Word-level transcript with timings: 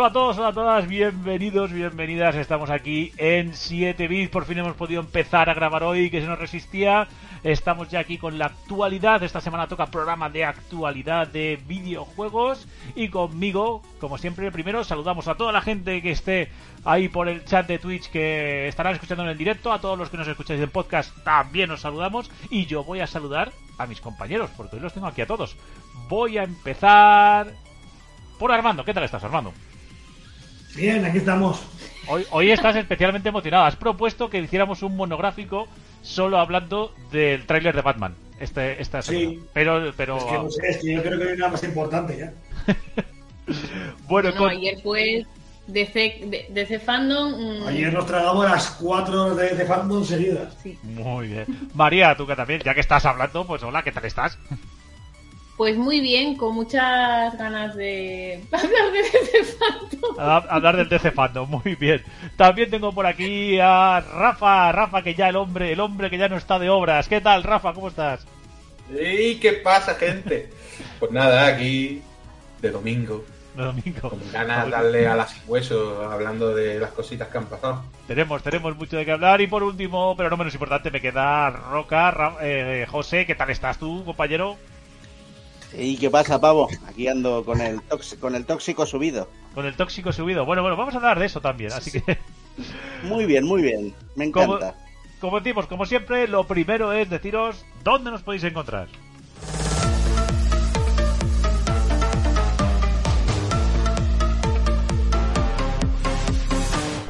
Hola 0.00 0.06
a 0.06 0.12
todos, 0.12 0.38
hola 0.38 0.48
a 0.50 0.52
todas, 0.52 0.86
bienvenidos, 0.86 1.72
bienvenidas. 1.72 2.36
Estamos 2.36 2.70
aquí 2.70 3.12
en 3.16 3.52
7 3.52 4.06
bits. 4.06 4.30
Por 4.30 4.44
fin 4.44 4.58
hemos 4.58 4.76
podido 4.76 5.00
empezar 5.00 5.50
a 5.50 5.54
grabar 5.54 5.82
hoy, 5.82 6.08
que 6.08 6.20
se 6.20 6.28
nos 6.28 6.38
resistía. 6.38 7.08
Estamos 7.42 7.88
ya 7.88 7.98
aquí 7.98 8.16
con 8.16 8.38
la 8.38 8.46
actualidad. 8.46 9.24
Esta 9.24 9.40
semana 9.40 9.66
toca 9.66 9.86
programa 9.86 10.30
de 10.30 10.44
actualidad 10.44 11.26
de 11.26 11.58
videojuegos. 11.66 12.68
Y 12.94 13.08
conmigo, 13.08 13.82
como 13.98 14.18
siempre, 14.18 14.52
primero 14.52 14.84
saludamos 14.84 15.26
a 15.26 15.34
toda 15.34 15.50
la 15.50 15.62
gente 15.62 16.00
que 16.00 16.12
esté 16.12 16.48
ahí 16.84 17.08
por 17.08 17.28
el 17.28 17.44
chat 17.44 17.66
de 17.66 17.80
Twitch 17.80 18.08
que 18.08 18.68
estarán 18.68 18.94
escuchando 18.94 19.24
en 19.24 19.30
el 19.30 19.36
directo. 19.36 19.72
A 19.72 19.80
todos 19.80 19.98
los 19.98 20.10
que 20.10 20.16
nos 20.16 20.28
escucháis 20.28 20.60
en 20.60 20.70
podcast 20.70 21.12
también 21.24 21.72
os 21.72 21.80
saludamos. 21.80 22.30
Y 22.50 22.66
yo 22.66 22.84
voy 22.84 23.00
a 23.00 23.08
saludar 23.08 23.50
a 23.78 23.86
mis 23.88 24.00
compañeros, 24.00 24.48
porque 24.56 24.76
hoy 24.76 24.82
los 24.82 24.92
tengo 24.92 25.08
aquí 25.08 25.22
a 25.22 25.26
todos. 25.26 25.56
Voy 26.08 26.38
a 26.38 26.44
empezar 26.44 27.48
por 28.38 28.52
Armando. 28.52 28.84
¿Qué 28.84 28.94
tal 28.94 29.02
estás, 29.02 29.24
Armando? 29.24 29.52
Bien, 30.74 31.04
aquí 31.04 31.18
estamos. 31.18 31.60
Hoy, 32.08 32.24
hoy 32.30 32.50
estás 32.50 32.76
especialmente 32.76 33.28
emocionado. 33.28 33.64
Has 33.64 33.76
propuesto 33.76 34.30
que 34.30 34.38
hiciéramos 34.38 34.82
un 34.82 34.96
monográfico 34.96 35.68
solo 36.02 36.38
hablando 36.38 36.94
del 37.10 37.44
tráiler 37.46 37.74
de 37.74 37.82
Batman. 37.82 38.14
Este, 38.40 38.80
esta 38.80 39.02
semana. 39.02 39.30
Sí. 39.30 39.40
Pero, 39.52 39.92
pero... 39.96 40.16
Es 40.18 40.24
que 40.24 40.32
no 40.32 40.50
sé, 40.50 40.66
es 40.68 40.76
que 40.78 40.94
yo 40.94 41.02
creo 41.02 41.18
que 41.18 41.24
hay 41.28 41.32
una 41.34 41.48
más 41.48 41.64
importante 41.64 42.16
ya. 42.16 42.32
bueno, 44.08 44.30
No, 44.30 44.36
con- 44.36 44.50
ayer 44.50 44.80
fue 44.80 45.26
DC, 45.66 46.20
de- 46.26 46.46
DC 46.50 46.78
Fandom. 46.78 47.32
mm, 47.32 47.66
Ayer 47.66 47.92
nos 47.92 48.06
tragamos 48.06 48.44
las 48.48 48.70
cuatro 48.80 49.24
horas 49.24 49.36
de, 49.36 49.56
de 49.56 49.64
fandom 49.66 50.04
seguidas. 50.04 50.56
sí. 50.62 50.78
Muy 50.84 51.28
bien. 51.28 51.46
María, 51.74 52.16
tú 52.16 52.26
que 52.26 52.36
también, 52.36 52.60
ya 52.64 52.74
que 52.74 52.80
estás 52.80 53.04
hablando, 53.04 53.44
pues 53.46 53.62
hola, 53.64 53.82
¿qué 53.82 53.90
tal 53.92 54.04
estás? 54.04 54.38
Pues 55.58 55.76
muy 55.76 55.98
bien, 56.00 56.36
con 56.36 56.54
muchas 56.54 57.36
ganas 57.36 57.74
de 57.74 58.42
hablar 58.52 58.92
de 58.92 59.02
DC. 59.02 59.58
A, 60.18 60.36
hablar 60.36 60.76
del 60.76 60.88
DC 60.88 61.10
Fandom, 61.10 61.50
muy 61.50 61.74
bien. 61.74 62.02
También 62.36 62.70
tengo 62.70 62.92
por 62.92 63.04
aquí 63.06 63.58
a 63.60 64.00
Rafa, 64.00 64.70
Rafa 64.72 65.02
que 65.02 65.14
ya 65.14 65.28
el 65.28 65.36
hombre, 65.36 65.72
el 65.72 65.80
hombre 65.80 66.08
que 66.10 66.16
ya 66.18 66.28
no 66.28 66.36
está 66.36 66.58
de 66.60 66.70
obras. 66.70 67.08
¿Qué 67.08 67.20
tal, 67.20 67.42
Rafa? 67.42 67.72
¿Cómo 67.74 67.88
estás? 67.88 68.24
¿Y 68.90 69.34
qué 69.40 69.52
pasa, 69.54 69.94
gente? 69.96 70.48
Pues 71.00 71.10
nada, 71.10 71.46
aquí 71.48 72.00
de 72.62 72.70
domingo, 72.70 73.24
De 73.56 73.64
domingo. 73.64 74.10
con 74.10 74.32
ganas 74.32 74.64
de 74.66 74.70
darle 74.70 75.06
a 75.08 75.16
las 75.16 75.34
huesos 75.48 76.06
hablando 76.06 76.54
de 76.54 76.78
las 76.78 76.90
cositas 76.92 77.26
que 77.28 77.38
han 77.38 77.46
pasado. 77.46 77.82
Tenemos, 78.06 78.42
tenemos 78.44 78.76
mucho 78.76 78.96
de 78.96 79.04
qué 79.04 79.10
hablar. 79.12 79.40
Y 79.40 79.48
por 79.48 79.64
último, 79.64 80.14
pero 80.16 80.30
no 80.30 80.36
menos 80.36 80.54
importante, 80.54 80.90
me 80.92 81.00
queda 81.00 81.50
Roca, 81.50 82.10
Ra- 82.12 82.36
eh, 82.42 82.86
José, 82.88 83.26
¿qué 83.26 83.34
tal 83.34 83.50
estás 83.50 83.76
tú, 83.78 84.04
compañero? 84.04 84.56
¿Y 85.76 85.96
qué 85.98 86.10
pasa, 86.10 86.40
pavo? 86.40 86.68
Aquí 86.86 87.08
ando 87.08 87.44
con 87.44 87.60
el, 87.60 87.80
tóxico, 87.82 88.20
con 88.22 88.34
el 88.34 88.46
tóxico 88.46 88.86
subido. 88.86 89.28
Con 89.54 89.66
el 89.66 89.76
tóxico 89.76 90.12
subido. 90.12 90.44
Bueno, 90.44 90.62
bueno, 90.62 90.76
vamos 90.76 90.94
a 90.94 90.98
hablar 90.98 91.18
de 91.18 91.26
eso 91.26 91.40
también. 91.40 91.72
Así 91.72 92.00
que, 92.00 92.18
Muy 93.04 93.26
bien, 93.26 93.44
muy 93.44 93.62
bien. 93.62 93.94
Me 94.16 94.30
Como- 94.30 94.56
encanta. 94.56 94.74
como 95.20 95.40
decimos, 95.40 95.66
como 95.66 95.86
siempre, 95.86 96.26
lo 96.26 96.44
primero 96.46 96.92
es 96.92 97.10
deciros 97.10 97.64
dónde 97.84 98.10
nos 98.10 98.22
podéis 98.22 98.44
encontrar. 98.44 98.88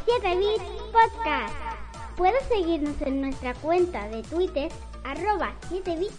Siete 0.05 0.37
Bits 0.37 0.65
Podcast. 0.93 1.55
Puedes 2.17 2.43
seguirnos 2.49 3.01
en 3.03 3.21
nuestra 3.21 3.55
cuenta 3.55 4.09
de 4.09 4.23
Twitter, 4.23 4.71
arroba 5.05 5.53
7bits 5.71 6.11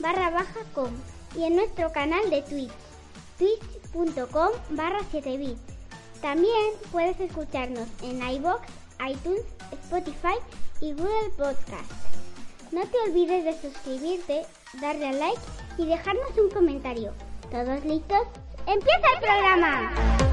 barra 0.00 0.28
baja 0.30 0.60
com 0.74 0.90
y 1.36 1.44
en 1.44 1.56
nuestro 1.56 1.92
canal 1.92 2.28
de 2.30 2.42
Twitch, 2.42 2.72
twitch.com 3.38 4.50
barra 4.70 5.00
7bits. 5.12 5.58
También 6.22 6.72
puedes 6.90 7.18
escucharnos 7.20 7.88
en 8.02 8.22
iBox, 8.22 8.62
iTunes, 9.08 9.42
Spotify 9.84 10.36
y 10.80 10.92
Google 10.92 11.30
Podcast. 11.36 11.90
No 12.72 12.82
te 12.82 12.98
olvides 13.08 13.44
de 13.44 13.60
suscribirte, 13.60 14.42
darle 14.80 15.08
a 15.08 15.12
like 15.12 15.40
y 15.78 15.86
dejarnos 15.86 16.36
un 16.38 16.50
comentario. 16.50 17.12
¿Todos 17.50 17.84
listos? 17.84 18.26
¡Empieza 18.66 19.06
el 19.14 19.20
programa! 19.20 20.25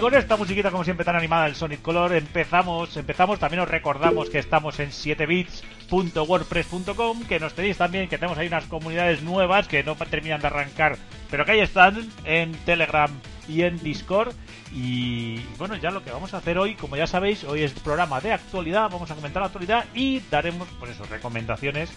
Con 0.00 0.14
esta 0.14 0.36
musiquita, 0.36 0.70
como 0.70 0.84
siempre, 0.84 1.04
tan 1.04 1.16
animada 1.16 1.44
del 1.44 1.54
Sonic 1.54 1.82
Color, 1.82 2.14
empezamos, 2.14 2.96
empezamos, 2.96 3.38
también 3.38 3.60
os 3.60 3.68
recordamos 3.68 4.30
que 4.30 4.38
estamos 4.38 4.80
en 4.80 4.88
7bits.wordpress.com, 4.90 7.24
que 7.24 7.38
nos 7.38 7.52
tenéis 7.52 7.76
también, 7.76 8.08
que 8.08 8.16
tenemos 8.16 8.38
ahí 8.38 8.46
unas 8.46 8.64
comunidades 8.64 9.20
nuevas 9.22 9.68
que 9.68 9.84
no 9.84 9.96
terminan 9.96 10.40
de 10.40 10.46
arrancar, 10.46 10.96
pero 11.30 11.44
que 11.44 11.52
ahí 11.52 11.60
están, 11.60 12.08
en 12.24 12.52
Telegram 12.64 13.10
y 13.46 13.60
en 13.62 13.78
Discord. 13.82 14.32
Y 14.72 15.40
bueno, 15.58 15.76
ya 15.76 15.90
lo 15.90 16.02
que 16.02 16.10
vamos 16.10 16.32
a 16.32 16.38
hacer 16.38 16.56
hoy, 16.56 16.76
como 16.76 16.96
ya 16.96 17.06
sabéis, 17.06 17.44
hoy 17.44 17.60
es 17.62 17.72
programa 17.72 18.20
de 18.20 18.32
actualidad, 18.32 18.88
vamos 18.90 19.10
a 19.10 19.14
comentar 19.14 19.42
la 19.42 19.48
actualidad 19.48 19.84
y 19.94 20.20
daremos, 20.30 20.66
pues 20.78 20.92
eso, 20.92 21.04
recomendaciones 21.04 21.92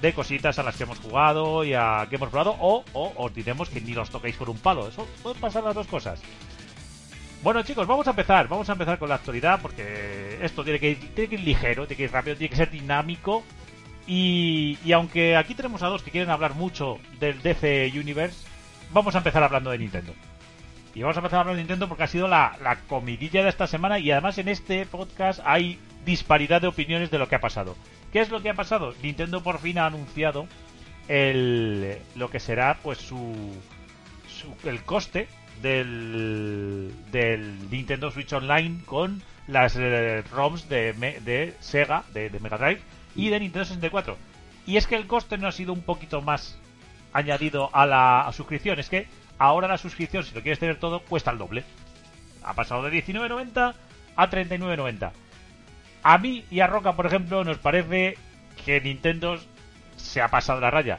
de 0.00 0.12
cositas 0.12 0.56
a 0.58 0.62
las 0.62 0.76
que 0.76 0.84
hemos 0.84 1.00
jugado 1.00 1.64
y 1.64 1.74
a 1.74 2.06
que 2.08 2.14
hemos 2.16 2.28
probado, 2.28 2.54
o, 2.60 2.84
os 2.94 3.34
diremos 3.34 3.68
que 3.68 3.80
ni 3.80 3.94
los 3.94 4.10
toquéis 4.10 4.36
por 4.36 4.48
un 4.48 4.58
palo, 4.58 4.86
eso 4.86 5.08
pueden 5.22 5.40
pasar 5.40 5.64
las 5.64 5.74
dos 5.74 5.88
cosas. 5.88 6.20
Bueno 7.42 7.62
chicos, 7.62 7.86
vamos 7.86 8.06
a 8.06 8.10
empezar, 8.10 8.48
vamos 8.48 8.68
a 8.68 8.72
empezar 8.72 8.98
con 8.98 9.08
la 9.08 9.14
actualidad 9.14 9.60
porque 9.62 10.38
esto 10.42 10.64
tiene 10.64 10.80
que 10.80 10.90
ir, 10.90 11.14
tiene 11.14 11.28
que 11.28 11.34
ir 11.36 11.40
ligero, 11.42 11.86
tiene 11.86 11.96
que 11.96 12.02
ir 12.04 12.12
rápido, 12.12 12.36
tiene 12.36 12.50
que 12.50 12.56
ser 12.56 12.70
dinámico 12.70 13.44
y, 14.08 14.76
y 14.84 14.92
aunque 14.92 15.36
aquí 15.36 15.54
tenemos 15.54 15.82
a 15.82 15.86
dos 15.86 16.02
que 16.02 16.10
quieren 16.10 16.30
hablar 16.30 16.54
mucho 16.54 16.98
del 17.20 17.40
DC 17.42 17.92
Universe, 17.94 18.44
vamos 18.92 19.14
a 19.14 19.18
empezar 19.18 19.42
hablando 19.44 19.70
de 19.70 19.78
Nintendo. 19.78 20.14
Y 20.94 21.02
vamos 21.02 21.16
a 21.16 21.20
empezar 21.20 21.40
hablando 21.40 21.56
de 21.58 21.62
Nintendo 21.62 21.86
porque 21.88 22.02
ha 22.02 22.08
sido 22.08 22.26
la, 22.26 22.56
la 22.60 22.80
comidilla 22.80 23.44
de 23.44 23.50
esta 23.50 23.68
semana 23.68 24.00
y 24.00 24.10
además 24.10 24.36
en 24.38 24.48
este 24.48 24.84
podcast 24.86 25.40
hay 25.44 25.78
disparidad 26.04 26.60
de 26.60 26.66
opiniones 26.66 27.10
de 27.10 27.18
lo 27.18 27.28
que 27.28 27.36
ha 27.36 27.40
pasado. 27.40 27.76
¿Qué 28.12 28.20
es 28.20 28.30
lo 28.30 28.42
que 28.42 28.50
ha 28.50 28.54
pasado? 28.54 28.94
Nintendo 29.00 29.42
por 29.44 29.60
fin 29.60 29.78
ha 29.78 29.86
anunciado 29.86 30.48
el, 31.06 31.98
lo 32.16 32.30
que 32.30 32.40
será 32.40 32.78
pues 32.82 32.98
su, 32.98 33.52
su- 34.26 34.68
el 34.68 34.82
coste 34.82 35.28
del, 35.62 36.92
Nintendo 37.70 38.10
Switch 38.10 38.32
Online 38.32 38.82
con 38.84 39.22
las 39.46 39.76
eh, 39.76 40.22
ROMs 40.32 40.68
de, 40.68 41.54
Sega, 41.60 42.04
de, 42.12 42.30
Mega 42.40 42.58
Drive 42.58 42.80
y 43.14 43.30
de 43.30 43.40
Nintendo 43.40 43.64
64. 43.64 44.16
Y 44.66 44.76
es 44.76 44.86
que 44.86 44.96
el 44.96 45.06
coste 45.06 45.38
no 45.38 45.48
ha 45.48 45.52
sido 45.52 45.72
un 45.72 45.82
poquito 45.82 46.20
más 46.20 46.58
añadido 47.12 47.70
a 47.72 47.86
la 47.86 48.30
suscripción, 48.32 48.78
es 48.78 48.88
que 48.90 49.06
ahora 49.38 49.66
la 49.66 49.78
suscripción, 49.78 50.24
si 50.24 50.34
lo 50.34 50.42
quieres 50.42 50.58
tener 50.58 50.78
todo, 50.78 51.00
cuesta 51.00 51.30
el 51.30 51.38
doble. 51.38 51.64
Ha 52.42 52.54
pasado 52.54 52.82
de 52.82 52.90
19.90 53.02 53.74
a 54.16 54.30
39.90. 54.30 55.10
A 56.02 56.18
mí 56.18 56.44
y 56.50 56.60
a 56.60 56.66
Roca, 56.66 56.94
por 56.94 57.06
ejemplo, 57.06 57.44
nos 57.44 57.58
parece 57.58 58.16
que 58.64 58.80
Nintendo 58.80 59.38
se 59.96 60.20
ha 60.20 60.28
pasado 60.28 60.60
la 60.60 60.70
raya. 60.70 60.98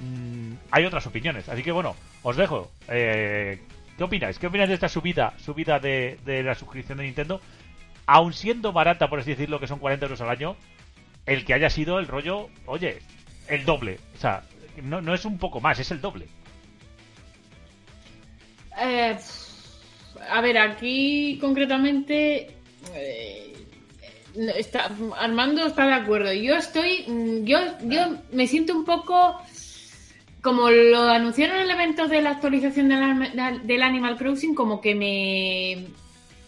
Mm, 0.00 0.54
hay 0.70 0.84
otras 0.84 1.06
opiniones, 1.06 1.48
así 1.48 1.62
que 1.62 1.72
bueno, 1.72 1.94
os 2.22 2.36
dejo. 2.36 2.70
Eh, 2.88 3.62
¿Qué 3.96 4.04
opináis? 4.04 4.38
¿Qué 4.38 4.46
opináis 4.48 4.68
de 4.68 4.74
esta 4.74 4.88
subida, 4.88 5.34
subida 5.38 5.78
de, 5.78 6.18
la 6.44 6.54
suscripción 6.54 6.98
de 6.98 7.04
Nintendo? 7.04 7.40
Aun 8.06 8.32
siendo 8.32 8.72
barata, 8.72 9.08
por 9.08 9.20
así 9.20 9.30
decirlo, 9.30 9.60
que 9.60 9.66
son 9.66 9.78
40 9.78 10.06
euros 10.06 10.20
al 10.20 10.30
año, 10.30 10.56
el 11.26 11.44
que 11.44 11.54
haya 11.54 11.70
sido 11.70 11.98
el 11.98 12.06
rollo, 12.08 12.48
oye, 12.66 12.98
el 13.48 13.64
doble. 13.64 13.98
O 14.16 14.20
sea, 14.20 14.42
no, 14.82 15.00
no 15.00 15.14
es 15.14 15.24
un 15.24 15.38
poco 15.38 15.60
más, 15.60 15.78
es 15.78 15.90
el 15.90 16.00
doble. 16.00 16.26
Eh, 18.80 19.16
a 20.28 20.40
ver, 20.40 20.58
aquí 20.58 21.38
concretamente. 21.40 22.50
eh, 22.94 23.50
Armando 25.16 25.66
está 25.66 25.86
de 25.86 25.92
acuerdo. 25.92 26.32
Yo 26.32 26.56
estoy. 26.56 27.04
Yo, 27.44 27.58
yo 27.82 28.16
me 28.32 28.48
siento 28.48 28.74
un 28.74 28.84
poco. 28.84 29.40
Como 30.44 30.68
lo 30.70 31.00
anunciaron 31.08 31.56
en 31.56 31.62
el 31.62 31.70
evento 31.70 32.06
de 32.06 32.20
la 32.20 32.30
actualización 32.32 32.90
del, 32.90 33.66
del 33.66 33.82
Animal 33.82 34.16
Crossing, 34.18 34.54
como 34.54 34.78
que 34.82 34.94
me. 34.94 35.86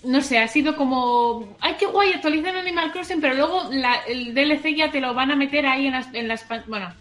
No 0.05 0.21
sé, 0.21 0.39
ha 0.39 0.47
sido 0.49 0.77
como. 0.77 1.57
¡Ay, 1.61 1.77
qué 1.81 1.87
guay! 1.87 2.13
Actualizar 2.13 2.55
Animal 2.55 2.93
Crossing, 2.93 3.23
pero 3.23 3.35
luego 3.35 3.63
la- 3.73 4.03
el 4.07 4.35
DLC 4.35 4.77
ya 4.77 4.91
te 4.91 5.01
lo 5.01 5.15
van 5.15 5.31
a 5.31 5.35
meter 5.37 5.65
ahí 5.67 5.87
en 5.87 5.93
las. 5.95 6.13
En 6.15 6.29
las 6.29 6.45
pan- 6.45 6.65
bueno, 6.69 6.93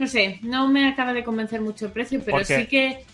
no 0.00 0.06
sé, 0.08 0.40
no 0.42 0.66
me 0.68 0.88
acaba 0.88 1.12
de 1.12 1.22
convencer 1.22 1.60
mucho 1.60 1.86
el 1.86 1.92
precio, 1.92 2.20
pero 2.24 2.44
sí 2.44 2.66
que. 2.66 3.04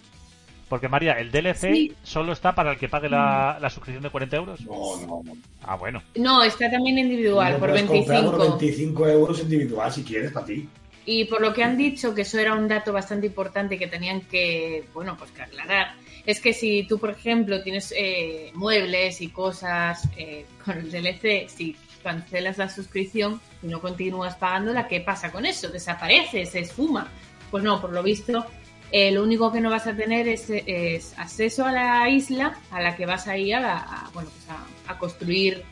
Porque 0.70 0.88
María, 0.88 1.12
el 1.12 1.30
DLC 1.30 1.72
Sí. 1.74 1.92
solo 2.02 2.32
está 2.32 2.54
para 2.54 2.72
el 2.72 2.78
que 2.78 2.88
pague 2.88 3.10
la, 3.10 3.58
la 3.60 3.68
suscripción 3.70 4.02
de 4.02 4.10
40 4.10 4.36
euros. 4.36 4.60
No, 4.62 4.96
no, 5.06 5.22
no. 5.22 5.32
Ah, 5.62 5.76
bueno. 5.76 6.02
No, 6.16 6.42
está 6.42 6.70
también 6.70 6.98
individual, 6.98 7.56
por 7.58 7.68
puedes 7.70 7.84
comprar 7.84 8.22
25. 8.22 8.30
por 8.38 8.58
25 8.58 9.08
euros 9.08 9.40
individual 9.40 9.92
si 9.92 10.02
quieres 10.02 10.32
para 10.32 10.46
ti. 10.46 10.66
Y 11.10 11.24
por 11.24 11.40
lo 11.40 11.54
que 11.54 11.64
han 11.64 11.78
dicho, 11.78 12.14
que 12.14 12.20
eso 12.20 12.38
era 12.38 12.52
un 12.52 12.68
dato 12.68 12.92
bastante 12.92 13.28
importante 13.28 13.78
que 13.78 13.86
tenían 13.86 14.20
que, 14.20 14.84
bueno, 14.92 15.16
pues 15.16 15.30
que 15.30 15.40
aclarar, 15.40 15.94
es 16.26 16.38
que 16.38 16.52
si 16.52 16.82
tú, 16.86 16.98
por 16.98 17.08
ejemplo, 17.08 17.62
tienes 17.62 17.94
eh, 17.96 18.50
muebles 18.52 19.22
y 19.22 19.28
cosas 19.28 20.06
eh, 20.18 20.44
con 20.62 20.76
el 20.76 20.90
DLC, 20.90 21.48
si 21.48 21.74
cancelas 22.02 22.58
la 22.58 22.68
suscripción 22.68 23.40
y 23.62 23.68
no 23.68 23.80
continúas 23.80 24.36
pagándola, 24.36 24.86
¿qué 24.86 25.00
pasa 25.00 25.32
con 25.32 25.46
eso? 25.46 25.70
Desaparece, 25.70 26.44
se 26.44 26.58
esfuma. 26.58 27.10
Pues 27.50 27.64
no, 27.64 27.80
por 27.80 27.94
lo 27.94 28.02
visto, 28.02 28.44
eh, 28.92 29.10
lo 29.10 29.22
único 29.22 29.50
que 29.50 29.62
no 29.62 29.70
vas 29.70 29.86
a 29.86 29.96
tener 29.96 30.28
es, 30.28 30.50
es 30.50 31.18
acceso 31.18 31.64
a 31.64 31.72
la 31.72 32.10
isla 32.10 32.58
a 32.70 32.82
la 32.82 32.94
que 32.94 33.06
vas 33.06 33.26
a 33.28 33.38
ir 33.38 33.54
a, 33.54 34.10
bueno, 34.12 34.28
pues 34.28 34.58
a 34.86 34.98
construir 34.98 35.64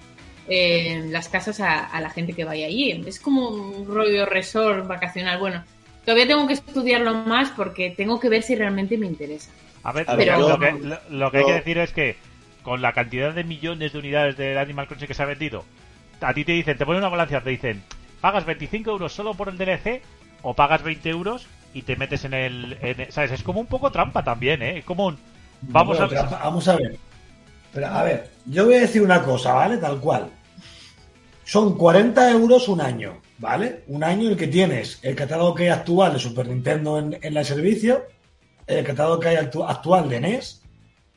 eh, 0.49 1.05
las 1.11 1.29
casas 1.29 1.61
a, 1.61 1.85
a 1.87 2.01
la 2.01 2.11
gente 2.11 2.33
que 2.33 2.45
vaya 2.45 2.67
allí. 2.67 3.03
Es 3.07 3.19
como 3.21 3.49
un 3.49 3.87
rollo 3.87 4.27
resort 4.27 4.87
vacacional. 4.87 5.39
Bueno, 5.39 5.65
todavía 6.05 6.27
tengo 6.27 6.47
que 6.47 6.55
estudiarlo 6.55 7.15
más 7.15 7.51
porque 7.51 7.91
tengo 7.91 8.21
que 8.21 8.29
ver 8.29 8.43
si 8.43 8.55
realmente 8.55 8.97
me 8.99 9.07
interesa. 9.07 9.51
A 9.83 9.93
ver, 9.93 10.09
A 10.09 10.13
lo, 10.13 10.19
ver, 10.19 10.27
que- 10.29 10.41
yo- 10.41 10.49
lo 10.49 10.59
que, 10.59 10.73
lo- 10.73 11.01
lo 11.11 11.31
que 11.31 11.39
hay 11.39 11.45
que 11.45 11.53
decir 11.53 11.79
es 11.79 11.93
que 11.93 12.17
con 12.63 12.83
la 12.83 12.93
cantidad 12.93 13.33
de 13.33 13.45
millones 13.45 13.93
de 13.93 13.99
unidades 13.99 14.37
del 14.37 14.59
Animal 14.59 14.89
Crossing 14.89 15.07
que 15.07 15.15
se 15.15 15.23
ha 15.23 15.27
vendido, 15.27 15.65
a 16.21 16.35
ti 16.35 16.45
te 16.45 16.53
dicen, 16.53 16.77
te 16.77 16.85
ponen 16.87 17.01
una 17.03 17.09
balanza, 17.11 17.41
te 17.41 17.51
dicen, 17.51 17.83
pagas 18.21 18.45
25 18.45 18.91
euros 18.91 19.13
solo 19.13 19.35
por 19.35 19.49
el 19.49 19.57
DLC 19.59 20.03
o 20.43 20.55
pagas 20.55 20.83
20 20.83 21.09
euros 21.11 21.47
y 21.75 21.83
te 21.83 21.95
metes 21.97 22.25
en 22.25 22.35
el... 22.35 22.77
en- 22.81 23.13
¿Sabes? 23.13 23.33
Es 23.33 23.43
como 23.43 23.61
un 23.61 23.67
poco 23.67 23.91
trampa 23.93 24.25
también, 24.25 24.63
¿eh? 24.63 24.79
Es 24.79 24.85
como 24.85 25.07
un... 25.07 25.19
Vamos 25.63 25.99
Bueno, 25.99 26.21
a... 26.21 26.39
Vamos 26.45 26.67
a 26.69 26.77
ver. 26.77 26.97
Pero 27.73 27.87
a 27.87 28.03
ver, 28.03 28.31
yo 28.47 28.65
voy 28.65 28.75
a 28.75 28.81
decir 28.81 29.03
una 29.03 29.23
cosa, 29.23 29.53
¿vale? 29.53 29.77
Tal 29.77 30.01
cual. 30.01 30.31
Son 31.47 31.79
40 31.79 32.31
euros 32.33 32.69
un 32.69 32.81
año, 32.81 33.21
¿vale? 33.39 33.85
Un 33.87 34.03
año 34.03 34.25
en 34.27 34.33
el 34.33 34.37
que 34.37 34.49
tienes 34.49 34.99
el 35.03 35.15
catálogo 35.15 35.55
que 35.55 35.63
hay 35.65 35.69
actual 35.69 36.13
de 36.15 36.19
Super 36.19 36.49
Nintendo 36.49 36.99
en, 36.99 37.17
en 37.23 37.37
el 37.37 37.45
servicio, 37.45 38.05
el 38.67 38.85
catálogo 38.85 39.21
que 39.21 39.29
hay 39.29 39.37
actu- 39.37 39.65
actual 39.69 40.09
de 40.09 40.21
NES, 40.21 40.63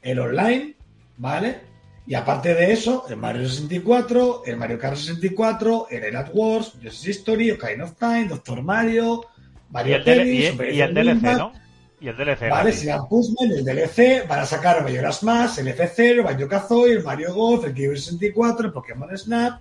el 0.03 0.19
online, 0.19 0.75
¿vale? 1.17 1.61
Y 2.05 2.13
aparte 2.13 2.53
de 2.53 2.71
eso, 2.71 3.05
el 3.09 3.17
Mario 3.17 3.49
64, 3.49 4.43
el 4.45 4.57
Mario 4.57 4.77
Kart 4.77 4.97
64, 4.97 5.87
el 5.89 6.03
Elite 6.03 6.31
Wars, 6.33 6.73
Yoshi's 6.81 7.07
History, 7.07 7.49
Ocarina 7.51 7.85
of 7.85 7.93
Time, 7.97 8.27
Doctor 8.27 8.61
Mario, 8.61 9.21
Y 9.69 9.73
Mario 9.73 9.95
el, 9.97 10.03
DL 10.03 10.15
Tennis, 10.15 10.53
y- 10.73 10.77
y 10.77 10.81
el 10.81 10.93
DLC, 10.93 11.37
¿no? 11.37 11.53
Y 12.01 12.07
el 12.07 12.15
DLC. 12.17 12.49
Vale, 12.49 12.71
será 12.71 12.99
Puzzle, 13.03 13.55
el 13.57 13.65
DLC, 13.65 14.27
van 14.27 14.39
a 14.41 14.45
sacar 14.45 14.83
Mayoras 14.83 15.21
Más, 15.23 15.57
el 15.57 15.67
F0, 15.67 16.23
Banjo 16.23 16.47
Kazooie, 16.47 16.93
el 16.93 17.03
Mario 17.03 17.33
Golf, 17.33 17.65
el 17.65 17.73
Kirby 17.73 17.97
64, 17.97 18.67
el 18.67 18.71
Pokémon 18.73 19.15
Snap, 19.17 19.59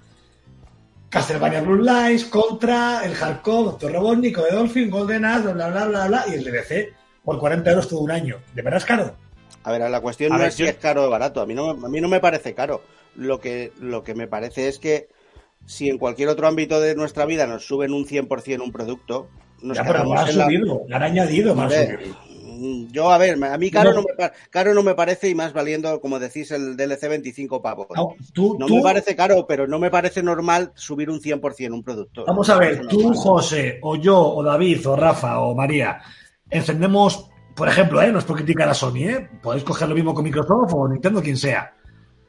Castlevania 1.11 1.61
Blue 1.63 1.83
Lines, 1.83 2.25
Contra, 2.27 3.05
el 3.05 3.15
Hardcore, 3.15 3.65
Doctor 3.71 3.93
Robotnik, 3.93 4.37
de 4.39 4.51
Dolphin, 4.55 4.91
Golden 4.91 5.25
Axe, 5.25 5.53
bla, 5.55 5.69
bla, 5.71 5.87
bla, 5.87 6.07
bla, 6.09 6.25
y 6.29 6.35
el 6.35 6.45
DLC 6.45 6.93
por 7.25 7.39
40 7.39 7.71
euros 7.71 7.89
todo 7.89 8.01
un 8.01 8.11
año. 8.11 8.37
¿De 8.55 8.63
verdad 8.63 8.79
es 8.79 8.85
caro? 8.85 9.15
A 9.65 9.73
ver, 9.73 9.91
la 9.91 10.01
cuestión 10.01 10.33
A 10.33 10.37
no 10.37 10.41
ver, 10.41 10.49
es 10.49 10.55
si 10.55 10.63
yo- 10.65 10.69
es 10.69 10.77
caro 10.77 11.05
o 11.07 11.11
barato. 11.11 11.41
A 11.41 11.47
mí 11.47 11.55
no, 11.55 11.71
a 11.71 11.89
mí 11.89 12.01
no 12.01 12.09
me 12.09 12.21
parece 12.21 12.55
caro. 12.55 12.83
Lo 13.17 13.41
que, 13.41 13.73
lo 13.81 14.05
que 14.05 14.15
me 14.15 14.27
parece 14.29 14.69
es 14.69 14.79
que 14.79 15.09
si 15.67 15.89
en 15.91 15.99
cualquier 15.99 16.29
otro 16.29 16.47
ámbito 16.47 16.81
de 16.81 16.95
nuestra 16.95 17.25
vida 17.27 17.47
nos 17.47 17.67
suben 17.67 17.93
un 17.93 18.07
100% 18.07 18.63
un 18.63 18.73
producto, 18.73 19.29
nos 19.61 19.77
ya, 19.77 19.85
pero 19.85 19.99
no 20.01 20.05
quedamos 20.13 20.29
han 20.31 20.39
la- 20.39 20.45
subido, 20.45 20.83
le 20.87 20.95
han 20.95 21.03
añadido 21.03 21.55
más. 21.55 21.73
Yo, 22.91 23.11
a 23.11 23.19
ver, 23.19 23.43
a 23.45 23.59
mí 23.59 23.71
caro 23.71 23.91
No. 23.93 24.01
no, 24.01 24.07
me, 24.19 24.31
caro 24.51 24.75
no 24.75 24.83
me 24.83 24.95
parece 24.95 25.29
y 25.29 25.35
más 25.35 25.53
valiendo, 25.53 26.01
como 26.01 26.19
decís, 26.19 26.51
el 26.51 26.77
DLC 26.77 27.09
25 27.09 27.61
pavos. 27.63 27.87
No, 27.95 28.15
tú, 28.33 28.57
No 28.59 28.67
tú- 28.67 28.77
me 28.77 28.83
parece 28.83 29.15
caro, 29.17 29.47
pero 29.47 29.67
no 29.67 29.79
me 29.79 29.91
parece 29.91 30.23
normal 30.23 30.73
subir 30.75 31.11
un 31.11 31.21
100% 31.21 31.73
un 31.75 31.83
producto. 31.83 32.25
Vamos 32.27 32.49
a 32.51 32.59
ver, 32.59 32.87
tú. 32.87 33.13
José, 33.15 33.79
o 33.83 33.97
yo, 33.97 34.19
o 34.21 34.43
David, 34.43 34.89
o 34.89 34.97
Rafa, 34.97 35.41
o 35.41 35.55
María, 35.55 36.01
encendemos, 36.51 37.29
por 37.55 37.69
ejemplo, 37.69 38.01
¿eh? 38.03 38.11
no 38.13 38.19
es 38.19 38.25
por 38.25 38.37
criticar 38.37 38.69
a 38.69 38.75
Sony, 38.75 38.97
¿eh? 39.09 39.29
podéis 39.43 39.65
coger 39.65 39.89
lo 39.89 39.95
mismo 39.95 40.15
con 40.15 40.25
Microsoft 40.25 40.73
o 40.75 40.89
Nintendo, 40.89 41.23
quien 41.23 41.37
sea. 41.37 41.75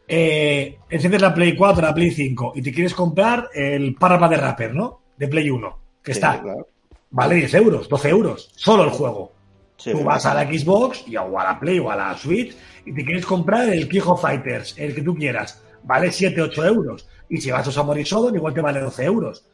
Eh, 0.08 0.78
enciendes 0.90 1.22
la 1.22 1.34
Play 1.34 1.56
4, 1.56 1.82
la 1.84 1.94
Play 1.94 2.10
5 2.12 2.54
y 2.56 2.62
te 2.64 2.72
quieres 2.74 2.94
comprar 2.96 3.50
el 3.54 3.94
Parrapa 3.96 4.28
de 4.28 4.38
Rapper, 4.38 4.74
¿no? 4.74 5.02
De 5.16 5.28
Play 5.28 5.50
1, 5.52 5.78
que 6.04 6.14
Sí, 6.14 6.18
está, 6.18 6.42
claro. 6.42 6.68
vale 7.12 7.36
10 7.36 7.54
euros, 7.54 7.88
12 7.88 8.10
euros, 8.10 8.52
solo 8.56 8.84
el 8.86 8.90
juego. 8.90 9.34
Sí, 9.80 9.92
tú 9.94 10.04
vas 10.04 10.26
a 10.26 10.34
la 10.34 10.44
Xbox 10.44 11.08
y, 11.08 11.16
o 11.16 11.40
a 11.40 11.44
la 11.46 11.60
Play 11.60 11.80
o 11.80 11.90
a 11.90 11.96
la 11.96 12.16
Switch 12.18 12.56
y 12.86 12.94
te 12.94 13.06
quieres 13.06 13.26
comprar 13.26 13.70
el 13.70 13.88
King 13.88 14.02
of 14.06 14.22
Fighters, 14.22 14.78
el 14.78 14.94
que 14.94 15.02
tú 15.02 15.16
quieras, 15.16 15.64
vale 15.84 16.12
7, 16.12 16.42
8 16.42 16.66
euros. 16.66 17.08
Y 17.30 17.38
si 17.38 17.50
vas 17.50 17.68
a 17.68 17.72
Samurai 17.72 18.04
Shodown, 18.04 18.36
igual 18.36 18.54
te 18.54 18.62
vale 18.62 18.82
12 18.82 19.06
euros. 19.06 19.46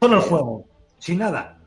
Solo 0.00 0.16
el 0.16 0.22
juego, 0.22 0.64
sin 0.98 1.18
nada. 1.18 1.58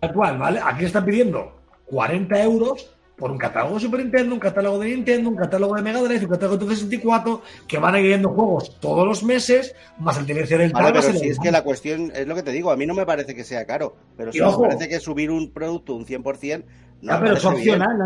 Tal 0.00 0.12
cual, 0.12 0.38
¿vale? 0.38 0.60
Aquí 0.62 0.84
están 0.84 1.04
pidiendo 1.04 1.52
40 1.86 2.42
euros 2.42 2.95
por 3.16 3.30
un 3.30 3.38
catálogo 3.38 3.74
de 3.76 3.80
Super 3.80 4.00
Nintendo, 4.00 4.34
un 4.34 4.40
catálogo 4.40 4.78
de 4.78 4.88
Nintendo, 4.90 5.30
un 5.30 5.36
catálogo 5.36 5.74
de 5.74 5.82
Mega 5.82 6.02
Drive, 6.02 6.24
un 6.24 6.30
catálogo 6.30 6.64
de 6.66 6.74
64, 6.74 7.42
que 7.66 7.78
van 7.78 7.94
añadiendo 7.94 8.28
juegos 8.28 8.78
todos 8.78 9.06
los 9.06 9.22
meses, 9.22 9.74
más 9.98 10.18
el 10.18 10.26
DLC 10.26 10.50
del 10.50 10.72
Vale, 10.72 10.92
tal, 10.92 11.02
pero 11.02 11.18
si 11.18 11.28
es 11.28 11.38
que 11.38 11.50
la 11.50 11.62
cuestión 11.62 12.12
es 12.14 12.26
lo 12.26 12.34
que 12.34 12.42
te 12.42 12.52
digo, 12.52 12.70
a 12.70 12.76
mí 12.76 12.86
no 12.86 12.94
me 12.94 13.06
parece 13.06 13.34
que 13.34 13.44
sea 13.44 13.64
caro, 13.64 13.96
pero 14.16 14.32
si 14.32 14.40
me 14.40 14.52
parece 14.52 14.88
que 14.88 15.00
subir 15.00 15.30
un 15.30 15.50
producto 15.50 15.94
un 15.94 16.04
100% 16.04 16.64
no 17.02 17.12
Ya, 17.12 17.20
pero 17.20 17.36
es 17.36 17.44
opcional. 17.44 17.96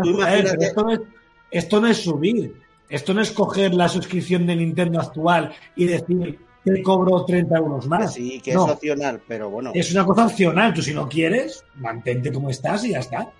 esto, 0.59 0.83
no 0.83 0.91
es, 0.91 0.99
esto 1.51 1.81
no 1.81 1.87
es 1.87 1.97
subir. 1.97 2.53
Esto 2.89 3.13
no 3.13 3.21
es 3.21 3.31
coger 3.31 3.73
la 3.73 3.87
suscripción 3.87 4.45
de 4.45 4.55
Nintendo 4.55 4.99
actual 4.99 5.53
y 5.77 5.85
decir 5.85 6.39
que 6.65 6.83
cobro 6.83 7.23
30 7.23 7.57
euros 7.57 7.87
más. 7.87 8.13
sí, 8.13 8.41
que 8.41 8.53
No, 8.53 8.65
es 8.65 8.73
opcional, 8.73 9.21
pero 9.27 9.49
bueno. 9.49 9.71
es 9.73 9.93
una 9.93 10.05
cosa 10.05 10.25
opcional. 10.25 10.73
Tú 10.73 10.81
si 10.81 10.93
no 10.93 11.07
quieres, 11.07 11.63
mantente 11.75 12.33
como 12.33 12.49
estás 12.49 12.83
y 12.83 12.91
ya 12.91 12.99
está. 12.99 13.31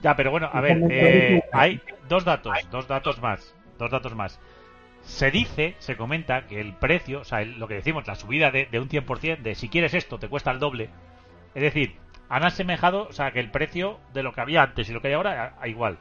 Ya, 0.00 0.16
pero 0.16 0.30
bueno, 0.30 0.48
a 0.52 0.60
ver, 0.60 0.86
eh, 0.88 1.42
hay 1.52 1.80
dos 2.08 2.24
datos, 2.24 2.56
dos 2.70 2.88
datos 2.88 3.20
más, 3.20 3.54
dos 3.78 3.90
datos 3.90 4.14
más. 4.14 4.40
Se 5.02 5.30
dice, 5.30 5.74
se 5.78 5.96
comenta 5.96 6.46
que 6.46 6.60
el 6.60 6.74
precio, 6.74 7.20
o 7.20 7.24
sea, 7.24 7.42
el- 7.42 7.58
lo 7.58 7.68
que 7.68 7.74
decimos, 7.74 8.06
la 8.06 8.14
subida 8.14 8.50
de, 8.50 8.66
de 8.66 8.78
un 8.80 8.88
100%, 8.88 9.42
de 9.42 9.54
si 9.54 9.68
quieres 9.68 9.94
esto 9.94 10.18
te 10.18 10.28
cuesta 10.28 10.50
el 10.50 10.58
doble. 10.58 10.90
Es 11.54 11.62
decir, 11.62 11.96
han 12.28 12.44
asemejado, 12.44 13.06
o 13.08 13.12
sea, 13.12 13.32
que 13.32 13.40
el 13.40 13.50
precio 13.50 13.98
de 14.14 14.22
lo 14.22 14.32
que 14.32 14.40
había 14.40 14.62
antes 14.62 14.88
y 14.88 14.92
lo 14.92 15.00
que 15.02 15.08
hay 15.08 15.14
ahora, 15.14 15.54
a, 15.58 15.62
a 15.62 15.68
igual. 15.68 15.98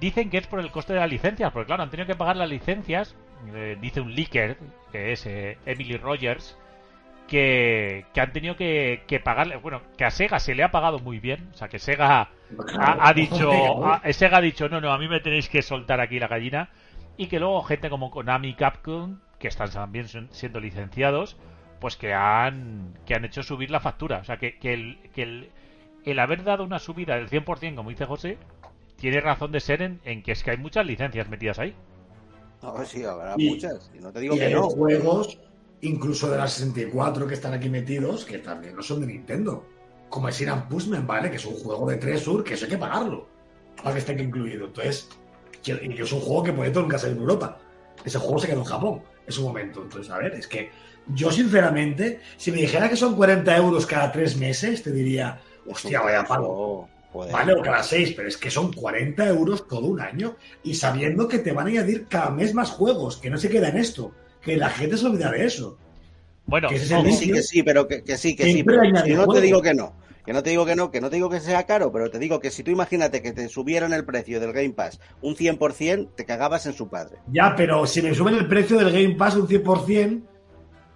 Dicen 0.00 0.30
que 0.30 0.38
es 0.38 0.46
por 0.46 0.60
el 0.60 0.70
coste 0.70 0.92
de 0.92 1.00
las 1.00 1.10
licencias, 1.10 1.52
porque 1.52 1.66
claro, 1.66 1.82
han 1.82 1.90
tenido 1.90 2.06
que 2.06 2.16
pagar 2.16 2.36
las 2.36 2.48
licencias, 2.50 3.16
eh, 3.54 3.76
dice 3.80 4.00
un 4.00 4.14
leaker, 4.14 4.58
que 4.92 5.12
es 5.12 5.24
eh, 5.26 5.58
Emily 5.66 5.96
Rogers, 5.96 6.58
que, 7.26 8.06
que 8.12 8.20
han 8.20 8.32
tenido 8.32 8.56
que, 8.56 9.04
que 9.06 9.20
pagarle, 9.20 9.56
bueno, 9.56 9.82
que 9.96 10.04
a 10.04 10.10
Sega 10.10 10.38
se 10.40 10.54
le 10.54 10.62
ha 10.62 10.70
pagado 10.70 10.98
muy 10.98 11.20
bien, 11.20 11.48
o 11.54 11.56
sea, 11.56 11.68
que 11.68 11.78
Sega 11.78 12.30
ha, 12.76 13.08
ha 13.08 13.14
dicho, 13.14 13.50
ha- 13.84 14.00
Sega 14.12 14.38
ha 14.38 14.40
dicho, 14.40 14.68
no, 14.68 14.80
no, 14.80 14.92
a 14.92 14.98
mí 14.98 15.08
me 15.08 15.20
tenéis 15.20 15.48
que 15.48 15.62
soltar 15.62 16.00
aquí 16.00 16.18
la 16.18 16.28
gallina, 16.28 16.70
y 17.16 17.26
que 17.28 17.38
luego 17.40 17.62
gente 17.62 17.90
como 17.90 18.10
Konami 18.10 18.48
y 18.50 18.54
Capcom, 18.54 19.20
que 19.38 19.48
están 19.48 19.70
también 19.70 20.06
siendo 20.30 20.60
licenciados, 20.60 21.36
pues 21.80 21.96
que 21.96 22.12
han, 22.14 22.94
que 23.06 23.14
han 23.14 23.24
hecho 23.24 23.42
subir 23.42 23.70
la 23.70 23.80
factura, 23.80 24.18
o 24.18 24.24
sea, 24.24 24.36
que, 24.38 24.58
que, 24.58 24.74
el, 24.74 24.98
que 25.14 25.22
el, 25.22 25.50
el 26.04 26.18
haber 26.18 26.44
dado 26.44 26.64
una 26.64 26.78
subida 26.78 27.16
del 27.16 27.28
100%, 27.28 27.76
como 27.76 27.90
dice 27.90 28.04
José, 28.06 28.38
tiene 28.96 29.20
razón 29.20 29.52
de 29.52 29.60
ser 29.60 29.82
en, 29.82 30.00
en 30.04 30.22
que 30.22 30.32
es 30.32 30.42
que 30.42 30.50
hay 30.52 30.56
muchas 30.58 30.86
licencias 30.86 31.28
metidas 31.28 31.58
ahí. 31.58 31.74
No, 32.62 32.84
sí, 32.84 33.04
habrá 33.04 33.34
Y- 33.36 33.50
muchas. 33.50 33.90
Y 33.94 33.98
no 34.00 34.12
te 34.12 34.20
digo 34.20 34.34
Y 34.34 34.38
que 34.38 34.44
hay 34.46 34.54
no. 34.54 34.68
juegos, 34.70 35.38
incluso 35.84 36.30
de 36.30 36.38
la 36.38 36.48
64 36.48 37.26
que 37.26 37.34
están 37.34 37.54
aquí 37.54 37.68
metidos, 37.68 38.24
que 38.24 38.38
también 38.38 38.74
no 38.74 38.82
son 38.82 39.00
de 39.00 39.06
Nintendo. 39.06 39.66
Como 40.08 40.28
el 40.28 40.34
Sinan 40.34 40.68
Puzzman, 40.68 41.06
¿vale? 41.06 41.30
Que 41.30 41.36
es 41.36 41.44
un 41.44 41.54
juego 41.54 41.88
de 41.88 41.96
3 41.96 42.20
Sur, 42.20 42.44
que 42.44 42.54
eso 42.54 42.64
hay 42.64 42.70
que 42.70 42.78
pagarlo. 42.78 43.28
Para 43.76 43.92
que 43.92 43.98
esté 43.98 44.12
incluido. 44.12 44.66
Entonces, 44.66 45.08
y 45.64 45.70
es 45.70 46.12
un 46.12 46.20
juego 46.20 46.42
que 46.42 46.52
puede 46.52 46.70
nunca 46.70 46.98
salir 46.98 47.16
en 47.16 47.22
Europa. 47.22 47.58
Ese 48.04 48.18
juego 48.18 48.38
se 48.38 48.48
quedó 48.48 48.60
en 48.60 48.64
Japón 48.64 49.02
en 49.26 49.32
su 49.32 49.42
momento. 49.42 49.82
Entonces, 49.82 50.10
a 50.12 50.18
ver, 50.18 50.34
es 50.34 50.46
que 50.46 50.70
yo 51.14 51.30
sinceramente, 51.30 52.20
si 52.36 52.50
me 52.50 52.58
dijera 52.58 52.88
que 52.88 52.96
son 52.96 53.16
40 53.16 53.56
euros 53.56 53.86
cada 53.86 54.12
3 54.12 54.36
meses, 54.36 54.82
te 54.82 54.92
diría, 54.92 55.40
hostia, 55.66 56.00
vaya 56.00 56.24
pago. 56.24 56.88
Vale, 57.12 57.54
o 57.54 57.62
cada 57.62 57.82
6, 57.82 58.14
pero 58.16 58.28
es 58.28 58.36
que 58.36 58.50
son 58.50 58.72
40 58.72 59.28
euros 59.28 59.68
todo 59.68 59.86
un 59.86 60.00
año. 60.00 60.36
Y 60.64 60.74
sabiendo 60.74 61.28
que 61.28 61.38
te 61.38 61.52
van 61.52 61.66
a 61.66 61.70
añadir 61.70 62.06
cada 62.08 62.30
mes 62.30 62.54
más 62.54 62.70
juegos, 62.70 63.18
que 63.18 63.30
no 63.30 63.38
se 63.38 63.48
queda 63.48 63.68
en 63.68 63.76
esto. 63.76 64.12
Que 64.44 64.56
la 64.56 64.68
gente 64.70 64.96
se 64.96 65.06
olvida 65.06 65.30
de 65.30 65.44
eso. 65.46 65.78
Bueno, 66.46 66.68
Que 66.68 66.78
vicio. 66.78 67.02
sí, 67.12 67.32
que 67.32 67.42
sí, 67.42 67.62
pero 67.62 67.88
que, 67.88 68.02
que 68.04 68.18
sí, 68.18 68.36
que 68.36 68.44
sí. 68.44 68.62
Pero 68.62 68.82
yo 69.06 69.16
no 69.16 69.32
te 69.32 69.40
digo 69.40 69.62
que 69.62 69.74
no. 69.74 69.94
Que 70.26 70.32
no 70.32 70.42
te 70.42 70.50
digo 70.50 70.64
que 70.64 70.74
no, 70.74 70.90
que 70.90 71.00
no 71.02 71.10
te 71.10 71.16
digo 71.16 71.28
que 71.28 71.40
sea 71.40 71.64
caro, 71.64 71.92
pero 71.92 72.10
te 72.10 72.18
digo 72.18 72.40
que 72.40 72.50
si 72.50 72.62
tú 72.62 72.70
imagínate 72.70 73.20
que 73.20 73.32
te 73.32 73.46
subieran 73.48 73.92
el 73.92 74.06
precio 74.06 74.40
del 74.40 74.52
Game 74.54 74.70
Pass 74.70 74.98
un 75.20 75.36
100%, 75.36 76.10
te 76.14 76.24
cagabas 76.24 76.64
en 76.64 76.72
su 76.72 76.88
padre. 76.88 77.18
Ya, 77.30 77.54
pero 77.54 77.86
si 77.86 78.00
me 78.00 78.14
suben 78.14 78.34
el 78.34 78.48
precio 78.48 78.78
del 78.78 78.90
Game 78.90 79.16
Pass 79.16 79.36
un 79.36 79.46
100%, 79.46 80.22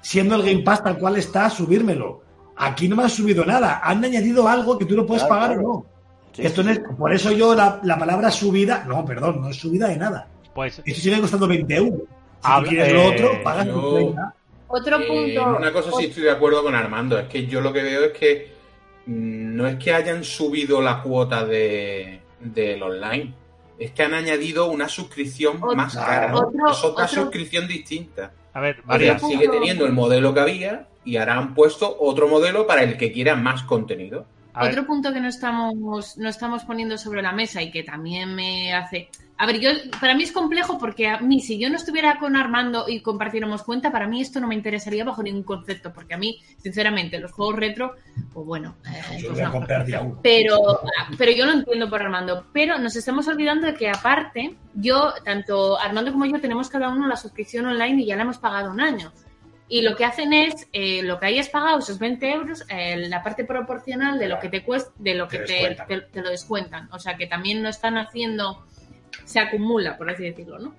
siendo 0.01 0.35
el 0.37 0.43
Game 0.43 0.63
Pass 0.63 0.83
tal 0.83 0.99
cual 0.99 1.17
está, 1.17 1.51
subírmelo. 1.51 2.23
Aquí 2.57 2.89
no 2.89 2.97
me 2.97 3.03
han 3.05 3.11
subido 3.11 3.45
nada. 3.45 3.81
Han 3.85 4.03
añadido 4.05 4.49
algo 4.49 4.79
que 4.79 4.87
tú 4.87 4.97
no 4.97 5.05
puedes 5.07 5.23
Claro, 5.25 5.35
pagar 5.41 5.57
claro. 5.57 5.69
o 5.71 5.75
no. 5.75 5.87
Sí, 6.33 6.43
Esto 6.47 6.63
sí, 6.63 6.67
no 6.69 6.73
es, 6.73 6.81
por 6.99 7.13
eso 7.13 7.31
yo 7.33 7.55
la, 7.55 7.81
la 7.83 7.99
palabra 7.99 8.31
subida, 8.31 8.85
no, 8.89 9.05
perdón, 9.05 9.41
no 9.43 9.51
es 9.51 9.57
subida 9.57 9.89
de 9.89 9.97
nada. 9.99 10.27
pues 10.55 10.81
Esto 10.85 11.01
sigue 11.03 11.21
costando 11.21 11.47
20 11.47 11.75
euros. 11.77 12.01
Si 12.45 12.69
quieres 12.69 12.93
lo 12.93 13.05
otro, 13.07 13.43
pagas 13.43 13.67
yo- 13.67 13.73
tus 13.73 13.95
30. 13.95 14.35
Otro 14.71 14.99
Eh, 15.01 15.07
punto. 15.35 15.57
una 15.57 15.73
cosa 15.73 15.91
sí 15.99 16.05
estoy 16.07 16.25
de 16.25 16.31
acuerdo 16.31 16.63
con 16.63 16.75
Armando, 16.75 17.19
es 17.19 17.27
que 17.27 17.47
yo 17.47 17.61
lo 17.63 17.73
que 17.73 17.83
veo 17.83 18.05
es 18.05 18.13
que 18.13 18.53
mm, 19.07 19.57
no 19.57 19.67
es 19.67 19.77
que 19.77 19.95
hayan 19.95 20.23
subido 20.23 20.83
la 20.83 21.03
cuota 21.03 21.45
de, 21.47 22.21
del 22.41 22.83
online, 22.83 23.33
es 23.79 23.93
que 23.93 24.03
han 24.03 24.13
añadido 24.13 24.67
una 24.67 24.89
suscripción 24.89 25.57
Otro- 25.63 25.75
más 25.75 25.95
cara. 25.97 26.35
otro- 26.35 26.71
es 26.71 26.85
otra 26.85 27.05
otro- 27.07 27.23
suscripción 27.23 27.67
distinta. 27.67 28.33
A 28.53 28.61
ver, 28.61 28.83
María 28.85 29.15
María, 29.15 29.29
sigue 29.29 29.49
teniendo 29.49 29.87
el 29.87 29.93
modelo 29.93 30.35
que 30.35 30.41
había 30.41 30.87
y 31.05 31.17
ahora 31.17 31.39
han 31.39 31.55
puesto 31.55 31.97
otro 32.01 32.29
modelo 32.29 32.67
para 32.67 32.83
el 32.83 32.99
que 32.99 33.11
quiera 33.13 33.35
más 33.37 33.63
contenido. 33.63 34.27
A 34.59 34.65
ver, 34.65 34.73
Otro 34.73 34.87
punto 34.87 35.13
que 35.13 35.21
no 35.21 35.29
estamos, 35.29 36.19
no 36.19 36.29
estamos 36.29 36.65
poniendo 36.65 36.99
sobre 36.99 37.23
la 37.23 37.33
mesa 37.33 37.63
y 37.63 37.71
que 37.71 37.85
también 37.85 38.35
me 38.35 38.75
hace. 38.75 39.09
A 39.37 39.47
ver, 39.47 39.61
yo 39.61 39.71
para 40.01 40.17
mí 40.17 40.25
es 40.25 40.33
complejo 40.33 40.79
porque 40.79 41.07
a 41.07 41.21
mí, 41.21 41.41
si 41.41 41.61
yo 41.61 41.71
no 41.71 41.77
estuviera 41.77 42.19
con 42.19 42.35
Armando 42.35 42.87
y 42.89 43.01
compartiéramos 43.01 43.63
cuenta, 43.63 43.93
para 43.93 44.09
mí 44.09 44.21
esto 44.21 44.41
no 44.41 44.49
me 44.49 44.57
interesaría 44.57 45.05
bajo 45.05 45.23
ningún 45.23 45.45
concepto, 45.45 45.93
porque 45.93 46.15
a 46.15 46.19
mí, 46.19 46.41
sinceramente, 46.57 47.21
los 47.21 47.31
juegos 47.31 47.55
retro, 47.55 47.95
pues 48.33 48.45
bueno, 48.45 48.75
eh, 48.85 49.21
Yo 49.21 49.29
pues 49.29 49.35
voy 49.35 49.43
a 49.43 49.47
no. 49.47 49.53
comprar 49.53 49.87
día 49.87 50.01
uno. 50.01 50.19
Pero, 50.25 50.81
pero 51.17 51.31
yo 51.31 51.47
lo 51.47 51.53
entiendo 51.53 51.89
por 51.89 52.03
Armando. 52.03 52.47
Pero 52.53 52.79
nos 52.81 52.97
estamos 52.97 53.29
olvidando 53.29 53.69
de 53.69 53.75
que 53.75 53.89
aparte, 53.89 54.57
yo, 54.75 55.13
tanto 55.25 55.79
Armando 55.79 56.11
como 56.11 56.25
yo, 56.27 56.41
tenemos 56.41 56.69
cada 56.69 56.89
uno 56.89 57.07
la 57.07 57.17
suscripción 57.17 57.67
online 57.67 58.03
y 58.03 58.07
ya 58.07 58.17
la 58.17 58.23
hemos 58.23 58.39
pagado 58.39 58.73
un 58.73 58.81
año. 58.81 59.13
Y 59.71 59.83
lo 59.83 59.97
que 59.97 60.05
hacen 60.05 60.33
es, 60.33 60.67
eh, 60.73 61.03
lo 61.03 61.21
que 61.21 61.27
hayas 61.27 61.49
pagado, 61.51 61.79
esos 61.79 61.99
20 61.99 62.31
euros, 62.33 62.65
eh, 62.71 62.97
la 63.09 63.23
parte 63.23 63.45
proporcional 63.45 64.19
de 64.19 64.29
lo 64.29 64.39
que 64.41 64.49
te 64.49 64.63
cuesta, 64.63 64.91
de 64.99 65.15
lo 65.15 65.29
que 65.29 65.41
Te 65.41 65.77
te, 66.11 66.23
lo 66.23 66.31
descuentan. 66.31 66.89
O 66.93 66.99
sea 66.99 67.17
que 67.17 67.27
también 67.27 67.63
no 67.63 67.69
están 67.69 67.99
haciendo, 67.99 68.65
se 69.27 69.41
acumula, 69.41 69.99
por 69.99 70.09
así 70.11 70.25
decirlo, 70.25 70.59
¿no? 70.59 70.75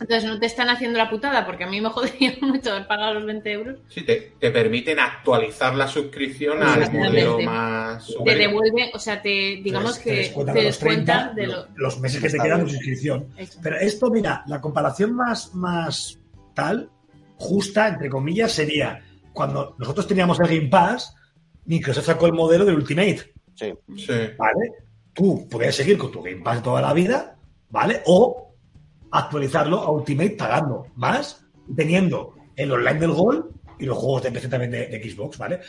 Entonces 0.00 0.24
no 0.28 0.38
te 0.38 0.46
están 0.46 0.68
haciendo 0.68 0.98
la 0.98 1.08
putada, 1.10 1.46
porque 1.46 1.64
a 1.64 1.66
mí 1.68 1.80
me 1.80 1.88
jodería 1.90 2.34
mucho 2.40 2.70
haber 2.72 2.86
pagado 2.86 3.14
los 3.14 3.26
20 3.26 3.52
euros. 3.52 3.78
Sí, 3.88 4.02
te, 4.02 4.32
te 4.38 4.50
permiten 4.52 4.98
actualizar 5.00 5.74
la 5.74 5.88
suscripción 5.88 6.62
al 6.62 6.92
modelo 6.92 7.40
más 7.40 8.06
Te 8.24 8.34
devuelve, 8.36 8.90
o 8.94 8.98
sea, 9.00 9.20
te, 9.20 9.60
digamos 9.62 9.98
Te- 9.98 10.04
te 10.04 10.10
que 10.10 10.16
descuentan 10.16 10.54
te 10.54 10.62
los 10.62 10.78
30, 10.78 11.12
descuentan 11.12 11.34
de 11.36 11.46
lo... 11.46 11.66
los 11.74 11.98
meses 12.00 12.20
que 12.22 12.30
te 12.30 12.38
quedan 12.38 12.64
de 12.64 12.70
suscripción. 12.70 13.26
Eso. 13.36 13.58
Pero 13.62 13.76
esto, 13.78 14.10
mira, 14.10 14.42
la 14.46 14.60
comparación 14.60 15.12
más, 15.14 15.54
más 15.54 16.18
tal, 16.54 16.88
justa, 17.42 17.88
entre 17.88 18.08
comillas, 18.08 18.52
sería 18.52 19.02
cuando 19.32 19.74
nosotros 19.78 20.06
teníamos 20.06 20.38
el 20.40 20.48
Game 20.48 20.68
Pass, 20.68 21.14
Microsoft 21.64 22.06
sacó 22.06 22.26
el 22.26 22.32
modelo 22.32 22.64
de 22.64 22.74
Ultimate, 22.74 23.32
Sí. 23.54 23.72
Sí. 23.96 24.12
¿vale? 24.38 24.72
Tú 25.12 25.46
puedes 25.48 25.76
seguir 25.76 25.98
con 25.98 26.10
tu 26.10 26.22
Game 26.22 26.42
Pass 26.42 26.62
toda 26.62 26.80
la 26.80 26.92
vida, 26.92 27.36
¿vale? 27.68 28.02
O 28.06 28.54
actualizarlo 29.10 29.80
a 29.80 29.90
Ultimate 29.90 30.30
pagando 30.30 30.86
más, 30.96 31.44
teniendo 31.76 32.34
el 32.56 32.72
online 32.72 33.00
del 33.00 33.12
Gol 33.12 33.50
y 33.78 33.84
los 33.84 33.98
juegos 33.98 34.22
de 34.22 34.32
PC 34.32 34.48
también 34.48 34.70
de, 34.70 34.86
de 34.86 35.10
Xbox, 35.10 35.36
¿vale? 35.38 35.60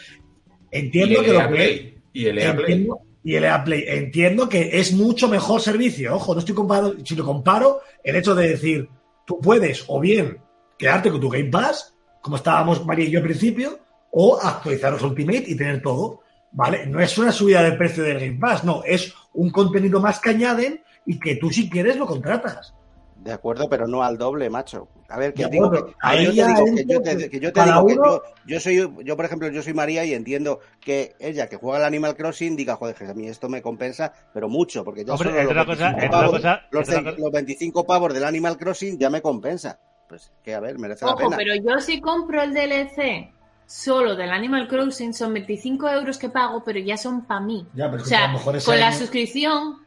Entiendo 0.71 1.21
que 1.21 1.33
lo. 1.33 1.49
Play. 1.49 1.97
Y 2.13 2.25
el 2.25 2.39
EA 2.39 2.55
Play. 2.55 2.87
Y 3.23 3.35
el 3.35 3.43
EA 3.43 3.63
Play. 3.63 3.83
Entiendo 3.87 4.47
que 4.49 4.79
es 4.79 4.93
mucho 4.93 5.27
mejor 5.27 5.61
servicio. 5.61 6.15
Ojo, 6.15 6.33
no 6.33 6.39
estoy 6.39 6.55
comparando, 6.55 6.95
si 7.05 7.15
lo 7.15 7.25
comparo, 7.25 7.81
el 8.03 8.15
hecho 8.15 8.33
de 8.33 8.49
decir, 8.49 8.89
tú 9.25 9.39
puedes 9.39 9.83
o 9.87 9.99
bien 9.99 10.37
quedarte 10.77 11.09
con 11.11 11.19
tu 11.19 11.29
Game 11.29 11.49
Pass, 11.49 11.93
como 12.21 12.35
estábamos 12.37 12.85
María 12.85 13.05
y 13.05 13.11
yo 13.11 13.19
al 13.19 13.25
principio, 13.25 13.79
o 14.11 14.37
actualizaros 14.41 15.01
Ultimate 15.01 15.43
y 15.47 15.55
tener 15.57 15.81
todo. 15.81 16.21
¿Vale? 16.55 16.85
No 16.85 16.99
es 16.99 17.17
una 17.17 17.31
subida 17.31 17.63
de 17.63 17.71
precio 17.71 18.03
del 18.03 18.19
Game 18.19 18.37
Pass, 18.39 18.63
no, 18.63 18.83
es 18.85 19.11
un 19.33 19.49
contenido 19.49 19.99
más 19.99 20.19
que 20.19 20.29
añaden 20.29 20.83
y 21.03 21.19
que 21.19 21.35
tú 21.37 21.49
si 21.49 21.67
quieres 21.67 21.95
lo 21.97 22.05
contratas. 22.05 22.75
De 23.17 23.31
acuerdo, 23.31 23.67
pero 23.69 23.87
no 23.87 24.03
al 24.03 24.17
doble, 24.19 24.49
macho. 24.51 24.87
A 25.09 25.17
ver, 25.17 25.33
que 25.33 25.47
digo 25.47 25.71
que, 25.71 25.79
a 26.01 26.15
yo 26.15 26.29
te 26.29 26.35
ya 26.35 26.47
digo 26.47 26.65
que 26.65 26.81
entro 26.81 26.95
yo 26.97 27.01
te, 27.01 27.17
que 27.17 27.29
que 27.29 27.39
yo 27.39 27.49
te 27.49 27.53
cada 27.53 27.73
digo 27.81 27.87
que 27.87 27.93
uno- 27.93 28.05
yo, 28.05 28.21
yo 28.45 28.59
soy, 28.59 28.75
yo 29.03 29.15
por 29.15 29.25
ejemplo, 29.25 29.47
yo 29.49 29.63
soy 29.63 29.73
María 29.73 30.05
y 30.05 30.13
entiendo 30.13 30.59
que 30.79 31.15
ella 31.19 31.47
que 31.47 31.55
juega 31.55 31.77
al 31.79 31.85
Animal 31.85 32.15
Crossing 32.15 32.55
diga, 32.55 32.75
joder, 32.75 32.93
que 32.95 33.05
a 33.05 33.13
mí 33.15 33.27
esto 33.27 33.49
me 33.49 33.61
compensa, 33.63 34.13
pero 34.33 34.47
mucho, 34.47 34.83
porque 34.83 35.05
ya 35.05 35.13
Hombre, 35.13 35.29
solo 35.29 35.41
los, 35.43 35.51
una 35.51 35.65
cosa- 35.65 35.85
25 35.91 36.03
entre 36.03 36.07
una 36.07 36.11
pavos, 36.19 36.31
cosa- 36.35 36.61
los, 36.71 36.81
entre 36.89 36.95
una 37.01 37.09
cosa- 37.11 37.21
los 37.23 37.31
25 37.31 37.83
pavos 37.85 38.13
del 38.13 38.23
Animal 38.25 38.57
Crossing 38.57 38.99
ya 38.99 39.09
me 39.09 39.21
compensa. 39.23 39.79
Pues 40.07 40.31
que 40.43 40.53
a 40.53 40.59
ver, 40.59 40.77
merece 40.79 41.05
la 41.05 41.11
Ojo, 41.13 41.23
pena. 41.29 41.37
pero 41.37 41.55
yo 41.55 41.79
si 41.79 41.99
compro 42.01 42.41
el 42.41 42.53
DLC 42.53 43.31
solo 43.65 44.15
del 44.15 44.31
Animal 44.31 44.67
Crossing 44.67 45.13
son 45.13 45.33
25 45.33 45.89
euros 45.89 46.17
que 46.17 46.29
pago, 46.29 46.63
pero 46.63 46.79
ya 46.79 46.97
son 46.97 47.25
para 47.25 47.39
mí. 47.39 47.65
Ya, 47.73 47.89
pero 47.89 48.03
es 48.03 48.11
o 48.11 48.15
a 48.15 48.17
sea, 48.17 48.27
lo 48.27 48.33
mejor 48.33 48.55
ese 48.57 48.65
con 48.65 48.79
la 48.79 48.91
suscripción 48.91 49.77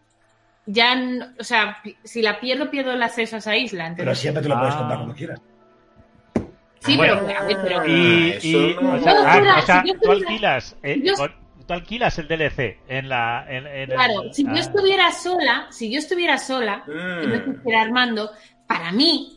ya, 0.66 0.96
o 1.38 1.44
sea, 1.44 1.76
si 2.02 2.22
la 2.22 2.40
pierdo, 2.40 2.70
pierdo 2.70 2.90
el 2.92 3.02
acceso 3.02 3.36
a 3.36 3.38
esa 3.38 3.56
isla. 3.56 3.92
Pero 3.96 4.14
siempre 4.14 4.42
te 4.42 4.48
lo 4.48 4.58
puedes 4.58 4.74
Ah. 4.74 4.78
comprar 4.78 4.98
cuando 4.98 5.14
quieras. 5.14 5.40
sí, 6.80 6.96
Bueno. 6.96 7.20
pero, 7.26 7.38
a 7.38 7.42
ver, 7.44 7.56
pero- 7.62 7.86
Y, 7.86 8.30
eso 8.30 8.46
y- 8.46 8.74
no- 8.80 8.92
o 8.94 8.98
sea, 9.00 9.12
Yo 9.12 9.20
ah, 9.26 9.32
fuera- 9.32 9.58
o 9.58 9.62
sea, 9.62 9.82
si 9.82 9.88
yo 9.88 10.00
tú 10.00 10.10
alquilas, 10.12 10.76
eh, 10.82 11.00
yo- 11.02 11.14
con- 11.14 11.34
tú 11.66 11.72
alquilas 11.74 12.18
el 12.18 12.28
DLC 12.28 12.78
en 12.88 13.08
la, 13.08 13.44
en, 13.48 13.66
en 13.66 13.90
el- 13.90 13.96
claro, 13.96 14.32
si 14.32 14.46
ah. 14.46 14.52
yo 14.54 14.60
estuviera 14.60 15.10
sola, 15.12 15.66
si 15.70 15.90
yo 15.92 15.98
estuviera 15.98 16.38
sola, 16.38 16.84
y 16.86 17.26
no 17.26 17.34
Mm. 17.34 17.50
estuviera 17.50 17.82
Armando, 17.82 18.30
para 18.68 18.92
mí, 18.92 19.35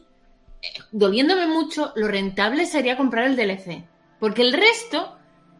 doliéndome 0.91 1.47
mucho, 1.47 1.91
lo 1.95 2.07
rentable 2.07 2.65
sería 2.65 2.97
comprar 2.97 3.25
el 3.25 3.35
DLC. 3.35 3.83
Porque 4.19 4.41
el 4.41 4.53
resto, 4.53 5.17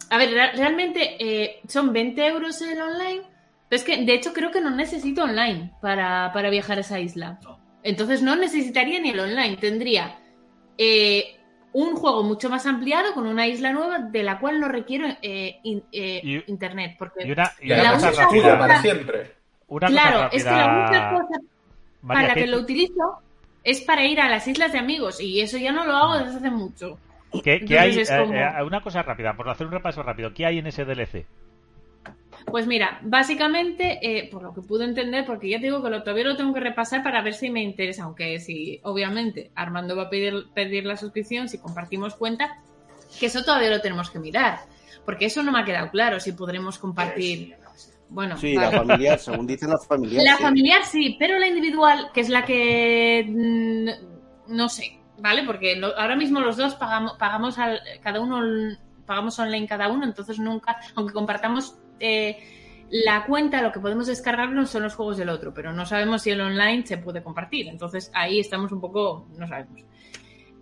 a 0.09 0.17
ver, 0.17 0.31
realmente 0.55 1.15
eh, 1.19 1.61
son 1.67 1.93
20 1.93 2.27
euros 2.27 2.61
el 2.61 2.81
online, 2.81 3.21
pero 3.69 3.77
es 3.79 3.83
que 3.83 4.03
de 4.03 4.13
hecho 4.13 4.33
creo 4.33 4.51
que 4.51 4.61
no 4.61 4.69
necesito 4.71 5.23
online 5.23 5.71
para, 5.81 6.31
para 6.33 6.49
viajar 6.49 6.77
a 6.77 6.81
esa 6.81 6.99
isla. 6.99 7.39
Entonces 7.83 8.21
no 8.21 8.35
necesitaría 8.35 8.99
ni 8.99 9.11
el 9.11 9.19
online, 9.19 9.55
tendría 9.57 10.19
eh, 10.77 11.35
un 11.71 11.95
juego 11.95 12.23
mucho 12.23 12.49
más 12.49 12.65
ampliado 12.65 13.13
con 13.13 13.27
una 13.27 13.47
isla 13.47 13.71
nueva 13.71 13.99
de 13.99 14.23
la 14.23 14.39
cual 14.39 14.59
no 14.59 14.67
requiero 14.67 15.07
eh, 15.21 15.59
in- 15.63 15.83
eh, 15.91 16.19
Y- 16.23 16.51
internet. 16.51 16.95
Porque 16.99 17.25
Y 17.25 17.31
una, 17.31 17.51
y 17.61 17.67
La 17.69 17.93
cosa 17.93 18.11
rápida. 18.11 18.57
para 18.59 18.81
siempre. 18.81 19.35
Una 19.67 19.87
claro, 19.87 20.23
cosa 20.25 20.35
es 20.35 20.43
que 20.43 20.49
la 20.49 20.65
única 20.65 21.09
cosa 21.11 21.39
María, 22.01 22.21
para 22.21 22.27
la 22.29 22.33
¿qué- 22.33 22.39
que 22.41 22.47
lo 22.47 22.57
utilizo 22.57 23.21
es 23.63 23.81
para 23.81 24.05
ir 24.05 24.19
a 24.21 24.29
las 24.29 24.47
islas 24.47 24.71
de 24.71 24.79
amigos 24.79 25.19
y 25.21 25.41
eso 25.41 25.57
ya 25.57 25.71
no 25.71 25.85
lo 25.85 25.93
hago 25.95 26.17
desde 26.23 26.37
hace 26.37 26.51
mucho. 26.51 26.97
¿Qué, 27.43 27.63
qué 27.65 27.77
hay? 27.79 27.97
Eh, 27.99 28.05
como- 28.07 28.33
eh, 28.33 28.63
una 28.65 28.81
cosa 28.81 29.03
rápida, 29.03 29.33
por 29.35 29.47
hacer 29.49 29.67
un 29.67 29.73
repaso 29.73 30.01
rápido. 30.03 30.33
¿Qué 30.33 30.45
hay 30.45 30.57
en 30.59 30.67
ese 30.67 30.85
DLC? 30.85 31.25
Pues 32.45 32.65
mira, 32.65 32.99
básicamente, 33.03 33.99
eh, 34.01 34.29
por 34.31 34.41
lo 34.41 34.53
que 34.53 34.61
pude 34.61 34.85
entender, 34.85 35.25
porque 35.25 35.49
ya 35.49 35.57
te 35.57 35.65
digo 35.65 35.83
que 35.83 35.89
lo, 35.89 36.01
todavía 36.01 36.23
lo 36.23 36.37
tengo 36.37 36.53
que 36.53 36.61
repasar 36.61 37.03
para 37.03 37.21
ver 37.21 37.33
si 37.33 37.49
me 37.49 37.61
interesa, 37.61 38.03
aunque 38.05 38.39
si 38.39 38.79
obviamente 38.83 39.51
Armando 39.55 39.95
va 39.95 40.03
a 40.03 40.09
pedir, 40.09 40.45
pedir 40.55 40.85
la 40.85 40.95
suscripción, 40.97 41.49
si 41.49 41.59
compartimos 41.59 42.15
cuenta, 42.15 42.57
que 43.19 43.25
eso 43.27 43.43
todavía 43.43 43.69
lo 43.69 43.81
tenemos 43.81 44.09
que 44.09 44.19
mirar, 44.19 44.59
porque 45.05 45.25
eso 45.25 45.43
no 45.43 45.51
me 45.51 45.59
ha 45.59 45.65
quedado 45.65 45.91
claro, 45.91 46.19
si 46.19 46.31
podremos 46.31 46.79
compartir... 46.79 47.55
Bueno, 48.09 48.37
Sí, 48.37 48.55
vale. 48.55 48.71
la 48.71 48.77
familiar, 48.79 49.19
según 49.19 49.45
dicen 49.47 49.69
las 49.69 49.85
familiares. 49.85 50.23
La 50.29 50.37
sí. 50.37 50.43
familiar 50.43 50.83
sí, 50.83 51.15
pero 51.19 51.37
la 51.37 51.47
individual, 51.47 52.09
que 52.13 52.21
es 52.21 52.29
la 52.29 52.43
que 52.43 53.25
mm, 53.27 54.55
no 54.55 54.67
sé, 54.69 54.99
¿vale? 55.19 55.43
Porque 55.43 55.75
lo- 55.75 55.97
ahora 55.97 56.15
mismo 56.15 56.39
los 56.39 56.57
dos 56.57 56.75
pagamos, 56.75 57.13
pagamos 57.13 57.57
al, 57.59 57.79
cada 58.01 58.19
uno 58.19 58.41
pagamos 59.05 59.37
online 59.39 59.67
cada 59.67 59.89
uno, 59.89 60.05
entonces 60.05 60.37
nunca, 60.39 60.77
aunque 60.95 61.13
compartamos 61.13 61.75
eh, 61.99 62.37
la 62.91 63.25
cuenta, 63.25 63.61
lo 63.61 63.71
que 63.71 63.79
podemos 63.79 64.05
descargar 64.07 64.49
no 64.51 64.65
son 64.67 64.83
los 64.83 64.95
juegos 64.95 65.17
del 65.17 65.29
otro, 65.29 65.53
pero 65.53 65.73
no 65.73 65.85
sabemos 65.85 66.21
si 66.23 66.29
el 66.31 66.41
online 66.41 66.85
se 66.85 66.97
puede 66.97 67.21
compartir. 67.23 67.67
Entonces 67.69 68.11
ahí 68.13 68.39
estamos 68.39 68.71
un 68.71 68.81
poco, 68.81 69.27
no 69.37 69.47
sabemos. 69.47 69.81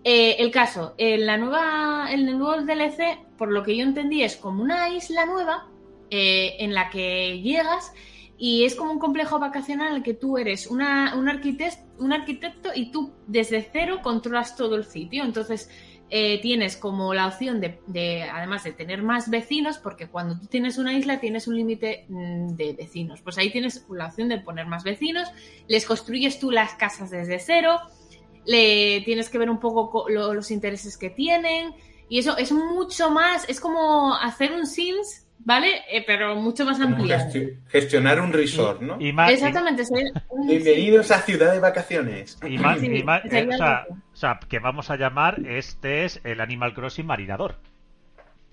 Eh, 0.03 0.35
el 0.39 0.51
caso, 0.51 0.95
en 0.97 1.25
la 1.25 1.37
nueva, 1.37 2.07
en 2.11 2.27
el 2.27 2.37
nuevo 2.37 2.61
DLC, 2.61 3.17
por 3.37 3.51
lo 3.51 3.63
que 3.63 3.75
yo 3.75 3.83
entendí, 3.83 4.23
es 4.23 4.37
como 4.37 4.63
una 4.63 4.89
isla 4.89 5.25
nueva 5.25 5.67
eh, 6.11 6.55
en 6.59 6.73
la 6.73 6.89
que 6.89 7.41
llegas 7.41 7.91
y 8.37 8.65
es 8.65 8.75
como 8.75 8.91
un 8.91 8.99
complejo 8.99 9.39
vacacional 9.39 9.89
en 9.89 9.95
el 9.97 10.03
que 10.03 10.13
tú 10.13 10.37
eres 10.37 10.67
una, 10.67 11.15
un, 11.15 11.27
arquitecto, 11.27 11.81
un 11.99 12.13
arquitecto 12.13 12.69
y 12.75 12.91
tú 12.91 13.13
desde 13.25 13.67
cero 13.71 13.99
controlas 14.03 14.55
todo 14.55 14.75
el 14.75 14.85
sitio. 14.85 15.23
Entonces 15.23 15.69
eh, 16.09 16.39
tienes 16.41 16.77
como 16.77 17.13
la 17.13 17.27
opción 17.27 17.59
de, 17.59 17.79
de, 17.87 18.23
además 18.23 18.63
de 18.63 18.71
tener 18.73 19.01
más 19.01 19.29
vecinos, 19.29 19.79
porque 19.79 20.07
cuando 20.07 20.39
tú 20.39 20.45
tienes 20.45 20.77
una 20.77 20.93
isla 20.93 21.19
tienes 21.19 21.47
un 21.47 21.55
límite 21.57 22.05
mm, 22.09 22.49
de 22.55 22.73
vecinos. 22.73 23.21
Pues 23.21 23.37
ahí 23.39 23.49
tienes 23.51 23.83
la 23.89 24.05
opción 24.05 24.29
de 24.29 24.39
poner 24.39 24.67
más 24.67 24.83
vecinos, 24.83 25.27
les 25.67 25.85
construyes 25.85 26.39
tú 26.39 26.51
las 26.51 26.75
casas 26.75 27.09
desde 27.09 27.39
cero, 27.39 27.79
le 28.45 29.01
tienes 29.01 29.29
que 29.29 29.37
ver 29.37 29.49
un 29.49 29.59
poco 29.59 29.89
co- 29.89 30.09
lo- 30.09 30.33
los 30.33 30.51
intereses 30.51 30.97
que 30.97 31.09
tienen 31.09 31.73
y 32.09 32.19
eso 32.19 32.37
es 32.37 32.51
mucho 32.51 33.09
más, 33.09 33.47
es 33.49 33.59
como 33.59 34.13
hacer 34.15 34.53
un 34.53 34.65
Sims, 34.65 35.26
¿vale? 35.39 35.69
Eh, 35.91 36.03
pero 36.05 36.35
mucho 36.35 36.65
más 36.65 36.79
ampliado. 36.79 37.29
gesti- 37.31 37.57
gestionar 37.69 38.19
un 38.21 38.33
resort, 38.33 38.81
¿no? 38.81 38.97
Y 38.99 39.13
más, 39.13 39.31
Exactamente, 39.31 39.83
un 40.29 40.47
Bienvenidos 40.47 41.11
a 41.11 41.21
Ciudad 41.21 41.53
de 41.53 41.59
Vacaciones. 41.59 42.37
y 42.47 42.57
más, 42.57 42.79
Sí, 42.79 42.87
y 42.87 43.03
más- 43.03 43.23
eh, 43.25 43.47
o, 43.51 43.57
sea, 43.57 43.77
algo. 43.77 43.93
o 44.13 44.15
sea, 44.15 44.39
que 44.49 44.59
vamos 44.59 44.89
a 44.89 44.97
llamar, 44.97 45.39
este 45.47 46.05
es 46.05 46.19
el 46.23 46.41
Animal 46.41 46.73
Crossing 46.73 47.05
Marinador. 47.05 47.55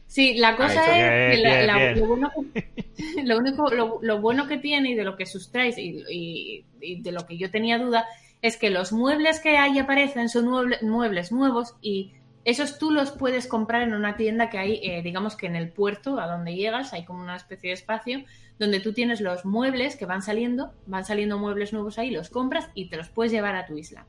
Sí, 0.07 0.35
la 0.35 0.55
cosa 0.57 0.81
Ah, 0.87 0.87
es 0.87 0.95
bien, 0.95 1.43
que 1.43 1.49
la- 1.49 1.55
bien, 1.57 1.67
la- 1.67 1.77
bien. 1.79 1.99
Lo, 2.01 2.07
bueno 2.07 2.31
lo 3.25 3.39
único, 3.39 3.71
lo, 3.71 3.99
lo 4.03 4.21
bueno 4.21 4.47
que 4.47 4.59
tiene 4.59 4.91
y 4.91 4.95
de 4.95 5.03
lo 5.05 5.17
que 5.17 5.27
sustraes 5.27 5.79
y, 5.79 6.05
y- 6.11 6.65
y 6.81 7.01
de 7.03 7.11
lo 7.13 7.27
que 7.27 7.37
yo 7.39 7.51
tenía 7.51 7.79
duda 7.79 8.05
es 8.43 8.57
que 8.59 8.71
los 8.71 8.93
muebles 8.93 9.41
que 9.41 9.57
ahí 9.57 9.79
aparecen 9.79 10.29
son 10.29 10.47
mueble- 10.47 10.81
muebles 10.83 11.33
nuevos 11.33 11.75
y 11.81 12.13
Esos 12.45 12.79
tú 12.79 12.91
los 12.91 13.11
puedes 13.13 13.47
comprar 13.47 13.83
en 13.83 13.95
una 13.95 14.17
tienda 14.17 14.51
que 14.51 14.59
hay, 14.59 14.81
eh, 14.83 15.03
digamos 15.03 15.35
que 15.37 15.47
en 15.47 15.57
el 15.57 15.71
puerto 15.71 16.19
a 16.21 16.27
donde 16.27 16.55
llegas, 16.55 16.93
hay 16.93 17.05
como 17.05 17.23
una 17.23 17.37
especie 17.37 17.71
de 17.71 17.75
espacio 17.75 18.25
donde 18.59 18.81
tú 18.81 18.93
tienes 18.93 19.21
los 19.21 19.45
muebles 19.45 19.97
que 19.97 20.07
van 20.07 20.23
saliendo, 20.23 20.73
van 20.87 21.05
saliendo 21.05 21.39
muebles 21.39 21.73
nuevos 21.73 21.99
ahí, 21.99 22.11
los 22.11 22.29
compras 22.31 22.69
y 22.75 22.89
te 22.89 22.97
los 22.97 23.09
puedes 23.09 23.33
llevar 23.33 23.57
a 23.57 23.67
tu 23.67 23.77
isla. 23.79 24.07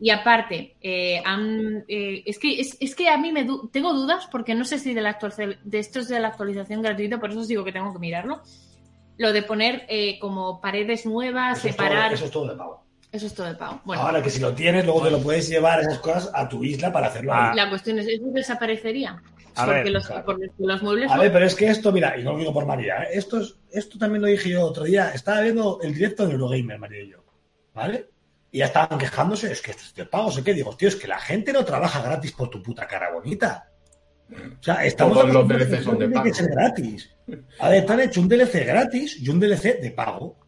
Y 0.00 0.10
aparte, 0.10 0.76
eh, 0.80 1.20
han- 1.24 1.84
eh, 1.88 2.22
es, 2.26 2.38
que, 2.38 2.60
es, 2.60 2.76
es 2.80 2.94
que 2.94 3.08
a 3.08 3.16
mí 3.18 3.32
me 3.32 3.44
du- 3.44 3.68
tengo 3.72 3.92
dudas 3.94 4.28
porque 4.30 4.54
no 4.54 4.64
sé 4.64 4.78
si 4.78 4.94
de, 4.94 5.00
la 5.00 5.18
de 5.64 5.78
esto 5.78 6.00
es 6.00 6.08
de 6.08 6.20
la 6.20 6.28
actualización 6.28 6.82
gratuita, 6.82 7.18
por 7.18 7.30
eso 7.30 7.40
os 7.40 7.48
digo 7.48 7.64
que 7.64 7.72
tengo 7.72 7.92
que 7.92 7.98
mirarlo. 7.98 8.40
Lo 9.16 9.32
de 9.32 9.42
poner 9.42 9.84
eh, 9.88 10.18
como 10.20 10.60
paredes 10.60 11.04
nuevas, 11.06 11.58
Eso 11.58 11.68
es, 11.68 11.76
todo, 11.76 11.86
separar, 11.86 12.12
eso 12.12 12.24
es 12.26 12.30
todo 12.30 12.46
de 12.48 12.56
pago. 12.56 12.84
Eso 13.10 13.26
es 13.26 13.34
todo 13.34 13.46
de 13.46 13.54
pago. 13.54 13.80
Bueno, 13.84 14.02
Ahora 14.02 14.22
que 14.22 14.30
si 14.30 14.40
lo 14.40 14.54
tienes, 14.54 14.84
luego 14.84 15.02
te 15.04 15.10
lo 15.10 15.20
puedes 15.20 15.48
llevar 15.48 15.80
esas 15.80 15.98
cosas 15.98 16.30
a 16.34 16.48
tu 16.48 16.62
isla 16.64 16.92
para 16.92 17.06
hacerlo. 17.08 17.32
Ah. 17.34 17.52
la 17.54 17.68
cuestión 17.68 17.98
es, 17.98 18.06
¿eso 18.06 18.26
desaparecería? 18.32 19.22
A 19.54 19.64
porque 19.64 19.82
ver, 19.84 19.92
los, 19.92 20.06
claro. 20.06 20.24
porque 20.24 20.46
los 20.58 20.82
muebles... 20.82 21.10
A 21.10 21.18
ver, 21.18 21.32
pero 21.32 21.46
es 21.46 21.54
que 21.54 21.68
esto, 21.68 21.90
mira, 21.90 22.16
y 22.18 22.22
no 22.22 22.32
lo 22.32 22.38
digo 22.38 22.52
por 22.52 22.64
María, 22.66 23.02
¿eh? 23.04 23.08
esto, 23.14 23.40
es, 23.40 23.56
esto 23.72 23.98
también 23.98 24.22
lo 24.22 24.28
dije 24.28 24.50
yo 24.50 24.62
otro 24.62 24.84
día. 24.84 25.10
Estaba 25.12 25.40
viendo 25.40 25.80
el 25.82 25.94
directo 25.94 26.26
de 26.26 26.32
Eurogamer, 26.34 26.78
María 26.78 27.02
y 27.02 27.10
yo, 27.10 27.24
¿vale? 27.74 28.08
Y 28.52 28.58
ya 28.58 28.66
estaban 28.66 28.98
quejándose, 28.98 29.50
es 29.50 29.60
que 29.60 29.72
esto 29.72 29.82
es 29.84 29.94
de 29.94 30.06
pago, 30.06 30.30
sé 30.30 30.44
qué. 30.44 30.54
Digo, 30.54 30.76
tío, 30.76 30.88
es 30.88 30.96
que 30.96 31.08
la 31.08 31.18
gente 31.18 31.52
no 31.52 31.64
trabaja 31.64 32.02
gratis 32.02 32.32
por 32.32 32.50
tu 32.50 32.62
puta 32.62 32.86
cara 32.86 33.12
bonita. 33.12 33.68
O 34.30 34.62
sea, 34.62 34.84
estamos 34.84 35.18
Todos 35.18 35.32
los 35.32 35.48
DLC 35.48 35.82
son 35.82 35.94
de 35.98 36.06
tiene 36.06 36.14
pago. 36.14 36.24
que 36.24 36.34
ser 36.34 36.50
gratis. 36.50 37.10
A 37.58 37.68
ver, 37.70 37.84
te 37.84 37.92
han 37.92 38.00
hecho 38.00 38.20
un 38.20 38.28
DLC 38.28 38.64
gratis 38.64 39.16
y 39.20 39.28
un 39.28 39.40
DLC 39.40 39.80
de 39.80 39.90
pago, 39.90 40.38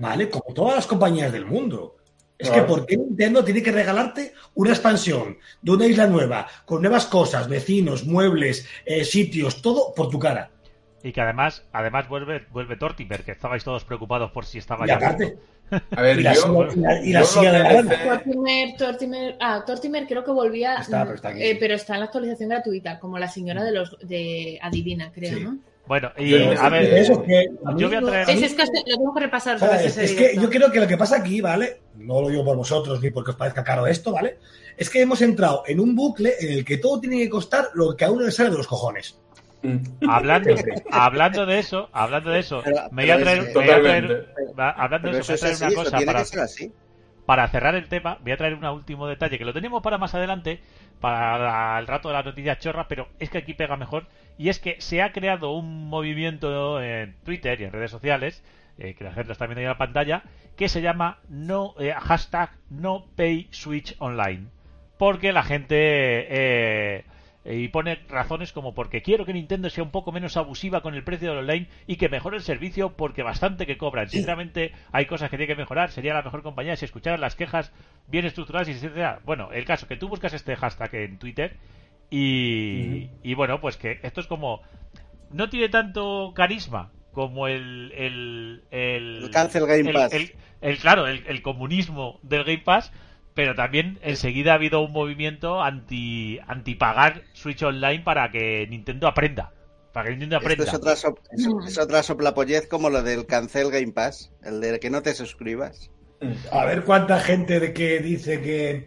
¿vale? 0.00 0.28
Como 0.28 0.52
todas 0.54 0.74
las 0.76 0.86
compañías 0.86 1.32
del 1.32 1.46
mundo. 1.46 1.96
Es 2.38 2.48
que. 2.50 2.62
¿por 2.62 2.86
qué 2.86 2.96
Nintendo 2.96 3.44
tiene 3.44 3.62
que 3.62 3.70
regalarte 3.70 4.32
una 4.54 4.70
expansión 4.70 5.36
de 5.60 5.72
una 5.72 5.86
isla 5.86 6.06
nueva, 6.06 6.46
con 6.64 6.80
nuevas 6.80 7.04
cosas, 7.06 7.48
vecinos, 7.48 8.06
muebles, 8.06 8.66
eh, 8.86 9.04
sitios, 9.04 9.60
todo 9.60 9.92
por 9.94 10.08
tu 10.08 10.18
cara? 10.18 10.50
Y 11.02 11.12
que 11.12 11.20
además, 11.20 11.64
además 11.72 12.08
vuelve, 12.08 12.46
vuelve 12.50 12.76
Tortimer, 12.76 13.24
que 13.24 13.32
estabais 13.32 13.62
todos 13.64 13.84
preocupados 13.84 14.30
por 14.32 14.44
si 14.46 14.58
estaba 14.58 14.84
Y 14.84 14.88
ya 14.88 14.96
aparte, 14.96 15.36
A 15.96 16.02
ver, 16.02 16.18
y 16.20 16.22
la, 16.22 16.34
yo, 16.34 16.40
silla, 16.70 16.72
y 16.72 16.80
la- 16.80 17.04
y 17.04 17.12
la 17.12 17.20
yo 17.20 17.26
silla 17.26 17.52
de 17.52 17.58
la 17.58 18.04
Tortimer, 18.04 18.76
Tortimer, 18.76 19.36
ah, 19.40 19.62
Tortimer 19.66 20.06
creo 20.06 20.24
que 20.24 20.30
volvía, 20.30 20.76
Está, 20.76 21.02
pero 21.04 21.14
está 21.16 21.28
aquí. 21.28 21.42
eh, 21.42 21.56
pero 21.60 21.74
está 21.74 21.94
en 21.94 22.00
la 22.00 22.06
actualización 22.06 22.48
gratuita, 22.50 22.98
como 22.98 23.18
la 23.18 23.28
señora 23.28 23.64
de 23.64 23.72
los 23.72 23.96
de 24.02 24.58
Adivina, 24.62 25.10
creo, 25.12 25.38
Sí. 25.38 25.44
¿no? 25.44 25.58
Bueno, 25.86 26.12
y 26.16 26.30
Yo- 26.30 26.60
a 26.60 26.68
ver, 26.68 26.84
Eso 26.94 27.14
es 27.14 27.18
que 27.20 27.38
a 27.64 27.76
yo 27.76 27.88
voy 27.88 27.96
a 27.96 28.00
traer- 28.00 28.28
es 28.44 28.54
que 28.54 28.62
lo 28.64 28.96
tengo 28.96 29.14
que 29.14 29.20
repasar. 29.20 29.56
es, 29.84 30.12
que 30.14 30.36
yo 30.36 30.48
creo 30.48 30.70
que 30.70 30.80
lo 30.80 30.86
que 30.86 30.96
pasa 30.96 31.16
aquí, 31.16 31.40
¿vale? 31.40 31.80
No 31.96 32.20
lo 32.22 32.28
digo 32.28 32.44
por 32.44 32.56
vosotros 32.56 33.00
ni 33.02 33.10
porque 33.10 33.32
os 33.32 33.36
parezca 33.36 33.64
caro 33.64 33.86
esto, 33.86 34.12
¿vale? 34.12 34.38
Es 34.76 34.88
que 34.88 35.00
hemos 35.02 35.20
entrado 35.20 35.64
en 35.66 35.80
un 35.80 35.96
bucle 35.96 36.34
en 36.40 36.52
el 36.52 36.64
que 36.64 36.78
todo 36.78 37.00
tiene 37.00 37.18
que 37.18 37.28
costar 37.28 37.68
lo 37.74 37.96
que 37.96 38.04
a 38.04 38.10
uno 38.10 38.24
le 38.24 38.30
sale 38.30 38.50
de 38.50 38.56
los 38.56 38.66
cojones. 38.68 39.18
Mm. 39.62 40.08
hablando, 40.08 40.54
hablando 40.90 41.44
de 41.44 41.58
eso, 41.58 41.90
hablando 41.92 42.30
de 42.30 42.38
eso, 42.38 42.62
Pero- 42.64 42.88
me 42.92 43.02
voy 43.02 43.10
a 43.10 43.18
traer, 43.18 43.38
es- 43.40 43.44
me 43.48 43.52
voy 43.52 43.62
a 43.64 43.66
traer- 43.66 44.06
Totalmente. 44.08 44.52
va- 44.58 44.70
hablando 44.70 45.10
de 45.12 45.18
eso 45.18 45.34
eso, 45.34 45.46
es 45.48 45.60
voy 45.60 45.66
a 45.66 45.68
traer 45.68 45.90
así, 45.90 46.02
una 46.02 46.12
cosa 46.14 46.74
para 47.26 47.46
cerrar 47.48 47.74
el 47.74 47.86
tema, 47.88 48.16
voy 48.22 48.32
a 48.32 48.36
traer 48.38 48.54
un 48.54 48.64
último 48.64 49.06
detalle 49.06 49.36
que 49.38 49.44
lo 49.44 49.52
tenemos 49.52 49.82
para 49.82 49.98
más 49.98 50.14
adelante, 50.14 50.60
para 51.00 51.78
el 51.78 51.86
rato 51.86 52.08
de 52.08 52.14
las 52.14 52.24
noticias 52.24 52.58
chorras, 52.58 52.86
pero 52.88 53.08
es 53.18 53.30
que 53.30 53.38
aquí 53.38 53.54
pega 53.54 53.76
mejor. 53.76 54.06
Y 54.38 54.48
es 54.48 54.58
que 54.58 54.80
se 54.80 55.02
ha 55.02 55.12
creado 55.12 55.52
un 55.52 55.88
movimiento 55.88 56.82
en 56.82 57.14
Twitter 57.24 57.60
y 57.60 57.64
en 57.64 57.72
redes 57.72 57.90
sociales, 57.90 58.44
eh, 58.78 58.94
que 58.94 59.04
la 59.04 59.12
gente 59.12 59.32
está 59.32 59.46
viendo 59.46 59.60
ahí 59.60 59.64
en 59.64 59.70
la 59.70 59.78
pantalla, 59.78 60.22
que 60.56 60.68
se 60.68 60.82
llama 60.82 61.18
no 61.28 61.74
eh, 61.78 61.92
hashtag 61.92 62.50
no 62.68 63.06
pay 63.16 63.48
switch 63.50 63.96
online. 63.98 64.48
Porque 64.98 65.32
la 65.32 65.42
gente 65.42 65.76
eh, 65.78 67.04
y 67.44 67.68
pone 67.68 68.00
razones 68.08 68.52
como 68.52 68.74
porque 68.74 69.00
quiero 69.02 69.24
que 69.24 69.32
Nintendo 69.32 69.70
sea 69.70 69.82
un 69.82 69.90
poco 69.90 70.12
menos 70.12 70.36
abusiva 70.36 70.82
con 70.82 70.94
el 70.94 71.02
precio 71.04 71.30
del 71.30 71.38
online 71.38 71.68
y 71.86 71.96
que 71.96 72.08
mejore 72.10 72.36
el 72.36 72.42
servicio 72.42 72.96
porque 72.96 73.22
bastante 73.22 73.66
que 73.66 73.78
cobran. 73.78 74.08
Sinceramente, 74.10 74.72
hay 74.92 75.06
cosas 75.06 75.30
que 75.30 75.38
tiene 75.38 75.54
que 75.54 75.58
mejorar. 75.60 75.90
Sería 75.90 76.12
la 76.14 76.22
mejor 76.22 76.42
compañía 76.42 76.76
si 76.76 76.84
escucharan 76.84 77.20
las 77.20 77.36
quejas 77.36 77.72
bien 78.08 78.26
estructuradas 78.26 78.68
y 78.68 78.72
etcétera. 78.72 79.20
Bueno, 79.24 79.50
el 79.52 79.64
caso 79.64 79.86
que 79.88 79.96
tú 79.96 80.08
buscas 80.08 80.34
este 80.34 80.54
hashtag 80.54 80.94
en 80.96 81.18
Twitter 81.18 81.56
y, 82.10 83.08
y 83.22 83.34
bueno, 83.34 83.60
pues 83.60 83.76
que 83.76 84.00
esto 84.02 84.20
es 84.20 84.26
como 84.26 84.60
no 85.30 85.48
tiene 85.48 85.68
tanto 85.68 86.32
carisma 86.34 86.90
como 87.12 87.46
el 87.48 87.92
el 87.96 88.64
el, 88.70 89.24
El 89.24 89.30
cancel 89.30 89.66
Game 89.66 89.88
el- 89.88 89.92
Pass. 89.94 90.12
el- 90.12 90.32
el- 90.60 90.78
claro 90.78 91.06
el, 91.06 91.24
el 91.26 91.40
comunismo 91.42 92.18
del 92.22 92.44
Game 92.44 92.58
Pass 92.64 92.92
pero 93.34 93.54
también 93.54 93.98
enseguida 94.02 94.52
ha 94.52 94.54
habido 94.56 94.80
un 94.82 94.92
movimiento 94.92 95.62
anti 95.62 96.38
anti 96.46 96.74
pagar 96.74 97.22
Switch 97.32 97.62
Online 97.62 98.00
para 98.02 98.30
que 98.30 98.66
Nintendo 98.68 99.08
aprenda 99.08 99.52
para 99.92 100.06
que 100.06 100.10
Nintendo 100.12 100.36
Esto 100.38 100.38
aprenda 100.38 100.64
es 100.64 100.74
otra, 100.74 100.96
so- 100.96 101.14
es, 101.30 101.46
es 101.66 101.78
otra 101.78 102.02
soplapollez 102.02 102.66
como 102.66 102.90
lo 102.90 103.02
del 103.04 103.26
cancel 103.26 103.70
Game 103.70 103.92
Pass, 103.92 104.32
el 104.42 104.60
de 104.60 104.80
que 104.80 104.90
no 104.90 105.02
te 105.02 105.14
suscribas. 105.14 105.90
A 106.52 106.64
ver 106.66 106.84
cuánta 106.84 107.18
gente 107.20 107.60
de 107.60 107.72
que 107.72 107.98
dice 108.00 108.42
que, 108.42 108.86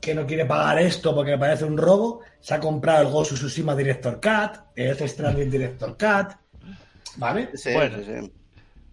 que 0.00 0.14
no 0.14 0.26
quiere 0.26 0.46
pagar 0.46 0.78
esto 0.78 1.14
porque 1.14 1.32
le 1.32 1.38
parece 1.38 1.64
un 1.64 1.76
robo, 1.76 2.20
se 2.40 2.54
ha 2.54 2.60
comprado 2.60 3.02
el 3.06 3.12
Ghost 3.12 3.32
of 3.32 3.38
Tsushima 3.38 3.74
Director 3.74 4.20
Cut, 4.20 4.60
el 4.76 5.08
Stranding 5.08 5.50
Director 5.50 5.96
Cut, 5.98 6.36
¿vale? 7.16 7.50
Sí, 7.54 7.70
Bueno. 7.70 7.98
sí, 7.98 8.04
sí. 8.04 8.32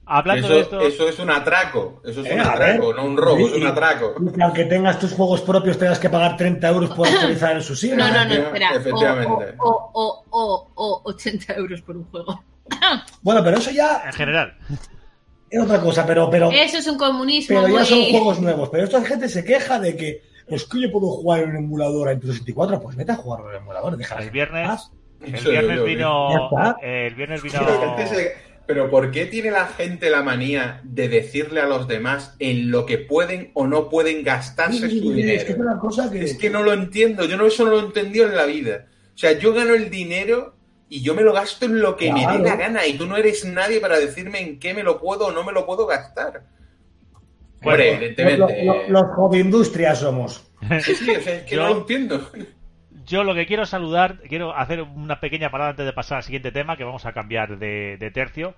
Hablando 0.08 0.48
Eso, 0.48 0.56
de 0.56 0.62
esto 0.62 0.82
eso 0.82 1.10
es 1.10 1.20
un 1.20 1.30
atraco. 1.30 2.02
Eso 2.06 2.22
es 2.22 2.28
Eh, 2.28 2.34
un 2.36 2.40
atraco, 2.42 2.88
ver. 2.88 2.96
no 2.96 3.06
un 3.06 3.18
robo, 3.18 3.48
es 3.48 3.54
un 3.54 3.68
atraco. 3.68 4.16
y 4.20 4.32
que 4.34 4.44
aunque 4.44 4.66
tengas 4.66 4.98
tus 5.00 5.14
juegos 5.14 5.42
propios 5.42 5.78
tengas 5.78 6.00
que 6.00 6.10
pagar 6.10 6.36
30 6.38 6.68
euros 6.70 6.90
por 6.92 7.08
actualizar 7.08 7.56
en 7.56 7.62
su 7.62 7.76
sitio. 7.76 7.98
No, 7.98 8.08
no, 8.12 8.26
no, 8.26 8.34
espera. 8.34 8.72
O, 8.74 8.76
efectivamente. 8.78 9.56
o, 9.60 9.92
o, 9.94 10.24
o, 10.30 10.72
o 10.76 11.02
80 11.10 11.54
euros 11.56 11.82
por 11.82 11.98
un 11.98 12.06
juego. 12.06 12.44
Bueno, 13.22 13.44
pero 13.44 13.58
eso 13.58 13.72
ya 13.72 14.04
en 14.06 14.14
general 14.14 14.58
es 15.50 15.62
otra 15.62 15.80
cosa, 15.80 16.06
pero, 16.06 16.30
pero, 16.30 16.52
Eso 16.52 16.78
es 16.78 16.88
un 16.88 16.98
comunismo 16.98 17.56
pero 17.62 17.68
ya 17.74 17.80
muy... 17.80 17.86
son 17.86 18.04
juegos 18.12 18.40
nuevos. 18.42 18.70
Pero 18.70 18.84
esta 18.84 19.02
gente 19.06 19.30
se 19.30 19.44
queja 19.46 19.80
de 19.80 19.96
que 19.96 20.22
es 20.48 20.66
que 20.66 20.82
yo 20.82 20.92
puedo 20.92 21.08
jugar 21.12 21.42
en 21.44 21.50
un 21.52 21.56
emulador 21.58 22.10
en 22.12 22.20
tu 22.20 22.28
64, 22.28 22.82
pues 22.82 22.96
vete 22.98 23.14
a 23.14 23.16
jugar 23.16 23.42
en 23.42 23.48
un 23.48 23.56
emulador, 23.56 23.96
deja 23.98 24.16
el 24.20 24.30
viernes 24.32 24.92
el 25.22 25.32
viernes 25.34 25.84
vino 25.84 26.30
el 26.82 27.16
viernes 27.16 27.42
vino 27.42 27.62
La 27.62 27.96
gente 27.96 28.08
se- 28.08 28.34
Pero 28.68 28.90
¿por 28.90 29.12
qué 29.12 29.26
tiene 29.26 29.50
la 29.52 29.68
gente 29.68 30.10
la 30.10 30.22
manía 30.24 30.82
de 30.84 31.08
decirle 31.08 31.62
a 31.62 31.66
los 31.66 31.88
demás 31.88 32.36
en 32.40 32.70
lo 32.70 32.86
que 32.86 32.98
pueden 32.98 33.52
o 33.54 33.66
no 33.66 33.90
pueden 33.90 34.24
gastarse 34.24 34.80
su 34.80 34.86
Es 34.86 34.92
que 34.92 34.98
es 34.98 35.04
dinero? 35.48 35.56
una 35.62 35.80
cosa 35.80 36.12
que... 36.12 36.22
Es 36.24 36.38
que 36.38 36.50
no 36.50 36.64
lo 36.64 36.74
entiendo, 36.74 37.24
yo 37.26 37.38
no 37.38 37.46
eso 37.46 37.64
no 37.64 37.72
lo 37.72 37.80
he 37.80 37.84
entendido 37.86 38.28
en 38.28 38.36
la 38.36 38.46
vida. 38.46 38.88
O 39.16 39.18
sea, 39.18 39.32
yo 39.40 39.54
gano 39.54 39.74
el 39.74 39.90
dinero 39.90 40.56
y 40.90 41.02
yo 41.02 41.16
me 41.16 41.22
lo 41.22 41.32
gasto 41.34 41.66
en 41.66 41.80
lo 41.82 41.96
que 41.96 42.12
me 42.12 42.20
dé 42.28 42.40
la 42.40 42.56
gana 42.58 42.86
y 42.86 42.98
tú 42.98 43.06
no 43.08 43.16
eres 43.18 43.46
nadie 43.46 43.80
para 43.80 43.98
decirme 44.00 44.42
en 44.42 44.60
qué 44.60 44.74
me 44.74 44.84
lo 44.84 45.00
puedo 45.00 45.28
o 45.28 45.32
no 45.32 45.44
me 45.46 45.54
lo 45.54 45.66
puedo 45.66 45.86
gastar. 45.88 46.44
Bueno, 47.62 47.84
Hombre, 47.84 47.94
evidentemente. 47.96 48.64
lo- 48.66 48.74
lo- 48.76 48.90
los 48.90 49.16
hobby 49.16 49.40
industrias 49.40 50.00
somos. 50.00 50.44
Sí, 50.84 50.94
sí, 50.96 51.10
o 51.16 51.22
sea, 51.22 51.36
es 51.38 51.44
que 51.44 51.56
Yo- 51.56 51.64
no 51.64 51.70
lo 51.70 51.78
entiendo. 51.80 52.30
Yo 53.08 53.24
lo 53.24 53.34
que 53.34 53.46
quiero 53.46 53.66
saludar, 53.66 54.18
quiero 54.28 54.54
hacer 54.54 54.82
una 54.82 55.22
pequeña 55.22 55.50
parada 55.50 55.70
antes 55.70 55.86
de 55.86 55.94
pasar 55.94 56.18
al 56.18 56.24
siguiente 56.24 56.52
tema, 56.52 56.76
que 56.76 56.84
vamos 56.84 57.06
a 57.06 57.14
cambiar 57.14 57.58
de, 57.58 57.96
de 57.98 58.12
tercio. 58.12 58.54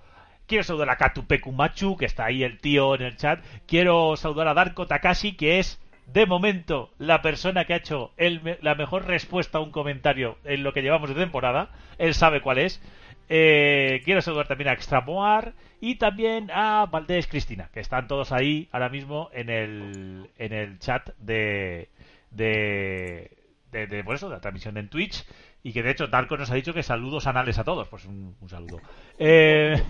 Quiero 0.46 0.64
saludar 0.64 0.90
a 0.90 0.96
Katupekumachu, 0.96 1.96
que 1.96 2.06
está 2.06 2.24
ahí 2.24 2.42
el 2.42 2.58
tío 2.58 2.96
en 2.96 3.02
el 3.02 3.16
chat. 3.16 3.44
Quiero 3.68 4.16
saludar 4.16 4.48
a 4.48 4.54
Darko 4.54 4.88
Takashi, 4.88 5.36
que 5.36 5.60
es, 5.60 5.80
de 6.06 6.26
momento, 6.26 6.90
la 6.98 7.22
persona 7.22 7.64
que 7.64 7.74
ha 7.74 7.76
hecho 7.76 8.12
el 8.16 8.58
la 8.60 8.74
mejor 8.74 9.06
respuesta 9.06 9.58
a 9.58 9.60
un 9.60 9.70
comentario 9.70 10.36
en 10.42 10.64
lo 10.64 10.72
que 10.72 10.82
llevamos 10.82 11.10
de 11.10 11.14
temporada. 11.14 11.70
Él 11.98 12.14
sabe 12.14 12.40
cuál 12.40 12.58
es. 12.58 12.82
Eh, 13.28 14.02
quiero 14.04 14.20
saludar 14.20 14.48
también 14.48 14.70
a 14.70 14.72
Extramoar 14.72 15.52
y 15.80 15.94
también 15.94 16.50
a 16.52 16.86
Valdés 16.90 17.28
Cristina, 17.28 17.70
que 17.72 17.78
están 17.78 18.08
todos 18.08 18.32
ahí 18.32 18.68
ahora 18.72 18.88
mismo 18.88 19.30
en 19.32 19.48
el, 19.48 20.30
en 20.38 20.52
el 20.52 20.80
chat 20.80 21.10
de, 21.18 21.88
de, 22.32 23.30
de, 23.70 23.86
de, 23.86 24.04
por 24.04 24.14
eso, 24.14 24.28
de 24.28 24.36
la 24.36 24.40
transmisión 24.40 24.76
en 24.76 24.88
Twitch 24.88 25.24
y 25.62 25.72
que 25.72 25.82
de 25.82 25.90
hecho 25.90 26.06
Darko 26.06 26.36
nos 26.36 26.50
ha 26.50 26.54
dicho 26.54 26.72
que 26.72 26.82
saludos 26.82 27.26
anales 27.26 27.58
a 27.58 27.64
todos. 27.64 27.88
Pues 27.88 28.04
un, 28.06 28.36
un 28.40 28.48
saludo. 28.48 28.80
Eh, 29.18 29.82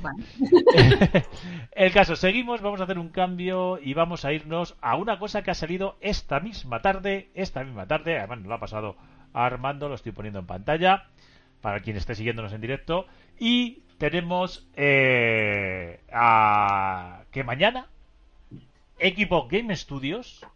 el 1.72 1.92
caso, 1.92 2.16
seguimos, 2.16 2.60
vamos 2.60 2.80
a 2.80 2.84
hacer 2.84 2.98
un 2.98 3.10
cambio 3.10 3.78
y 3.82 3.94
vamos 3.94 4.24
a 4.24 4.32
irnos 4.32 4.76
a 4.80 4.96
una 4.96 5.18
cosa 5.18 5.42
que 5.42 5.50
ha 5.50 5.54
salido 5.54 5.96
esta 6.00 6.40
misma 6.40 6.80
tarde, 6.80 7.30
esta 7.34 7.64
misma 7.64 7.86
tarde, 7.86 8.18
además 8.18 8.38
nos 8.38 8.48
lo 8.48 8.54
ha 8.54 8.60
pasado 8.60 8.96
a 9.32 9.46
Armando, 9.46 9.88
lo 9.88 9.94
estoy 9.94 10.12
poniendo 10.12 10.40
en 10.40 10.46
pantalla 10.46 11.06
para 11.60 11.80
quien 11.80 11.96
esté 11.96 12.14
siguiéndonos 12.14 12.52
en 12.52 12.60
directo 12.60 13.06
y 13.38 13.82
tenemos 13.98 14.66
eh, 14.76 16.00
a 16.10 17.24
que 17.30 17.44
mañana 17.44 17.88
Equipo 18.98 19.46
Game 19.48 19.74
Studios 19.76 20.46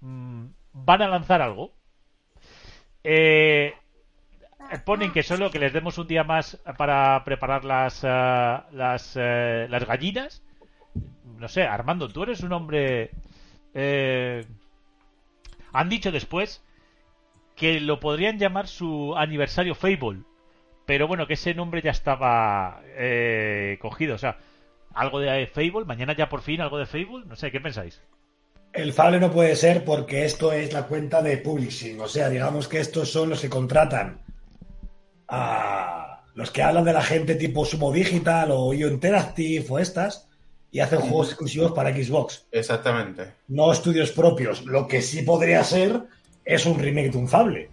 mm, 0.00 0.44
van 0.72 1.02
a 1.02 1.08
lanzar 1.08 1.42
algo. 1.42 1.72
Eh, 3.04 3.74
ponen 4.84 5.12
que 5.12 5.22
solo 5.22 5.50
que 5.50 5.58
les 5.58 5.72
demos 5.72 5.98
un 5.98 6.06
día 6.06 6.24
más 6.24 6.58
para 6.78 7.22
preparar 7.24 7.64
las 7.64 8.04
ah, 8.04 8.66
las, 8.72 9.14
eh, 9.16 9.66
las 9.68 9.84
gallinas. 9.86 10.42
No 11.38 11.48
sé, 11.48 11.62
Armando, 11.64 12.08
tú 12.08 12.22
eres 12.22 12.42
un 12.42 12.52
hombre. 12.52 13.10
eh, 13.74 14.44
han 15.72 15.88
dicho 15.88 16.12
después 16.12 16.62
que 17.56 17.80
lo 17.80 18.00
podrían 18.00 18.38
llamar 18.38 18.68
su 18.68 19.14
aniversario 19.16 19.74
Fable. 19.74 20.22
Pero 20.86 21.08
bueno, 21.08 21.26
que 21.26 21.34
ese 21.34 21.54
nombre 21.54 21.82
ya 21.82 21.90
estaba 21.92 22.82
eh, 22.86 23.78
cogido. 23.80 24.16
O 24.16 24.18
sea, 24.18 24.38
algo 24.94 25.20
de 25.20 25.46
Fable, 25.46 25.84
mañana 25.86 26.14
ya 26.14 26.28
por 26.28 26.42
fin 26.42 26.60
algo 26.60 26.78
de 26.78 26.86
Fable. 26.86 27.24
No 27.26 27.36
sé, 27.36 27.50
¿qué 27.52 27.60
pensáis? 27.60 28.02
El 28.72 28.92
Fable 28.92 29.20
no 29.20 29.30
puede 29.30 29.54
ser 29.56 29.84
porque 29.84 30.24
esto 30.24 30.52
es 30.52 30.72
la 30.72 30.86
cuenta 30.86 31.20
de 31.22 31.36
publishing. 31.38 32.00
O 32.00 32.08
sea, 32.08 32.28
digamos 32.30 32.68
que 32.68 32.80
estos 32.80 33.10
son 33.10 33.28
los 33.30 33.40
que 33.40 33.50
contratan 33.50 34.20
a 35.28 36.22
los 36.34 36.50
que 36.50 36.62
hablan 36.62 36.84
de 36.84 36.92
la 36.92 37.02
gente 37.02 37.34
tipo 37.34 37.64
Sumo 37.64 37.92
Digital 37.92 38.50
o 38.50 38.72
IO 38.72 38.88
Interactive 38.88 39.64
o 39.68 39.78
estas 39.78 40.28
y 40.70 40.80
hacen 40.80 41.00
juegos 41.00 41.28
exclusivos 41.28 41.72
para 41.72 41.92
Xbox. 41.94 42.46
Exactamente. 42.50 43.32
No 43.48 43.70
estudios 43.72 44.10
propios. 44.12 44.64
Lo 44.64 44.86
que 44.88 45.02
sí 45.02 45.22
podría 45.22 45.62
ser 45.64 46.04
es 46.44 46.64
un 46.64 46.78
remake 46.78 47.10
de 47.10 47.18
un 47.18 47.28
Fable. 47.28 47.68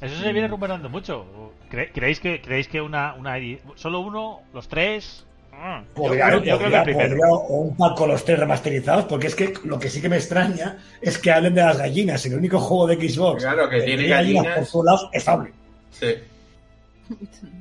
Eso 0.00 0.16
se 0.20 0.32
viene 0.32 0.48
rumorando 0.48 0.88
mucho. 0.88 1.24
¿Cre- 1.70 1.90
¿Creéis 1.92 2.20
que 2.20 2.40
creéis 2.42 2.68
que 2.68 2.80
una, 2.80 3.14
una 3.14 3.36
solo 3.76 4.00
uno, 4.00 4.40
los 4.52 4.68
tres? 4.68 5.25
Ah, 5.58 5.82
Podría, 5.94 6.30
yo 6.30 6.58
creo 6.58 6.84
que 6.84 6.92
podría- 6.92 7.26
un 7.48 7.76
pack 7.76 7.96
con 7.96 8.08
los 8.10 8.24
tres 8.24 8.38
remasterizados, 8.38 9.06
porque 9.06 9.28
es 9.28 9.34
que 9.34 9.54
lo 9.64 9.78
que 9.78 9.88
sí 9.88 10.00
que 10.02 10.08
me 10.08 10.16
extraña 10.16 10.76
es 11.00 11.16
que 11.18 11.32
hablen 11.32 11.54
de 11.54 11.62
las 11.62 11.78
gallinas. 11.78 12.24
El 12.26 12.34
único 12.34 12.58
juego 12.60 12.86
de 12.86 13.08
Xbox 13.08 13.42
Claro, 13.42 13.68
que 13.68 13.80
tiene 13.82 14.06
gallinas. 14.06 14.58
por 14.58 14.66
todos 14.68 14.84
lados 14.84 15.08
es 15.12 15.24
Fable. 15.24 15.52
Sí. 15.90 16.06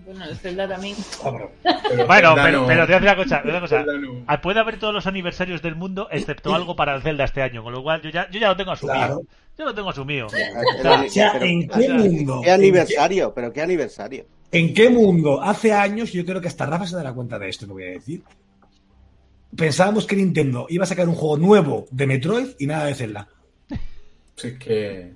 Bueno, 0.06 0.24
el 0.26 0.38
Zelda 0.38 0.68
también. 0.68 0.96
Bueno, 1.24 1.50
Zelda 1.74 2.36
pero, 2.46 2.62
no. 2.62 2.68
pero 2.68 2.86
te 2.88 2.94
voy 2.94 2.96
a 2.96 3.00
decir 3.00 3.02
una 3.02 3.16
cosa, 3.16 3.42
una 3.44 3.60
cosa. 3.60 3.84
No. 3.84 4.24
Ah, 4.28 4.40
Puede 4.40 4.60
haber 4.60 4.78
todos 4.78 4.94
los 4.94 5.08
aniversarios 5.08 5.62
del 5.64 5.76
mundo, 5.76 6.08
excepto 6.12 6.54
algo 6.54 6.76
para 6.76 6.96
el 6.96 7.02
Zelda 7.02 7.24
este 7.24 7.42
año, 7.42 7.64
con 7.64 7.74
lo 7.74 7.82
cual 7.82 8.02
yo 8.04 8.12
ya, 8.12 8.30
yo 8.30 8.40
ya 8.40 8.50
lo 8.50 8.56
tengo 8.56 8.72
asumido. 8.72 8.96
Claro. 8.98 9.22
Yo 9.58 9.66
lo 9.66 9.74
tengo 9.74 9.90
asumido. 9.90 10.28
O 10.28 10.88
ani- 10.94 11.10
sea, 11.10 11.34
pero- 11.34 11.46
¿en 11.46 11.68
qué 11.68 11.90
mundo? 11.90 12.42
¿Qué 12.44 12.52
aniversario? 12.52 13.34
¿Pero 13.34 13.52
qué 13.52 13.62
aniversario? 13.64 14.26
¿En 14.52 14.74
qué 14.74 14.90
mundo? 14.90 15.42
Hace 15.42 15.74
años, 15.74 16.12
yo 16.14 16.26
creo 16.26 16.40
que 16.42 16.48
hasta 16.48 16.66
Rafa 16.66 16.86
se 16.88 16.96
dará 16.96 17.14
cuenta 17.14 17.38
de 17.40 17.50
esto 17.50 17.66
que 17.68 17.74
voy 17.74 17.84
a 17.84 17.92
decir. 17.92 18.22
Pensábamos 19.56 20.06
que 20.06 20.16
Nintendo 20.16 20.66
iba 20.70 20.84
a 20.84 20.88
sacar 20.88 21.08
un 21.08 21.16
juego 21.16 21.38
nuevo 21.38 21.86
de 21.92 22.08
Metroid 22.08 22.48
y 22.60 22.68
nada 22.68 22.86
de 22.86 22.96
Zelda. 22.96 23.28
Sí, 24.36 24.48
es 24.50 24.54
que 24.60 25.14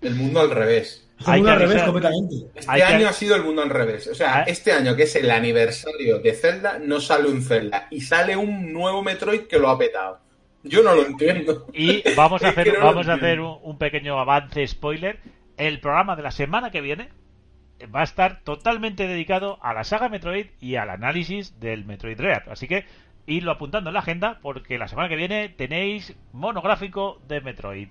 el 0.00 0.14
mundo 0.14 0.40
al 0.40 0.50
revés. 0.50 1.08
Un 1.26 1.34
mundo 1.36 1.50
al 1.50 1.58
revés 1.60 1.82
completamente. 1.82 2.34
Este 2.54 2.70
Hay 2.70 2.80
que- 2.80 2.86
año 2.86 3.08
ha 3.08 3.12
sido 3.12 3.34
el 3.36 3.42
mundo 3.42 3.62
al 3.62 3.70
revés. 3.70 4.06
O 4.08 4.14
sea, 4.14 4.38
Ah. 4.40 4.42
este 4.46 4.72
año 4.72 4.94
que 4.96 5.02
es 5.04 5.16
el 5.16 5.30
aniversario 5.30 6.18
de 6.20 6.32
Zelda, 6.34 6.78
no 6.78 7.00
sale 7.00 7.28
un 7.28 7.42
Zelda 7.42 7.88
y 7.90 8.00
sale 8.00 8.36
un 8.36 8.72
nuevo 8.72 9.02
Metroid 9.02 9.42
que 9.42 9.58
lo 9.58 9.68
ha 9.68 9.78
petado. 9.78 10.20
Yo 10.64 10.82
no 10.84 10.94
lo 10.94 11.04
entiendo. 11.04 11.66
Y 11.72 12.02
vamos 12.14 12.42
a 12.44 12.48
hacer, 12.50 12.68
no 12.68 12.80
lo 12.80 12.86
vamos 12.86 13.08
a 13.08 13.14
hacer 13.14 13.40
un 13.40 13.78
pequeño 13.78 14.18
avance 14.18 14.66
spoiler. 14.68 15.18
El 15.56 15.80
programa 15.80 16.14
de 16.16 16.22
la 16.22 16.30
semana 16.30 16.70
que 16.70 16.80
viene 16.80 17.08
va 17.86 18.00
a 18.00 18.04
estar 18.04 18.40
totalmente 18.40 19.06
dedicado 19.06 19.58
a 19.62 19.72
la 19.74 19.84
saga 19.84 20.08
Metroid 20.08 20.46
y 20.60 20.76
al 20.76 20.90
análisis 20.90 21.58
del 21.60 21.84
Metroid 21.84 22.16
Dread. 22.16 22.48
Así 22.48 22.68
que 22.68 22.84
idlo 23.26 23.52
apuntando 23.52 23.90
en 23.90 23.94
la 23.94 24.00
agenda 24.00 24.38
porque 24.42 24.78
la 24.78 24.88
semana 24.88 25.08
que 25.08 25.16
viene 25.16 25.48
tenéis 25.48 26.16
monográfico 26.32 27.20
de 27.28 27.40
Metroid. 27.40 27.88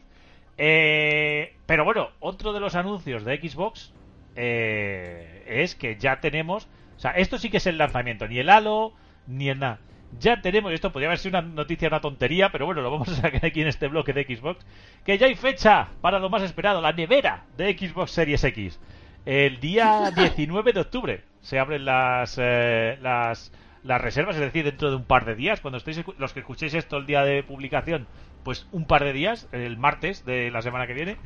Eh, 0.57 1.55
pero 1.65 1.85
bueno, 1.85 2.09
otro 2.19 2.53
de 2.53 2.59
los 2.59 2.75
anuncios 2.75 3.23
de 3.25 3.37
Xbox 3.37 3.93
eh, 4.35 5.43
es 5.47 5.75
que 5.75 5.97
ya 5.97 6.19
tenemos, 6.19 6.67
o 6.97 6.99
sea, 6.99 7.11
esto 7.11 7.37
sí 7.37 7.49
que 7.49 7.57
es 7.57 7.67
el 7.67 7.77
lanzamiento, 7.77 8.27
ni 8.27 8.39
el 8.39 8.49
Halo, 8.49 8.93
ni 9.27 9.49
el 9.49 9.59
nada. 9.59 9.79
Ya 10.19 10.41
tenemos, 10.41 10.73
esto 10.73 10.91
podría 10.91 11.07
haber 11.07 11.19
sido 11.19 11.39
una 11.39 11.47
noticia, 11.47 11.87
una 11.87 12.01
tontería, 12.01 12.51
pero 12.51 12.65
bueno, 12.65 12.81
lo 12.81 12.91
vamos 12.91 13.07
a 13.09 13.15
sacar 13.15 13.45
aquí 13.45 13.61
en 13.61 13.69
este 13.69 13.87
bloque 13.87 14.11
de 14.11 14.25
Xbox, 14.25 14.65
que 15.05 15.17
ya 15.17 15.27
hay 15.27 15.35
fecha 15.35 15.87
para 16.01 16.19
lo 16.19 16.29
más 16.29 16.43
esperado, 16.43 16.81
la 16.81 16.91
nevera 16.91 17.45
de 17.55 17.77
Xbox 17.77 18.11
Series 18.11 18.43
X. 18.43 18.79
El 19.25 19.59
día 19.59 20.11
19 20.15 20.73
de 20.73 20.79
octubre 20.81 21.23
se 21.41 21.59
abren 21.59 21.85
las, 21.85 22.37
eh, 22.39 22.97
las, 23.01 23.51
las 23.83 24.01
reservas, 24.01 24.35
es 24.35 24.41
decir, 24.41 24.63
dentro 24.65 24.89
de 24.89 24.95
un 24.95 25.05
par 25.05 25.25
de 25.25 25.35
días, 25.35 25.59
cuando 25.61 25.77
estéis, 25.77 26.01
los 26.17 26.33
que 26.33 26.39
escuchéis 26.41 26.73
esto 26.73 26.97
el 26.97 27.05
día 27.05 27.23
de 27.23 27.43
publicación, 27.43 28.07
pues 28.43 28.67
un 28.71 28.85
par 28.85 29.03
de 29.03 29.13
días, 29.13 29.47
el 29.51 29.77
martes 29.77 30.25
de 30.25 30.51
la 30.51 30.61
semana 30.61 30.87
que 30.87 30.93
viene, 30.93 31.17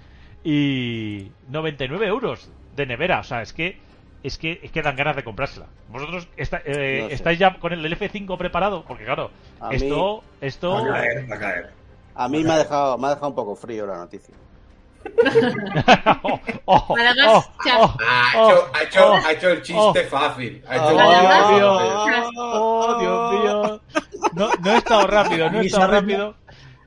y 0.43 1.31
99 1.49 2.05
euros 2.07 2.49
de 2.75 2.85
nevera, 2.85 3.19
o 3.19 3.23
sea, 3.23 3.41
es 3.41 3.51
que 3.53 3.77
es 4.23 4.39
que, 4.39 4.59
es 4.63 4.71
que 4.71 4.81
dan 4.81 4.95
ganas 4.95 5.15
de 5.15 5.23
comprársela. 5.23 5.67
Vosotros 5.89 6.27
está- 6.35 6.59
eh, 6.65 7.01
No 7.03 7.07
sé. 7.09 7.13
estáis 7.13 7.37
ya 7.37 7.59
con 7.59 7.73
el 7.73 7.85
F5 7.93 8.37
preparado, 8.39 8.83
porque 8.87 9.05
claro, 9.05 9.29
A 9.59 9.69
mí- 9.69 9.75
esto, 9.75 10.23
esto, 10.41 10.71
Va 10.71 10.79
a 10.79 10.93
caer, 10.93 11.31
va 11.31 11.35
a 11.35 11.39
caer. 11.39 11.69
A 12.15 12.27
mí 12.27 12.43
me 12.43 12.51
ha 12.53 12.57
dejado, 12.57 12.97
me 12.97 13.05
ha 13.05 13.09
dejado 13.11 13.27
un 13.29 13.35
poco 13.35 13.55
frío 13.55 13.85
la 13.85 13.97
noticia. 13.97 14.33
oh, 16.23 16.39
oh, 16.65 16.95
Madagascar. 16.95 17.77
oh, 17.79 17.83
oh, 17.85 17.97
Ah, 18.07 18.31
ha, 18.33 18.39
oh, 18.41 18.49
hecho, 18.51 18.69
ha, 18.73 18.83
hecho, 18.83 19.05
oh, 19.11 19.13
ha 19.15 19.31
hecho 19.31 19.49
el 19.49 19.61
chiste 19.61 19.77
oh. 19.79 20.09
fácil. 20.09 20.63
Ha 20.67 20.75
hecho 20.75 20.85
Oh, 20.85 20.89
el 20.89 20.95
Madagascar. 20.95 21.43
chiste 21.43 21.55
Dios. 21.55 21.81
fácil. 21.81 22.33
Oh, 22.37 22.97
Dios 22.99 23.31
mío. 23.33 23.81
No, 24.33 24.49
no 24.61 24.71
he 24.73 24.77
estado 24.77 25.07
rápido, 25.07 25.49
no 25.49 25.59
he 25.59 25.63
¿Y 25.63 25.67
estado 25.67 25.87
rápido. 25.91 26.35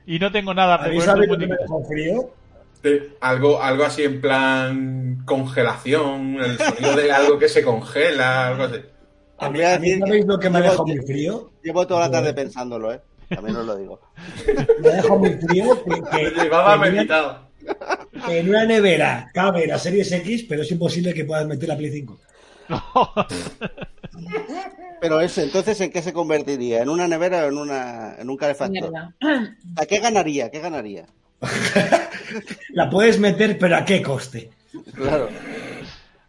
Y 0.05 0.19
no 0.19 0.31
tengo 0.31 0.53
nada 0.53 0.75
¿Habéis 0.75 1.03
por 1.05 1.13
sabido 1.13 1.33
eso 1.33 1.39
que 1.39 1.47
me 1.47 1.55
dejó 1.57 1.83
frío? 1.85 2.29
Sí, 2.83 2.99
algo, 3.21 3.61
algo 3.61 3.83
así 3.83 4.03
en 4.03 4.21
plan 4.21 5.21
congelación, 5.25 6.37
el 6.41 6.57
sonido 6.57 6.95
de 6.95 7.11
algo 7.11 7.37
que 7.37 7.49
se 7.49 7.61
congela, 7.63 8.47
algo 8.47 8.63
así. 8.63 8.77
A 9.37 9.49
mí, 9.49 9.61
a 9.63 9.77
mí 9.79 9.97
¿sabéis 9.99 10.25
lo 10.25 10.39
que 10.39 10.49
me 10.49 10.59
ha 10.59 10.61
dejado 10.61 10.85
muy 10.85 10.97
frío? 10.99 11.51
Llevo 11.61 11.85
toda 11.87 12.01
la 12.01 12.11
tarde 12.11 12.33
pensándolo, 12.33 12.93
¿eh? 12.93 13.01
También 13.29 13.55
os 13.57 13.65
lo 13.65 13.75
digo. 13.77 14.01
Me 14.81 14.89
ha 14.89 14.93
dejado 14.95 15.19
muy 15.19 15.29
frío 15.33 15.83
que, 15.83 16.01
que- 16.17 16.29
Lo 16.31 16.43
llevaba 16.43 16.69
que 16.69 16.73
en, 16.75 16.79
una, 16.81 16.91
meditado. 16.91 17.49
que 18.25 18.39
en 18.39 18.49
una 18.49 18.65
nevera 18.65 19.29
cabe 19.33 19.67
la 19.67 19.77
Series 19.79 20.11
X, 20.11 20.45
pero 20.49 20.63
es 20.63 20.71
imposible 20.71 21.13
que 21.13 21.25
puedas 21.25 21.45
meter 21.47 21.69
la 21.69 21.77
Play 21.77 21.91
5. 21.91 22.19
Pero 25.01 25.21
ese, 25.21 25.43
entonces, 25.43 25.79
¿en 25.81 25.91
qué 25.91 26.01
se 26.01 26.11
convertiría? 26.13 26.81
¿En 26.81 26.89
una 26.89 27.07
nevera 27.07 27.45
o 27.45 27.47
en, 27.47 27.57
una, 27.57 28.15
en 28.19 28.29
un 28.29 28.35
calefactor? 28.37 28.91
Mierda. 28.91 29.15
¿A 29.77 29.85
qué 29.85 29.99
ganaría? 29.99 30.51
¿Qué 30.51 30.59
ganaría? 30.59 31.05
La 32.73 32.89
puedes 32.89 33.17
meter, 33.17 33.57
pero 33.57 33.77
¿a 33.77 33.85
qué 33.85 34.01
coste? 34.01 34.49
Claro. 34.93 35.29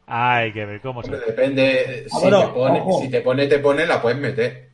Ay, 0.07 0.53
que 0.53 0.65
ver 0.65 0.81
cómo 0.81 1.03
se. 1.03 1.11
Depende. 1.11 2.07
Si, 2.09 2.21
bueno, 2.21 2.41
te 2.47 2.53
pone, 2.53 2.81
ojo. 2.81 3.03
si 3.03 3.09
te 3.09 3.21
pone, 3.21 3.47
te 3.49 3.59
pone, 3.59 3.87
la 3.87 4.01
puedes 4.01 4.19
meter. 4.19 4.71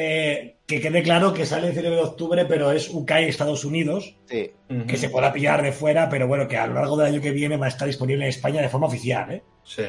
Eh, 0.00 0.58
que 0.64 0.80
quede 0.80 1.02
claro 1.02 1.32
que 1.34 1.44
sale 1.44 1.66
el 1.68 1.72
19 1.72 1.96
de 1.96 2.02
octubre, 2.02 2.44
pero 2.44 2.70
es 2.70 2.88
UK 2.88 3.10
Estados 3.26 3.64
Unidos, 3.64 4.14
Sí. 4.26 4.52
que 4.86 4.96
se 4.96 5.08
podrá 5.08 5.32
pillar 5.32 5.60
de 5.62 5.72
fuera, 5.72 6.08
pero 6.08 6.28
bueno, 6.28 6.46
que 6.46 6.56
a 6.56 6.66
lo 6.68 6.74
largo 6.74 6.96
del 6.96 7.06
año 7.14 7.20
que 7.20 7.32
viene 7.32 7.56
va 7.56 7.66
a 7.66 7.70
estar 7.70 7.88
disponible 7.88 8.22
en 8.24 8.28
España 8.28 8.60
de 8.62 8.68
forma 8.68 8.86
oficial, 8.86 9.32
¿eh? 9.32 9.42
Sí. 9.64 9.82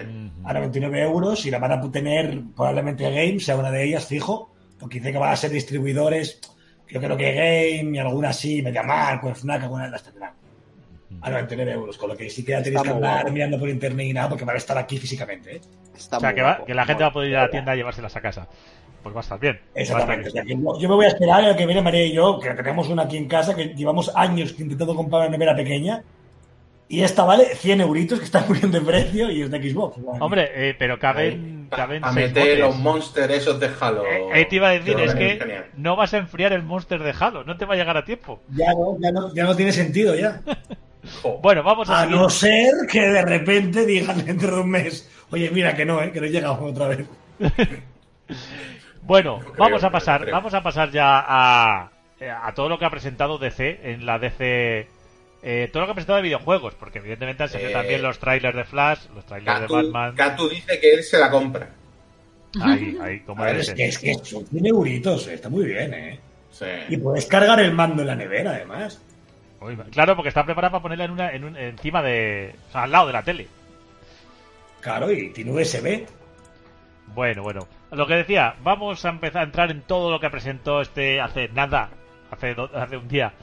A 0.46 0.54
99 0.54 1.02
euros 1.02 1.46
y 1.46 1.52
la 1.52 1.60
van 1.60 1.74
a 1.74 1.92
tener 1.92 2.42
probablemente 2.56 3.04
Game, 3.04 3.40
sea 3.40 3.56
una 3.56 3.70
de 3.70 3.84
ellas, 3.84 4.06
fijo, 4.08 4.52
porque 4.80 4.98
dice 5.00 5.12
que 5.12 5.18
van 5.20 5.32
a 5.34 5.36
ser 5.36 5.52
distribuidores, 5.52 6.40
yo 6.88 7.00
creo 7.00 7.16
que 7.16 7.34
Game 7.34 7.96
y 7.96 8.00
alguna 8.00 8.30
así, 8.30 8.62
MediaMarkt, 8.64 9.26
o 9.26 9.36
Fnac, 9.36 9.62
alguna 9.64 9.86
de 9.86 9.92
las 9.92 10.04
tendrán. 10.04 10.34
A 11.22 11.30
99 11.30 11.72
euros, 11.74 11.98
con 11.98 12.10
lo 12.10 12.16
que 12.18 12.30
sí 12.30 12.44
que 12.44 12.54
ya 12.54 12.64
tenéis 12.64 12.82
que 12.84 12.90
andar 12.90 13.16
guapo. 13.22 13.32
mirando 13.32 13.60
por 13.60 13.68
internet 13.70 14.08
y 14.08 14.14
nada, 14.14 14.30
porque 14.30 14.46
van 14.46 14.56
a 14.56 14.60
estar 14.60 14.78
aquí 14.78 14.98
físicamente, 14.98 15.58
¿eh? 15.58 15.62
Está 15.96 16.18
O 16.18 16.20
sea, 16.22 16.30
muy 16.30 16.36
que, 16.36 16.42
va- 16.42 16.50
guapo. 16.54 16.66
que 16.66 16.74
la 16.74 16.86
gente 16.86 17.04
va 17.04 17.10
a 17.10 17.14
poder 17.14 17.30
ir 17.32 17.36
a 17.36 17.42
la 17.44 17.52
tienda 17.52 17.72
a 17.74 17.76
llevárselas 17.76 18.16
a 18.16 18.22
casa. 18.22 18.48
Pues 19.04 19.16
va 19.16 19.20
a 19.20 19.22
estar 19.22 19.40
bien. 19.40 19.60
Estar 19.74 20.02
Exactamente. 20.02 20.42
Bien. 20.44 20.62
yo, 20.64 20.80
yo 20.80 20.90
me 20.90 20.96
voy 20.96 21.06
a 21.06 21.10
esperar 21.10 21.44
el 21.44 21.56
que 21.56 21.66
viene 21.66 21.82
María 21.82 22.06
y 22.06 22.14
yo, 22.14 22.40
que 22.40 22.50
tenemos 22.52 22.90
una 22.90 23.04
aquí 23.04 23.18
en 23.18 23.28
casa, 23.28 23.56
que 23.56 23.74
llevamos 23.76 24.12
años 24.16 24.54
intentando 24.60 24.96
comprar 24.96 25.22
una 25.22 25.30
nevera 25.32 25.56
pequeña. 25.56 26.04
Y 26.92 27.04
esta 27.04 27.24
vale 27.24 27.46
100 27.56 27.82
euritos, 27.82 28.18
que 28.18 28.26
está 28.26 28.40
muy 28.50 28.58
bien 28.58 28.72
de 28.72 28.82
precio, 28.82 29.30
y 29.30 29.44
es 29.44 29.52
de 29.52 29.72
Xbox. 29.72 29.98
Hombre, 30.20 30.50
eh, 30.56 30.76
pero 30.78 30.98
caben, 30.98 31.68
caben 31.70 32.04
A 32.04 32.12
seis 32.12 32.28
meter 32.28 32.44
botes. 32.44 32.60
los 32.60 32.78
monsters 32.80 33.34
esos 33.36 33.60
de 33.60 33.70
Halo. 33.80 34.04
Eh, 34.06 34.42
eh, 34.42 34.46
te 34.50 34.56
iba 34.56 34.70
a 34.70 34.72
decir, 34.72 35.00
es 35.00 35.14
que 35.14 35.38
genial. 35.38 35.66
no 35.78 35.96
vas 35.96 36.14
a 36.16 36.18
enfriar 36.18 36.52
el 36.52 36.64
monster 36.64 37.02
de 37.04 37.14
Halo, 37.20 37.44
no 37.44 37.58
te 37.58 37.66
va 37.66 37.76
a 37.76 37.78
llegar 37.78 37.96
a 37.96 38.04
tiempo. 38.04 38.42
Ya 38.56 38.74
no, 38.74 38.98
ya 39.00 39.12
no, 39.12 39.32
ya 39.36 39.44
no 39.44 39.56
tiene 39.56 39.72
sentido 39.72 40.16
ya. 40.16 40.42
Bueno, 41.42 41.64
vamos 41.64 41.90
a 41.90 42.00
A 42.00 42.04
seguir. 42.04 42.18
no 42.18 42.30
ser 42.30 42.72
que 42.92 43.00
de 43.02 43.22
repente 43.24 43.86
digan 43.86 44.24
dentro 44.26 44.56
de 44.58 44.62
un 44.62 44.70
mes, 44.70 45.10
oye, 45.32 45.50
mira 45.50 45.74
que 45.76 45.86
no, 45.86 46.02
¿eh? 46.04 46.12
que 46.12 46.20
no 46.20 46.28
llegamos 46.28 46.60
otra 46.72 46.88
vez. 46.90 47.06
Bueno, 49.10 49.40
vamos 49.58 49.84
a 49.84 49.90
pasar, 49.90 50.30
vamos 50.30 50.54
a 50.54 50.62
pasar 50.64 50.92
ya 50.92 51.20
a, 51.28 51.90
a 52.44 52.54
todo 52.54 52.70
lo 52.70 52.78
que 52.78 52.86
ha 52.86 52.90
presentado 52.92 53.40
DC 53.40 53.80
en 53.92 54.06
la 54.06 54.20
DC, 54.20 54.88
eh, 55.42 55.70
todo 55.74 55.82
lo 55.82 55.88
que 55.88 55.92
ha 55.92 55.96
presentado 55.96 56.18
de 56.18 56.24
videojuegos, 56.24 56.76
porque 56.76 57.00
evidentemente 57.00 57.42
han 57.44 57.50
salido 57.50 57.72
Eh, 57.72 57.74
también 57.74 58.02
los 58.04 58.20
trailers 58.20 58.56
de 58.56 58.64
Flash, 58.66 59.00
los 59.16 59.26
trailers 59.26 59.62
de 59.62 59.68
Batman. 59.68 60.16
Catu 60.16 60.48
dice 60.48 60.80
que 60.80 60.94
él 60.94 61.04
se 61.04 61.18
la 61.18 61.32
compra. 61.32 61.70
Ahí, 62.62 62.98
ahí, 63.02 63.20
como 63.26 63.44
es 63.46 63.74
que, 63.74 63.86
es 63.88 63.98
que 63.98 64.14
son 64.24 64.46
100 64.46 64.66
euritos, 64.68 65.28
eh, 65.28 65.34
está 65.34 65.50
muy 65.50 65.66
bien, 65.66 65.92
¿eh? 65.94 66.20
Sí. 66.52 66.66
Y 66.90 66.98
puedes 66.98 67.26
cargar 67.26 67.60
el 67.62 67.72
mando 67.74 68.02
en 68.04 68.08
la 68.10 68.16
nevera, 68.16 68.52
además. 68.52 69.02
Uy, 69.60 69.76
Claro, 69.92 70.16
porque 70.16 70.30
está 70.30 70.46
preparada 70.46 70.72
para 70.72 70.84
ponerla 70.84 71.06
en 71.06 71.12
una, 71.12 71.32
en 71.32 71.44
un- 71.46 71.58
encima 71.58 72.02
de, 72.04 72.54
o 72.70 72.72
sea, 72.72 72.84
al 72.84 72.92
lado 72.92 73.08
de 73.08 73.14
la 73.14 73.24
tele. 73.24 73.48
Claro, 74.82 75.12
y 75.12 75.30
tiene 75.32 75.52
USB. 75.52 76.06
Bueno, 77.14 77.44
bueno. 77.44 77.62
Lo 77.92 78.06
que 78.08 78.16
decía, 78.16 78.56
vamos 78.64 79.04
a 79.06 79.10
empezar 79.10 79.42
a 79.42 79.46
entrar 79.46 79.72
en 79.72 79.82
todo 79.82 80.12
lo 80.12 80.20
que 80.20 80.30
presentó 80.30 80.82
este 80.82 81.20
hace 81.22 81.50
nada, 81.50 81.90
hace, 82.32 82.54
do- 82.54 82.70
hace 82.74 82.98
un 82.98 83.08
día, 83.08 83.34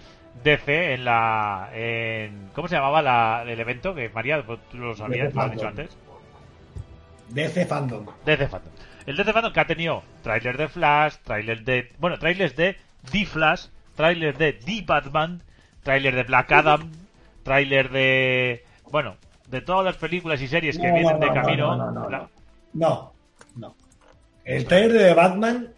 DC 0.42 0.94
en 0.94 1.04
la. 1.04 1.70
En, 1.74 2.50
¿Cómo 2.54 2.68
se 2.68 2.76
llamaba 2.76 3.02
la, 3.02 3.44
el 3.46 3.58
evento? 3.58 3.94
Que 3.94 4.08
María, 4.08 4.42
tú 4.70 4.78
lo 4.78 4.94
sabías, 4.94 5.34
lo 5.34 5.42
has 5.42 5.52
dicho 5.52 5.68
antes. 5.68 5.96
DC 7.28 7.66
Fandom. 7.66 8.06
DC 8.24 8.48
Fandom. 8.48 8.72
El 9.06 9.16
DC 9.16 9.32
Fandom 9.32 9.52
que 9.52 9.60
ha 9.60 9.66
tenido 9.66 10.02
tráiler 10.22 10.56
de 10.56 10.68
Flash, 10.68 11.14
tráiler 11.24 11.64
de. 11.64 11.92
Bueno, 11.98 12.18
trailers 12.18 12.54
de 12.56 12.76
The 13.10 13.26
Flash, 13.26 13.66
tráiler 13.96 14.36
de 14.38 14.52
The 14.52 14.82
Batman, 14.86 15.42
tráiler 15.82 16.14
de 16.14 16.22
Black 16.22 16.52
Adam, 16.52 16.92
tráiler 17.42 17.90
de. 17.90 18.64
Bueno, 18.90 19.16
de 19.48 19.60
todas 19.60 19.84
las 19.84 19.96
películas 19.96 20.40
y 20.40 20.46
series 20.48 20.78
que 20.78 20.86
No, 20.88 20.94
vienen 20.94 21.12
no, 21.14 21.18
de 21.20 21.26
no, 21.26 21.34
camino. 21.34 21.76
no, 21.76 21.90
no, 21.90 22.00
no, 22.04 22.10
La- 22.10 22.18
no. 22.18 22.28
No, 22.74 22.88
no. 22.88 23.15
El 24.46 24.64
trailer 24.64 24.92
de 25.02 25.12
Batman, 25.14 25.68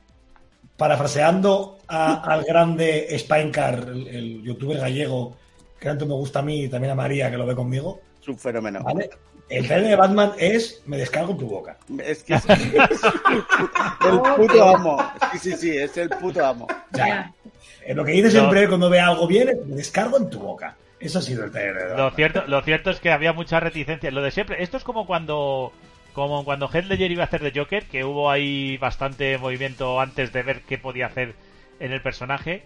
parafraseando 0.76 1.78
a- 1.88 2.22
al 2.32 2.44
grande 2.44 3.08
Spinecar, 3.18 3.78
el, 3.88 4.06
el 4.08 4.42
youtuber 4.42 4.78
gallego, 4.78 5.36
que 5.80 5.86
tanto 5.88 6.06
me 6.06 6.14
gusta 6.14 6.38
a 6.40 6.42
mí 6.42 6.64
y 6.64 6.68
también 6.68 6.92
a 6.92 6.94
María, 6.94 7.30
que 7.30 7.36
lo 7.38 7.46
ve 7.46 7.54
conmigo, 7.54 8.00
Es 8.20 8.28
un 8.28 8.38
fenómeno. 8.38 8.80
¿vale? 8.82 9.10
El 9.48 9.66
trailer 9.66 9.90
de 9.90 9.96
Batman 9.96 10.32
es 10.38 10.82
me 10.86 10.98
descargo 10.98 11.32
en 11.32 11.38
tu 11.38 11.46
boca. 11.48 11.78
Es 12.04 12.22
que 12.22 12.34
es 12.34 12.44
el 12.48 14.20
puto 14.36 14.64
amo. 14.68 14.98
Sí, 15.32 15.38
sí, 15.38 15.52
sí, 15.56 15.76
es 15.76 15.96
el 15.96 16.10
puto 16.10 16.44
amo. 16.44 16.66
Ya. 16.92 17.32
eh, 17.84 17.94
lo 17.94 18.04
que 18.04 18.12
dice 18.12 18.24
No. 18.26 18.30
siempre 18.32 18.68
cuando 18.68 18.90
ve 18.90 19.00
algo 19.00 19.26
bien 19.26 19.48
es 19.48 19.66
me 19.66 19.76
descargo 19.76 20.18
en 20.18 20.28
tu 20.30 20.38
boca. 20.40 20.76
Eso 21.00 21.20
ha 21.20 21.22
sido 21.22 21.44
el 21.44 21.50
trailer 21.52 21.74
de 21.76 21.82
Lo 21.84 21.90
Batman. 21.94 22.12
cierto, 22.16 22.42
lo 22.46 22.60
cierto 22.62 22.90
es 22.90 23.00
que 23.00 23.10
había 23.10 23.32
mucha 23.32 23.60
reticencia. 23.60 24.10
Lo 24.10 24.20
de 24.20 24.30
siempre. 24.32 24.62
Esto 24.62 24.76
es 24.76 24.84
como 24.84 25.06
cuando. 25.06 25.72
Como 26.18 26.44
cuando 26.44 26.68
Heath 26.68 26.86
Ledger 26.86 27.12
iba 27.12 27.22
a 27.22 27.26
hacer 27.26 27.40
de 27.44 27.56
Joker, 27.56 27.84
que 27.84 28.02
hubo 28.02 28.28
ahí 28.28 28.76
bastante 28.78 29.38
movimiento 29.38 30.00
antes 30.00 30.32
de 30.32 30.42
ver 30.42 30.62
qué 30.62 30.76
podía 30.76 31.06
hacer 31.06 31.36
en 31.78 31.92
el 31.92 32.02
personaje. 32.02 32.64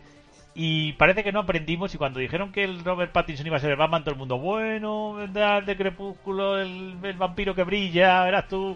Y 0.55 0.95
parece 0.95 1.23
que 1.23 1.33
no 1.33 1.41
aprendimos. 1.41 1.95
Y 1.95 1.99
cuando 1.99 2.19
dijeron 2.19 2.51
que 2.51 2.65
el 2.65 2.83
Robert 2.83 3.12
Pattinson 3.12 3.47
iba 3.47 3.59
a 3.59 3.61
ser 3.61 3.73
el 3.73 3.77
Batman, 3.77 4.05
todo 4.05 4.12
el 4.12 4.19
mundo, 4.19 4.38
bueno, 4.38 5.23
el 5.23 5.35
de 5.67 5.77
Crepúsculo, 5.77 6.59
el, 6.59 6.97
el 7.03 7.17
vampiro 7.19 7.55
que 7.55 7.65
brilla, 7.65 8.25
verás 8.25 8.49
tú. 8.49 8.75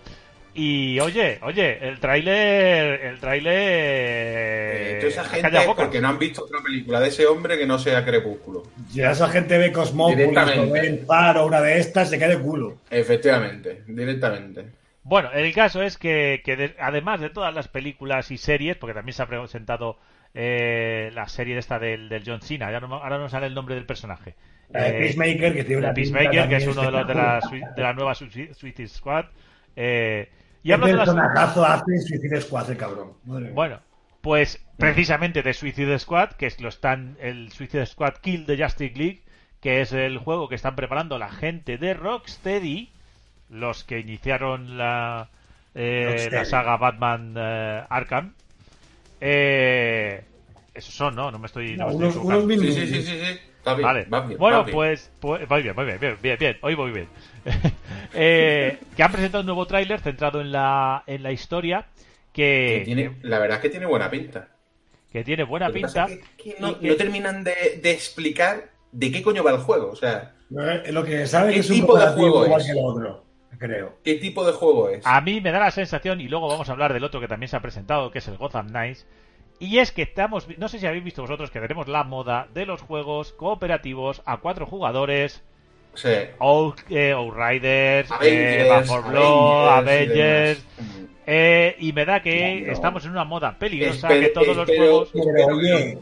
Y 0.58 0.98
oye, 1.00 1.38
oye, 1.42 1.86
el 1.86 2.00
tráiler. 2.00 3.00
El 3.04 3.18
tráiler. 3.20 3.52
Eh, 3.56 4.96
toda 5.00 5.08
esa 5.12 5.24
gente 5.24 5.58
es 5.58 5.66
porque 5.66 6.00
no 6.00 6.08
han 6.08 6.18
visto 6.18 6.44
otra 6.44 6.60
película 6.62 6.98
de 7.00 7.08
ese 7.08 7.26
hombre 7.26 7.58
que 7.58 7.66
no 7.66 7.78
sea 7.78 8.04
Crepúsculo. 8.04 8.62
Si 8.90 9.02
esa 9.02 9.28
gente 9.28 9.58
ve 9.58 9.70
Cosmópolis 9.70 10.18
Directamente. 10.18 10.60
o 10.60 10.70
ve 10.72 10.80
El 10.80 10.98
Faro, 11.00 11.46
una 11.46 11.60
de 11.60 11.78
estas, 11.78 12.08
se 12.08 12.18
cae 12.18 12.30
de 12.30 12.38
culo. 12.38 12.78
Efectivamente, 12.90 13.82
directamente. 13.86 14.64
Bueno, 15.02 15.30
el 15.32 15.52
caso 15.54 15.82
es 15.82 15.98
que, 15.98 16.40
que 16.44 16.56
de- 16.56 16.74
además 16.80 17.20
de 17.20 17.30
todas 17.30 17.54
las 17.54 17.68
películas 17.68 18.30
y 18.30 18.38
series, 18.38 18.76
porque 18.76 18.94
también 18.94 19.12
se 19.14 19.22
ha 19.22 19.26
presentado 19.26 19.98
eh, 20.34 21.10
la 21.14 21.28
serie 21.28 21.56
esta 21.58 21.78
del, 21.78 22.08
del 22.08 22.22
John 22.26 22.40
Cena, 22.40 22.70
ya 22.72 22.80
no 22.80 22.94
ahora 22.96 23.18
no 23.18 23.28
sale 23.28 23.46
el 23.46 23.54
nombre 23.54 23.74
del 23.74 23.86
personaje. 23.86 24.34
La 24.70 24.84
de 24.84 24.88
Eh, 24.88 25.00
Peacemaker, 25.00 25.54
que 25.54 25.64
tiene 25.64 25.82
una 25.82 25.94
Peacemaker, 25.94 26.48
que 26.48 26.56
es 26.56 26.66
uno 26.66 26.82
de 26.82 26.90
los 26.90 27.06
de 27.06 27.14
la, 27.14 27.40
de 27.76 27.82
la 27.82 27.92
nueva 27.92 28.14
Suicide 28.14 28.88
Squad. 28.88 29.26
Eh, 29.76 30.28
y 30.66 30.68
¿Qué 30.68 30.74
hablo 30.74 30.86
de 30.88 30.94
las... 30.94 31.08
hace 31.08 32.00
Suicide 32.00 32.40
Squad, 32.40 32.70
el 32.72 32.76
cabrón? 32.76 33.12
Madre 33.24 33.44
mía. 33.44 33.52
Bueno, 33.54 33.80
pues 34.20 34.60
precisamente 34.76 35.44
de 35.44 35.54
Suicide 35.54 35.96
Squad, 36.00 36.30
que 36.32 36.46
es 36.46 36.60
lo 36.60 36.68
están 36.68 37.16
el 37.20 37.52
Suicide 37.52 37.86
Squad 37.86 38.14
Kill 38.14 38.46
the 38.46 38.60
Justice 38.60 38.98
League, 38.98 39.22
que 39.60 39.80
es 39.80 39.92
el 39.92 40.18
juego 40.18 40.48
que 40.48 40.56
están 40.56 40.74
preparando 40.74 41.18
la 41.18 41.30
gente 41.30 41.78
de 41.78 41.94
Rocksteady, 41.94 42.90
los 43.48 43.84
que 43.84 44.00
iniciaron 44.00 44.76
la 44.76 45.28
eh, 45.76 46.28
la 46.32 46.44
saga 46.44 46.76
Batman 46.78 47.34
eh, 47.36 47.84
Arkham. 47.88 48.34
Eh, 49.20 50.24
esos 50.74 50.94
son, 50.94 51.14
¿no? 51.14 51.30
No 51.30 51.38
me 51.38 51.46
estoy, 51.46 51.76
no 51.76 51.86
me 51.86 51.92
estoy 51.92 52.06
unos, 52.06 52.16
equivocando. 52.16 52.44
unos 52.44 52.58
Sí, 52.58 52.60
mil 52.60 52.72
sí, 52.72 52.86
sí, 52.88 53.02
sí, 53.02 53.20
sí. 53.24 53.40
Está 53.66 53.74
bien, 53.74 53.84
Vale. 53.84 54.06
vas 54.08 54.28
bien, 54.28 54.38
bueno, 54.38 54.62
bien. 54.64 54.76
pues, 54.76 55.10
pues 55.18 55.50
muy 55.50 55.62
bien, 55.62 55.74
muy 55.74 55.84
bien, 55.86 55.98
bien, 55.98 56.16
bien, 56.22 56.36
bien. 56.38 56.56
Hoy 56.62 56.74
voy 56.76 56.92
bien. 56.92 57.08
Eh, 58.18 58.78
que 58.96 59.02
han 59.02 59.10
presentado 59.12 59.40
un 59.40 59.46
nuevo 59.46 59.66
tráiler 59.66 60.00
centrado 60.00 60.40
en 60.40 60.50
la 60.52 61.02
en 61.06 61.22
la 61.22 61.32
historia 61.32 61.84
que, 62.32 62.76
Que 62.78 62.82
tiene, 62.84 63.16
la 63.22 63.38
verdad 63.40 63.56
es 63.58 63.62
que 63.62 63.68
tiene 63.68 63.84
buena 63.86 64.08
pinta. 64.10 64.48
que 65.12 65.22
tiene 65.24 65.42
buena 65.42 65.68
Lo 65.68 65.74
pinta. 65.74 65.88
pasa 66.06 66.14
es 66.14 66.20
que- 66.36 66.54
que 66.54 66.60
no, 66.60 66.70
y 66.70 66.74
que- 66.76 66.88
no 66.88 66.96
terminan 66.96 67.42
de, 67.44 67.80
de 67.82 67.90
explicar 67.90 68.70
de 68.92 69.10
qué 69.12 69.22
coño 69.22 69.42
va 69.44 69.50
el 69.50 69.58
juego. 69.58 69.90
O 69.90 69.96
sea, 69.96 70.32
Eh, 70.84 70.92
Lo 70.92 71.04
que 71.04 71.26
sabe 71.26 71.48
¿Qué 71.48 71.54
que 71.54 71.60
es 71.60 71.70
un 71.70 71.76
tipo 71.80 71.98
de 71.98 72.06
juego 72.06 72.44
igual 72.46 72.60
es? 72.60 72.66
que 72.68 72.72
el 72.72 72.78
otro, 72.80 73.24
creo. 73.58 73.98
¿qué 74.04 74.14
tipo 74.14 74.46
de 74.46 74.52
juego 74.52 74.88
es? 74.88 75.04
A 75.04 75.20
mí 75.20 75.40
me 75.40 75.50
da 75.50 75.58
la 75.58 75.70
sensación, 75.72 76.20
y 76.20 76.28
luego 76.28 76.48
vamos 76.48 76.68
a 76.68 76.72
hablar 76.72 76.92
del 76.94 77.02
otro 77.04 77.20
que 77.20 77.28
también 77.28 77.48
se 77.48 77.56
ha 77.56 77.60
presentado, 77.60 78.12
que 78.12 78.20
es 78.20 78.28
el 78.28 78.36
Gotham 78.38 78.68
Knights, 78.68 79.06
y 79.58 79.78
es 79.78 79.92
que 79.92 80.02
estamos, 80.02 80.46
no 80.58 80.68
sé 80.68 80.78
si 80.78 80.86
habéis 80.86 81.04
visto 81.04 81.22
vosotros 81.22 81.50
que 81.50 81.60
tenemos 81.60 81.88
la 81.88 82.04
moda 82.04 82.48
de 82.54 82.66
los 82.66 82.82
juegos 82.82 83.32
cooperativos 83.32 84.22
a 84.26 84.38
cuatro 84.38 84.66
jugadores, 84.66 85.42
Out, 86.40 86.80
eh, 86.90 87.12
Outriders, 87.12 88.10
Avengers, 88.10 88.64
eh, 88.64 88.68
Back 88.68 88.86
4 88.86 89.10
Blood, 89.10 89.68
Avengers 89.78 90.64
eh, 91.26 91.74
y 91.78 91.92
me 91.92 92.04
da 92.04 92.20
que 92.20 92.58
Claro. 92.58 92.72
estamos 92.72 93.04
en 93.06 93.12
una 93.12 93.24
moda 93.24 93.56
peligrosa, 93.58 94.08
Espero- 94.08 94.20
que 94.20 94.28
todos 94.28 94.56
los 94.56 94.66
juegos... 94.66 95.10
Pero 95.12 95.56
oye, 95.56 95.98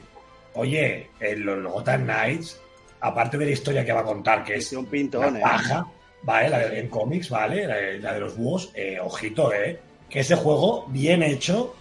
oye, 0.55 1.07
en 1.21 1.47
los 1.47 1.73
Gotham 1.73 2.03
Knights, 2.05 2.61
aparte 3.01 3.38
de 3.38 3.47
la 3.47 3.51
historia 3.53 3.85
que 3.85 3.93
va 3.93 4.01
a 4.01 4.05
contar, 4.05 4.43
que 4.43 4.55
es 4.57 4.73
un 4.73 4.87
pintón, 4.87 5.37
¿eh? 5.37 5.40
paja, 5.40 5.87
¿vale? 6.23 6.49
La 6.51 6.59
de- 6.59 6.81
en 6.81 6.88
cómics, 6.88 7.31
¿vale? 7.31 7.64
La, 7.67 7.77
de- 7.77 7.99
la 8.01 8.14
de 8.14 8.21
los 8.21 8.37
búhos, 8.37 8.73
eh, 8.75 8.99
ojito, 9.01 9.53
¿eh? 9.55 9.79
Que 10.11 10.21
ese 10.21 10.35
juego, 10.35 10.87
bien 10.88 11.23
hecho, 11.23 11.75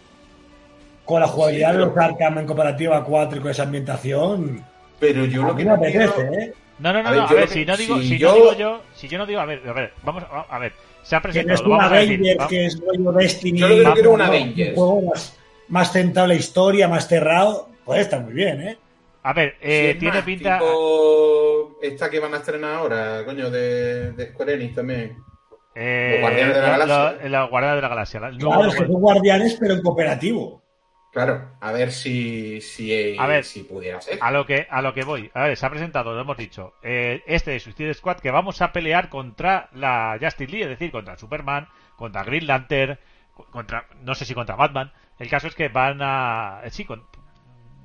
con 1.05 1.19
la 1.21 1.27
jugabilidad 1.27 1.71
Sí, 1.71 1.77
de 1.79 1.85
los 1.85 1.97
Arkham 1.97 2.37
en 2.39 2.45
cooperativa 2.45 3.03
4 3.03 3.37
y 3.37 3.41
con 3.41 3.51
esa 3.51 3.63
ambientación, 3.63 4.63
Pero 4.99 5.25
yo 5.25 5.43
lo 5.43 5.55
que 5.55 5.65
me 5.65 5.71
no 5.71 5.79
quiero- 5.79 6.05
apetece, 6.11 6.43
¿eh? 6.45 6.53
No, 6.79 6.91
no, 6.91 7.03
no, 7.03 7.09
A 7.09 7.11
ver, 7.11 7.21
no, 7.21 7.27
a 7.27 7.33
ver, 7.33 7.47
si 7.49 7.65
no 7.65 7.77
digo, 7.77 7.99
si 7.99 8.07
si 8.09 8.17
yo- 8.17 8.29
no 8.29 8.33
digo 8.35 8.53
yo, 8.55 8.81
si 8.95 9.07
yo 9.07 9.17
no 9.17 9.25
digo, 9.25 9.39
a 9.39 9.45
ver, 9.45 9.61
a 9.67 9.73
ver, 9.73 9.93
vamos, 10.03 10.23
a, 10.23 10.41
a 10.55 10.59
ver, 10.59 10.73
se 11.03 11.15
ha 11.15 11.21
Que 11.21 11.27
no 11.27 11.33
presentado, 11.33 11.95
es 11.95 12.09
un 12.09 12.47
que 12.47 12.65
es 12.65 12.79
rollo 12.79 13.11
Destiny. 13.11 13.59
Yo 13.59 13.67
lo 13.67 13.75
que 13.75 13.83
no 13.83 13.93
quiero 13.93 14.09
es 14.15 14.29
un. 14.29 14.59
Un 14.69 14.75
juego 14.75 15.01
más, 15.03 15.37
más 15.67 15.91
centrado 15.91 16.25
en 16.25 16.29
la 16.29 16.35
historia, 16.39 16.87
más 16.87 17.07
cerrado, 17.07 17.69
puede 17.85 18.01
estar 18.01 18.21
muy 18.21 18.33
bien, 18.33 18.61
¿eh? 18.61 18.77
a 19.25 19.33
ver, 19.33 19.55
eh, 19.61 19.95
tiene 19.99 20.15
más 20.15 20.25
pinta... 20.25 20.57
tipo 20.59 21.77
esta 21.81 22.09
que 22.09 22.19
van 22.19 22.33
a 22.33 22.37
estrenar 22.37 22.75
ahora, 22.75 23.23
coño, 23.25 23.49
de, 23.49 24.11
de 24.13 24.31
Square 24.31 24.53
Enix 24.55 24.75
también. 24.75 25.17
Eh, 25.75 26.11
Los 26.13 26.21
Guardianes 26.21 26.55
de 26.55 26.61
la 26.61 26.67
lo- 26.67 26.71
Galaxia. 26.87 27.29
lo- 27.29 27.39
los 27.39 27.49
Guardianes 27.49 27.75
de 27.77 27.81
la 27.81 27.87
Galaxia. 27.89 28.19
la- 28.19 28.31
Claro, 28.37 28.65
es 28.65 28.75
que 28.75 28.85
son 28.85 29.01
guardianes, 29.01 29.57
pero 29.59 29.73
en 29.75 29.81
cooperativo. 29.81 30.62
Claro, 31.13 31.47
a 31.61 31.71
ver 31.71 31.91
si, 31.91 32.59
si, 32.59 33.15
A 33.19 33.27
ver, 33.27 33.43
si 33.43 33.63
pudiera 33.63 34.01
ser. 34.01 34.17
A 34.19 34.31
lo 34.31 34.47
que 34.47 34.65
a 34.67 34.81
lo 34.81 34.95
que 34.95 35.03
voy. 35.03 35.29
A 35.35 35.43
ver, 35.43 35.55
se 35.57 35.63
ha 35.65 35.69
presentado, 35.69 36.13
lo 36.13 36.19
hemos 36.21 36.35
dicho. 36.37 36.73
eh, 36.81 37.21
este 37.27 37.51
de 37.51 37.59
Suicide 37.59 37.93
Squad 37.93 38.17
que 38.17 38.31
vamos 38.31 38.61
a 38.63 38.71
pelear 38.73 39.09
contra 39.09 39.69
la 39.73 40.17
Justice 40.19 40.51
League, 40.51 40.63
es 40.63 40.69
decir, 40.69 40.91
contra 40.91 41.15
Superman, 41.17 41.67
contra 41.97 42.23
Green 42.23 42.47
Lantern, 42.47 42.97
co- 43.35 43.45
contra 43.51 43.85
no 44.01 44.15
sé 44.15 44.25
si 44.25 44.33
contra 44.33 44.55
Batman. 44.55 44.91
El 45.19 45.29
caso 45.29 45.47
es 45.47 45.53
que 45.53 45.69
van 45.69 45.99
a 46.01 46.61
eh, 46.63 46.71
sí, 46.71 46.83
con- 46.83 47.03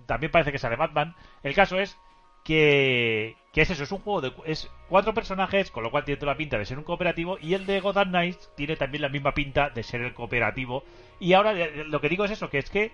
también 0.06 0.32
parece 0.32 0.50
que 0.50 0.58
sale 0.58 0.76
Batman. 0.76 1.14
El 1.42 1.54
caso 1.54 1.78
es 1.78 1.98
que 2.44 3.36
que 3.52 3.60
es 3.62 3.70
eso, 3.70 3.82
es 3.82 3.92
un 3.92 3.98
juego 3.98 4.22
de 4.22 4.32
es 4.46 4.70
cuatro 4.88 5.12
personajes, 5.12 5.70
con 5.70 5.82
lo 5.82 5.90
cual 5.90 6.04
tiene 6.04 6.18
toda 6.18 6.32
la 6.32 6.38
pinta 6.38 6.56
de 6.56 6.64
ser 6.64 6.78
un 6.78 6.84
cooperativo 6.84 7.36
y 7.42 7.52
el 7.52 7.66
de 7.66 7.80
Gotham 7.80 8.08
Knights 8.08 8.50
tiene 8.56 8.76
también 8.76 9.02
la 9.02 9.08
misma 9.10 9.34
pinta 9.34 9.68
de 9.68 9.82
ser 9.82 10.00
el 10.00 10.14
cooperativo. 10.14 10.82
Y 11.20 11.34
ahora 11.34 11.52
eh, 11.52 11.84
lo 11.86 12.00
que 12.00 12.08
digo 12.08 12.24
es 12.24 12.30
eso, 12.30 12.48
que 12.48 12.58
es 12.58 12.70
que 12.70 12.92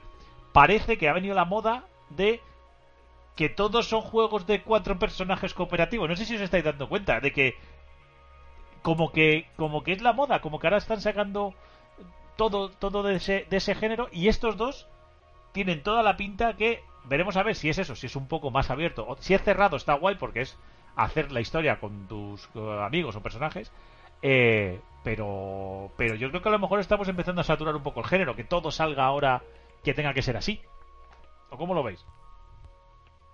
parece 0.54 0.96
que 0.96 1.08
ha 1.08 1.12
venido 1.12 1.34
la 1.34 1.44
moda 1.44 1.82
de 2.10 2.40
que 3.34 3.48
todos 3.48 3.88
son 3.88 4.02
juegos 4.02 4.46
de 4.46 4.62
cuatro 4.62 5.00
personajes 5.00 5.52
cooperativos. 5.52 6.08
No 6.08 6.14
sé 6.14 6.24
si 6.24 6.36
os 6.36 6.40
estáis 6.40 6.62
dando 6.62 6.88
cuenta 6.88 7.18
de 7.18 7.32
que 7.32 7.56
como 8.80 9.10
que 9.10 9.48
como 9.56 9.82
que 9.82 9.92
es 9.92 10.00
la 10.00 10.12
moda, 10.12 10.40
como 10.40 10.60
que 10.60 10.68
ahora 10.68 10.76
están 10.76 11.00
sacando 11.00 11.54
todo 12.36 12.70
todo 12.70 13.02
de 13.02 13.16
ese 13.16 13.46
de 13.50 13.56
ese 13.56 13.74
género 13.74 14.08
y 14.12 14.28
estos 14.28 14.56
dos 14.56 14.86
tienen 15.50 15.82
toda 15.82 16.04
la 16.04 16.16
pinta 16.16 16.54
que 16.54 16.84
veremos 17.04 17.36
a 17.36 17.42
ver 17.42 17.56
si 17.56 17.68
es 17.68 17.78
eso, 17.78 17.96
si 17.96 18.06
es 18.06 18.14
un 18.14 18.28
poco 18.28 18.52
más 18.52 18.70
abierto 18.70 19.04
o 19.08 19.16
si 19.16 19.34
es 19.34 19.42
cerrado 19.42 19.76
está 19.76 19.94
guay 19.94 20.14
porque 20.14 20.42
es 20.42 20.56
hacer 20.94 21.32
la 21.32 21.40
historia 21.40 21.80
con 21.80 22.06
tus 22.06 22.48
amigos 22.80 23.16
o 23.16 23.22
personajes. 23.22 23.72
Eh, 24.22 24.80
pero 25.02 25.90
pero 25.96 26.14
yo 26.14 26.28
creo 26.28 26.42
que 26.42 26.48
a 26.48 26.52
lo 26.52 26.60
mejor 26.60 26.78
estamos 26.78 27.08
empezando 27.08 27.40
a 27.40 27.44
saturar 27.44 27.74
un 27.74 27.82
poco 27.82 28.00
el 28.00 28.06
género, 28.06 28.36
que 28.36 28.44
todo 28.44 28.70
salga 28.70 29.04
ahora 29.04 29.42
que 29.84 29.94
tenga 29.94 30.12
que 30.14 30.22
ser 30.22 30.36
así. 30.36 30.60
¿O 31.50 31.56
cómo 31.56 31.74
lo 31.74 31.82
veis? 31.82 32.04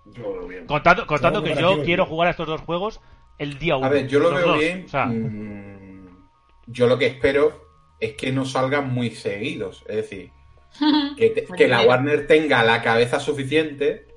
Yo 0.05 0.23
lo 0.23 0.33
veo 0.33 0.47
bien. 0.47 0.65
Contando, 0.67 1.05
contando 1.07 1.43
que 1.43 1.55
yo 1.55 1.81
quiero 1.83 2.05
jugar 2.05 2.27
a 2.27 2.31
estos 2.31 2.47
dos 2.47 2.61
juegos 2.61 2.99
el 3.37 3.57
día 3.57 3.77
uno. 3.77 3.87
A 3.87 3.89
ver, 3.89 4.07
yo 4.07 4.19
lo 4.19 4.31
veo 4.33 4.47
dos. 4.47 4.59
bien. 4.59 4.83
O 4.85 4.89
sea, 4.89 5.05
mm, 5.07 6.27
yo 6.67 6.87
lo 6.87 6.97
que 6.97 7.07
espero 7.07 7.65
es 7.99 8.13
que 8.13 8.31
no 8.31 8.45
salgan 8.45 8.93
muy 8.93 9.11
seguidos. 9.11 9.83
Es 9.87 9.95
decir, 9.95 10.31
que, 11.17 11.29
te- 11.29 11.45
que 11.55 11.67
la 11.67 11.81
Warner 11.81 12.27
tenga 12.27 12.63
la 12.63 12.81
cabeza 12.81 13.19
suficiente. 13.19 14.07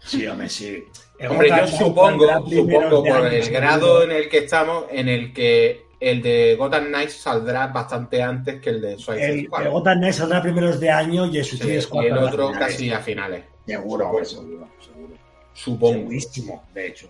Sí, 0.00 0.26
hombre, 0.26 0.48
sí. 0.48 0.84
Hombre, 1.28 1.48
yo 1.50 1.66
supongo, 1.66 2.26
supongo 2.48 3.04
por 3.04 3.26
el 3.26 3.50
grado 3.50 4.02
en 4.04 4.12
el 4.12 4.28
que 4.30 4.38
estamos, 4.38 4.86
en 4.90 5.08
el 5.08 5.34
que 5.34 5.84
el 6.00 6.22
de 6.22 6.56
Gotham 6.58 6.86
Knights 6.86 7.12
saldrá 7.20 7.66
bastante 7.68 8.22
antes 8.22 8.60
que 8.60 8.70
el 8.70 8.80
de 8.80 8.98
Suicide 8.98 9.28
El, 9.40 9.46
Squad. 9.46 9.62
el 9.64 9.70
Gotham 9.70 9.98
Knights 9.98 10.16
saldrá 10.16 10.42
primeros 10.42 10.80
de 10.80 10.90
año 10.90 11.26
y 11.26 11.38
el 11.38 11.44
Sí, 11.44 11.56
Suicide 11.58 11.80
Squad 11.82 12.02
y 12.02 12.06
el 12.06 12.18
otro 12.18 12.48
finales. 12.48 12.68
casi 12.68 12.90
a 12.92 12.98
finales. 13.00 13.44
Seguro, 13.66 14.24
seguro, 14.24 14.68
seguro. 14.80 15.14
Supongo. 15.52 15.92
Segurísimo, 15.98 16.64
de 16.74 16.86
hecho. 16.88 17.08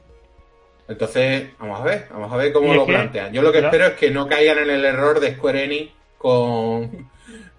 Entonces, 0.89 1.51
vamos 1.59 1.81
a 1.81 1.85
ver, 1.85 2.09
vamos 2.11 2.33
a 2.33 2.37
ver 2.37 2.53
cómo 2.53 2.75
lo 2.75 2.85
que- 2.85 2.93
plantean. 2.93 3.33
Yo 3.33 3.43
lo 3.43 3.53
que 3.53 3.59
espero 3.61 3.87
es 3.87 3.93
que 3.95 4.11
no 4.11 4.27
caigan 4.27 4.59
en 4.59 4.71
el 4.71 4.85
error 4.85 5.21
de 5.21 5.35
Square 5.37 5.65
Enix 5.65 5.93
con, 6.19 7.09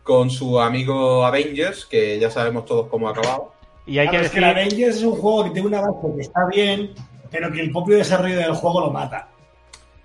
con 0.04 0.30
su 0.30 0.60
amigo 0.60 1.26
Avengers, 1.26 1.86
que 1.86 2.20
ya 2.20 2.30
sabemos 2.30 2.66
todos 2.66 2.88
cómo 2.88 3.08
ha 3.08 3.12
acabado. 3.12 3.54
Y 3.86 4.00
hay 4.00 4.08
Claro, 4.10 4.20
que 4.22 4.26
es 4.28 4.32
que 4.34 4.40
decir... 4.42 4.52
el 4.58 4.58
Avengers 4.66 4.96
es 4.98 5.04
un 5.04 5.16
juego 5.16 5.46
que 5.46 5.50
tiene 5.52 5.68
una 5.70 5.80
base 5.82 5.94
que 6.16 6.22
está 6.22 6.46
bien, 6.48 6.92
pero 7.32 7.52
que 7.52 7.62
el 7.62 7.72
propio 7.72 7.96
desarrollo 7.98 8.36
del 8.38 8.54
juego 8.54 8.82
lo 8.82 8.92
mata. 8.92 9.30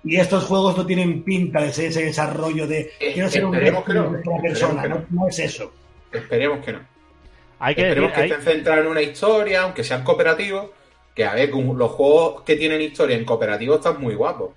Y 0.03 0.17
estos 0.17 0.45
juegos 0.45 0.77
no 0.77 0.85
tienen 0.85 1.23
pinta 1.23 1.61
de 1.61 1.73
ser 1.73 1.85
ese 1.85 2.03
desarrollo 2.05 2.67
de 2.67 2.91
Eh, 2.99 3.11
quiero 3.13 3.29
ser 3.29 3.45
un 3.45 3.53
esperemos 3.55 3.83
que 3.83 3.93
no, 3.93 4.21
persona, 4.41 4.81
que 4.83 4.89
no. 4.89 4.95
no, 4.95 5.05
no 5.09 5.27
es 5.27 5.39
eso. 5.39 5.71
Esperemos 6.11 6.63
que 6.63 6.73
no. 6.73 6.79
Hay 7.59 7.75
que 7.75 7.81
Esperemos 7.81 8.11
que 8.13 8.21
hay- 8.21 8.31
estén 8.31 8.45
centrados 8.45 8.85
en 8.85 8.91
una 8.91 9.01
historia, 9.01 9.61
aunque 9.63 9.83
sean 9.83 10.03
cooperativos. 10.03 10.67
Que 11.15 11.25
a 11.25 11.33
ver, 11.33 11.49
con 11.49 11.77
los 11.77 11.91
juegos 11.91 12.43
que 12.43 12.55
tienen 12.55 12.79
historia 12.79 13.17
en 13.17 13.25
cooperativo 13.25 13.75
están 13.75 13.99
muy 13.99 14.13
guapos. 14.13 14.51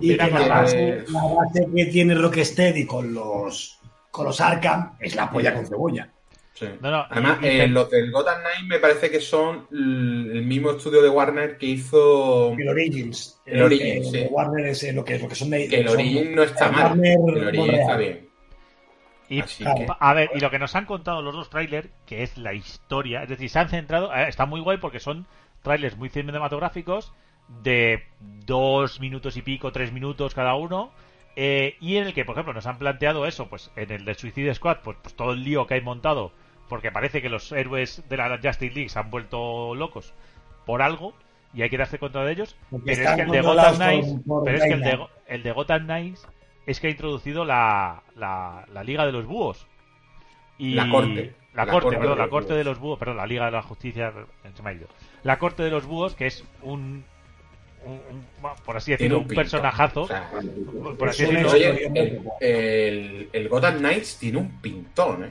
Y 0.00 0.08
Mira 0.08 0.24
que 0.26 0.30
la 0.32 0.38
que- 0.42 0.48
base, 0.48 1.04
la 1.08 1.22
base 1.22 1.66
que 1.74 1.84
tiene 1.86 2.14
Rocksteady 2.14 2.86
con 2.86 3.12
los 3.14 3.78
con 4.10 4.24
los 4.24 4.40
Arkham 4.40 4.92
es 4.98 5.14
la 5.14 5.30
polla 5.30 5.54
con 5.54 5.66
cebolla. 5.66 6.08
Sí. 6.58 6.66
No, 6.80 6.90
no, 6.90 7.06
Además, 7.10 7.38
y- 7.42 7.46
y- 7.46 7.60
eh, 7.60 7.68
los 7.68 7.90
del 7.90 8.10
Gotham 8.10 8.40
Knight 8.40 8.66
me 8.66 8.78
parece 8.78 9.10
que 9.10 9.20
son 9.20 9.66
el 9.70 10.42
mismo 10.42 10.70
estudio 10.70 11.02
de 11.02 11.10
Warner 11.10 11.58
que 11.58 11.66
hizo. 11.66 12.52
El 12.54 12.68
Origins. 12.70 13.38
El 13.44 13.62
Origins, 13.62 14.10
de 14.10 14.20
sí. 14.22 14.26
Warner 14.30 14.66
es 14.68 14.82
eh, 14.84 14.92
lo 14.94 15.04
que 15.04 15.16
es 15.16 15.22
lo 15.22 15.28
que 15.28 15.34
son 15.34 15.50
de, 15.50 15.68
Que 15.68 15.80
el 15.80 15.86
son- 15.88 15.96
Origin 15.98 16.34
no 16.34 16.42
está 16.42 16.66
el 16.66 16.72
mal. 16.72 16.82
Warner 16.84 17.12
El 17.12 17.44
Origin 17.44 17.60
Montreal. 17.60 17.80
está 17.82 17.96
bien. 17.98 18.28
Y, 19.28 19.42
que- 19.42 19.86
a 20.00 20.14
ver, 20.14 20.30
y 20.34 20.40
lo 20.40 20.50
que 20.50 20.58
nos 20.58 20.74
han 20.76 20.86
contado 20.86 21.20
los 21.20 21.34
dos 21.34 21.50
trailers, 21.50 21.88
que 22.06 22.22
es 22.22 22.38
la 22.38 22.54
historia, 22.54 23.22
es 23.24 23.28
decir, 23.28 23.50
se 23.50 23.58
han 23.58 23.68
centrado, 23.68 24.14
eh, 24.14 24.28
está 24.28 24.46
muy 24.46 24.60
guay 24.60 24.78
porque 24.78 25.00
son 25.00 25.26
trailers 25.62 25.96
muy 25.96 26.08
cinematográficos 26.08 27.12
de 27.62 28.04
dos 28.46 29.00
minutos 29.00 29.36
y 29.36 29.42
pico, 29.42 29.72
tres 29.72 29.92
minutos 29.92 30.32
cada 30.34 30.54
uno, 30.54 30.92
eh, 31.34 31.76
y 31.80 31.96
en 31.96 32.06
el 32.06 32.14
que, 32.14 32.24
por 32.24 32.34
ejemplo, 32.34 32.54
nos 32.54 32.66
han 32.66 32.78
planteado 32.78 33.26
eso, 33.26 33.48
pues 33.48 33.70
en 33.76 33.90
el 33.90 34.04
de 34.04 34.14
Suicide 34.14 34.54
Squad, 34.54 34.78
pues, 34.82 34.96
pues 35.02 35.14
todo 35.14 35.32
el 35.32 35.42
lío 35.44 35.66
que 35.66 35.74
hay 35.74 35.80
montado, 35.80 36.32
porque 36.68 36.90
parece 36.90 37.22
que 37.22 37.28
los 37.28 37.50
héroes 37.52 38.02
de 38.08 38.16
la 38.16 38.38
Justice 38.42 38.74
League 38.74 38.88
se 38.88 38.98
han 38.98 39.10
vuelto 39.10 39.74
locos 39.74 40.12
por 40.64 40.82
algo, 40.82 41.14
y 41.54 41.62
hay 41.62 41.70
que 41.70 41.78
darse 41.78 41.98
cuenta 41.98 42.24
de 42.24 42.32
ellos, 42.32 42.56
Porque 42.70 42.96
pero 42.96 43.08
es 43.10 43.16
que 43.16 43.22
el 43.22 43.30
de 43.30 43.40
Gotham 43.40 43.76
Knights, 43.76 44.08
pero 44.44 44.56
es 44.58 44.62
que 44.64 44.72
el 44.72 44.80
de, 44.82 45.06
el 45.28 45.52
Gotham 45.54 45.84
Knights 45.84 46.26
es 46.66 46.80
que 46.80 46.88
ha 46.88 46.90
introducido 46.90 47.44
la, 47.44 48.02
la, 48.16 48.66
la 48.72 48.82
Liga 48.84 49.06
de 49.06 49.12
los 49.12 49.24
Búhos. 49.26 49.66
Y 50.58 50.74
La 50.74 50.88
corte. 50.90 51.34
La, 51.54 51.64
La 51.64 51.72
corte, 51.72 51.84
corte 51.84 51.98
perdón, 51.98 52.18
la 52.18 52.28
corte 52.28 52.46
búhos. 52.48 52.58
de 52.58 52.64
los 52.64 52.78
búhos, 52.78 52.98
perdón, 52.98 53.16
la 53.18 53.26
Liga 53.26 53.44
de 53.46 53.52
la 53.52 53.62
Justicia, 53.62 54.12
se 54.54 54.62
me 54.62 54.70
ha 54.70 54.72
ido. 54.74 54.88
La 55.22 55.38
corte 55.38 55.62
de 55.62 55.70
los 55.70 55.86
búhos, 55.86 56.14
que 56.14 56.26
es 56.26 56.44
un, 56.62 57.04
un- 57.84 58.00
un- 58.10 58.50
por 58.64 58.76
así 58.76 58.90
decirlo, 58.90 59.20
un 59.20 59.28
personajazo, 59.28 60.02
O 60.02 60.06
sea, 60.08 60.28
por 60.98 61.08
así 61.08 61.22
es 61.22 61.28
una 61.30 61.42
decirlo. 61.42 61.52
Oye, 61.70 61.82
historia 61.84 62.02
el, 62.02 62.22
el, 62.40 63.28
el 63.32 63.48
Gotham 63.48 63.78
Knights 63.78 64.18
tiene 64.18 64.38
un 64.38 64.60
pintón, 64.60 65.24
¿eh? 65.24 65.30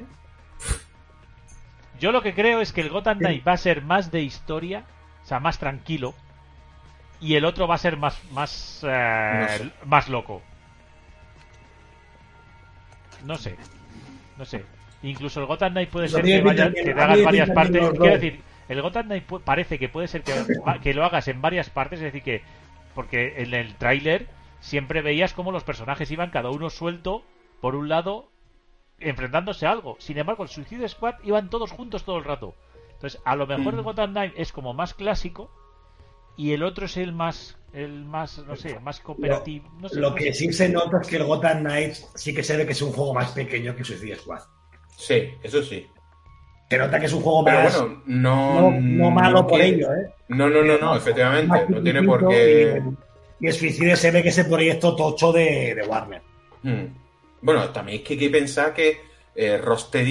Yo 2.00 2.12
lo 2.12 2.22
que 2.22 2.34
creo 2.34 2.62
es 2.62 2.74
que 2.74 2.82
el 2.82 2.90
Gotham 2.90 3.20
Knight 3.20 3.48
va 3.48 3.54
a 3.54 3.58
ser 3.58 3.82
más 3.82 4.12
de 4.12 4.22
historia, 4.22 4.84
o 5.24 5.26
sea, 5.26 5.40
más 5.40 5.60
tranquilo, 5.60 6.14
y 7.20 7.36
el 7.36 7.46
otro 7.46 7.68
va 7.68 7.76
a 7.76 7.80
ser 7.80 7.98
más 7.98 8.22
más 8.32 8.82
eh, 8.88 9.38
No 9.40 9.48
sé. 9.48 9.72
más 9.86 10.10
loco. 10.10 10.42
No 13.24 13.36
sé, 13.38 13.56
no 14.38 14.46
sé. 14.46 14.66
Incluso 15.02 15.40
el 15.40 15.46
Gotham 15.46 15.72
Knight 15.72 15.90
puede 15.90 16.10
Lo 16.10 16.18
ser 16.18 16.26
que, 16.26 16.42
vaya, 16.42 16.72
que 16.72 16.94
te 16.94 17.02
hagas 17.02 17.24
varias 17.24 17.50
partes. 17.52 17.90
Quiero 17.92 18.14
decir, 18.14 18.42
el 18.68 18.82
Gotham 18.82 19.06
Knight 19.06 19.24
parece 19.44 19.80
que 19.80 19.90
puede 19.90 20.08
ser 20.08 20.24
que, 20.24 20.34
que 20.82 20.94
lo 20.94 21.06
hagas 21.06 21.28
en 21.28 21.42
varias 21.42 21.70
partes, 21.70 22.00
es 22.00 22.06
decir, 22.06 22.24
que 22.24 22.44
porque 22.94 23.42
en 23.44 23.54
el 23.54 23.76
tráiler 23.76 24.28
siempre 24.60 25.02
veías 25.02 25.34
como 25.34 25.52
los 25.52 25.64
personajes 25.64 26.10
iban 26.12 26.32
cada 26.32 26.50
uno 26.50 26.70
suelto 26.70 27.24
por 27.62 27.76
un 27.76 27.90
lado 27.90 28.30
enfrentándose 29.00 29.66
a 29.66 29.72
algo. 29.72 29.96
Sin 30.00 30.18
embargo, 30.18 30.44
el 30.44 30.50
Suicide 30.50 30.88
Squad 30.90 31.16
iban 31.24 31.50
todos 31.50 31.72
juntos 31.72 32.04
todo 32.04 32.18
el 32.18 32.24
rato. 32.24 32.56
Entonces, 32.94 33.22
a 33.26 33.36
lo 33.36 33.46
mejor 33.46 33.74
Mm. 33.74 33.78
el 33.78 33.84
Gotham 33.84 34.12
Knight 34.12 34.34
es 34.38 34.52
como 34.52 34.74
más 34.74 34.94
clásico 34.94 35.52
y 36.38 36.52
el 36.54 36.64
otro 36.64 36.86
es 36.86 36.98
el 36.98 37.12
más 37.14 37.58
el 37.74 38.06
más 38.06 38.38
no 38.48 38.56
sé, 38.56 38.80
más 38.80 39.02
cooperativo, 39.02 39.70
no 39.82 39.90
sé, 39.90 40.00
Lo 40.00 40.12
no 40.12 40.16
que 40.16 40.32
sé. 40.32 40.46
sí 40.48 40.54
se 40.54 40.70
nota 40.70 41.00
es 41.02 41.08
que 41.10 41.18
el 41.18 41.26
Gotham 41.26 41.60
Knights 41.60 42.10
sí 42.16 42.34
que 42.34 42.42
se 42.42 42.56
ve 42.56 42.66
que 42.66 42.72
es 42.72 42.82
un 42.82 42.94
juego 42.94 43.14
más 43.14 43.32
pequeño 43.32 43.76
que 43.76 43.84
Suicide 43.84 44.16
Squad. 44.16 44.40
Sí, 44.96 45.30
eso 45.44 45.62
sí. 45.62 45.86
Se 46.70 46.78
nota 46.78 46.98
que 47.02 47.08
es 47.08 47.12
un 47.14 47.22
juego 47.22 47.44
Pero 47.44 47.60
más. 47.64 47.78
bueno, 47.82 48.02
no. 48.06 48.62
no, 48.62 48.80
no 48.80 49.12
malo 49.12 49.42
no 49.42 49.48
por 49.48 49.60
quiere- 49.60 49.76
ello, 49.76 49.88
¿eh? 49.94 50.14
No, 50.30 50.50
no, 50.50 50.64
no, 50.64 50.78
no, 50.78 50.96
efectivamente. 50.96 51.66
No 51.68 51.82
tiene 51.84 52.02
por 52.02 52.30
qué. 52.30 52.82
Y, 53.42 53.46
y 53.46 53.48
el 53.50 53.54
Suicide 53.54 53.96
se 53.98 54.12
ve 54.12 54.24
que 54.24 54.30
es 54.30 54.38
el 54.38 54.48
proyecto 54.48 54.96
tocho 54.96 55.34
de, 55.34 55.76
de 55.76 55.86
Warner. 55.86 56.22
Hmm. 56.64 56.86
Bueno, 57.42 57.70
también 57.70 58.00
es 58.00 58.04
que 58.04 58.14
hay 58.14 58.20
que 58.20 58.30
pensar 58.30 58.74
que 58.74 59.00
eh, 59.36 59.62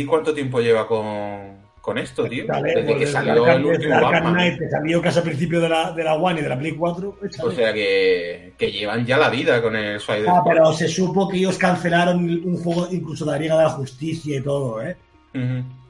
cuánto 0.06 0.34
tiempo 0.34 0.60
lleva 0.60 0.86
con, 0.86 1.64
con 1.80 1.98
esto, 1.98 2.28
tío. 2.28 2.44
Dale, 2.46 2.74
Desde 2.74 2.84
pues 2.84 2.98
que 2.98 3.06
salió 3.06 3.46
el 3.46 3.62
desde 3.62 3.68
último 3.86 4.00
Batman. 4.00 4.34
Knight, 4.34 4.58
que 4.58 4.68
salió 4.68 5.02
casi 5.02 5.18
al 5.18 5.24
principio 5.24 5.60
de 5.60 5.68
la, 5.68 5.92
de 5.92 6.04
la 6.04 6.14
One 6.14 6.40
y 6.40 6.42
de 6.42 6.48
la 6.48 6.58
Play 6.58 6.72
4. 6.72 7.16
pues, 7.18 7.40
O 7.40 7.50
sea 7.50 7.72
que, 7.72 8.54
que 8.56 8.70
llevan 8.70 9.04
ya 9.04 9.18
la 9.18 9.30
vida 9.30 9.60
con 9.60 9.74
el 9.76 9.98
Suicide 10.00 10.28
Ah, 10.28 10.40
Squad. 10.40 10.52
pero 10.52 10.72
se 10.72 10.88
supo 10.88 11.28
que 11.28 11.38
ellos 11.38 11.58
cancelaron 11.58 12.18
un 12.24 12.56
juego 12.62 12.88
incluso 12.90 13.24
de 13.24 13.32
la 13.32 13.38
Liga 13.38 13.56
de 13.56 13.64
la 13.64 13.70
Justicia 13.70 14.38
y 14.38 14.42
todo, 14.42 14.82
¿eh? 14.82 14.96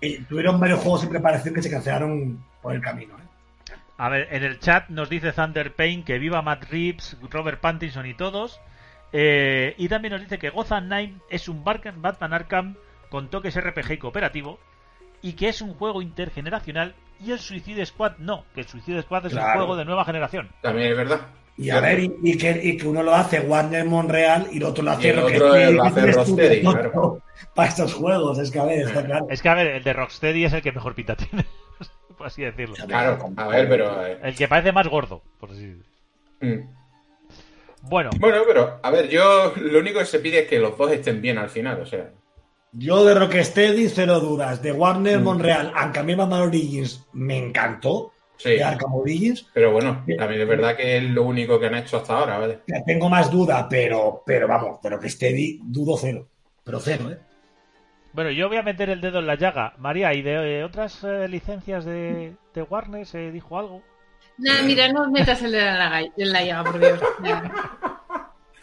Y 0.01 0.19
tuvieron 0.25 0.59
varios 0.59 0.81
juegos 0.81 1.03
en 1.05 1.11
preparación 1.11 1.55
que 1.55 1.63
se 1.63 1.71
cancelaron 1.71 2.43
por 2.63 2.75
el 2.75 2.81
camino, 2.81 3.15
¿eh? 3.19 3.73
A 3.99 4.09
ver, 4.09 4.27
en 4.33 4.43
el 4.43 4.59
chat 4.59 4.89
nos 4.89 5.09
dice 5.09 5.33
Thunder 5.33 5.73
Pain 5.75 6.03
que 6.03 6.19
viva 6.19 6.43
Matt 6.43 6.65
Reeves, 6.71 7.17
Robert 7.31 7.61
Pattinson 7.61 8.07
y 8.07 8.15
todos. 8.15 8.59
Eh, 9.17 9.75
y 9.79 9.89
también 9.89 10.13
nos 10.13 10.21
dice 10.21 10.39
que 10.39 10.51
Gotham 10.51 10.87
Knight 10.87 11.15
es 11.31 11.49
un 11.49 11.63
Batman 11.63 12.35
Arkham 12.35 12.75
con 13.11 13.31
toques 13.31 13.55
RPG 13.59 13.93
y 13.93 13.99
cooperativo. 13.99 14.59
Y 15.23 15.35
que 15.35 15.49
es 15.49 15.63
un 15.63 15.75
juego 15.75 16.03
intergeneracional. 16.03 16.95
Y 17.25 17.31
el 17.31 17.39
Suicide 17.39 17.87
Squad 17.87 18.19
no, 18.19 18.45
que 18.55 18.63
el 18.63 18.67
Suicide 18.67 19.03
Squad 19.03 19.27
es 19.27 19.35
un 19.35 19.41
juego 19.41 19.77
de 19.77 19.85
nueva 19.85 20.05
generación. 20.05 20.51
También 20.61 20.91
es 20.91 20.97
verdad. 20.97 21.21
Y 21.57 21.71
a 21.71 21.79
ver, 21.79 22.01
y, 22.01 22.13
y 22.25 22.37
que, 22.37 22.61
y 22.61 22.77
que 22.77 22.89
uno 22.89 23.05
lo 23.05 23.15
hace 23.15 23.39
Warner 23.39 23.85
Monreal 23.85 24.49
y 24.51 24.57
el 24.57 24.65
otro 24.65 24.83
lo 24.83 24.91
hace 24.91 25.07
Y 25.07 25.11
el 25.11 25.19
otro 25.21 25.39
Rocksteady, 25.39 25.75
lo 25.75 25.85
hace 25.85 26.07
Rocksteady, 26.13 26.61
claro. 26.63 27.23
Para 27.55 27.69
estos 27.69 27.95
juegos, 27.95 28.39
es 28.41 28.51
que 28.51 28.59
a 28.59 28.65
ver, 28.65 28.81
está 28.81 29.05
claro. 29.05 29.27
Es 29.31 29.41
que, 29.41 29.49
a 29.49 29.55
ver, 29.55 29.69
el 29.69 29.85
de 29.85 29.93
Rocksteady 29.93 30.45
es 30.45 30.53
el 30.53 30.63
que 30.63 30.73
mejor 30.73 30.97
pinta 30.97 31.15
tiene, 31.15 31.45
por 32.19 32.27
así 32.27 32.43
decirlo. 32.43 32.75
Claro, 32.89 33.31
a 33.37 33.47
ver, 33.47 33.69
pero. 33.69 34.05
eh, 34.05 34.19
El 34.25 34.35
que 34.35 34.49
parece 34.49 34.73
más 34.73 34.89
gordo, 34.89 35.23
por 35.39 35.53
así 35.53 35.65
decirlo. 35.67 35.85
mm. 36.41 36.84
Bueno, 37.89 38.11
Bueno, 38.19 38.39
pero, 38.47 38.79
a 38.83 38.91
ver, 38.91 39.09
yo 39.09 39.53
lo 39.57 39.79
único 39.79 39.99
que 39.99 40.07
se 40.07 40.19
pide 40.21 40.41
es 40.41 40.49
que 40.49 40.59
los 40.59 40.77
dos 40.77 40.91
estén 40.91 41.21
bien 41.21 41.39
al 41.39 41.51
final, 41.51 41.81
o 41.81 41.87
sea. 41.87 42.11
Yo 42.73 43.05
de 43.05 43.15
Rocksteady, 43.15 43.89
cero 43.89 44.21
dudas. 44.21 44.63
De 44.63 44.73
Warner 44.73 45.21
Mm. 45.21 45.23
Monreal, 45.23 45.73
aunque 45.77 46.01
a 46.01 46.03
mí 46.03 46.15
Batman 46.15 46.43
Origins 46.43 47.07
me 47.13 47.37
encantó, 47.39 48.11
Sí. 48.37 48.51
de 48.51 48.65
Arkham 48.65 48.95
Origins, 48.95 49.47
Pero 49.55 49.71
bueno, 49.73 50.05
también 50.19 50.41
es 50.43 50.49
verdad 50.49 50.77
que 50.77 50.97
es 50.97 51.05
lo 51.05 51.23
único 51.23 51.61
que 51.61 51.67
han 51.67 51.77
hecho 51.77 51.99
hasta 51.99 52.19
ahora, 52.19 52.39
¿vale? 52.39 52.61
ya 52.67 52.83
tengo 52.85 53.09
más 53.09 53.31
duda, 53.31 53.69
pero, 53.71 54.23
pero 54.27 54.49
vamos, 54.49 54.83
de 54.83 54.91
Rocksteady 54.91 55.61
dudo 55.63 55.97
cero. 55.97 56.27
Pero 56.65 56.81
cero, 56.81 57.11
¿eh? 57.13 57.19
Bueno, 58.13 58.31
yo 58.33 58.49
voy 58.49 58.57
a 58.57 58.63
meter 58.63 58.91
el 58.91 59.01
dedo 59.01 59.21
en 59.21 59.27
la 59.29 59.37
llaga. 59.37 59.75
María, 59.79 60.13
¿y 60.15 60.23
de 60.23 60.59
eh, 60.61 60.65
otras 60.65 61.05
eh, 61.05 61.29
licencias 61.29 61.85
de, 61.85 62.35
de 62.55 62.63
Warner 62.63 63.07
se 63.07 63.31
dijo 63.31 63.57
algo? 63.59 63.83
Nah, 64.39 64.63
mira, 64.63 64.89
no 64.93 65.11
metas 65.11 65.43
el 65.43 65.53
dedo 65.53 65.69
en 65.69 65.79
la, 65.79 66.01
en 66.01 66.33
la 66.33 66.43
llaga, 66.45 66.65
por 66.65 66.79
Dios. 66.81 67.01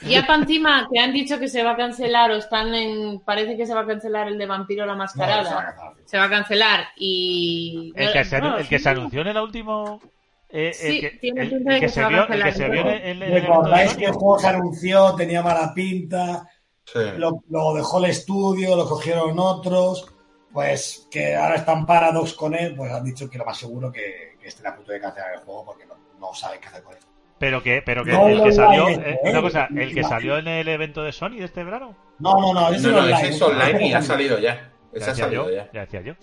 Y 0.04 0.14
ya 0.14 0.26
para 0.26 0.40
encima, 0.42 0.88
que 0.92 1.00
han 1.00 1.14
dicho 1.14 1.38
que 1.38 1.48
se 1.48 1.62
va 1.62 1.74
a 1.74 1.78
cancelar 1.78 2.32
o 2.32 2.36
están 2.38 2.74
en. 2.74 3.20
Parece 3.20 3.56
que 3.56 3.68
se 3.68 3.74
va 3.76 3.82
a 3.82 3.86
cancelar 3.86 4.28
el 4.30 4.38
de 4.40 4.48
Vampiro 4.48 4.84
la 4.84 4.94
No, 4.94 4.98
Mascarada. 4.98 5.44
se 5.46 5.54
va 5.54 5.60
a 5.62 5.66
cancelar. 5.76 5.94
se 6.06 6.18
va 6.18 6.24
a 6.24 6.30
cancelar 6.32 6.86
y. 6.98 7.94
El 7.96 8.12
que 8.12 8.26
se, 8.26 8.40
No, 8.42 8.58
el 8.58 8.68
que 8.68 8.78
sí. 8.80 8.84
se 8.84 8.90
anunció 8.90 9.22
en 9.22 9.28
el 9.28 9.38
último. 9.38 10.02
eh, 10.50 10.72
Sí, 10.74 10.96
el 11.06 11.12
que, 11.12 11.18
tiene 11.20 11.42
el- 11.44 11.50
pinta 11.52 11.70
el 11.70 11.74
de 11.76 11.80
que 11.82 11.86
que 11.86 11.88
se 11.90 11.94
se 11.94 12.02
va 12.02 12.08
a 12.08 12.10
vio, 12.10 12.28
el 12.30 12.44
que 12.44 12.52
se 12.52 12.66
el 12.66 12.72
vio 12.72 12.90
en 12.90 13.20
Recordáis 13.32 13.96
que 13.96 14.06
el 14.06 14.12
juego 14.14 14.40
se 14.40 14.48
anunció, 14.48 15.14
tenía 15.16 15.44
mala 15.44 15.72
pinta, 15.76 16.48
Sí. 16.84 17.00
lo, 17.18 17.44
lo 17.52 17.74
dejó 17.76 18.00
el 18.00 18.06
estudio, 18.06 18.76
lo 18.76 18.90
cogieron 18.90 19.38
otros, 19.38 20.12
pues 20.52 21.08
que 21.12 21.36
ahora 21.36 21.56
están 21.58 21.86
Paradox 21.86 22.34
con 22.34 22.56
él, 22.56 22.74
pues 22.76 22.92
han 22.92 23.04
dicho 23.04 23.30
que 23.30 23.38
lo 23.38 23.46
más 23.46 23.58
seguro 23.60 23.92
que 23.92 24.31
estén 24.48 24.68
a 24.68 24.76
punto 24.76 24.92
de 24.92 25.00
cancelar 25.00 25.34
el 25.34 25.40
juego 25.40 25.66
porque 25.66 25.86
no, 25.86 25.96
no 26.20 26.34
saben 26.34 26.60
qué 26.62 26.68
hacer 26.68 26.84
con 26.84 26.94
él. 26.94 27.00
Pero 27.40 27.64
que, 27.64 27.82
pero 27.84 28.04
que 28.04 28.12
No, 28.12 28.28
el 28.28 28.42
que 28.44 28.50
no, 28.50 28.52
salió, 28.56 28.90
eh, 28.90 29.20
una 29.24 29.42
cosa, 29.42 29.68
el 29.76 29.94
que 29.96 30.04
salió 30.04 30.38
en 30.38 30.48
el 30.48 30.68
evento 30.68 31.02
de 31.04 31.12
Sony 31.12 31.38
de 31.38 31.46
este 31.46 31.64
verano. 31.64 31.96
No, 32.20 32.34
no, 32.40 32.54
no, 32.54 32.70
ese 32.72 32.90
No, 32.90 32.90
es 32.90 32.94
no, 32.94 33.00
online. 33.00 33.14
ese 33.22 33.30
es 33.30 33.42
online 33.42 33.88
y 33.88 33.94
ha 33.94 34.02
salido 34.02 34.38
ya. 34.40 34.56
Ya 34.56 34.72
Ese 34.94 35.06
ha 35.06 35.08
decía 35.10 35.24
salido 35.26 35.50
yo, 35.50 35.56
ya. 35.56 35.70
ya 35.72 35.82
decía 35.82 36.02
yo. 36.02 36.14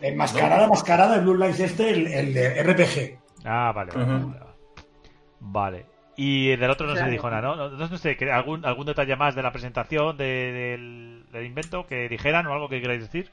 Enmascarada, 0.00 0.66
mascarada, 0.68 1.14
el 1.16 1.20
Blue 1.22 1.36
Lights 1.36 1.60
este, 1.60 1.90
el, 1.90 2.06
el 2.08 2.34
de 2.34 2.62
RPG. 2.62 3.18
Ah, 3.44 3.72
vale, 3.74 3.92
vale, 3.92 4.04
Ujú. 4.04 4.28
vale, 4.28 4.40
vale. 4.40 4.54
Vale. 5.40 5.86
Y 6.16 6.56
del 6.56 6.70
otro 6.70 6.86
no 6.86 6.92
se 6.92 6.98
Claro. 6.98 7.12
dijo 7.12 7.30
nada, 7.30 7.42
¿no? 7.42 7.56
No, 7.56 7.70
no, 7.70 7.88
no 7.88 7.98
sé, 7.98 8.16
que 8.16 8.30
algún, 8.30 8.64
algún 8.64 8.86
detalle 8.86 9.16
más 9.16 9.34
de 9.34 9.42
la 9.42 9.52
presentación 9.52 10.16
de- 10.16 10.52
del, 10.52 11.26
del 11.32 11.44
invento 11.46 11.86
que 11.86 12.08
dijeran 12.08 12.46
o 12.46 12.52
algo 12.52 12.68
que 12.68 12.80
queráis 12.80 13.00
decir. 13.02 13.30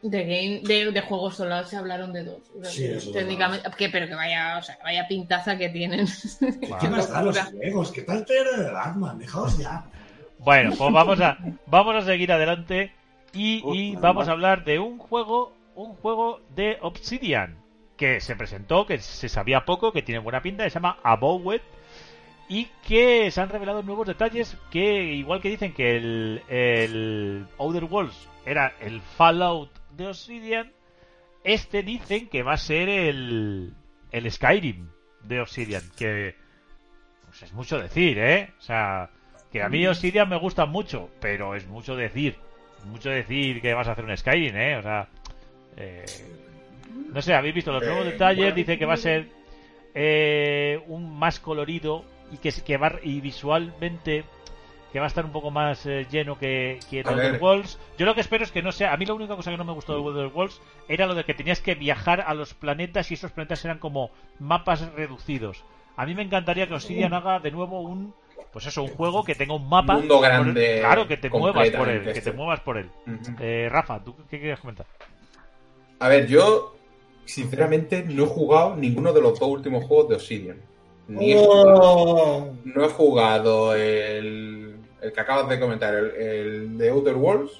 De, 0.00 0.22
game, 0.22 0.60
de, 0.62 0.92
de 0.92 1.00
juegos 1.00 1.36
solo 1.36 1.64
se 1.64 1.76
hablaron 1.76 2.12
de 2.12 2.24
dos. 2.24 2.38
Sí, 2.62 2.84
eso 2.84 3.08
es 3.08 3.12
técnicamente, 3.12 3.68
que, 3.76 3.88
pero 3.88 4.06
que 4.06 4.14
vaya, 4.14 4.56
o 4.58 4.62
sea, 4.62 4.78
vaya 4.84 5.08
pintaza 5.08 5.58
que 5.58 5.68
tienen. 5.70 6.06
¿Qué 6.80 6.88
más 6.88 7.10
da 7.10 7.22
los 7.22 7.38
juegos? 7.38 7.90
¿Qué 7.90 8.02
tal 8.02 8.24
te 8.24 8.34
de 8.34 8.70
Batman? 8.70 9.18
Dejaos 9.18 9.58
ya. 9.58 9.84
Bueno, 10.38 10.72
pues 10.76 10.92
vamos 10.92 11.20
a, 11.20 11.36
vamos 11.66 11.96
a 11.96 12.02
seguir 12.02 12.30
adelante 12.30 12.92
y, 13.32 13.96
vamos 13.96 14.28
a 14.28 14.32
hablar 14.32 14.64
de 14.64 14.78
un 14.78 14.98
juego, 14.98 15.52
un 15.74 15.94
juego 15.94 16.40
de 16.54 16.78
Obsidian 16.80 17.56
que 17.96 18.20
se 18.20 18.36
presentó, 18.36 18.86
que 18.86 18.98
se 18.98 19.28
sabía 19.28 19.64
poco, 19.64 19.92
que 19.92 20.02
tiene 20.02 20.20
buena 20.20 20.42
pinta, 20.42 20.64
que 20.64 20.70
se 20.70 20.74
llama 20.74 20.98
Abowed 21.02 21.60
y 22.48 22.66
que 22.86 23.30
se 23.30 23.40
han 23.40 23.50
revelado 23.50 23.82
nuevos 23.82 24.06
detalles 24.06 24.56
que 24.70 25.02
igual 25.14 25.40
que 25.42 25.50
dicen 25.50 25.74
que 25.74 25.96
el, 25.96 26.42
el 26.48 27.46
Outer 27.58 27.84
Worlds 27.84 28.28
era 28.46 28.72
el 28.80 29.00
Fallout 29.00 29.70
de 29.98 30.06
Obsidian, 30.06 30.72
este 31.44 31.82
dicen 31.82 32.28
que 32.28 32.42
va 32.42 32.54
a 32.54 32.56
ser 32.56 32.88
el, 32.88 33.74
el 34.12 34.32
Skyrim 34.32 34.88
de 35.24 35.40
Obsidian, 35.40 35.82
que 35.98 36.34
pues 37.26 37.42
es 37.42 37.52
mucho 37.52 37.78
decir, 37.78 38.18
¿eh? 38.18 38.52
O 38.58 38.62
sea, 38.62 39.10
que 39.52 39.62
a 39.62 39.68
mí 39.68 39.86
Obsidian 39.86 40.28
me 40.28 40.38
gusta 40.38 40.64
mucho, 40.64 41.10
pero 41.20 41.54
es 41.54 41.66
mucho 41.66 41.96
decir, 41.96 42.36
mucho 42.86 43.10
decir 43.10 43.60
que 43.60 43.74
vas 43.74 43.88
a 43.88 43.92
hacer 43.92 44.04
un 44.04 44.16
Skyrim, 44.16 44.56
¿eh? 44.56 44.76
O 44.76 44.82
sea, 44.82 45.08
eh, 45.76 46.04
no 47.12 47.20
sé, 47.20 47.34
habéis 47.34 47.54
visto 47.54 47.72
los 47.72 47.82
nuevos 47.82 48.06
Eh, 48.06 48.12
detalles, 48.12 48.54
dice 48.54 48.78
que 48.78 48.86
va 48.86 48.94
a 48.94 48.98
ser 48.98 49.28
eh, 49.94 50.80
un 50.86 51.18
más 51.18 51.40
colorido 51.40 52.04
y 52.32 52.36
que, 52.36 52.52
que 52.52 52.76
va 52.76 53.00
y 53.02 53.20
visualmente 53.20 54.24
que 54.92 54.98
va 54.98 55.04
a 55.06 55.08
estar 55.08 55.24
un 55.24 55.32
poco 55.32 55.50
más 55.50 55.84
eh, 55.86 56.06
lleno 56.10 56.38
que, 56.38 56.80
que 56.88 57.00
el 57.00 57.06
A 57.08 57.10
Outer 57.10 57.32
ver. 57.32 57.42
Worlds. 57.42 57.78
Yo 57.98 58.06
lo 58.06 58.14
que 58.14 58.20
espero 58.22 58.44
es 58.44 58.50
que 58.52 58.62
no 58.62 58.72
sea. 58.72 58.92
A 58.92 58.96
mí 58.96 59.04
la 59.06 59.14
única 59.14 59.36
cosa 59.36 59.50
que 59.50 59.56
no 59.56 59.64
me 59.64 59.72
gustó 59.72 59.92
de 59.94 59.98
Outer 60.00 60.32
Worlds 60.34 60.60
era 60.88 61.06
lo 61.06 61.14
de 61.14 61.24
que 61.24 61.34
tenías 61.34 61.60
que 61.60 61.74
viajar 61.74 62.22
a 62.26 62.34
los 62.34 62.54
planetas 62.54 63.10
y 63.10 63.14
esos 63.14 63.30
planetas 63.32 63.64
eran 63.64 63.78
como 63.78 64.10
mapas 64.38 64.90
reducidos. 64.94 65.64
A 65.96 66.06
mí 66.06 66.14
me 66.14 66.22
encantaría 66.22 66.66
que 66.68 66.74
Obsidian 66.74 67.12
haga 67.12 67.38
de 67.40 67.50
nuevo 67.50 67.80
un. 67.80 68.14
Pues 68.52 68.64
eso, 68.66 68.82
un 68.82 68.88
juego 68.88 69.24
que 69.24 69.34
tenga 69.34 69.54
un 69.54 69.68
mapa. 69.68 69.94
Mundo 69.94 70.16
el- 70.16 70.22
grande, 70.22 70.76
claro, 70.80 71.06
que 71.06 71.16
te 71.18 71.28
muevas 71.28 71.68
por 71.70 71.88
él. 71.88 71.98
Que 72.04 72.12
te 72.12 72.18
este. 72.20 72.32
muevas 72.32 72.60
por 72.60 72.78
él. 72.78 72.88
Eh, 73.40 73.68
Rafa, 73.70 74.02
¿tú 74.02 74.14
qué 74.30 74.38
quieres 74.40 74.58
comentar? 74.60 74.86
A 76.00 76.08
ver, 76.08 76.26
yo 76.28 76.74
sinceramente 77.26 78.04
no 78.08 78.24
he 78.24 78.26
jugado 78.26 78.74
ninguno 78.76 79.12
de 79.12 79.20
los 79.20 79.38
dos 79.38 79.48
últimos 79.50 79.84
juegos 79.84 80.08
de 80.08 80.14
Obsidian. 80.14 80.56
Ni 81.08 81.32
he 81.32 81.36
jugado- 81.38 81.80
Oh. 81.82 82.52
no 82.64 82.84
he 82.84 82.88
jugado 82.88 83.74
el, 83.74 84.57
el 85.02 85.12
que 85.12 85.20
acabas 85.20 85.48
de 85.48 85.58
comentar, 85.60 85.94
el, 85.94 86.10
el 86.16 86.78
de 86.78 86.88
Outer 86.90 87.14
Worlds. 87.16 87.52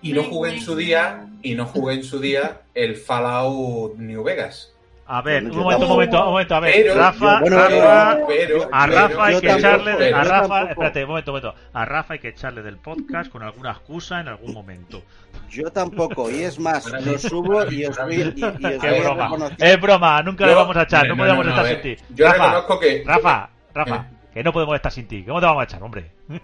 Y 0.00 0.12
no 0.12 0.22
jugué 0.22 0.52
en 0.54 0.60
su 0.60 0.76
día, 0.76 1.26
y 1.42 1.54
no 1.56 1.66
jugué 1.66 1.94
en 1.94 2.04
su 2.04 2.20
día 2.20 2.60
el 2.74 2.94
Fallout 2.96 3.96
New 3.96 4.22
Vegas. 4.22 4.72
A 5.10 5.22
ver, 5.22 5.42
un 5.44 5.56
momento, 5.56 5.84
un 5.84 5.88
momento, 5.90 6.18
un 6.24 6.30
momento. 6.32 6.54
A 6.54 6.60
ver, 6.60 6.72
Pero- 6.76 6.94
Rafa, 6.94 7.34
yo- 7.34 7.40
bueno, 7.40 7.56
Rafa, 7.56 8.18
pero, 8.28 8.68
A 8.70 8.86
Rafa 8.86 9.24
hay 9.24 9.40
que 9.40 9.50
echarle 9.52 9.94
pero- 9.96 10.16
a 10.18 10.24
Rafa, 10.24 10.62
espérate, 10.70 11.02
un 11.02 11.08
momento, 11.08 11.32
un 11.32 11.40
momento. 11.40 11.60
A 11.72 11.84
Rafa 11.86 12.12
hay 12.12 12.18
que 12.20 12.28
echarle 12.28 12.62
del 12.62 12.76
podcast 12.76 13.30
con 13.32 13.42
alguna 13.42 13.70
excusa 13.72 14.20
en 14.20 14.28
algún 14.28 14.52
momento. 14.52 15.02
Yo 15.50 15.72
tampoco, 15.72 16.30
y 16.30 16.42
es 16.42 16.58
más, 16.60 16.84
lo 17.04 17.18
subo 17.18 17.64
y 17.72 17.86
os 17.86 17.96
voy, 17.96 18.14
y, 18.16 18.18
y 18.38 18.44
os 18.44 18.54
Es 18.84 19.02
broma, 19.02 19.48
es 19.58 19.80
broma, 19.80 20.22
nunca 20.22 20.44
le 20.46 20.52
Yo- 20.52 20.58
vamos 20.58 20.76
a 20.76 20.82
echar, 20.82 21.04
no, 21.08 21.14
no, 21.14 21.22
podemos 21.24 21.46
no, 21.46 21.52
no, 21.56 21.62
estar 21.62 21.82
sin 21.82 21.96
ti. 21.96 22.02
yo 22.14 22.26
Rafa, 22.26 22.44
reconozco 22.44 22.78
que- 22.80 23.02
Rafa, 23.06 23.50
Rafa, 23.74 23.96
Eh. 23.96 24.17
Que 24.32 24.42
no 24.42 24.52
podemos 24.52 24.76
estar 24.76 24.92
sin 24.92 25.06
ti. 25.08 25.24
¿Cómo 25.24 25.40
te 25.40 25.46
vamos 25.46 25.60
a 25.62 25.64
echar, 25.64 25.82
hombre? 25.82 26.10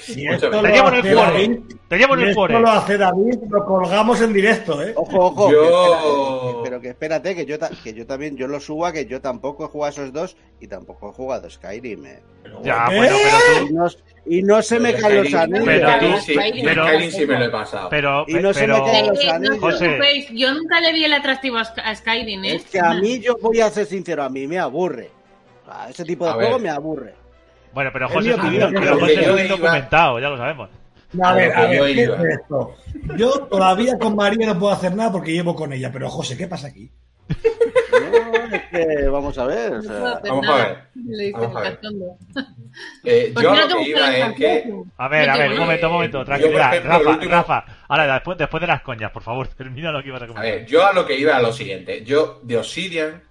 Si 0.00 0.24
Escúchame, 0.24 0.56
esto 0.56 0.62
Te 0.62 0.68
llevo 0.70 0.88
en 0.88 0.94
el 0.94 1.14
cuore, 1.16 1.60
te 1.88 1.98
llevo 1.98 2.14
en 2.14 2.18
si 2.20 2.22
el 2.22 2.28
esto 2.30 2.38
cuore. 2.40 2.60
lo 2.60 2.68
hace 2.70 2.96
David, 2.96 3.34
lo 3.50 3.64
colgamos 3.66 4.20
en 4.20 4.32
directo, 4.32 4.80
¿eh? 4.80 4.92
Ojo, 4.94 5.18
ojo, 5.18 5.50
Yo- 5.50 6.62
que 6.62 6.68
pero 6.70 6.80
que 6.80 6.88
espérate, 6.90 7.34
que 7.34 7.44
yo, 7.44 7.56
que 7.82 7.92
yo 7.92 8.06
también, 8.06 8.36
yo 8.36 8.46
lo 8.46 8.60
subo 8.60 8.86
a 8.86 8.92
que 8.92 9.06
yo 9.06 9.20
tampoco 9.20 9.64
he 9.64 9.68
jugado 9.68 9.86
a 9.88 9.90
esos 9.90 10.12
dos 10.12 10.36
y 10.60 10.68
tampoco 10.68 11.10
he 11.10 11.12
jugado 11.12 11.50
Skyrim. 11.50 12.06
eh. 12.06 12.22
Pero 12.44 12.62
Ya, 12.62 12.86
¿eh? 12.92 12.96
bueno, 12.96 13.16
pero 13.26 13.66
Y 13.66 13.72
no, 13.72 13.86
y 14.26 14.42
no 14.44 14.62
se 14.62 14.78
me 14.78 14.94
caen 14.94 15.24
los 15.24 15.34
anillos. 15.34 15.64
Pero 15.64 15.88
tú- 15.98 16.18
sí, 16.24 16.34
pero- 16.64 16.86
Skyrim 16.86 17.10
sí 17.10 17.26
me 17.26 17.38
lo 17.40 17.44
he 17.46 17.50
pasado. 17.50 17.88
Pero, 17.88 18.24
Y 18.28 18.34
no 18.34 18.54
se 18.54 18.66
me 18.68 18.74
caen 18.80 19.06
los 19.08 19.18
Eh, 19.20 19.24
no 19.26 19.30
os 19.30 19.34
anillos. 19.34 19.58
José. 19.58 19.78
preocupéis, 19.86 20.28
yo 20.30 20.54
nunca 20.54 20.80
le 20.80 20.92
vi 20.92 21.04
el 21.04 21.12
atractivo 21.14 21.56
a 21.58 21.62
a 21.62 21.94
Skyrim, 21.96 22.44
¿eh? 22.44 22.54
Es 22.54 22.64
que 22.66 22.78
a 22.78 22.94
mí, 22.94 23.18
yo 23.18 23.36
voy 23.42 23.60
a 23.60 23.68
ser 23.70 23.86
sincero, 23.86 24.22
a 24.22 24.28
mí 24.28 24.46
me 24.46 24.60
aburre. 24.60 25.10
A 25.68 25.88
ese 25.90 26.04
tipo 26.04 26.24
de 26.24 26.30
A 26.30 26.34
juego 26.34 26.52
ver. 26.52 26.60
me 26.62 26.68
aburre. 26.70 27.14
bueno, 27.72 27.90
pero 27.92 28.06
Es 28.06 28.12
José, 28.12 28.28
mi 28.28 28.34
opinión. 28.34 28.72
pero 28.72 28.94
Lo 28.94 29.00
José 29.00 29.12
es 29.20 29.28
un 29.28 29.38
iba- 29.38 29.48
documentado, 29.48 30.20
ya 30.20 30.28
lo 30.28 30.36
sabemos. 30.36 30.70
A 31.22 31.28
A 31.30 31.34
ver, 31.34 31.52
a 31.56 31.66
ver, 31.66 31.76
yo 31.78 31.84
¿qué 31.84 31.92
iba. 31.92 32.16
es 32.16 32.24
esto? 32.40 32.74
Yo 33.16 33.30
todavía 33.46 33.98
con 33.98 34.16
María 34.16 34.46
no 34.46 34.58
puedo 34.58 34.72
hacer 34.72 34.94
nada 34.94 35.12
porque 35.12 35.32
llevo 35.32 35.54
con 35.54 35.72
ella, 35.72 35.90
pero 35.92 36.08
José, 36.10 36.36
¿qué 36.36 36.46
pasa 36.48 36.68
aquí? 36.68 36.90
No, 37.92 38.54
es 38.56 38.62
que, 38.70 39.08
vamos 39.08 39.36
a 39.38 39.44
ver. 39.46 39.72
o 39.74 39.82
sea, 39.82 40.20
vamos 40.24 40.46
a 40.48 40.54
ver, 40.56 40.78
Le 40.94 41.32
vamos 41.32 41.56
a 41.56 41.60
ver. 41.60 41.78
Eh, 43.04 43.30
¿Por 43.32 43.42
yo 43.42 43.50
a 43.52 43.56
no 43.56 43.68
lo 43.68 43.76
que 43.76 43.88
iba 43.88 44.16
es 44.16 44.34
que? 44.34 44.72
A 44.98 45.08
ver, 45.08 45.30
a 45.30 45.36
ver, 45.36 45.52
un 45.52 45.58
momento, 45.58 45.86
un 45.86 45.92
momento, 45.94 46.22
ejemplo, 46.22 46.58
Rafa, 46.58 47.08
último- 47.10 47.30
Rafa, 47.32 47.64
ahora 47.88 48.12
después, 48.14 48.38
después 48.38 48.60
de 48.60 48.66
las 48.66 48.82
coñas, 48.82 49.10
por 49.12 49.22
favor, 49.22 49.48
termina 49.56 49.90
lo 49.92 50.02
que 50.02 50.08
ibas 50.08 50.22
a 50.22 50.24
A 50.24 50.28
comentar. 50.28 50.52
ver, 50.52 50.66
yo 50.66 50.86
a 50.86 50.92
lo 50.92 51.06
que 51.06 51.16
iba 51.18 51.36
a 51.36 51.40
lo 51.42 51.52
siguiente. 51.52 52.04
Yo 52.04 52.40
de 52.42 52.58
Obsidian 52.58 53.22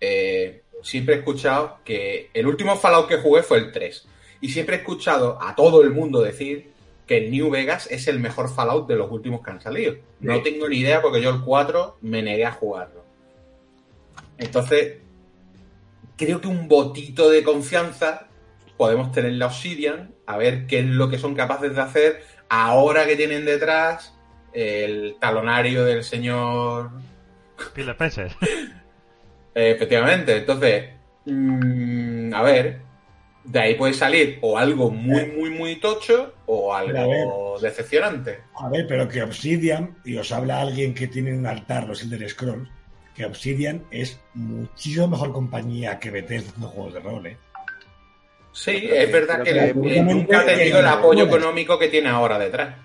eh, 0.00 0.62
siempre 0.82 1.14
he 1.14 1.18
escuchado 1.18 1.78
que 1.84 2.30
el 2.34 2.46
último 2.46 2.76
Fallout 2.76 3.08
que 3.08 3.18
jugué 3.18 3.42
fue 3.42 3.58
el 3.58 3.72
3. 3.72 4.06
Y 4.40 4.50
siempre 4.50 4.76
he 4.76 4.78
escuchado 4.78 5.38
a 5.42 5.54
todo 5.54 5.82
el 5.82 5.90
mundo 5.90 6.20
decir 6.20 6.72
que 7.06 7.16
el 7.16 7.30
New 7.30 7.50
Vegas 7.50 7.88
es 7.90 8.06
el 8.06 8.20
mejor 8.20 8.48
Fallout 8.48 8.86
de 8.86 8.96
los 8.96 9.10
últimos 9.10 9.42
que 9.42 9.50
han 9.50 9.60
salido. 9.60 9.96
No 10.20 10.42
tengo 10.42 10.68
ni 10.68 10.78
idea 10.78 11.00
porque 11.02 11.22
yo 11.22 11.30
el 11.30 11.40
4 11.40 11.98
me 12.02 12.22
negué 12.22 12.44
a 12.44 12.52
jugarlo. 12.52 13.04
Entonces, 14.36 14.98
creo 16.16 16.40
que 16.40 16.48
un 16.48 16.68
botito 16.68 17.30
de 17.30 17.42
confianza 17.42 18.28
podemos 18.76 19.10
tener 19.10 19.32
la 19.32 19.46
Obsidian, 19.46 20.14
a 20.26 20.36
ver 20.36 20.66
qué 20.66 20.80
es 20.80 20.86
lo 20.86 21.08
que 21.08 21.18
son 21.18 21.34
capaces 21.34 21.74
de 21.74 21.80
hacer 21.80 22.22
ahora 22.48 23.06
que 23.06 23.16
tienen 23.16 23.44
detrás 23.44 24.14
el 24.52 25.16
talonario 25.20 25.84
del 25.84 26.04
señor. 26.04 26.90
Phil 27.74 27.88
Spencer. 27.88 28.32
Eh, 29.58 29.72
efectivamente, 29.72 30.36
entonces, 30.36 30.84
mm, 31.24 32.32
a 32.32 32.42
ver, 32.42 32.78
de 33.42 33.58
ahí 33.58 33.74
puede 33.74 33.92
salir 33.92 34.38
o 34.40 34.56
algo 34.56 34.88
muy, 34.88 35.26
muy, 35.26 35.50
muy 35.50 35.76
tocho 35.80 36.32
o 36.46 36.72
a 36.72 36.78
algo 36.78 37.58
decepcionante. 37.60 38.38
A 38.54 38.68
ver, 38.68 38.86
pero 38.86 39.08
que 39.08 39.20
Obsidian, 39.20 39.96
y 40.04 40.16
os 40.16 40.30
habla 40.30 40.60
alguien 40.60 40.94
que 40.94 41.08
tiene 41.08 41.36
un 41.36 41.44
altar, 41.44 41.88
los 41.88 42.04
Elder 42.04 42.28
Scrolls, 42.28 42.68
que 43.16 43.24
Obsidian 43.24 43.82
es 43.90 44.20
muchísimo 44.34 45.08
mejor 45.08 45.32
compañía 45.32 45.98
que 45.98 46.12
Bethesda 46.12 46.50
haciendo 46.50 46.68
juegos 46.68 46.94
de 46.94 47.00
rol, 47.00 47.26
¿eh? 47.26 47.36
Sí, 48.52 48.88
es 48.92 49.10
verdad 49.10 49.42
que, 49.42 49.52
que 49.52 49.60
absolutamente 49.60 50.14
nunca 50.14 50.40
ha 50.40 50.46
tenido 50.46 50.78
el 50.78 50.86
eh, 50.86 50.88
apoyo 50.88 51.24
económico 51.24 51.76
que 51.80 51.88
tiene 51.88 52.10
ahora 52.10 52.38
detrás. 52.38 52.76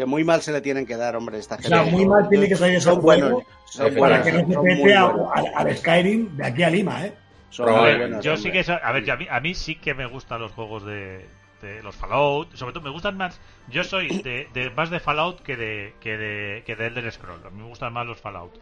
Que 0.00 0.06
muy 0.06 0.24
mal 0.24 0.42
se 0.42 0.52
le 0.52 0.60
tienen 0.60 0.86
que 0.86 0.96
dar, 0.96 1.14
hombre, 1.16 1.38
esta 1.38 1.54
O 1.56 1.58
gente. 1.58 1.68
sea, 1.70 1.82
muy 1.84 2.06
mal 2.06 2.28
tiene 2.28 2.48
que 2.48 2.56
salir 2.56 2.76
esos 2.76 2.94
Son 2.94 3.02
buenos. 3.02 3.42
Son 3.66 3.94
para 3.94 4.20
buenos. 4.20 4.26
que 4.26 4.32
no 4.32 4.62
se 4.62 4.76
pete 4.76 4.94
al, 4.96 5.52
al 5.54 5.76
Skyrim 5.76 6.36
de 6.36 6.46
aquí 6.46 6.62
a 6.62 6.70
Lima, 6.70 7.06
¿eh? 7.06 7.12
Son 7.50 7.66
Pero, 7.66 7.78
buenos, 7.78 8.24
yo 8.24 8.36
sí 8.36 8.50
que 8.52 8.60
a 8.70 8.92
ver, 8.92 9.10
a 9.10 9.16
mí, 9.16 9.26
a 9.30 9.40
mí 9.40 9.54
sí 9.54 9.74
que 9.76 9.94
me 9.94 10.06
gustan 10.06 10.40
los 10.40 10.52
juegos 10.52 10.84
de, 10.86 11.26
de 11.62 11.82
los 11.82 11.94
Fallout, 11.96 12.54
sobre 12.54 12.72
todo 12.72 12.82
me 12.84 12.90
gustan 12.90 13.16
más, 13.16 13.40
yo 13.68 13.82
soy 13.84 14.08
de, 14.22 14.48
de- 14.54 14.70
más 14.70 14.88
de 14.90 15.00
Fallout 15.00 15.40
que 15.42 15.56
de 15.56 15.94
que 16.00 16.16
de 16.16 16.62
que 16.64 16.76
de 16.76 16.86
Elder 16.86 17.10
Scroll, 17.12 17.44
a 17.46 17.50
mí 17.50 17.60
me 17.62 17.68
gustan 17.68 17.92
más 17.92 18.06
los 18.06 18.18
Fallout. 18.20 18.52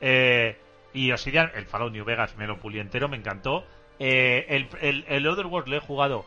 Eh, 0.00 0.56
y 0.92 1.10
Obsidian, 1.12 1.50
el 1.54 1.66
Fallout 1.66 1.92
New 1.92 2.04
Vegas 2.04 2.36
me 2.36 2.46
lo 2.46 2.58
pulí 2.58 2.78
entero, 2.80 3.08
me 3.08 3.16
encantó. 3.16 3.64
Eh, 3.98 4.44
el, 4.48 4.68
el, 4.80 5.04
el 5.08 5.26
Other 5.26 5.46
Worlds 5.46 5.70
lo 5.70 5.76
he 5.76 5.80
jugado 5.80 6.24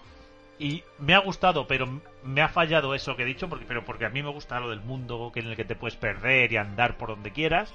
y 0.57 0.84
me 0.99 1.13
ha 1.13 1.20
gustado, 1.20 1.68
pero 1.68 2.01
me 2.26 2.41
ha 2.41 2.49
fallado 2.49 2.95
eso 2.95 3.15
que 3.15 3.23
he 3.23 3.26
dicho, 3.26 3.47
porque, 3.47 3.65
pero 3.67 3.86
porque 3.86 4.05
a 4.05 4.09
mí 4.09 4.21
me 4.23 4.32
gusta 4.32 4.59
lo 4.59 4.69
del 4.69 4.82
mundo 4.82 5.32
que 5.34 5.39
en 5.39 5.47
el 5.47 5.55
que 5.55 5.65
te 5.65 5.76
puedes 5.76 5.95
perder 5.95 6.51
y 6.51 6.57
andar 6.57 6.97
por 6.97 7.09
donde 7.09 7.32
quieras. 7.32 7.73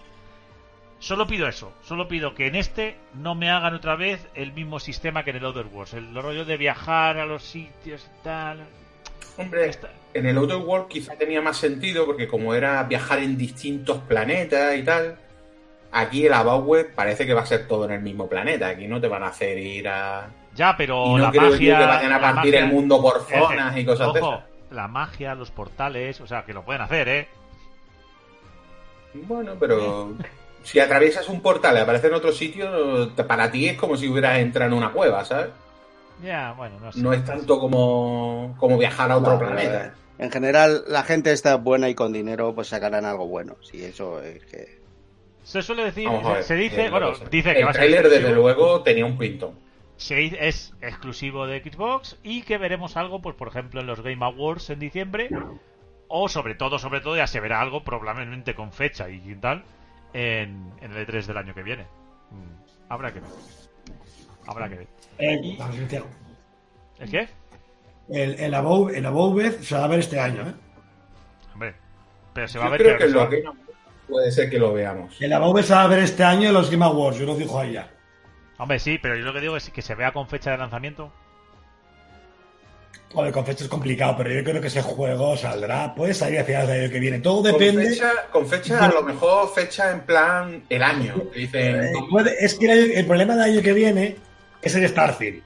Solo 0.98 1.26
pido 1.26 1.48
eso, 1.48 1.72
solo 1.82 2.08
pido 2.08 2.34
que 2.34 2.46
en 2.46 2.56
este 2.56 2.96
no 3.14 3.34
me 3.34 3.48
hagan 3.48 3.74
otra 3.74 3.96
vez 3.96 4.28
el 4.34 4.52
mismo 4.52 4.78
sistema 4.80 5.24
que 5.24 5.30
en 5.30 5.36
el 5.36 5.46
Other 5.46 5.66
Worlds, 5.66 5.94
el 5.94 6.14
rollo 6.14 6.44
de 6.44 6.58
viajar 6.58 7.16
a 7.16 7.24
los 7.24 7.42
sitios 7.42 8.06
y 8.06 8.22
tal. 8.22 8.66
Hombre, 9.38 9.70
en 10.12 10.26
el 10.26 10.36
Outer 10.36 10.58
World 10.58 10.88
quizá 10.88 11.16
tenía 11.16 11.40
más 11.40 11.56
sentido 11.56 12.04
porque 12.04 12.28
como 12.28 12.54
era 12.54 12.82
viajar 12.82 13.20
en 13.20 13.38
distintos 13.38 13.98
planetas 13.98 14.76
y 14.76 14.82
tal, 14.82 15.16
aquí 15.92 16.26
el 16.26 16.34
Abowed 16.34 16.88
parece 16.94 17.24
que 17.24 17.32
va 17.32 17.42
a 17.42 17.46
ser 17.46 17.66
todo 17.66 17.86
en 17.86 17.92
el 17.92 18.00
mismo 18.02 18.28
planeta. 18.28 18.68
Aquí 18.68 18.86
no 18.86 19.00
te 19.00 19.08
van 19.08 19.22
a 19.22 19.28
hacer 19.28 19.56
ir 19.56 19.88
a... 19.88 20.28
Ya, 20.60 20.76
pero 20.76 21.06
y 21.06 21.10
no 21.14 21.18
la 21.18 21.30
creo 21.30 21.50
magia. 21.50 21.78
que 21.78 21.84
vayan 21.86 22.12
a 22.12 22.20
partir 22.20 22.52
magia- 22.52 22.64
el 22.66 22.72
mundo 22.72 23.00
por 23.00 23.22
zonas 23.22 23.76
y 23.78 23.84
cosas 23.86 24.12
de 24.12 24.20
esas. 24.20 24.40
la 24.70 24.88
magia, 24.88 25.34
los 25.34 25.50
portales, 25.50 26.20
o 26.20 26.26
sea, 26.26 26.44
que 26.44 26.52
lo 26.52 26.62
pueden 26.66 26.82
hacer, 26.82 27.08
¿eh? 27.08 27.28
Bueno, 29.14 29.54
pero 29.58 30.12
si 30.62 30.78
atraviesas 30.78 31.28
un 31.30 31.40
portal 31.40 31.76
y 31.76 31.80
aparece 31.80 32.08
en 32.08 32.14
otro 32.14 32.30
sitio, 32.32 33.10
para 33.26 33.50
ti 33.50 33.68
es 33.68 33.78
como 33.78 33.96
si 33.96 34.06
hubieras 34.08 34.38
entrado 34.38 34.70
en 34.70 34.76
una 34.76 34.92
cueva, 34.92 35.24
¿sabes? 35.24 35.48
Ya, 36.22 36.52
bueno, 36.52 36.78
no 36.78 36.92
sé. 36.92 37.00
No 37.00 37.12
es 37.14 37.24
tanto 37.24 37.58
como, 37.58 38.54
como 38.58 38.76
viajar 38.76 39.10
a 39.10 39.16
otro 39.16 39.38
planeta. 39.38 39.94
En 40.18 40.30
general, 40.30 40.84
la 40.88 41.02
gente 41.04 41.32
está 41.32 41.56
buena 41.56 41.88
y 41.88 41.94
con 41.94 42.12
dinero, 42.12 42.54
pues 42.54 42.68
sacarán 42.68 43.06
algo 43.06 43.26
bueno. 43.26 43.56
Sí, 43.62 43.82
eso 43.82 44.20
es 44.22 44.44
que. 44.44 44.78
Se 45.42 45.62
suele 45.62 45.84
decir, 45.84 46.06
se, 46.06 46.28
ver, 46.32 46.42
se 46.44 46.54
dice, 46.54 46.84
eh, 46.86 46.90
bueno, 46.90 47.12
dice 47.30 47.54
que 47.54 47.60
el 47.60 47.66
va 47.66 47.70
a 47.70 47.72
ser 47.72 47.80
trailer, 47.80 48.10
desde 48.10 48.30
luego, 48.32 48.82
tenía 48.82 49.06
un 49.06 49.16
pintón. 49.16 49.52
Se- 50.00 50.48
es 50.48 50.72
exclusivo 50.80 51.46
de 51.46 51.60
Xbox 51.62 52.18
y 52.22 52.42
que 52.42 52.58
veremos 52.58 52.96
algo, 52.96 53.20
pues 53.20 53.36
por 53.36 53.48
ejemplo, 53.48 53.80
en 53.80 53.86
los 53.86 54.00
Game 54.02 54.24
Awards 54.24 54.70
en 54.70 54.78
diciembre 54.78 55.28
o 56.08 56.28
sobre 56.28 56.54
todo, 56.54 56.78
sobre 56.78 57.00
todo 57.00 57.16
ya 57.16 57.26
se 57.26 57.38
verá 57.40 57.60
algo 57.60 57.84
probablemente 57.84 58.54
con 58.54 58.72
fecha 58.72 59.08
y 59.08 59.20
tal 59.36 59.62
en, 60.12 60.72
en 60.80 60.92
el 60.92 61.06
E3 61.06 61.26
del 61.26 61.36
año 61.36 61.54
que 61.54 61.62
viene. 61.62 61.84
Mm, 62.30 62.90
Habrá 62.92 63.12
que 63.12 63.20
ver. 63.20 63.30
Habrá 64.46 64.68
que 64.68 64.74
ver. 64.76 64.88
Eh, 65.18 65.38
Y-. 65.42 65.58
¿El 66.98 67.10
qué? 67.10 67.28
El, 68.08 68.40
el 68.40 68.54
Above, 68.54 68.96
el 68.96 69.06
Above 69.06 69.62
se 69.62 69.74
va 69.76 69.84
a 69.84 69.88
ver 69.88 70.00
este 70.00 70.18
año, 70.18 70.42
¿eh? 70.48 70.54
Hombre, 71.52 71.74
pero 72.32 72.48
se 72.48 72.58
va 72.58 72.64
a 72.64 72.68
Yo 72.68 72.72
ver 72.72 72.80
creo 72.82 72.98
que- 72.98 73.04
que 73.04 73.10
lo 73.10 73.28
que 73.28 73.44
puede 74.08 74.32
ser 74.32 74.50
que 74.50 74.58
lo 74.58 74.72
veamos. 74.72 75.20
El 75.20 75.32
Above 75.32 75.62
se 75.62 75.74
va 75.74 75.82
a 75.84 75.86
ver 75.86 76.00
este 76.00 76.24
año 76.24 76.48
en 76.48 76.54
los 76.54 76.70
Game 76.70 76.84
Awards, 76.84 77.18
yo 77.18 77.26
lo 77.26 77.36
dijo 77.36 77.58
ahí 77.60 77.72
ya. 77.74 77.88
Hombre, 78.60 78.78
sí, 78.78 78.98
pero 79.00 79.16
yo 79.16 79.24
lo 79.24 79.32
que 79.32 79.40
digo 79.40 79.56
es 79.56 79.70
que 79.70 79.80
se 79.82 79.94
vea 79.94 80.12
con 80.12 80.28
fecha 80.28 80.50
de 80.50 80.58
lanzamiento. 80.58 81.10
Joder, 83.12 83.32
con 83.32 83.44
fecha 83.44 83.64
es 83.64 83.70
complicado, 83.70 84.14
pero 84.18 84.30
yo 84.30 84.44
creo 84.44 84.60
que 84.60 84.68
ese 84.68 84.82
juego 84.82 85.36
saldrá, 85.36 85.94
puede 85.96 86.14
salir 86.14 86.38
a 86.38 86.44
finales 86.44 86.68
del 86.68 86.82
año 86.82 86.92
que 86.92 87.00
viene. 87.00 87.18
Todo 87.20 87.42
Con 87.42 87.52
depende. 87.58 87.88
fecha, 87.88 88.10
con 88.30 88.46
fecha, 88.46 88.84
a 88.84 88.88
lo 88.92 89.02
mejor 89.02 89.52
fecha 89.52 89.90
en 89.90 90.00
plan 90.02 90.62
el 90.68 90.82
año. 90.82 91.14
que 91.32 91.40
Dicen, 91.40 91.82
eh, 91.84 91.92
puede- 92.08 92.36
es 92.38 92.54
que 92.54 92.70
el, 92.70 92.90
el 92.92 93.06
problema 93.06 93.34
del 93.34 93.54
año 93.54 93.62
que 93.62 93.72
viene 93.72 94.16
es 94.62 94.74
el 94.76 94.86
Starfield. 94.88 95.42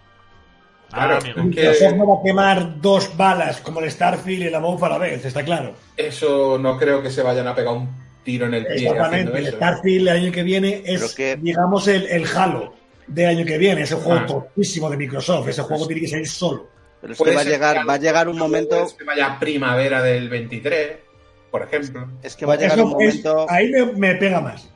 Claro, 0.91 1.15
Ah, 1.15 1.19
amigo. 1.19 1.61
es 1.61 1.79
que- 1.79 1.93
no 1.93 2.07
va 2.07 2.21
a 2.21 2.23
quemar 2.23 2.81
dos 2.83 3.17
balas 3.17 3.61
como 3.63 3.81
el 3.81 3.91
Starfield 3.91 4.43
y 4.43 4.47
el 4.49 4.55
Above 4.55 4.83
a 4.85 4.89
la 4.91 4.99
vez, 4.99 5.25
está 5.25 5.43
claro. 5.43 5.75
eso 5.97 6.59
no 6.59 6.77
creo 6.79 7.03
que 7.03 7.11
se 7.11 7.23
vayan 7.23 7.47
a 7.49 7.55
pegar 7.55 7.73
un 7.75 7.89
tiro 8.25 8.47
en 8.47 8.55
el 8.55 8.67
pie 8.67 8.89
Exactamente, 8.89 9.39
el. 9.39 9.47
Starfield 9.55 10.09
el 10.09 10.17
año 10.17 10.33
que 10.33 10.43
viene 10.43 10.83
es, 10.85 11.15
que- 11.15 11.37
digamos, 11.37 11.89
el, 11.89 12.07
el 12.09 12.27
Halo 12.27 12.75
del 13.07 13.27
año 13.29 13.45
que 13.45 13.59
viene, 13.59 13.83
ese 13.83 13.95
juego 13.97 14.21
Ah. 14.23 14.27
topísimo 14.27 14.89
de 14.91 14.97
Microsoft, 14.97 15.49
ese 15.49 15.63
juego 15.63 15.87
tiene 15.87 16.01
que 16.03 16.09
salir 16.09 16.29
solo. 16.29 16.69
Pero 17.01 17.13
es 17.13 17.19
que 17.19 17.35
va 17.35 17.41
a 17.41 17.45
llegar, 17.45 17.79
que 17.81 17.85
va 17.85 17.95
a 17.95 17.99
llegar 17.99 18.29
un 18.29 18.39
momento. 18.39 18.75
mejor 18.77 18.89
es 18.89 18.95
que 18.95 19.05
vaya 19.05 19.39
primavera 19.39 20.03
del 20.03 20.29
23, 20.29 20.97
por 21.51 21.63
ejemplo. 21.63 22.09
Es 22.23 22.35
que 22.37 22.47
va 22.47 22.55
a 22.55 22.57
llegar 22.57 22.79
Eso 22.79 22.87
un 22.87 23.03
es- 23.03 23.25
momento. 23.25 23.47
ahí 23.51 23.71
me, 23.71 23.85
me 23.93 24.15
pega 24.17 24.41
más. 24.41 24.71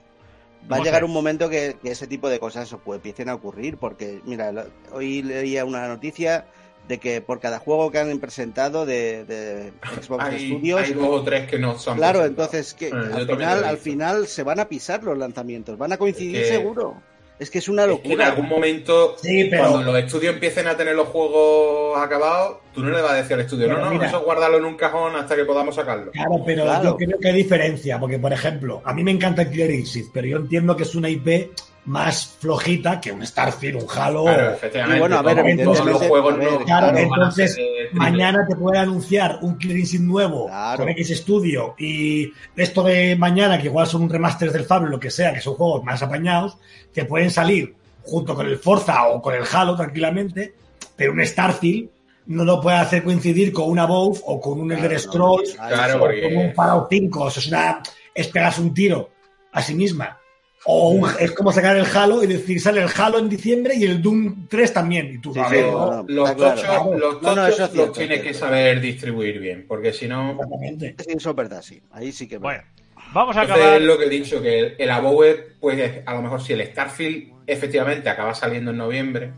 Va 0.70 0.76
a 0.76 0.81
llegar 0.81 1.03
un 1.05 1.12
momento 1.12 1.49
que, 1.49 1.76
que 1.83 1.93
ese 1.93 2.07
tipo 2.07 2.29
de 2.29 2.39
cosas 2.39 2.74
pues, 2.85 2.97
empiecen 2.99 3.31
a 3.31 3.35
ocurrir, 3.35 3.79
porque, 3.79 4.20
mira, 4.26 4.53
lo- 4.53 4.66
hoy 4.93 5.22
leía 5.22 5.64
una 5.64 5.89
noticia 5.89 6.45
de 6.87 6.99
que 6.99 7.20
por 7.22 7.41
cada 7.41 7.59
juego 7.59 7.91
que 7.91 7.99
han 7.99 8.18
presentado 8.18 8.85
de, 8.85 9.24
de 9.24 9.72
Xbox 10.03 10.24
Hay, 10.24 10.51
Studios, 10.51 10.81
hay 10.83 10.93
dos 10.93 11.09
o 11.09 11.22
tres 11.22 11.47
que 11.49 11.59
no 11.59 11.79
son. 11.79 11.97
claro, 11.97 12.20
presentados. 12.20 12.55
entonces 12.55 12.74
que 12.74 12.89
Eh, 12.89 12.91
yo 12.91 13.16
al 13.16 13.26
final, 13.26 13.64
al 13.64 13.79
final 13.79 14.26
se 14.26 14.43
van 14.43 14.61
a 14.61 14.68
pisar 14.68 15.03
los 15.05 15.16
lanzamientos, 15.16 15.76
van 15.79 15.93
a 15.93 15.97
coincidir 15.97 16.37
Es 16.37 16.49
que- 16.49 16.57
seguro. 16.57 17.03
Es 17.39 17.51
que 17.51 17.59
es 17.59 17.68
una 17.68 17.82
Es 17.84 17.89
que 17.89 17.95
en 17.95 18.03
locura. 18.03 18.26
algún 18.26 18.49
momento, 18.49 19.16
Sí, 19.22 19.47
pero- 19.49 19.70
cuando 19.70 19.93
los 19.93 20.03
estudios 20.03 20.34
empiecen 20.34 20.66
a 20.66 20.76
tener 20.76 20.95
los 20.97 21.09
juegos 21.09 21.97
acabados, 21.99 22.57
tú 22.74 22.82
no 22.82 22.91
le 22.91 23.01
vas 23.01 23.12
a 23.12 23.14
decir 23.14 23.34
al 23.34 23.41
estudio, 23.41 23.66
Pero 23.68 23.78
no, 23.78 23.84
no, 23.86 23.91
mira. 23.93 24.09
eso 24.09 24.20
guárdalo 24.22 24.59
en 24.59 24.64
un 24.64 24.76
cajón 24.76 25.14
hasta 25.14 25.36
que 25.36 25.45
podamos 25.45 25.74
sacarlo. 25.76 26.11
Claro, 26.11 26.43
pero 26.45 26.64
Claro. 26.64 26.84
yo 26.84 26.97
creo 26.97 27.18
que 27.20 27.28
hay 27.28 27.34
diferencia, 27.36 27.99
porque 28.01 28.18
por 28.18 28.32
ejemplo, 28.32 28.82
a 28.84 28.93
mí 28.93 29.05
me 29.05 29.12
encanta 29.12 29.49
Killer 29.49 29.70
Instinct, 29.70 30.11
pero 30.12 30.26
yo 30.26 30.36
entiendo 30.39 30.76
que 30.76 30.82
es 30.82 30.95
una 30.97 31.09
IP 31.09 31.51
más 31.89 32.36
flojita 32.39 33.01
que 33.01 33.11
un 33.12 33.24
Starfield, 33.26 33.82
un 33.82 33.89
Halo. 33.95 34.24
Claro, 34.24 34.51
efectivamente. 34.53 34.97
Y 34.97 35.01
bueno, 35.01 35.16
a 35.18 35.22
ver, 35.22 35.64
todos 35.64 35.86
los 35.86 36.03
juegos 36.03 36.34
a 36.34 36.36
ver, 36.36 36.53
no, 36.53 36.64
Claro, 36.64 36.97
entonces 36.99 37.57
de 37.57 37.89
mañana 37.93 38.47
te 38.49 38.55
pueden 38.57 38.82
anunciar 38.82 39.39
un 39.43 39.57
Instinct 39.61 40.05
nuevo 40.05 40.47
Claro. 40.47 40.78
con 40.84 40.89
X 40.91 41.16
Studio 41.16 41.74
y 41.78 42.30
esto 42.57 42.82
de 42.82 43.16
mañana, 43.16 43.59
que 43.59 43.66
igual 43.66 43.86
son 43.86 44.03
un 44.03 44.11
remaster 44.11 44.53
del 44.53 44.64
Fable, 44.64 44.91
lo 44.91 45.01
que 45.01 45.11
sea, 45.11 45.32
que 45.32 45.41
son 45.41 45.55
juegos 45.55 45.82
más 45.82 46.03
apañados, 46.03 46.59
que 46.93 47.05
pueden 47.07 47.30
salir 47.30 47.74
junto 48.03 48.34
con 48.34 48.47
el 48.47 48.59
Forza 48.59 49.09
o 49.09 49.20
con 49.22 49.34
el 49.34 49.45
Halo 49.51 49.74
tranquilamente, 49.76 50.55
pero 50.95 51.12
un 51.12 51.24
Starfield 51.24 51.89
no 52.26 52.45
lo 52.45 52.61
puede 52.61 52.76
hacer 52.76 53.03
coincidir 53.03 53.53
con 53.53 53.70
una 53.70 53.84
Above 53.84 54.20
o 54.26 54.39
con 54.41 54.61
un 54.61 54.70
Elder 54.72 55.01
Scrolls 55.01 55.57
no, 55.59 55.68
Claro, 55.68 55.97
o 55.97 55.99
porque- 56.01 56.22
con 56.22 56.36
un 56.36 56.55
Fallout 56.55 56.86
5. 56.91 57.28
Eso 57.28 57.41
es, 57.41 57.47
una, 57.49 57.82
es 58.14 58.28
pegarse 58.28 58.61
un 58.61 58.74
tiro 58.74 59.09
a 59.53 59.62
sí 59.62 59.74
misma. 59.74 60.18
O 60.65 60.91
un- 60.91 61.09
es 61.21 61.33
como 61.33 61.53
sacar 61.53 61.77
el 61.77 61.87
Halo 61.87 62.23
y 62.23 62.27
decir, 62.27 62.61
sale 62.61 62.83
el 62.83 62.89
Halo 62.95 63.19
en 63.19 63.29
diciembre 63.29 63.75
y 63.77 63.85
el 63.85 64.03
Doom 64.03 64.49
3 64.49 64.73
también. 64.73 65.15
Y 65.15 65.19
tú, 65.19 65.33
Sí, 65.33 65.41
a 65.41 65.49
sí, 65.49 65.55
ver, 65.55 65.73
no, 65.73 65.79
¿no? 65.79 66.03
no, 66.03 66.05
Los 66.09 66.31
está 66.31 66.55
claro. 66.55 66.83
tochos, 66.85 67.01
los 67.01 67.23
No, 67.23 67.29
no, 67.29 67.35
tochos 67.43 67.49
eso 67.55 67.65
es 67.65 67.71
cierto, 67.71 67.87
los 67.87 67.93
tienes 67.99 68.17
es 68.19 68.23
que 68.25 68.29
cierto. 68.31 68.47
saber 68.47 68.81
distribuir 68.81 69.39
bien, 69.39 69.65
porque 69.69 69.93
si 69.93 70.09
no... 70.09 70.33
Exactamente. 70.33 70.95
Sí, 70.99 71.13
eso 71.17 71.31
es 71.31 71.37
verdad, 71.37 71.63
sí. 71.63 71.81
Ahí 71.93 72.13
sí 72.13 72.27
que 72.29 72.35
es 72.35 72.41
Bueno, 72.41 72.63
verdad. 72.63 73.03
vamos 73.13 73.37
a 73.37 73.43
Entonces 73.43 73.65
acabar. 73.65 73.81
es 73.81 73.87
lo 73.87 73.99
que 73.99 74.05
he 74.05 74.09
dicho, 74.11 74.43
que 74.43 74.59
el, 74.61 74.75
el 74.79 74.91
Above, 74.91 75.37
pues 75.61 76.03
a 76.05 76.15
lo 76.15 76.23
mejor 76.23 76.43
si 76.43 76.53
el 76.53 76.67
Starfield 76.67 77.33
efectivamente 77.47 78.09
acaba 78.11 78.35
saliendo 78.35 78.73
en 78.73 78.77
noviembre 78.79 79.33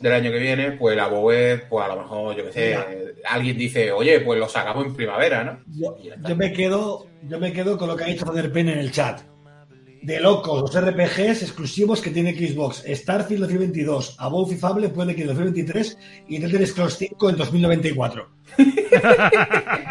del 0.00 0.12
año 0.12 0.30
que 0.30 0.38
viene, 0.38 0.72
pues 0.72 0.92
el 0.92 1.00
Above, 1.00 1.62
pues 1.68 1.84
a 1.84 1.88
lo 1.88 2.02
mejor, 2.02 2.36
yo 2.36 2.44
qué 2.44 2.52
sé, 2.52 2.66
Mira. 2.68 2.86
alguien 3.30 3.56
dice, 3.56 3.90
oye, 3.90 4.20
pues 4.20 4.38
lo 4.38 4.48
sacamos 4.48 4.84
en 4.86 4.94
primavera, 4.94 5.42
¿no? 5.44 5.60
Yo, 5.66 5.96
Y 6.02 6.08
ya 6.08 6.14
está. 6.14 6.28
yo 6.28 6.36
me 6.36 6.52
quedo, 6.52 7.06
yo 7.26 7.40
me 7.40 7.52
quedo 7.52 7.78
con 7.78 7.88
lo 7.88 7.96
que 7.96 8.04
ha 8.04 8.08
dicho 8.08 8.26
Father 8.26 8.52
Pen 8.52 8.68
en 8.68 8.78
el 8.80 8.92
chat. 8.92 9.22
De 10.04 10.20
locos, 10.20 10.60
los 10.60 10.84
RPGs 10.84 11.44
exclusivos 11.44 12.02
que 12.02 12.10
tiene 12.10 12.34
Xbox. 12.34 12.84
Starfield 12.86 13.40
2022, 13.40 14.16
Above 14.18 14.52
y 14.52 14.56
Fable 14.56 14.90
puede 14.90 15.14
que 15.14 15.22
en 15.22 15.28
2023 15.28 15.98
y 16.28 16.44
Elder 16.44 16.66
Scrolls 16.66 16.98
5 16.98 17.30
en 17.30 17.36
2094. 17.38 18.28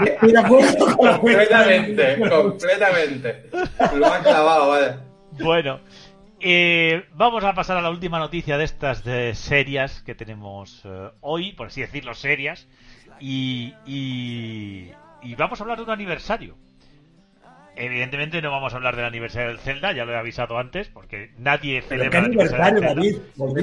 Estoy 0.06 0.32
de 0.32 0.38
acuerdo 0.38 0.96
con 0.96 1.06
la 1.08 1.18
Completamente, 1.20 2.30
completamente. 2.30 3.50
Lo 3.96 4.14
han 4.14 4.22
clavado, 4.22 4.70
vale. 4.70 4.98
Bueno, 5.44 5.80
eh, 6.40 7.06
vamos 7.16 7.44
a 7.44 7.56
pasar 7.56 7.78
a 7.78 7.82
la 7.82 7.90
última 7.90 8.20
noticia 8.20 8.60
de 8.60 8.66
estas 8.66 9.04
de 9.04 9.34
serias 9.34 10.04
que 10.04 10.14
tenemos 10.14 10.84
eh, 10.86 11.10
hoy, 11.22 11.54
por 11.54 11.68
así 11.68 11.82
decirlo, 11.82 12.14
serias. 12.14 12.68
Y, 13.20 13.74
y, 13.88 14.92
y 15.24 15.34
vamos 15.34 15.60
a 15.60 15.64
hablar 15.64 15.80
de 15.80 15.86
un 15.86 15.90
aniversario. 15.90 16.56
Evidentemente 17.76 18.42
no 18.42 18.52
vamos 18.52 18.74
a 18.74 18.78
hablar 18.78 18.96
del 18.96 19.06
aniversario 19.06 19.48
del 19.50 19.58
Zelda, 19.60 19.92
ya 19.94 20.06
lo 20.06 20.14
he 20.14 20.18
avisado 20.18 20.58
antes, 20.60 20.90
porque 20.90 21.32
nadie 21.40 21.84
Pero 21.90 22.04
celebra 22.04 22.12
qué 22.12 22.18
el 22.20 22.26
aniversario 22.26 22.66
del 22.66 22.74
Zelda. 22.84 22.94
David. 22.96 23.18
Un 23.38 23.54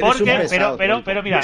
Porque, 0.00 0.24
pero, 0.24 0.38
pesado, 0.48 0.76
pero, 0.76 1.02
pero 1.04 1.22
mira. 1.22 1.40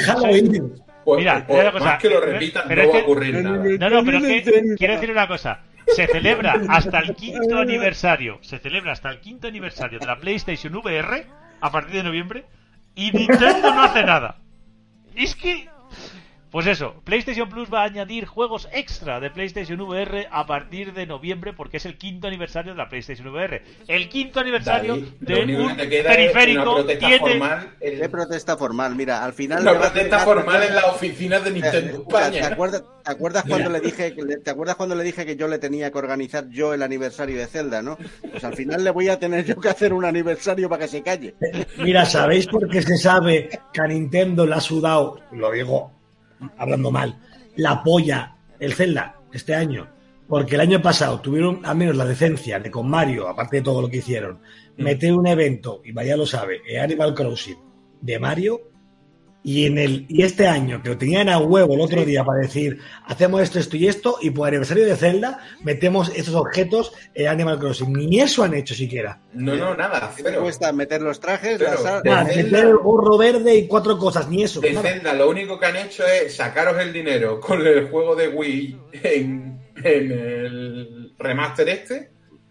Pues, 1.05 1.19
Mira, 1.19 1.45
pues, 1.47 1.59
mira 1.59 1.63
una 1.63 1.73
cosa, 1.73 1.85
más 1.85 1.99
que 2.03 2.09
lo 2.11 2.21
pero 2.21 2.33
no 2.33 2.39
es 2.39 2.55
va 2.55 2.61
a 2.61 2.93
que- 2.93 3.03
ocurrir 3.03 3.35
nada. 3.43 3.57
No, 3.79 3.91
no, 3.91 4.05
pero 4.05 4.19
es 4.19 4.25
que 4.45 4.75
quiero 4.77 4.95
decir 4.95 5.11
una 5.11 5.27
cosa. 5.27 5.61
Se 5.89 6.07
celebra 6.07 6.55
hasta 6.69 7.01
el 7.01 7.15
quinto 7.17 7.59
aniversario. 7.59 8.39
Se 8.41 8.59
celebra 8.61 8.93
hasta 8.93 9.11
el 9.11 9.19
quinto 9.21 9.49
aniversario 9.49 9.99
de 9.99 10.07
la 10.07 10.17
PlayStation 10.19 10.75
VR 10.77 11.27
a 11.61 11.71
partir 11.73 11.97
de 11.97 12.03
noviembre 12.05 12.45
y 12.95 13.11
Nintendo 13.11 13.75
no 13.75 13.83
hace 13.83 14.05
nada. 14.05 14.37
Es 15.17 15.35
que. 15.35 15.69
Pues 16.53 16.67
eso, 16.67 16.95
PlayStation 17.05 17.49
Plus 17.49 17.73
va 17.73 17.81
a 17.81 17.85
añadir 17.87 18.27
juegos 18.27 18.69
extra 18.75 19.21
de 19.21 19.31
PlayStation 19.31 19.81
VR 19.81 20.29
a 20.31 20.45
partir 20.47 20.93
de 20.93 21.07
noviembre 21.07 21.55
porque 21.55 21.79
es 21.79 21.87
el 21.87 21.97
quinto 21.97 22.27
aniversario 22.29 22.73
de 22.73 22.77
la 22.79 22.91
PlayStation 22.91 23.27
VR. 23.29 23.63
El 23.89 24.11
quinto 24.11 24.39
aniversario 24.39 24.97
David, 24.97 25.09
de 25.21 25.57
un 25.57 25.77
que 25.79 26.03
periférico 26.03 26.75
protesta 26.75 26.99
tiene 27.07 27.19
formal 27.19 27.71
en- 27.81 28.01
¿Qué 28.01 28.09
protesta 28.11 28.57
formal? 28.59 28.95
Mira, 28.95 29.25
al 29.25 29.33
final. 29.33 29.63
Una 29.63 29.79
protesta 29.81 30.19
formal 30.19 30.63
en 30.63 30.75
las 30.75 30.85
oficinas 30.85 31.43
de 31.43 31.51
Nintendo 31.53 32.03
¿Te 32.31 32.43
acuerdas, 32.45 32.83
te 33.03 33.11
acuerdas 33.11 33.45
Mira. 33.47 33.57
cuando 33.57 33.71
le 33.71 33.81
dije 33.81 34.15
que 34.15 34.23
le- 34.23 34.37
te 34.37 34.51
acuerdas 34.51 34.77
cuando 34.77 34.95
le 34.95 35.05
dije 35.05 35.25
que 35.25 35.37
yo 35.37 35.49
le 35.49 35.59
tenía 35.59 35.91
que 35.91 35.97
organizar 35.97 36.51
yo 36.51 36.75
el 36.75 36.83
aniversario 36.83 37.39
de 37.39 37.47
Zelda, 37.47 37.81
¿no? 37.81 37.97
Pues 38.31 38.45
al 38.45 38.55
final 38.55 38.85
le 38.85 38.91
voy 38.91 39.09
a 39.09 39.19
tener 39.19 39.47
yo 39.47 39.57
que 39.59 39.71
hacer 39.71 39.95
un 39.95 40.05
aniversario 40.05 40.69
para 40.69 40.83
que 40.83 40.89
se 40.89 41.03
calle. 41.03 41.35
Mira, 41.79 42.05
¿sabéis 42.05 42.47
por 42.47 42.69
qué 42.69 42.83
se 42.83 42.99
sabe 42.99 43.49
que 43.73 43.81
a 43.81 43.87
Nintendo 43.87 44.45
le 44.45 44.55
ha 44.55 44.61
sudado, 44.61 45.19
lo 45.33 45.51
digo 45.51 46.02
hablando 46.57 46.91
mal, 46.91 47.19
la 47.57 47.83
polla 47.83 48.37
el 48.59 48.75
Zelda 48.75 49.21
este 49.33 49.55
año? 49.55 49.89
Porque 50.29 50.55
el 50.55 50.63
año 50.63 50.81
pasado 50.81 51.21
tuvieron 51.21 51.65
al 51.65 51.77
menos 51.77 51.97
la 51.97 52.05
decencia 52.05 52.59
de 52.59 52.71
con 52.71 52.89
Mario, 52.89 53.29
aparte 53.29 53.57
de 53.57 53.63
todo 53.63 53.83
lo 53.83 53.89
que 53.89 53.99
hicieron, 53.99 54.41
meter 54.77 55.13
un 55.13 55.27
evento, 55.27 55.83
y 55.85 55.93
vaya 55.93 56.17
lo 56.17 56.27
sabe, 56.27 56.61
Animal 56.81 57.15
Crossing 57.15 57.59
de 58.01 58.19
Mario, 58.19 58.72
y 59.45 59.67
en 59.67 59.77
el 59.77 60.07
y 60.09 60.23
este 60.23 60.47
año 60.47 60.81
que 60.83 60.91
lo 60.91 60.97
tenían 60.99 61.29
a 61.29 61.39
huevo 61.39 61.75
el 61.75 61.81
otro 61.81 62.05
día 62.05 62.23
para 62.25 62.41
decir 62.43 62.79
hacemos 63.07 63.43
esto, 63.43 63.59
esto 63.59 63.77
y 63.77 63.89
esto, 63.89 64.17
y 64.21 64.31
por 64.31 64.47
aniversario 64.47 64.87
de 64.87 64.95
Zelda 64.97 65.41
metemos 65.65 66.13
estos 66.15 66.35
objetos 66.37 66.93
en 67.15 67.27
Animal 67.27 67.59
Crossing. 67.59 67.93
Ni 67.93 68.21
eso 68.21 68.45
han 68.45 68.55
hecho 68.55 68.75
siquiera. 68.75 69.21
No, 69.33 69.57
no, 69.57 69.75
nada, 69.75 70.13
¿Qué 70.17 70.23
te 70.23 70.35
cuesta 70.37 70.73
meter 70.73 71.03
los 71.03 71.19
trajes? 71.19 71.59
Pero, 71.59 71.71
las 71.73 72.05
Nada, 72.05 72.25
Zelda- 72.27 72.35
meter 72.37 72.65
el 72.67 72.77
gorro 72.77 73.19
verde 73.19 73.57
y 73.57 73.67
cuatro 73.67 73.99
cosas, 73.99 74.29
ni 74.29 74.45
eso. 74.45 74.61
De 74.61 74.73
nada. 74.73 74.89
Zelda 74.89 75.13
lo 75.15 75.29
único 75.29 75.59
que 75.59 75.67
han 75.67 75.77
hecho 75.77 76.07
es 76.07 76.37
sacaros 76.37 76.79
el 76.81 76.93
dinero 76.93 77.41
con 77.41 77.67
el 77.67 77.89
juego 77.89 78.15
de 78.15 78.29
Wii 78.29 78.79
en, 79.03 79.61
en 79.83 80.13
el 80.13 81.13
remaster 81.19 81.69
este 81.69 82.11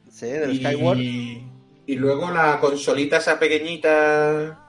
Sí, 0.09 0.25
del 0.27 0.57
Skyward. 0.57 0.97
y, 0.99 1.47
y 1.87 1.95
luego 1.95 2.29
la 2.31 2.59
consolita 2.59 3.17
esa 3.17 3.39
pequeñita, 3.39 4.60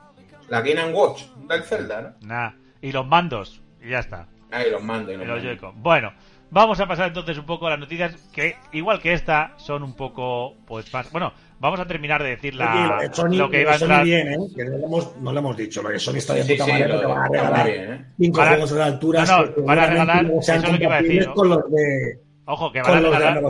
la 0.48 0.60
Game 0.60 0.92
Watch 0.92 1.22
del 1.48 1.62
Zelda, 1.62 2.16
¿no? 2.20 2.26
Nah. 2.26 2.50
Y 2.80 2.92
los 2.92 3.06
mandos, 3.06 3.62
y 3.82 3.90
ya 3.90 4.00
está. 4.00 4.28
Ahí 4.50 4.70
los 4.70 4.82
mando. 4.82 5.12
y 5.12 5.16
los 5.16 5.42
Los. 5.42 5.74
Bueno, 5.76 6.12
vamos 6.50 6.78
a 6.80 6.86
pasar 6.86 7.08
entonces 7.08 7.38
un 7.38 7.46
poco 7.46 7.66
a 7.66 7.70
las 7.70 7.78
noticias 7.78 8.14
que, 8.32 8.56
igual 8.72 9.00
que 9.00 9.12
esta, 9.14 9.54
son 9.56 9.82
un 9.82 9.94
poco, 9.94 10.56
pues 10.66 10.92
más... 10.92 11.10
Bueno, 11.10 11.32
vamos 11.58 11.80
a 11.80 11.86
terminar 11.86 12.22
de 12.22 12.30
decir 12.30 12.54
la, 12.54 12.74
Oye, 12.74 12.86
lo 12.88 12.98
de 13.00 13.14
Sony, 13.14 13.28
lo 13.38 13.48
que 13.50 13.60
iba 13.62 13.72
a 13.72 13.78
Sony 13.78 13.84
entrar... 13.86 14.04
bien, 14.04 14.32
¿eh? 14.32 14.38
Que 14.54 14.64
no 14.64 14.76
lo 14.78 14.86
hemos, 14.86 15.16
no 15.16 15.32
lo 15.32 15.38
hemos 15.38 15.56
dicho. 15.56 15.82
Lo 15.82 15.88
de 15.88 15.98
Sony 15.98 16.16
está 16.16 16.34
de 16.34 16.42
Sí, 16.42 16.52
puta 16.52 16.64
sí, 16.66 16.72
madre 16.72 16.88
lo- 16.88 17.00
que 17.00 17.06
van 17.06 17.18
a 17.18 17.28
regalar 17.28 17.66
bien, 17.66 17.92
¿eh? 17.94 18.04
cinco 18.18 18.38
Van 18.38 18.46
a- 18.48 18.50
juegos 18.50 18.70
de 18.74 18.82
altura. 18.82 19.24
No, 19.24 19.44
no, 19.46 19.62
van 19.64 19.78
a 19.78 19.86
regalar- 19.86 20.26
sean 20.42 20.58
eso 20.58 20.66
es 20.66 20.72
lo 20.72 20.78
que 20.78 20.84
iba 20.84 20.96
a 20.96 21.02
decir, 21.02 21.28
con 21.30 21.48
los 21.48 21.70
de, 21.70 22.18
Ojo, 22.44 22.72
que 22.72 22.82
van 22.82 22.96
a 22.96 23.00
regalar... 23.00 23.42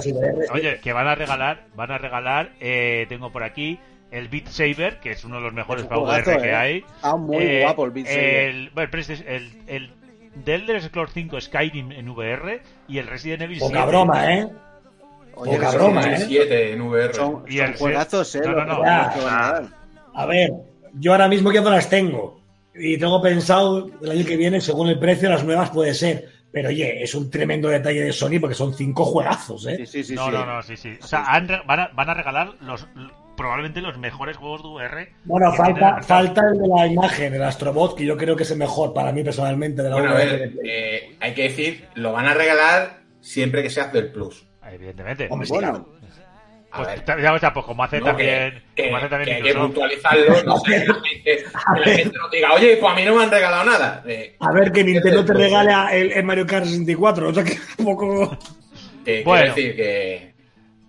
Oye, 0.53 0.79
que 0.81 0.93
van 0.93 1.09
a 1.09 1.15
regalar, 1.15 1.67
van 1.75 1.91
a 1.91 1.99
regalar, 1.99 2.53
eh, 2.61 3.07
tengo 3.09 3.33
por 3.33 3.43
aquí 3.43 3.81
el 4.13 4.29
Beat 4.29 4.47
Saber, 4.49 5.01
que 5.01 5.11
es 5.11 5.25
uno 5.25 5.37
de 5.37 5.43
los 5.43 5.53
mejores 5.53 5.85
Es 5.85 5.91
un 5.91 5.97
para 5.97 6.01
VR 6.03 6.23
juegazo, 6.23 6.43
que 6.43 6.49
eh. 6.51 6.55
hay. 6.55 6.85
Ah, 7.03 7.17
muy 7.17 7.37
Eh, 7.45 7.63
guapo 7.63 7.85
el 7.87 7.91
Beat 7.91 8.07
Saber. 8.07 8.25
El, 8.25 8.71
bueno, 8.71 8.89
pero 8.91 9.01
es 9.03 9.11
el, 9.11 9.53
el 9.67 9.91
The 10.45 10.55
Elder 10.55 10.83
Scrolls 10.83 11.13
5 11.13 11.41
Skyrim 11.41 11.93
en 11.93 12.09
VR 12.09 12.63
y 12.89 12.99
el 12.99 13.07
Resident 13.07 13.43
Evil 13.43 13.59
Poca 13.59 13.73
7. 13.73 13.87
broma, 13.89 14.33
¿eh? 14.35 14.49
Oye, 15.35 15.57
poca 15.57 15.71
broma, 15.73 16.03
¿eh? 16.13 16.19
7 16.29 16.73
en 16.75 16.81
VR. 16.83 17.15
Son, 17.15 17.45
Y 17.49 17.57
son 17.59 17.67
el- 17.67 17.77
juegazos, 17.77 18.35
¿eh? 18.37 18.41
No, 18.45 18.65
no, 18.65 18.83
a 20.15 20.27
ver, 20.27 20.51
yo 20.95 21.13
ahora 21.13 21.29
mismo 21.29 21.51
ya 21.53 21.61
no 21.63 21.71
las 21.71 21.89
tengo. 21.89 22.41
Y 22.75 22.99
tengo 22.99 23.21
pensado 23.21 23.91
el 24.03 24.11
año 24.11 24.25
que 24.27 24.37
viene, 24.37 24.61
según 24.61 24.89
el 24.89 24.99
precio, 24.99 25.29
las 25.31 25.45
nuevas 25.45 25.71
puede 25.71 25.95
ser. 25.95 26.29
Pero 26.51 26.69
oye, 26.69 27.03
es 27.03 27.15
un 27.15 27.31
tremendo 27.31 27.69
detalle 27.69 28.03
de 28.03 28.13
Sony 28.13 28.39
porque 28.41 28.55
son 28.55 28.75
cinco 28.75 29.05
juegazos, 29.07 29.67
¿eh? 29.67 29.77
Sí, 29.79 29.87
sí, 29.87 30.05
sí. 30.05 30.15
no, 30.15 30.27
sí. 30.27 30.33
no, 30.33 30.45
no, 30.47 30.63
sí, 30.63 30.77
sí. 30.77 30.99
O 31.03 31.07
sea, 31.07 31.25
han 31.25 31.47
van, 31.67 31.81
a, 31.81 31.89
van 31.95 32.11
a 32.11 32.15
regalar 32.15 32.53
los 32.61 32.87
probablemente 33.37 33.81
los 33.81 33.99
mejores 33.99 34.37
juegos 34.37 34.63
de 34.63 34.69
VR. 34.69 35.13
Bueno, 35.25 35.53
falta, 35.53 36.03
falta 36.03 36.43
el 36.53 36.59
de 36.59 36.69
la 36.69 36.87
imagen, 36.87 37.35
el 37.35 37.43
Astrobot, 37.43 37.97
que 37.97 38.05
yo 38.05 38.17
creo 38.17 38.37
que 38.37 38.43
es 38.43 38.51
el 38.51 38.59
mejor 38.59 38.93
para 38.93 39.13
mí 39.13 39.23
personalmente 39.25 39.83
de 39.83 39.89
la 39.91 39.97
Bueno, 39.97 40.11
a 40.11 40.15
VR. 40.15 40.37
ver, 40.39 40.53
eh, 40.65 41.17
hay 41.21 41.35
que 41.35 41.43
decir, 41.45 41.89
lo 41.95 42.13
van 42.13 42.27
a 42.27 42.35
regalar 42.35 43.01
siempre 43.21 43.63
que 43.63 43.71
seas 43.71 43.93
del 43.93 44.11
Plus. 44.13 44.47
Evidentemente. 44.71 45.29
Hombre, 45.31 45.47
sí, 45.47 45.53
Bueno, 45.55 45.89
A 46.75 46.77
Pues, 46.85 47.05
ver. 47.07 47.23
ya, 47.23 47.35
o 47.35 47.39
sea, 47.39 47.53
pues 47.53 47.67
como 47.67 47.85
hace 47.85 47.99
No, 48.01 48.07
también, 48.07 48.63
que, 48.75 48.85
como 48.85 48.97
hace 48.97 49.09
también 49.09 49.29
que 49.29 49.35
hay 49.37 49.43
que 49.43 49.59
puntualizarlo, 49.59 50.43
no 50.45 50.57
sé, 50.59 50.71
que 50.87 50.87
la 50.87 50.95
gente, 50.95 51.45
que 51.75 51.81
la 51.91 51.97
gente 51.97 52.19
no 52.19 52.29
diga, 52.31 52.53
oye, 52.55 52.77
pues 52.79 52.93
a 52.93 52.97
mí 52.97 53.05
no 53.05 53.15
me 53.17 53.23
han 53.25 53.31
regalado 53.31 53.65
nada. 53.65 54.03
Eh, 54.07 54.37
A 54.41 54.53
ver, 54.53 54.73
que 54.73 54.83
Nintendo 54.85 55.23
te 55.25 55.33
Pues, 55.35 55.45
regale 55.51 56.01
el, 56.01 56.13
el 56.13 56.25
Mario 56.25 56.47
Kart 56.47 56.65
64, 56.65 57.29
o 57.29 57.35
sea 57.35 57.45
que 57.45 57.59
un 57.79 57.85
poco... 57.85 58.39
Bueno. 59.05 59.23
quiero 59.25 59.37
decir 59.55 59.77
que, 59.77 60.32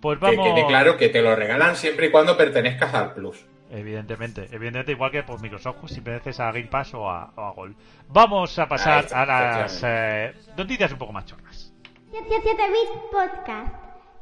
Pues 0.04 0.18
que 0.18 0.36
vamos. 0.36 0.52
quede 0.52 0.66
claro 0.66 0.98
que 0.98 1.08
te 1.08 1.22
lo 1.22 1.34
regalan 1.34 1.76
siempre 1.76 2.08
y 2.08 2.10
cuando 2.10 2.36
pertenezcas 2.36 2.92
al 2.92 3.14
Plus. 3.14 3.42
Evidentemente, 3.70 4.42
evidentemente, 4.52 4.92
igual 4.92 5.10
que 5.10 5.22
por 5.22 5.40
Microsoft, 5.40 5.78
si 5.86 6.02
perteneces 6.02 6.40
a 6.40 6.52
Game 6.52 6.66
Pass 6.66 6.92
o 6.92 7.08
a, 7.08 7.32
o 7.34 7.40
a 7.40 7.52
Gold. 7.52 7.74
Vamos 8.08 8.58
a 8.58 8.68
pasar 8.68 9.04
está, 9.04 9.22
a 9.22 9.26
las 9.26 9.82
eh, 9.82 10.34
noticias 10.58 10.92
un 10.92 10.98
poco 10.98 11.14
más 11.14 11.24
chorras. 11.24 11.72
7 12.10 12.28
Bits 12.28 13.02
Podcast. 13.10 13.74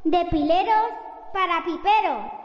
De 0.05 0.25
pileros 0.31 0.93
para 1.33 1.61
piperos. 1.65 2.42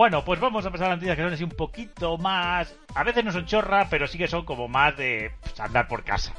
Bueno, 0.00 0.24
pues 0.24 0.40
vamos 0.40 0.64
a 0.64 0.70
pasar 0.70 0.86
a 0.86 0.88
las 0.92 0.96
noticias 0.96 1.14
que 1.14 1.22
son 1.22 1.32
así 1.34 1.44
un 1.44 1.50
poquito 1.50 2.16
más. 2.16 2.74
A 2.94 3.04
veces 3.04 3.22
no 3.22 3.32
son 3.32 3.44
chorra, 3.44 3.86
pero 3.90 4.06
sí 4.06 4.16
que 4.16 4.28
son 4.28 4.46
como 4.46 4.66
más 4.66 4.96
de 4.96 5.30
pues, 5.42 5.60
andar 5.60 5.88
por 5.88 6.04
casa. 6.04 6.32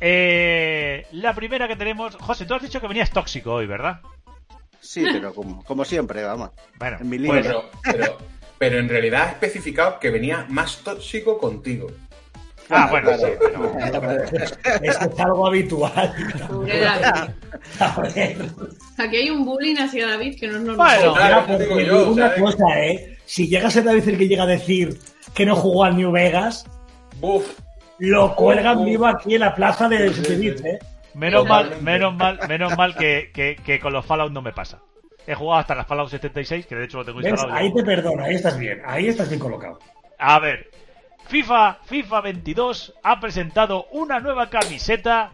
Eh, 0.00 1.06
la 1.12 1.32
primera 1.32 1.66
que 1.66 1.76
tenemos. 1.76 2.14
José, 2.16 2.44
tú 2.44 2.52
has 2.52 2.60
dicho 2.60 2.82
que 2.82 2.86
venías 2.86 3.10
tóxico 3.10 3.54
hoy, 3.54 3.64
¿verdad? 3.64 4.02
sí, 4.80 5.02
pero 5.10 5.32
como, 5.32 5.64
como 5.64 5.86
siempre, 5.86 6.24
vamos. 6.24 6.50
Bueno, 6.78 6.98
En 7.00 7.08
mi 7.08 7.18
pues. 7.20 7.46
Pero, 7.46 7.70
pero, 7.82 8.18
pero 8.58 8.78
en 8.78 8.90
realidad 8.90 9.28
ha 9.28 9.30
especificado 9.30 9.98
que 9.98 10.10
venía 10.10 10.44
más 10.50 10.82
tóxico 10.84 11.38
contigo. 11.38 11.90
Ah, 12.70 12.88
bueno, 12.90 13.08
Claro. 13.10 13.26
sí, 13.26 13.32
pero- 13.40 14.24
es 14.82 14.98
que 14.98 15.04
es 15.04 15.20
algo 15.20 15.46
habitual. 15.46 16.14
Aquí 18.98 19.16
hay 19.16 19.30
un 19.30 19.44
bullying 19.44 19.76
hacia 19.76 20.08
David 20.08 20.38
que 20.38 20.48
no 20.48 20.56
es 20.56 20.62
normal. 20.62 20.96
Bueno, 20.98 21.14
Claro, 21.14 21.58
digo 21.58 21.80
yo, 21.80 22.10
una 22.10 22.28
¿sabes? 22.28 22.42
cosa, 22.42 22.80
¿eh? 22.80 23.18
Si 23.26 23.48
llega 23.48 23.68
a 23.68 23.70
ser 23.70 23.84
David 23.84 24.08
el 24.08 24.18
que 24.18 24.28
llega 24.28 24.44
a 24.44 24.46
decir 24.46 24.98
que 25.34 25.46
no 25.46 25.56
jugó 25.56 25.84
al 25.84 25.96
New 25.96 26.10
Vegas, 26.12 26.66
Buf, 27.20 27.58
lo 27.98 28.34
cuelgan 28.34 28.84
vivo 28.84 29.06
aquí 29.06 29.34
en 29.34 29.40
la 29.40 29.54
plaza 29.54 29.88
de 29.88 30.12
Sevilla, 30.12 30.68
¿eh? 30.68 30.78
menos 31.14 31.46
mal, 31.46 31.80
menos 31.82 32.14
mal, 32.14 32.38
menos 32.48 32.76
mal 32.76 32.96
que, 32.96 33.30
que, 33.32 33.56
que 33.64 33.78
con 33.78 33.92
los 33.92 34.04
Fallout 34.04 34.32
no 34.32 34.42
me 34.42 34.52
pasa. 34.52 34.80
He 35.26 35.34
jugado 35.34 35.60
hasta 35.60 35.74
las 35.74 35.86
Fallout 35.86 36.10
76, 36.10 36.66
que 36.66 36.74
de 36.74 36.84
hecho 36.84 36.98
lo 36.98 37.04
tengo 37.04 37.20
¿Ves? 37.20 37.28
instalado. 37.30 37.58
Ahí 37.58 37.72
te 37.72 37.82
perdono, 37.82 38.24
ahí 38.24 38.34
estás 38.34 38.58
bien, 38.58 38.82
ahí 38.84 39.08
estás 39.08 39.28
bien 39.28 39.40
colocado. 39.40 39.78
A 40.18 40.38
ver, 40.38 40.70
FIFA, 41.28 41.78
FIFA 41.86 42.20
22 42.20 42.94
ha 43.02 43.18
presentado 43.18 43.86
una 43.92 44.20
nueva 44.20 44.50
camiseta, 44.50 45.32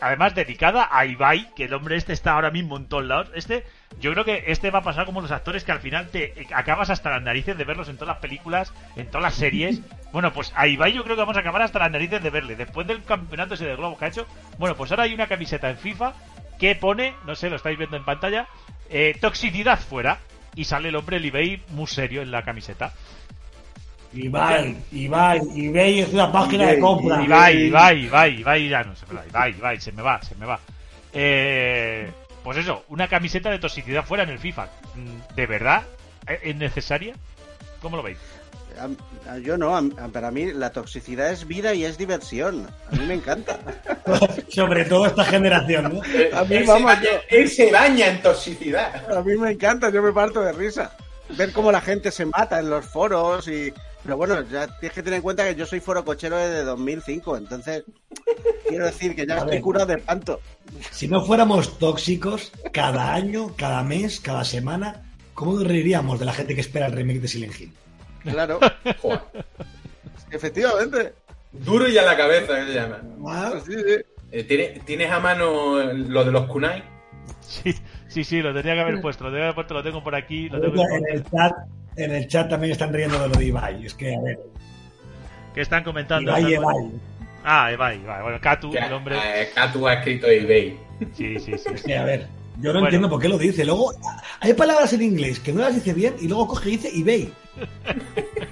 además 0.00 0.34
dedicada 0.34 0.88
a 0.90 1.04
Ibai, 1.04 1.52
que 1.54 1.64
el 1.64 1.74
hombre 1.74 1.96
este 1.96 2.12
está 2.12 2.32
ahora 2.32 2.50
mismo 2.50 2.76
en 2.76 2.86
todos 2.86 3.04
lados. 3.04 3.30
Este, 3.34 3.66
yo 3.98 4.12
creo 4.12 4.24
que 4.24 4.44
este 4.46 4.70
va 4.70 4.78
a 4.78 4.82
pasar 4.82 5.04
como 5.04 5.20
los 5.20 5.32
actores 5.32 5.64
que 5.64 5.72
al 5.72 5.80
final 5.80 6.08
te 6.08 6.40
eh, 6.40 6.46
acabas 6.54 6.90
hasta 6.90 7.10
las 7.10 7.22
narices 7.22 7.58
de 7.58 7.64
verlos 7.64 7.88
en 7.88 7.96
todas 7.96 8.14
las 8.14 8.22
películas, 8.22 8.72
en 8.96 9.06
todas 9.06 9.22
las 9.22 9.34
series. 9.34 9.80
Bueno, 10.12 10.30
pues 10.34 10.52
a 10.54 10.66
Ibai 10.66 10.92
yo 10.92 11.04
creo 11.04 11.16
que 11.16 11.22
vamos 11.22 11.38
a 11.38 11.40
acabar 11.40 11.62
hasta 11.62 11.78
las 11.78 11.90
narices 11.90 12.22
de 12.22 12.28
verle. 12.28 12.54
Después 12.54 12.86
del 12.86 13.02
campeonato 13.02 13.54
ese 13.54 13.64
de 13.64 13.76
Globo 13.76 13.96
que 13.96 14.04
ha 14.04 14.08
hecho, 14.08 14.26
bueno, 14.58 14.76
pues 14.76 14.90
ahora 14.90 15.04
hay 15.04 15.14
una 15.14 15.26
camiseta 15.26 15.70
en 15.70 15.78
FIFA 15.78 16.12
que 16.58 16.74
pone, 16.76 17.14
no 17.24 17.34
sé, 17.34 17.48
lo 17.48 17.56
estáis 17.56 17.78
viendo 17.78 17.96
en 17.96 18.04
pantalla, 18.04 18.46
eh, 18.90 19.16
toxicidad 19.18 19.80
fuera. 19.80 20.18
Y 20.54 20.64
sale 20.64 20.90
el 20.90 20.96
hombre, 20.96 21.16
el 21.16 21.24
Ibai, 21.24 21.62
muy 21.70 21.86
serio 21.86 22.20
en 22.20 22.30
la 22.30 22.42
camiseta. 22.42 22.92
Ibai, 24.14 24.76
Ibai, 24.92 25.40
Ibai 25.54 26.00
es 26.00 26.12
una 26.12 26.30
página 26.30 26.66
de 26.66 26.72
Ibai, 26.72 26.80
compra. 26.80 27.22
Ibai, 27.22 27.66
Ibai, 27.66 28.04
Ibai, 28.04 28.40
Ibai, 28.40 28.68
ya 28.68 28.84
no 28.84 28.94
se 28.94 29.06
me 29.06 29.14
va, 29.14 29.26
Ibai, 29.26 29.50
Ibai, 29.52 29.80
se 29.80 29.92
me 29.92 30.02
va, 30.02 30.22
se 30.22 30.34
me 30.34 30.46
va. 30.46 30.60
Eh, 31.12 32.10
pues 32.44 32.58
eso, 32.58 32.84
una 32.88 33.08
camiseta 33.08 33.50
de 33.50 33.58
toxicidad 33.58 34.04
fuera 34.04 34.24
en 34.24 34.30
el 34.30 34.38
FIFA. 34.38 34.66
Mm, 34.94 35.34
¿De 35.34 35.46
verdad? 35.46 35.82
¿E- 36.26 36.40
¿Es 36.42 36.56
necesaria? 36.56 37.14
¿Cómo 37.80 37.96
lo 37.96 38.02
veis? 38.02 38.18
Yo 39.42 39.58
no, 39.58 39.78
para 40.12 40.30
mí 40.30 40.52
la 40.52 40.70
toxicidad 40.70 41.30
es 41.30 41.46
vida 41.46 41.74
y 41.74 41.84
es 41.84 41.98
diversión. 41.98 42.68
A 42.90 42.96
mí 42.96 43.04
me 43.06 43.14
encanta. 43.14 43.58
Sobre 44.48 44.84
todo 44.86 45.06
esta 45.06 45.24
generación, 45.24 45.94
¿no? 45.94 46.04
él, 46.04 46.30
A 46.34 46.44
mí, 46.44 46.56
él 46.56 46.64
vamos, 46.66 46.90
se 46.92 46.96
daña, 46.96 47.20
él 47.28 47.48
se 47.48 47.70
daña 47.70 48.06
en 48.08 48.22
toxicidad. 48.22 49.12
A 49.14 49.22
mí 49.22 49.36
me 49.36 49.52
encanta, 49.52 49.90
yo 49.90 50.02
me 50.02 50.12
parto 50.12 50.40
de 50.40 50.52
risa. 50.52 50.96
Ver 51.36 51.52
cómo 51.52 51.70
la 51.70 51.80
gente 51.80 52.10
se 52.10 52.26
mata 52.26 52.58
en 52.58 52.70
los 52.70 52.84
foros 52.86 53.46
y... 53.48 53.72
Pero 54.04 54.16
bueno, 54.16 54.42
ya 54.50 54.66
tienes 54.78 54.92
que 54.94 55.02
tener 55.02 55.18
en 55.18 55.22
cuenta 55.22 55.44
que 55.48 55.54
yo 55.54 55.64
soy 55.66 55.80
foro 55.80 56.04
cochero 56.04 56.36
desde 56.36 56.64
2005, 56.64 57.36
entonces 57.36 57.84
quiero 58.68 58.86
decir 58.86 59.14
que 59.14 59.26
ya 59.26 59.38
estoy 59.38 59.60
curado 59.60 59.86
de 59.86 59.94
espanto. 59.94 60.40
Si 60.90 61.06
no 61.08 61.24
fuéramos 61.24 61.78
tóxicos, 61.78 62.50
cada 62.72 63.14
año, 63.14 63.54
cada 63.56 63.82
mes, 63.84 64.18
cada 64.20 64.44
semana, 64.44 65.02
¿cómo 65.34 65.54
nos 65.54 65.66
reiríamos 65.68 66.18
de 66.18 66.24
la 66.26 66.32
gente 66.32 66.54
que 66.54 66.60
espera 66.62 66.86
el 66.86 66.92
remake 66.92 67.20
de 67.20 67.28
Silent 67.28 67.60
Hill? 67.60 67.72
Claro, 68.22 68.58
Joder. 69.00 69.20
efectivamente. 70.30 71.14
Duro 71.52 71.88
y 71.88 71.98
a 71.98 72.02
la 72.02 72.16
cabeza, 72.16 72.56
que 72.60 72.66
se 72.66 72.74
llama. 72.74 73.00
Sí, 73.66 73.72
sí. 73.74 73.96
Eh, 74.30 74.44
¿tiene- 74.44 74.80
¿Tienes 74.86 75.10
a 75.10 75.20
mano 75.20 75.82
lo 75.92 76.24
de 76.24 76.32
los 76.32 76.46
kunai? 76.46 76.82
Sí, 77.40 77.74
sí, 78.08 78.24
sí, 78.24 78.40
lo 78.40 78.54
tenía 78.54 78.72
que 78.74 78.80
haber 78.80 79.00
puesto, 79.02 79.24
lo 79.24 79.30
tenía 79.30 79.40
que 79.40 79.44
haber 79.44 79.54
puesto, 79.56 79.74
lo 79.74 79.82
tengo 79.82 80.02
por 80.02 80.14
aquí, 80.14 80.48
lo 80.48 80.60
tengo 80.60 80.82
en 80.96 81.04
el 81.16 81.22
chat, 81.24 81.52
en 81.96 82.12
el 82.12 82.26
chat 82.28 82.48
también 82.48 82.72
están 82.72 82.92
riendo 82.92 83.18
de 83.18 83.28
lo 83.28 83.34
de 83.34 83.44
Ibai. 83.46 83.86
Es 83.86 83.94
que, 83.94 84.14
a 84.14 84.20
ver, 84.20 84.38
que 85.54 85.60
están 85.60 85.84
comentando. 85.84 86.30
Ibai, 86.30 86.54
están- 86.54 86.62
Ibai. 86.62 86.90
Ah, 87.44 87.72
Ibai, 87.72 88.00
Ibai. 88.00 88.22
Bueno, 88.22 88.38
Katu, 88.40 88.70
Que, 88.70 88.78
el 88.78 88.92
hombre. 88.92 89.16
eh, 89.16 89.48
Katu 89.54 89.86
ha 89.88 89.94
escrito 89.94 90.26
eBay. 90.28 90.78
Sí, 91.14 91.38
sí, 91.40 91.58
sí. 91.58 91.68
Es 91.74 91.82
que, 91.82 91.96
a 91.96 92.04
ver, 92.04 92.28
yo 92.58 92.68
no 92.68 92.74
Bueno. 92.74 92.86
entiendo 92.86 93.10
por 93.10 93.20
qué 93.20 93.28
lo 93.28 93.36
dice. 93.38 93.64
Luego, 93.64 93.92
hay 94.40 94.54
palabras 94.54 94.92
en 94.92 95.02
inglés 95.02 95.40
que 95.40 95.52
no 95.52 95.60
las 95.62 95.74
dice 95.74 95.92
bien 95.92 96.14
y 96.20 96.28
luego 96.28 96.46
coge 96.48 96.68
y 96.70 96.76
dice 96.76 96.90
eBay. 96.94 97.32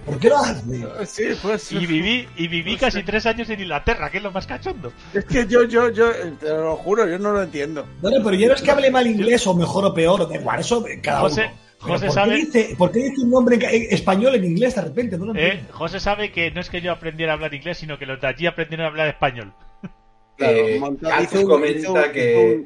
¿Por 0.04 0.18
qué 0.18 0.28
lo 0.28 0.38
hace? 0.38 0.62
Sí, 1.06 1.24
pues... 1.40 1.70
Y 1.72 1.86
viví, 1.86 2.28
y 2.36 2.48
viví 2.48 2.76
casi 2.76 3.02
tres 3.02 3.24
años 3.26 3.48
en 3.48 3.60
Inglaterra, 3.60 4.10
que 4.10 4.18
es 4.18 4.22
lo 4.22 4.30
más 4.32 4.46
cachondo. 4.46 4.92
Es 5.14 5.24
que 5.24 5.46
yo, 5.46 5.62
yo, 5.64 5.90
yo, 5.90 6.10
eh, 6.10 6.32
te 6.40 6.48
lo 6.48 6.76
juro, 6.76 7.08
yo 7.08 7.18
no 7.18 7.32
lo 7.32 7.42
entiendo. 7.42 7.86
No, 8.02 8.10
no, 8.10 8.16
pero 8.22 8.34
ya 8.34 8.48
no 8.48 8.54
es 8.54 8.62
que 8.62 8.70
hable 8.70 8.90
mal 8.90 9.06
inglés 9.06 9.46
o 9.46 9.54
mejor 9.54 9.84
o 9.86 9.94
peor, 9.94 10.28
da 10.28 10.34
igual, 10.34 10.60
eso 10.60 10.86
eh, 10.86 11.00
cada 11.00 11.20
José- 11.20 11.46
uno. 11.46 11.69
José 11.80 12.06
¿por, 12.06 12.14
sabe- 12.14 12.34
qué 12.34 12.36
dice, 12.44 12.74
¿Por 12.76 12.92
qué 12.92 12.98
dice 13.00 13.22
un 13.22 13.30
nombre 13.30 13.58
español 13.90 14.34
en 14.34 14.44
inglés 14.44 14.74
de 14.74 14.82
repente? 14.82 15.16
No 15.18 15.26
lo 15.26 15.34
Eh. 15.34 15.62
José 15.70 15.98
sabe 15.98 16.30
que 16.30 16.50
no 16.50 16.60
es 16.60 16.68
que 16.68 16.80
yo 16.80 16.92
aprendiera 16.92 17.32
a 17.32 17.34
hablar 17.36 17.54
inglés, 17.54 17.78
sino 17.78 17.98
que 17.98 18.06
los 18.06 18.20
de 18.20 18.26
allí 18.26 18.46
aprendieron 18.46 18.84
a 18.86 18.88
hablar 18.90 19.08
español. 19.08 19.52
Claro, 20.36 20.56
Eh, 20.56 20.80
comenta 21.46 22.12
que- 22.12 22.64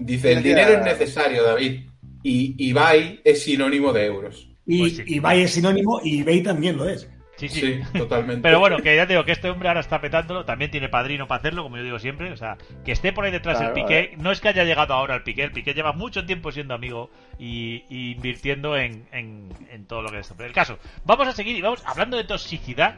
Dice, 0.00 0.32
el 0.32 0.42
dinero 0.42 0.72
es 0.72 0.84
necesario, 0.84 1.44
David. 1.44 1.82
Y 2.24 2.54
Ibai 2.68 3.20
es 3.22 3.42
sinónimo 3.44 3.92
de 3.92 4.06
euros. 4.06 4.48
Y, 4.66 4.78
Pues 4.80 4.96
sí. 4.96 5.20
Bay 5.20 5.42
es 5.42 5.52
sinónimo 5.52 6.00
y 6.02 6.22
Bay 6.22 6.42
también 6.42 6.76
lo 6.76 6.88
es. 6.88 7.08
Sí, 7.36 7.48
sí. 7.48 7.60
Sí, 7.60 7.98
totalmente. 7.98 8.42
Pero 8.42 8.60
bueno, 8.60 8.78
que 8.78 8.94
ya 8.94 9.06
te 9.06 9.14
digo 9.14 9.24
que 9.24 9.32
este 9.32 9.48
hombre 9.50 9.68
ahora 9.68 9.80
está 9.80 10.00
petándolo, 10.00 10.44
también 10.44 10.70
tiene 10.70 10.88
padrino 10.88 11.26
para 11.26 11.40
hacerlo, 11.40 11.62
como 11.62 11.76
yo 11.76 11.82
digo 11.82 11.98
siempre, 11.98 12.30
o 12.30 12.36
sea, 12.36 12.56
que 12.84 12.92
esté 12.92 13.12
por 13.12 13.24
ahí 13.24 13.32
detrás 13.32 13.58
Claro, 13.58 13.74
el 13.74 13.82
Piqué, 13.82 14.14
no 14.18 14.30
es 14.30 14.40
que 14.40 14.48
haya 14.48 14.64
llegado 14.64 14.94
ahora 14.94 15.14
el 15.14 15.22
Piqué, 15.22 15.42
el 15.42 15.52
Piqué 15.52 15.74
lleva 15.74 15.92
mucho 15.92 16.24
tiempo 16.26 16.52
siendo 16.52 16.74
amigo 16.74 17.10
y, 17.38 17.84
y 17.88 18.12
invirtiendo 18.12 18.76
en, 18.76 19.06
en, 19.12 19.48
en 19.70 19.86
todo 19.86 20.02
lo 20.02 20.10
que 20.10 20.18
es 20.18 20.32
el 20.38 20.52
caso, 20.52 20.78
vamos 21.04 21.26
a 21.26 21.32
seguir 21.32 21.56
y 21.56 21.62
vamos 21.62 21.82
hablando 21.86 22.16
de 22.16 22.24
toxicidad. 22.24 22.96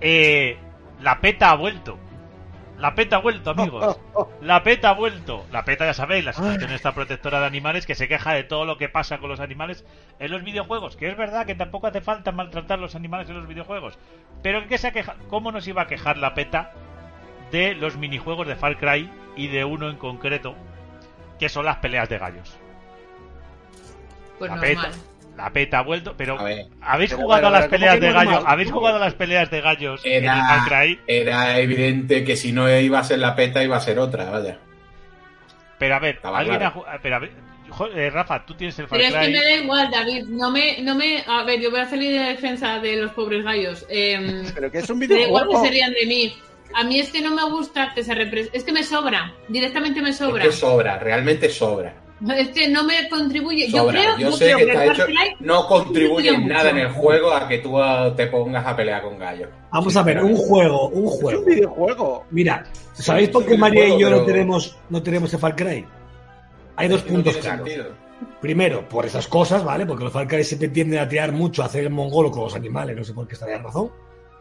Eh, 0.00 0.56
la 1.00 1.20
peta 1.20 1.50
ha 1.50 1.56
vuelto. 1.56 1.98
La 2.82 2.96
peta 2.96 3.14
ha 3.14 3.20
vuelto, 3.20 3.50
amigos. 3.50 4.00
La 4.40 4.64
PETA 4.64 4.90
ha 4.90 4.94
vuelto. 4.94 5.46
La 5.52 5.64
PETA, 5.64 5.86
ya 5.86 5.94
sabéis, 5.94 6.24
la 6.24 6.32
Asociación 6.32 6.72
esta 6.72 6.92
protectora 6.92 7.38
de 7.38 7.46
animales 7.46 7.86
que 7.86 7.94
se 7.94 8.08
queja 8.08 8.32
de 8.32 8.42
todo 8.42 8.64
lo 8.64 8.76
que 8.76 8.88
pasa 8.88 9.18
con 9.18 9.30
los 9.30 9.38
animales 9.38 9.84
en 10.18 10.32
los 10.32 10.42
videojuegos. 10.42 10.96
Que 10.96 11.08
es 11.08 11.16
verdad 11.16 11.46
que 11.46 11.54
tampoco 11.54 11.86
hace 11.86 12.00
falta 12.00 12.32
maltratar 12.32 12.80
los 12.80 12.96
animales 12.96 13.28
en 13.28 13.36
los 13.36 13.46
videojuegos. 13.46 14.00
Pero 14.42 14.58
¿en 14.58 14.68
qué 14.68 14.78
se 14.78 14.88
ha 14.88 14.92
quejado? 14.92 15.16
¿Cómo 15.28 15.52
nos 15.52 15.68
iba 15.68 15.82
a 15.82 15.86
quejar 15.86 16.18
la 16.18 16.34
PETA 16.34 16.72
de 17.52 17.76
los 17.76 17.96
minijuegos 17.96 18.48
de 18.48 18.56
Far 18.56 18.76
Cry 18.76 19.08
y 19.36 19.46
de 19.46 19.64
uno 19.64 19.88
en 19.88 19.96
concreto, 19.96 20.56
que 21.38 21.48
son 21.48 21.64
las 21.64 21.76
peleas 21.76 22.08
de 22.08 22.18
gallos? 22.18 22.58
Pues 24.40 24.50
la 24.50 24.56
normal. 24.56 24.74
PETA. 24.74 25.11
La 25.36 25.50
PETA 25.50 25.78
ha 25.78 25.82
vuelto, 25.82 26.14
pero 26.16 26.38
A 26.38 26.44
ver. 26.44 26.66
¿habéis 26.82 27.10
Pero, 27.10 27.22
jugado 27.22 27.40
pero, 27.42 27.48
a 27.48 27.50
las 27.60 27.68
pero, 27.68 27.70
¿cómo 27.70 27.90
peleas 27.90 28.00
de 28.00 28.12
gallos? 28.12 28.44
¿Habéis 28.46 28.70
jugado 28.70 28.96
a 28.96 29.00
las 29.00 29.14
peleas 29.14 29.50
de 29.50 29.60
gallos 29.62 30.00
en 30.04 30.12
el 30.12 30.24
Era, 30.24 30.64
Cry? 30.68 31.00
era 31.06 31.58
evidente 31.58 32.22
que 32.24 32.36
si 32.36 32.52
no 32.52 32.68
iba 32.78 32.98
a 32.98 33.04
ser 33.04 33.18
la 33.18 33.34
peta, 33.34 33.62
iba 33.62 33.76
a 33.76 33.80
ser 33.80 33.98
otra, 33.98 34.28
vaya. 34.30 34.58
Pero 35.78 35.94
a 35.94 35.98
ver, 35.98 36.16
Estaba 36.16 36.38
alguien 36.38 36.58
claro. 36.58 36.84
ha 36.86 36.92
ju- 36.94 37.00
pero 37.02 37.16
a 37.16 37.18
ver, 37.20 37.30
eh, 37.96 38.10
Rafa, 38.10 38.44
tú 38.44 38.54
tienes 38.54 38.78
el 38.78 38.86
Far 38.86 38.98
Pero 38.98 39.08
es 39.08 39.14
que 39.20 39.24
Cry. 39.24 39.32
me 39.32 39.42
da 39.44 39.54
igual, 39.56 39.90
David. 39.90 40.24
No 40.28 40.50
me, 40.50 40.82
no 40.82 40.94
me. 40.94 41.24
A 41.26 41.42
ver, 41.44 41.60
yo 41.60 41.70
voy 41.70 41.80
a 41.80 41.86
salir 41.88 42.12
de 42.12 42.24
defensa 42.26 42.78
de 42.78 42.96
los 42.96 43.10
pobres 43.12 43.42
gallos. 43.42 43.86
Eh, 43.88 44.42
Pero 44.54 44.70
que 44.70 44.78
es 44.78 44.90
un 44.90 44.98
me 44.98 45.06
da 45.08 45.14
igual 45.18 45.44
que 45.44 45.48
videojuego. 45.48 45.64
serían 45.64 45.92
de 45.94 46.06
mí. 46.06 46.36
A 46.74 46.84
mí 46.84 47.00
es 47.00 47.10
que 47.10 47.20
no 47.22 47.34
me 47.34 47.44
gusta 47.50 47.92
que 47.94 48.04
se 48.04 48.14
represente. 48.14 48.56
Es 48.56 48.64
que 48.64 48.72
me 48.72 48.82
sobra. 48.84 49.32
Directamente 49.48 50.00
me 50.02 50.12
sobra. 50.12 50.44
Es 50.44 50.50
que 50.50 50.56
sobra, 50.56 50.98
realmente 50.98 51.48
sobra. 51.48 51.94
Es 52.36 52.48
que 52.50 52.68
no 52.68 52.84
me 52.84 53.08
contribuye. 53.08 53.68
Yo 53.68 53.86
creo, 53.88 54.16
Yo 54.16 54.30
yo 54.30 54.32
sé 54.36 54.44
creo 54.52 54.56
que 54.58 54.64
está 54.70 54.84
hecho. 54.86 55.06
No 55.40 55.66
contribuye 55.66 56.28
en 56.28 56.46
nada 56.46 56.70
en 56.70 56.78
el 56.78 56.88
juego 56.90 57.32
a 57.32 57.48
que 57.48 57.58
tú 57.58 57.78
ah, 57.80 58.12
te 58.16 58.26
pongas 58.28 58.64
a 58.66 58.76
pelear 58.76 59.02
con 59.02 59.18
gallos. 59.18 59.48
Vamos 59.72 59.96
a 59.96 60.02
ver, 60.02 60.22
un 60.22 60.36
juego, 60.36 60.88
un 60.90 61.06
Es 61.06 61.20
juego. 61.20 61.40
un 61.40 61.46
videojuego. 61.46 62.26
Mira, 62.30 62.64
¿sabéis 62.92 63.26
Sí, 63.28 63.32
por 63.32 63.42
es 63.42 63.48
qué 63.48 63.58
María 63.58 63.88
y 63.88 63.98
yo 63.98 64.08
no 64.10 64.22
tenemos, 64.22 64.76
no 64.88 65.02
tenemos 65.02 65.32
el 65.34 65.40
Far 65.40 65.56
Cry? 65.56 65.84
Hay 66.76 66.88
dos 66.88 67.00
Es 67.00 67.06
no 67.06 67.12
puntos 67.14 67.36
claros. 67.38 67.66
sentido. 67.68 67.90
Primero, 68.40 68.88
por 68.88 69.04
esas 69.04 69.26
cosas, 69.26 69.64
¿vale? 69.64 69.84
Porque 69.84 70.04
los 70.04 70.12
Far 70.12 70.28
Cry 70.28 70.44
siempre 70.44 70.68
tienden 70.68 71.00
a 71.00 71.08
tirar 71.08 71.32
mucho 71.32 71.62
a 71.62 71.66
hacer 71.66 71.82
el 71.84 71.90
mongolo 71.90 72.30
con 72.30 72.44
los 72.44 72.54
animales, 72.54 72.96
no 72.96 73.02
sé 73.04 73.12
por 73.14 73.26
qué 73.26 73.34
estaría 73.34 73.58
razón, 73.58 73.90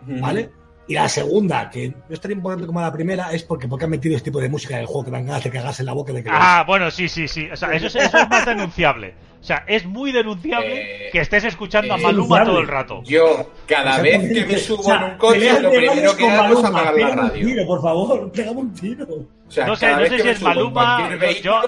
¿vale? 0.02 0.52
Y 0.88 0.94
la 0.96 1.08
segunda, 1.08 1.70
que 1.70 1.90
no 1.90 1.96
es 2.10 2.20
tan 2.20 2.32
importante 2.32 2.66
como 2.68 2.82
la 2.82 2.92
primera, 2.92 3.32
es 3.32 3.44
porque, 3.44 3.68
porque 3.68 3.86
han 3.86 3.92
metido 3.92 4.16
este 4.18 4.30
tipo 4.30 4.42
de 4.42 4.50
música 4.50 4.76
en 4.76 4.82
el 4.82 4.86
juego 4.88 5.06
que 5.06 5.12
dan 5.12 5.26
ganas 5.26 5.44
de 5.44 5.50
cagarse 5.52 5.84
en 5.84 5.86
la 5.86 5.94
boca 5.94 6.12
de 6.12 6.24
que 6.24 6.30
Ah, 6.32 6.64
bueno, 6.68 6.90
sí, 6.92 7.08
sí, 7.08 7.28
sí. 7.28 7.48
O 7.52 7.56
sea, 7.56 7.72
eso, 7.74 7.88
es- 7.88 7.96
eso 7.96 8.18
es 8.18 8.30
más 8.30 8.46
denunciable. 8.46 9.14
O 9.40 9.44
sea, 9.44 9.64
es 9.68 9.86
muy 9.86 10.12
denunciable 10.12 11.08
Eh, 11.08 11.10
que 11.12 11.20
estés 11.20 11.44
escuchando 11.46 11.94
a 11.94 11.98
eh, 11.98 12.04
Maluma 12.04 12.44
todo 12.44 12.60
el 12.60 12.68
rato. 12.68 13.02
Yo, 13.06 13.52
cada 13.68 14.00
vez 14.02 14.32
que 14.34 14.46
me 14.46 14.58
subo 14.58 14.82
O 14.82 14.84
sea, 14.84 14.96
en 14.98 15.04
un 15.04 15.18
coche, 15.18 15.60
lo 15.62 15.70
primero 15.72 16.16
que 16.16 16.30
hago 16.30 16.60
es 16.60 16.66
apagar 16.66 16.96
la 16.96 17.10
un 17.10 17.18
radio. 17.18 17.48
tiro, 17.48 17.66
por 17.66 17.82
favor, 17.82 18.32
pégame 18.32 18.60
un 18.60 18.74
tiro. 18.74 19.06
O 19.48 19.52
sea, 19.52 19.66
No 19.66 19.76
sé, 19.76 19.92
no 19.96 20.06
sé 20.06 20.20
si 20.20 20.30
es 20.30 20.42
Maluma. 20.42 21.10
yo- 21.12 21.18
vehículo, 21.20 21.62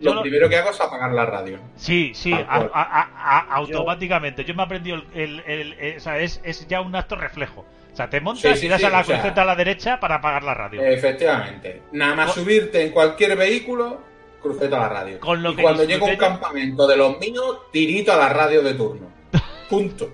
yo 0.00 0.14
lo 0.14 0.22
primero 0.22 0.48
que 0.48 0.56
hago 0.56 0.70
es 0.70 0.80
apagar 0.80 1.12
la 1.12 1.26
radio. 1.26 1.58
Sí, 1.76 2.12
sí, 2.14 2.32
a- 2.32 2.44
cual. 2.46 2.70
a- 2.74 2.82
a- 2.82 3.38
a- 3.38 3.54
automáticamente. 3.56 4.44
Yo 4.44 4.54
me 4.54 4.62
he 4.62 4.66
aprendido 4.66 4.96
el. 4.96 5.04
el- 5.14 5.42
el- 5.46 5.72
el- 5.80 5.96
o 5.96 6.00
sea, 6.00 6.18
es, 6.18 6.40
es 6.44 6.66
ya 6.68 6.80
un 6.80 6.94
acto 6.94 7.16
reflejo. 7.16 7.64
O 7.96 7.98
sea, 7.98 8.10
te 8.10 8.20
montas 8.20 8.42
Sí, 8.52 8.58
sí, 8.60 8.66
y 8.66 8.68
das 8.68 8.80
sí, 8.80 8.84
a 8.84 8.90
la 8.90 9.02
sea- 9.04 9.16
cruceta 9.20 9.40
a 9.40 9.44
la 9.46 9.56
derecha 9.56 9.98
para 9.98 10.16
apagar 10.16 10.42
la 10.42 10.52
radio. 10.52 10.82
Efectivamente. 10.82 11.80
Nada 11.92 12.14
más 12.14 12.34
Con- 12.34 12.44
subirte 12.44 12.82
en 12.84 12.90
cualquier 12.90 13.34
vehículo, 13.38 14.02
cruceta 14.42 14.76
a 14.76 14.80
la 14.80 14.88
radio. 14.90 15.18
Con 15.18 15.42
lo 15.42 15.52
y 15.52 15.56
que 15.56 15.62
cuando 15.62 15.84
llego 15.84 16.06
a 16.06 16.10
un 16.10 16.16
campamento 16.16 16.86
de 16.86 16.94
los 16.98 17.18
míos, 17.18 17.58
tirito 17.72 18.12
a 18.12 18.16
la 18.18 18.28
radio 18.28 18.62
de 18.62 18.74
turno. 18.74 19.06
Punto. 19.70 20.12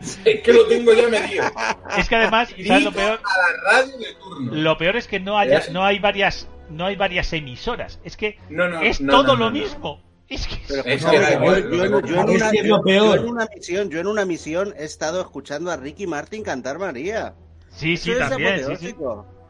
es 0.00 0.40
que 0.40 0.52
lo 0.54 0.64
tengo 0.66 0.94
ya 0.94 1.08
medido. 1.08 1.44
Es 1.98 2.08
que 2.08 2.16
además, 2.16 2.48
¿sabes 2.66 2.84
lo 2.84 2.92
peor? 2.92 3.20
a 3.22 3.38
la 3.38 3.72
radio 3.82 3.98
de 3.98 4.14
turno. 4.14 4.54
Lo 4.54 4.78
peor 4.78 4.96
es 4.96 5.06
que 5.06 5.20
no 5.20 5.38
haya, 5.38 5.60
no 5.72 5.84
hay 5.84 5.98
varias, 5.98 6.48
no 6.70 6.86
hay 6.86 6.96
varias 6.96 7.30
emisoras. 7.34 8.00
Es 8.02 8.16
que 8.16 8.38
No, 8.48 8.66
no, 8.70 8.80
es 8.80 9.02
no, 9.02 9.12
todo 9.12 9.36
lo 9.36 9.50
mismo. 9.50 10.00
Es 10.28 10.46
que 10.46 10.56
que 10.56 10.72
yo- 12.66 12.82
que- 12.82 12.96
en 12.96 13.28
una, 13.28 13.46
que 13.46 13.56
misión, 13.56 13.90
yo 13.90 14.00
en 14.00 14.06
una 14.06 14.24
misión 14.24 14.74
he 14.78 14.84
estado 14.84 15.20
escuchando 15.20 15.70
a 15.70 15.76
Ricky 15.76 16.06
Martin 16.06 16.42
cantar 16.42 16.78
María. 16.78 17.34
sí, 17.70 17.96
sí, 17.96 18.12
también. 18.18 18.64
Sí, 18.78 18.88
sí. 18.88 18.94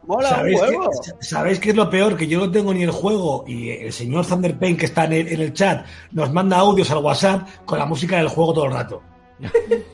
Mola 0.06 0.28
¿Sabéis 0.28 0.60
un 0.60 0.68
huevo. 0.68 0.90
¿Sabéis 1.20 1.58
qué 1.60 1.70
es 1.70 1.76
lo 1.76 1.88
peor? 1.88 2.16
Que 2.16 2.26
yo 2.26 2.38
no 2.40 2.50
tengo 2.50 2.74
ni 2.74 2.82
el 2.82 2.90
juego 2.90 3.44
y 3.46 3.70
el 3.70 3.92
señor 3.92 4.26
Thunder 4.26 4.58
Pain 4.58 4.76
que 4.76 4.84
está 4.86 5.04
en 5.06 5.12
el, 5.14 5.28
en 5.28 5.40
el 5.40 5.52
chat 5.54 5.86
nos 6.12 6.30
manda 6.30 6.58
audios 6.58 6.90
al 6.90 6.98
WhatsApp 6.98 7.48
con 7.64 7.78
la 7.78 7.86
música 7.86 8.18
del 8.18 8.28
juego 8.28 8.52
todo 8.52 8.66
el 8.66 8.72
rato. 8.72 9.02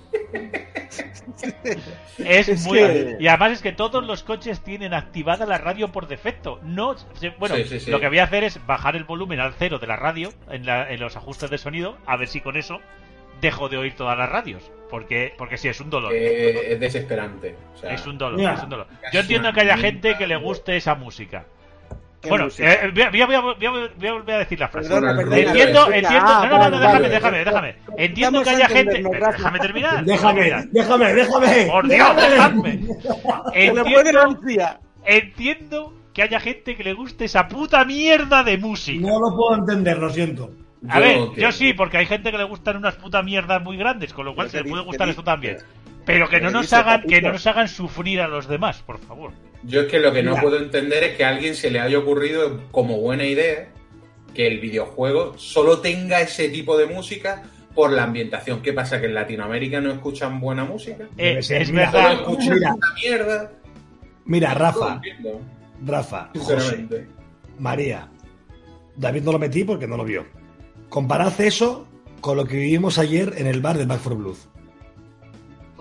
Es, 2.19 2.49
Es 2.49 2.65
muy. 2.67 2.79
que- 2.79 3.17
Y 3.21 3.27
además 3.29 3.53
es 3.53 3.63
que 3.63 3.73
todos 3.73 4.05
los 4.05 4.23
coches 4.23 4.61
tienen 4.63 4.93
activada 4.95 5.47
la 5.47 5.59
radio 5.59 5.91
por 5.93 6.07
defecto. 6.09 6.61
No, 6.63 6.95
bueno, 7.39 7.57
Sí, 7.57 7.65
sí, 7.65 7.81
sí. 7.81 7.91
lo 7.91 8.01
que 8.01 8.09
voy 8.09 8.19
a 8.19 8.25
hacer 8.25 8.45
es 8.45 8.65
bajar 8.67 8.97
el 8.97 9.05
volumen 9.05 9.41
al 9.41 9.55
cero 9.59 9.79
de 9.79 9.87
la 9.87 9.97
radio 9.97 10.31
en, 10.51 10.67
la- 10.67 10.91
en 10.91 11.01
los 11.01 11.17
ajustes 11.17 11.51
de 11.51 11.59
sonido, 11.59 11.97
a 12.07 12.17
ver 12.17 12.29
si 12.29 12.41
con 12.41 12.57
eso 12.57 12.81
dejo 13.41 13.69
de 13.69 13.79
oír 13.79 13.95
todas 13.95 14.19
las 14.19 14.29
radios. 14.29 14.71
Porque, 14.91 15.33
porque 15.39 15.57
sí, 15.57 15.69
es 15.69 15.81
un 15.81 15.89
dolor. 15.89 16.13
Eh, 16.13 16.73
es 16.73 16.81
desesperante. 16.81 17.55
O 17.75 17.79
sea, 17.79 17.95
es 17.95 18.05
un 18.07 18.19
dolor, 18.19 18.41
es 18.55 18.63
un 18.63 18.69
dolor. 18.71 18.87
Yo 19.13 19.21
entiendo 19.21 19.53
que 19.53 19.61
haya 19.61 19.77
gente 19.79 20.17
que 20.19 20.27
le 20.27 20.37
guste 20.37 20.77
esa 20.77 20.95
música. 20.97 21.45
¿Qué 22.21 22.29
Bueno, 22.29 22.49
eh, 22.59 22.91
voy, 22.93 23.03
a, 23.03 23.11
voy 23.11 23.21
a- 23.23 23.27
voy 23.27 23.35
a- 23.35 23.41
voy 23.41 23.67
a- 23.67 23.91
voy 23.97 24.09
a 24.09 24.13
volver 24.13 24.35
a 24.35 24.39
decir 24.41 24.61
la 24.61 24.69
frase. 24.69 24.89
Perdona, 24.91 25.15
Bueno, 25.15 25.31
perdona. 25.31 25.51
Entiendo, 25.51 25.87
entiendo. 25.87 26.19
Ah, 26.21 26.47
No, 26.51 26.59
no, 26.59 26.71
no, 26.71 26.79
déjame, 26.81 26.93
vale. 27.01 27.09
déjame, 27.09 27.39
déjame. 27.45 27.75
Entiendo 27.97 28.43
que 28.43 28.51
haya 28.51 28.69
gente. 28.69 29.03
Déjame 29.03 29.59
terminar. 29.59 30.05
Déjame, 30.05 30.43
déjame 30.45 30.67
déjame, 30.73 31.15
déjame. 31.15 31.65
Por 31.67 31.89
Dios, 31.89 32.17
déjame. 32.17 32.81
Entiendo, 33.55 34.39
entiendo 35.07 35.95
que 36.13 36.23
haya 36.23 36.41
gente 36.41 36.77
que 36.77 36.85
le 36.85 36.93
guste 36.93 37.25
esa 37.25 37.49
puta 37.49 37.85
mierda 37.85 38.43
de 38.43 38.59
música. 38.59 39.01
No 39.07 39.19
lo 39.21 39.35
puedo 39.37 39.57
entender, 39.57 39.99
lo 39.99 40.11
siento. 40.11 40.51
A 40.89 40.99
ver, 40.99 41.19
yo 41.37 41.53
sí, 41.53 41.75
porque 41.75 41.99
hay 41.99 42.07
gente 42.07 42.31
que 42.31 42.39
le 42.39 42.45
gustan 42.45 42.77
unas 42.77 42.97
putas 42.97 43.23
mierdas 43.23 43.63
muy 43.63 43.77
grandes, 43.77 44.13
con 44.15 44.25
lo 44.25 44.35
cual 44.35 44.49
se 44.51 44.63
le 44.63 44.69
puede 44.71 44.83
gustar 44.83 45.09
esto 45.09 45.23
también. 45.23 45.59
Pero 46.05 46.29
que 46.29 46.41
no 46.41 46.51
nos 46.51 46.63
dice, 46.63 46.77
hagan, 46.77 47.03
que 47.03 47.21
no 47.21 47.33
nos 47.33 47.47
hagan 47.47 47.69
sufrir 47.69 48.21
a 48.21 48.29
los 48.29 48.49
demás, 48.49 48.83
por 48.83 48.99
favor. 48.99 49.33
Yo 49.63 49.83
es 49.83 49.87
que 49.89 49.99
lo 49.99 50.13
que 50.13 50.23
no 50.23 50.31
Mira. 50.33 50.43
puedo 50.43 50.59
entender 50.59 51.05
es 51.05 51.17
que 51.17 51.25
a 51.25 51.29
alguien 51.29 51.55
se 51.55 51.71
le 51.71 51.81
haya 51.81 51.99
ocurrido 51.99 52.61
como 52.71 52.99
buena 52.99 53.25
idea 53.25 53.69
que 54.35 54.47
el 54.47 54.61
videojuego 54.61 55.37
solo 55.37 55.81
tenga 55.81 56.21
ese 56.21 56.49
tipo 56.49 56.79
de 56.79 56.87
música 56.87 57.43
por 57.75 57.93
la 57.93 58.05
ambientación. 58.05 58.63
¿Qué 58.63 58.73
pasa? 58.73 59.01
¿Que 59.01 59.07
en 59.07 59.15
Latinoamérica 59.15 59.81
no 59.81 59.93
escuchan 59.93 60.41
buena 60.41 60.65
música? 60.65 61.07
Eh, 61.19 61.39
es 61.39 61.71
verdad. 61.73 62.13
escuchan 62.15 62.55
Mira. 62.55 62.71
esta 62.75 62.95
mierda. 62.95 63.53
Mira, 64.25 64.55
No 64.55 64.59
Rafa, 64.59 65.01
Rafa, 65.85 66.31
José, 66.35 66.61
sinceramente. 66.61 67.07
María. 67.59 68.09
David 68.97 69.23
no 69.23 69.33
lo 69.33 69.39
metí 69.39 69.65
porque 69.65 69.87
no 69.87 69.97
lo 69.97 70.05
vio. 70.05 70.27
Comparad 70.89 71.39
eso 71.41 71.87
con 72.21 72.37
lo 72.37 72.45
que 72.45 72.57
vivimos 72.57 72.99
ayer 72.99 73.35
en 73.37 73.47
el 73.47 73.61
bar 73.61 73.79
de 73.79 73.87
Back 73.87 74.01
for 74.01 74.15
Blood. 74.15 74.37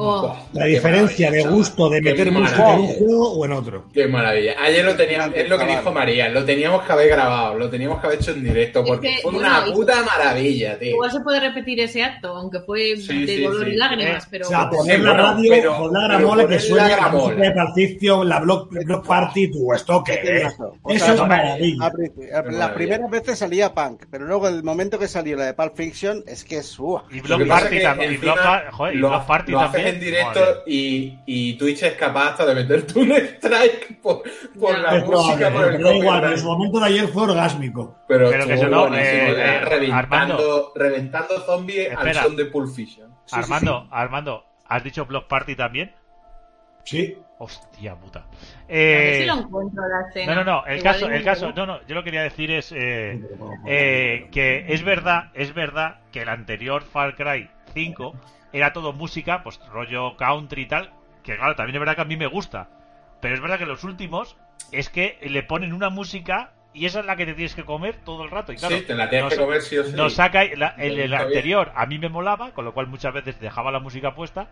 Oh, 0.02 0.34
La 0.54 0.64
diferencia 0.64 1.30
de 1.30 1.44
gusto 1.44 1.90
de 1.90 2.02
meter 2.02 2.32
música 2.32 2.56
en 2.74 2.80
un 2.80 2.84
maravilla. 2.86 3.00
juego 3.00 3.32
o 3.34 3.46
en 3.46 3.52
otro. 3.52 3.84
Qué 3.94 4.08
maravilla. 4.08 4.54
Ayer 4.62 4.86
lo 4.86 4.96
teníamos, 4.96 5.36
es 5.36 5.50
lo 5.50 5.58
que 5.58 5.66
dijo 5.66 5.92
María, 5.92 6.30
lo 6.30 6.46
teníamos 6.46 6.84
que 6.84 6.92
haber 6.94 7.10
grabado, 7.10 7.56
lo 7.56 7.70
teníamos 7.70 8.00
que 8.00 8.08
haber 8.08 8.20
hecho 8.20 8.32
en 8.32 8.44
directo, 8.46 8.86
porque 8.86 9.16
que, 9.18 9.22
fue 9.24 9.34
una 9.34 9.66
puta 9.66 10.02
maravilla, 10.04 10.80
tío. 10.80 10.92
igual 10.92 11.12
se 11.12 11.20
puede 11.20 11.42
repetir 11.42 11.82
ese 11.82 12.02
acto, 12.02 12.30
aunque 12.30 12.62
fue 12.62 12.96
Sí, 12.96 13.26
de 13.26 13.36
sí, 13.36 13.44
dolor 13.44 13.66
sí. 13.66 13.72
y 13.72 13.76
lágrimas, 13.76 14.26
pero. 14.32 14.46
O 14.46 14.50
sea, 14.50 14.70
poner 14.70 15.02
la 15.02 15.14
radio, 15.14 15.50
pero- 15.52 15.76
pero 15.78 15.90
gramola 16.08 16.48
que 16.48 16.60
suene 16.60 16.96
la 16.96 17.10
música 17.10 17.42
de 17.42 17.52
Pulp 17.52 17.76
Fiction, 17.76 18.30
la 18.30 18.40
Block, 18.40 18.70
Block 18.72 19.06
Party, 19.06 19.52
tu 19.52 19.74
esto 19.74 20.02
Eso 20.08 21.06
sea, 21.06 21.14
es 21.14 21.20
a- 21.20 21.26
maravilla. 21.26 21.92
Las 22.52 22.70
primeras 22.72 23.10
veces 23.12 23.38
salía 23.38 23.74
punk, 23.74 24.04
pero 24.10 24.26
luego 24.26 24.48
el 24.48 24.64
momento 24.64 24.98
que 24.98 25.10
salió 25.10 25.36
la 25.36 25.44
de 25.48 25.54
Pulp 25.54 25.76
Fiction 25.76 26.24
es 26.26 26.46
que 26.46 26.60
es 26.60 26.80
¡uah! 26.80 27.04
Y 27.12 27.20
Lo 27.28 27.36
Block 27.38 27.50
Party 27.50 27.82
también. 27.82 28.14
Y 28.14 28.18
Block, 28.18 28.40
joder, 28.72 28.96
Party 29.28 29.52
también. 29.52 29.89
En 29.90 30.00
directo 30.00 30.64
y, 30.68 31.18
y 31.26 31.54
Twitch 31.58 31.84
es 31.84 31.94
capaz 31.94 32.30
hasta 32.32 32.46
de 32.46 32.56
meterte 32.56 33.00
un 33.00 33.12
strike 33.12 34.02
por, 34.02 34.24
por 34.60 34.78
la 34.80 34.90
probable, 35.04 35.06
música, 35.16 35.52
por 35.52 35.66
el 35.66 35.78
pero 35.78 35.94
igual, 35.94 36.32
en 36.32 36.40
su 36.40 36.46
momento 36.46 36.80
de 36.80 36.86
ayer 36.86 37.08
fue 37.08 37.24
orgásmico. 37.24 37.96
Pero, 38.08 38.30
Pero 38.30 38.46
que 38.48 38.54
eso 38.54 38.68
no, 38.68 38.88
eh, 38.96 39.30
eh, 39.32 39.60
reventando, 39.66 39.96
Armando. 39.96 40.72
reventando 40.76 41.40
zombies 41.42 41.90
al 41.96 42.14
son 42.14 42.36
de 42.36 42.46
Pulp 42.46 42.74
Fiction. 42.74 43.10
Sí, 43.26 43.36
sí, 43.36 43.40
Armando, 43.42 43.82
sí. 43.84 43.88
Armando, 43.92 44.46
¿has 44.68 44.84
dicho 44.84 45.06
Block 45.06 45.28
Party 45.28 45.56
también? 45.56 45.94
Sí. 46.84 47.18
Hostia 47.42 47.96
puta. 47.96 48.20
A 48.20 48.24
ver 48.32 48.36
Eh, 48.68 49.18
si 49.22 49.26
lo 49.28 49.34
encuentro 49.36 49.82
la 49.88 50.10
escena. 50.10 50.36
no, 50.36 50.44
no, 50.44 50.52
no, 50.62 50.66
el 50.66 50.80
Igual 50.80 50.94
caso, 50.94 51.10
el 51.10 51.24
caso, 51.24 51.54
no, 51.56 51.66
no, 51.66 51.88
yo 51.88 51.96
lo 51.96 52.02
que 52.04 52.06
quería 52.10 52.24
decir 52.24 52.52
es 52.52 52.74
eh, 52.74 53.22
eh, 53.66 54.28
que 54.32 54.66
es 54.68 54.84
verdad, 54.84 55.30
es 55.34 55.54
verdad 55.54 56.00
que 56.12 56.24
el 56.24 56.30
anterior 56.30 56.84
Far 56.84 57.16
Cry 57.16 57.50
5 57.74 58.14
era 58.54 58.74
todo 58.74 58.94
música, 58.94 59.44
pues 59.44 59.60
rollo 59.72 60.16
country 60.18 60.64
y 60.64 60.68
tal, 60.68 60.92
que 61.24 61.36
claro, 61.38 61.56
también 61.56 61.76
es 61.76 61.80
verdad 61.80 61.96
que 61.96 62.02
a 62.02 62.06
mí 62.06 62.18
me 62.18 62.28
gusta. 62.28 62.70
Pero 63.22 63.36
es 63.36 63.42
verdad 63.42 63.58
que 63.60 63.66
los 63.66 63.84
últimos 63.84 64.38
es 64.72 64.90
que 64.90 65.18
le 65.22 65.44
ponen 65.44 65.74
una 65.74 65.90
música 65.90 66.54
y 66.74 66.86
esa 66.86 67.00
es 67.02 67.06
la 67.06 67.16
que 67.16 67.26
te 67.26 67.34
tienes 67.34 67.56
que 67.56 67.66
comer 67.66 67.96
todo 68.06 68.24
el 68.24 68.30
rato. 68.32 68.52
Y 68.54 68.56
claro, 68.58 68.78
Sí, 68.78 68.84
te 68.86 68.96
la 68.96 69.10
tienes 69.10 69.26
nos- 69.26 69.34
que 69.34 69.40
comer 69.40 69.62
sí 69.62 69.78
o 69.78 69.84
sí. 69.84 69.94
nos 69.96 70.14
saca 70.14 70.44
la- 70.56 70.76
el, 70.78 71.00
el 71.00 71.14
anterior 71.14 71.72
a 71.76 71.86
mí 71.86 71.98
me 72.00 72.10
molaba, 72.10 72.52
con 72.54 72.64
lo 72.66 72.74
cual 72.74 72.88
muchas 72.88 73.14
veces 73.14 73.40
dejaba 73.40 73.72
la 73.72 73.80
música 73.80 74.14
puesta. 74.16 74.48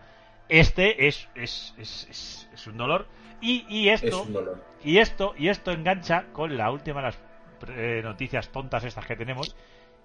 Este 0.49 1.07
es, 1.07 1.27
es, 1.35 1.73
es, 1.77 2.07
es- 2.09 2.49
es 2.53 2.67
un 2.67 2.77
dolor. 2.77 3.07
Y, 3.41 3.65
y 3.69 3.89
Es 3.89 4.01
esto, 4.03 4.23
un 4.23 4.33
dolor. 4.33 4.63
y 4.83 4.97
esto, 4.97 5.35
y 5.37 5.49
esto 5.49 5.71
engancha 5.71 6.25
con 6.33 6.57
la 6.57 6.71
última 6.71 7.01
de 7.01 7.07
las 7.07 7.19
eh, 7.69 8.01
noticias 8.03 8.49
tontas 8.49 8.83
estas 8.83 9.05
que 9.05 9.15
tenemos. 9.15 9.55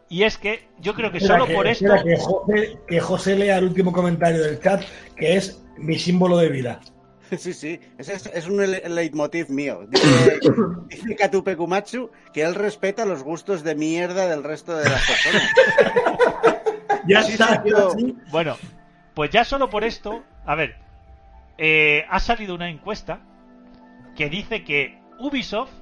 Y 0.09 0.25
es 0.25 0.37
que 0.39 0.69
yo 0.79 0.95
creo 0.95 1.11
que 1.11 1.19
Espera, 1.19 1.35
solo 1.39 1.47
que- 1.49 1.55
por 1.55 1.67
esto. 1.67 1.87
que, 2.05 2.17
José, 2.17 2.79
que 2.87 3.01
José 3.01 3.37
lea 3.37 3.59
el 3.59 3.65
último 3.65 3.93
comentario 3.93 4.43
del 4.43 4.61
chat, 4.61 4.83
que 5.17 5.37
es 5.37 5.63
mi 5.79 5.99
símbolo 5.99 6.37
de 6.39 6.49
vida. 6.49 6.81
Sí, 7.39 7.55
sí, 7.55 7.81
ese 7.97 8.13
es, 8.13 8.27
es 8.27 8.47
un 8.47 8.59
le- 8.59 8.87
leitmotiv 8.91 9.49
mío. 9.49 9.87
Dice, 9.89 10.39
dice 10.89 11.17
Katupe 11.17 11.57
Kumatsu 11.57 12.11
que 12.35 12.43
él 12.43 12.55
respeta 12.55 13.07
los 13.07 13.23
gustos 13.23 13.65
de 13.65 13.75
mierda 13.75 14.29
del 14.29 14.45
resto 14.45 14.77
de 14.77 14.85
las 14.91 15.01
personas. 15.07 15.43
Ya 17.07 17.23
Sí, 17.23 17.33
está, 17.33 17.63
sí, 17.65 17.71
yo- 17.71 17.91
sí. 17.99 18.17
Bueno, 18.31 18.57
pues 19.15 19.31
ya 19.31 19.45
solo 19.45 19.71
por 19.71 19.83
esto, 19.83 20.23
a 20.47 20.55
ver, 20.55 20.77
eh, 21.59 22.05
ha 22.11 22.21
salido 22.21 22.55
una 22.55 22.69
encuesta 22.71 23.21
que 24.15 24.29
dice 24.29 24.63
que 24.63 25.01
Ubisoft 25.19 25.73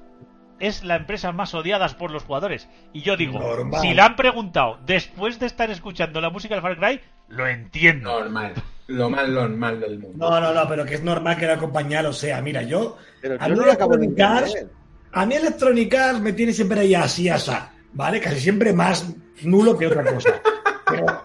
es 0.61 0.83
la 0.83 0.95
empresa 0.95 1.31
más 1.31 1.53
odiada 1.53 1.87
por 1.97 2.11
los 2.11 2.23
jugadores. 2.23 2.69
Y 2.93 3.01
yo 3.01 3.17
digo, 3.17 3.39
Normal. 3.39 3.81
si 3.81 3.93
la 3.93 4.05
han 4.05 4.15
preguntado 4.15 4.79
después 4.85 5.39
de 5.39 5.47
estar 5.47 5.69
escuchando 5.69 6.21
la 6.21 6.29
música 6.29 6.55
del 6.55 6.61
Far 6.61 6.77
Cry, 6.77 7.01
lo 7.29 7.47
entiendo. 7.47 8.19
Normal. 8.19 8.53
Lo 8.87 9.09
más 9.09 9.27
normal 9.27 9.79
del 9.79 9.99
mundo. 9.99 10.29
No, 10.29 10.39
no, 10.39 10.53
no, 10.53 10.67
pero 10.67 10.85
que 10.85 10.95
es 10.95 11.03
normal 11.03 11.37
que 11.37 11.45
la 11.47 11.57
compañía 11.57 12.01
lo 12.01 12.11
sea. 12.11 12.41
Mira, 12.41 12.61
yo. 12.61 12.97
Pero 13.21 13.37
a 13.39 13.47
yo 13.47 13.55
mí 13.55 13.69
acabo 13.69 13.97
de 13.97 14.05
entender. 14.05 14.69
A 15.13 15.25
mí 15.25 15.35
Electronic 15.35 15.93
Arts 15.93 16.21
me 16.21 16.33
tiene 16.33 16.53
siempre 16.53 16.81
ahí 16.81 16.95
así, 16.95 17.27
asá, 17.29 17.71
¿vale? 17.93 18.19
Casi 18.19 18.39
siempre 18.39 18.73
más 18.73 19.13
nulo 19.43 19.77
que 19.77 19.87
otra 19.87 20.03
cosa. 20.13 20.41
Pero, 20.87 21.23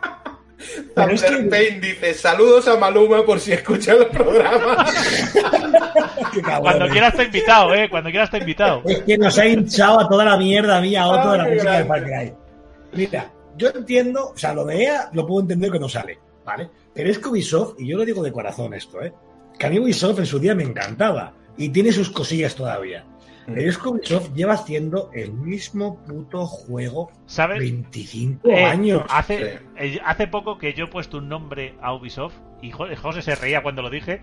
pero 0.95 1.13
es 1.13 1.23
que, 1.23 1.37
Pain 1.39 1.81
dice: 1.81 2.15
Saludos 2.15 2.69
a 2.69 2.77
Maluma 2.77 3.25
por 3.25 3.41
si 3.41 3.53
escucha 3.53 3.95
los 3.95 4.07
programas. 4.07 4.95
Cuando 6.61 6.87
eh. 6.87 6.91
quiera 6.91 7.09
está 7.09 7.25
invitado, 7.25 7.75
eh, 7.75 7.89
cuando 7.91 8.11
quiera 8.11 8.25
está 8.25 8.39
invitado. 8.39 8.83
Es 8.87 9.01
que 9.03 9.19
nos 9.19 9.39
ha 9.39 9.47
hinchado 9.47 10.01
a 10.01 10.09
toda 10.09 10.25
la 10.25 10.37
mierda 10.37 10.81
mía, 10.81 11.03
a 11.03 11.09
otro 11.09 11.33
de 11.33 11.39
la 11.39 11.45
música 11.45 11.79
de 11.79 11.85
Far. 11.85 12.05
Cry. 12.05 12.33
Mira, 12.93 13.31
yo 13.57 13.69
entiendo, 13.75 14.31
o 14.35 14.37
sea, 14.39 14.53
lo 14.55 14.65
de 14.65 14.83
EA 14.85 15.11
lo 15.13 15.27
puedo 15.27 15.41
entender 15.43 15.71
que 15.71 15.79
no 15.79 15.89
sale, 15.89 16.19
¿vale? 16.45 16.69
Pero 16.95 17.11
es 17.11 17.19
que 17.19 17.29
Ubisoft, 17.29 17.75
y 17.81 17.89
yo 17.89 17.97
lo 17.99 18.05
digo 18.05 18.23
de 18.23 18.33
corazón 18.33 18.75
esto, 18.75 19.03
¿eh? 19.03 19.13
Que 19.59 19.67
a 19.67 19.71
mí 19.71 19.79
Ubisoft 19.79 20.19
en 20.19 20.27
su 20.27 20.39
día 20.39 20.55
me 20.55 20.63
encantaba 20.65 21.33
y 21.57 21.69
tiene 21.71 21.93
sus 21.93 22.11
cosillas 22.11 22.55
todavía. 22.55 23.05
Pero 23.47 23.71
es 23.71 23.79
que 23.79 23.89
Ubisoft 23.89 24.33
lleva 24.35 24.55
haciendo 24.55 25.09
el 25.15 25.33
mismo 25.33 26.03
puto 26.05 26.47
juego 26.47 27.13
¿Sabes? 27.27 27.61
25 27.61 28.49
Eh, 28.49 28.65
años. 28.65 29.03
Hace, 29.09 29.61
eh, 29.77 30.01
hace 30.05 30.27
poco 30.27 30.59
que 30.59 30.75
yo 30.75 30.87
he 30.87 30.89
puesto 30.89 31.19
un 31.19 31.29
nombre 31.29 31.77
a 31.81 31.95
Ubisoft 31.95 32.35
y 32.61 32.73
Jo- 32.73 32.89
José 33.01 33.23
se 33.23 33.37
reía 33.37 33.63
cuando 33.63 33.83
lo 33.83 33.91
dije. 33.91 34.21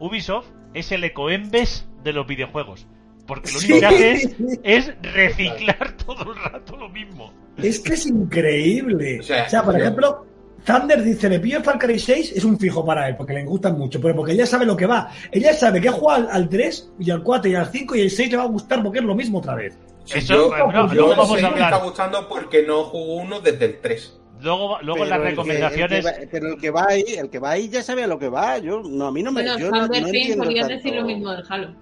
Ubisoft 0.00 0.46
es 0.74 0.92
el 0.92 1.04
ecoembes 1.04 1.86
de 2.04 2.12
los 2.12 2.26
videojuegos. 2.26 2.86
Porque 3.26 3.50
lo 3.50 3.58
único 3.58 3.74
Sí. 3.74 3.80
que 3.80 3.86
hace 3.86 4.12
es, 4.12 4.36
es 4.62 4.94
reciclar 5.02 5.96
todo 5.96 6.32
el 6.32 6.38
rato 6.38 6.76
lo 6.76 6.88
mismo. 6.88 7.32
Es 7.56 7.80
que 7.80 7.94
es 7.94 8.06
increíble. 8.06 9.18
O 9.18 9.20
O 9.20 9.48
sea, 9.48 9.62
por 9.64 9.74
yo- 9.74 9.80
ejemplo, 9.80 10.26
Thunder 10.64 11.02
dice, 11.02 11.28
le 11.28 11.40
pillo 11.40 11.62
Far 11.62 11.78
Cry 11.78 11.98
6, 11.98 12.32
es 12.36 12.44
un 12.44 12.58
fijo 12.58 12.84
para 12.84 13.08
él, 13.08 13.16
porque 13.16 13.32
le 13.32 13.44
gustan 13.44 13.78
mucho, 13.78 14.00
pero 14.00 14.14
porque 14.16 14.32
ella 14.32 14.46
sabe 14.46 14.66
lo 14.66 14.76
que 14.76 14.86
va. 14.86 15.10
Ella 15.32 15.54
sabe 15.54 15.80
que 15.80 15.88
ha 15.88 15.92
jugado 15.92 16.28
al, 16.28 16.42
al 16.42 16.48
3 16.48 16.92
y 16.98 17.10
al 17.10 17.22
4 17.22 17.50
y 17.50 17.54
al 17.54 17.66
5 17.70 17.94
y 17.96 18.00
el 18.02 18.10
6 18.10 18.30
le 18.30 18.36
va 18.36 18.42
a 18.44 18.48
gustar 18.48 18.82
porque 18.82 18.98
es 18.98 19.04
lo 19.04 19.14
mismo 19.14 19.38
otra 19.38 19.54
vez. 19.54 19.78
Eso, 20.12 20.34
yo, 20.34 20.48
bueno, 20.48 20.92
yo 20.94 21.08
vamos 21.08 21.42
a 21.42 21.50
me 21.50 21.60
está 21.60 21.78
gustando 21.78 22.28
porque 22.28 22.62
no 22.64 22.84
jugó 22.84 23.16
uno 23.16 23.40
desde 23.40 23.64
el 23.64 23.80
3. 23.80 24.20
Luego, 24.46 24.78
luego 24.82 25.04
en 25.04 25.10
las 25.10 25.18
Pero 25.18 25.28
el 25.28 25.34
que- 25.36 25.42
recomendaciones. 25.42 26.04
el 26.06 26.12
que 26.14 26.24
va- 26.24 26.28
pero 26.30 26.48
el 26.48 26.58
que 26.60 26.70
va 26.70 26.86
ahí, 26.88 27.04
el 27.18 27.30
que 27.30 27.38
va 27.38 27.50
ahí 27.50 27.68
ya 27.68 27.82
sabe 27.82 28.04
a 28.04 28.06
lo 28.06 28.18
que 28.18 28.28
va. 28.28 28.58
Yo, 28.58 28.80
no, 28.82 29.06
a 29.08 29.12
mí 29.12 29.22
no 29.22 29.32
me. 29.32 29.42
Bueno, 29.42 29.58
yo 29.58 29.70
no, 29.70 29.82
no 29.82 29.88
podría 29.88 30.62
tanto. 30.62 30.68
decir 30.76 30.94
lo 30.94 31.04
mismo 31.04 31.30
del 31.32 31.44
Halo. 31.48 31.74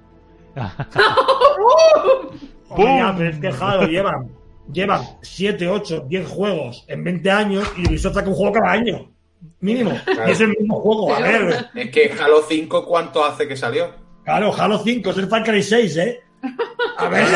Ya, 2.77 3.15
pero 3.17 3.31
es 3.31 3.39
que, 3.39 3.53
Jado, 3.53 3.87
llevan, 3.87 4.31
llevan 4.73 5.03
7, 5.23 5.69
8, 5.69 6.07
10 6.09 6.29
juegos 6.29 6.85
en 6.89 7.05
20 7.05 7.31
años 7.31 7.71
y 7.77 7.89
Ubisoft 7.89 8.15
saca 8.15 8.29
un 8.29 8.35
juego 8.35 8.53
cada 8.55 8.73
año. 8.73 9.11
Mínimo. 9.61 9.93
Claro. 10.05 10.29
Y 10.29 10.33
es 10.33 10.41
el 10.41 10.49
mismo 10.49 10.81
juego. 10.81 11.15
A 11.15 11.21
ver, 11.21 11.67
Es 11.75 11.91
que 11.91 12.13
Halo 12.21 12.43
5, 12.49 12.85
¿cuánto 12.87 13.25
hace 13.25 13.47
que 13.47 13.57
salió? 13.57 13.91
claro, 14.25 14.53
Halo 14.57 14.79
5 14.79 15.11
es 15.11 15.19
el 15.19 15.29
Far 15.29 15.45
Cry 15.45 15.63
6, 15.63 15.97
¿eh? 15.99 16.21
A 16.99 17.09
ver. 17.09 17.27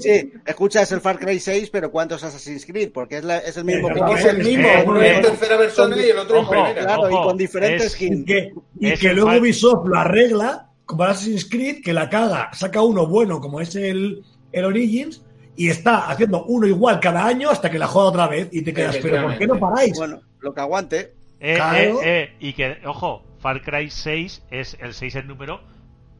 Sí, 0.00 0.32
escucha, 0.46 0.82
es 0.82 0.92
el 0.92 1.00
Far 1.00 1.18
Cry 1.18 1.38
6, 1.40 1.70
pero 1.70 1.90
¿cuántos 1.90 2.22
Assassin's 2.22 2.64
Creed? 2.66 2.92
Porque 2.92 3.18
es, 3.18 3.24
la- 3.24 3.38
es 3.38 3.56
el 3.56 3.64
mismo 3.64 3.88
Pero. 3.88 4.16
Es 4.16 4.24
el 4.24 4.38
mismo, 4.38 4.66
Eh, 4.68 4.84
uno 4.86 5.02
eh, 5.02 5.16
en 5.16 5.22
tercera 5.22 5.58
persona 5.58 5.96
y 5.96 6.08
el 6.10 6.18
otro 6.18 6.38
en 6.40 6.48
primera. 6.48 6.74
Claro, 6.82 7.10
y 7.10 7.14
Ojo, 7.14 7.24
con 7.28 7.36
diferentes 7.36 7.86
es- 7.86 7.92
Y 8.00 8.06
skins. 8.06 8.26
que, 8.26 8.52
y 8.78 8.88
Es 8.90 9.00
que 9.00 9.08
el 9.08 9.16
luego 9.16 9.30
Far- 9.30 9.40
Ubisoft 9.40 9.86
lo 9.86 9.98
arregla, 9.98 10.68
como 10.86 11.04
el 11.04 11.10
Assassin's 11.10 11.44
Creed, 11.48 11.82
que 11.82 11.92
la 11.92 12.08
caga, 12.08 12.50
saca 12.52 12.82
uno 12.82 13.06
bueno, 13.06 13.40
como 13.40 13.60
es 13.60 13.74
el, 13.76 14.22
el 14.52 14.64
Origins, 14.64 15.22
y 15.56 15.68
está 15.68 16.08
haciendo 16.10 16.44
uno 16.44 16.66
igual 16.66 17.00
cada 17.00 17.26
año 17.26 17.50
hasta 17.50 17.70
que 17.70 17.78
la 17.78 17.86
juega 17.86 18.08
otra 18.08 18.28
vez 18.28 18.48
y 18.52 18.62
te 18.62 18.72
quedas, 18.72 18.96
pero 19.02 19.22
¿por 19.24 19.36
qué 19.38 19.46
no 19.46 19.58
paráis? 19.58 19.96
Bueno, 19.98 20.20
lo 20.40 20.54
que 20.54 20.60
aguante. 20.60 21.12
Eh, 21.40 21.54
Claro. 21.56 21.78
eh, 21.78 21.94
eh, 22.04 22.32
y 22.40 22.52
que, 22.52 22.76
ojo, 22.86 23.22
Far 23.40 23.62
Cry 23.62 23.90
6 23.90 24.42
es 24.50 24.76
el 24.80 24.94
6 24.94 25.16
en 25.16 25.26
número, 25.26 25.60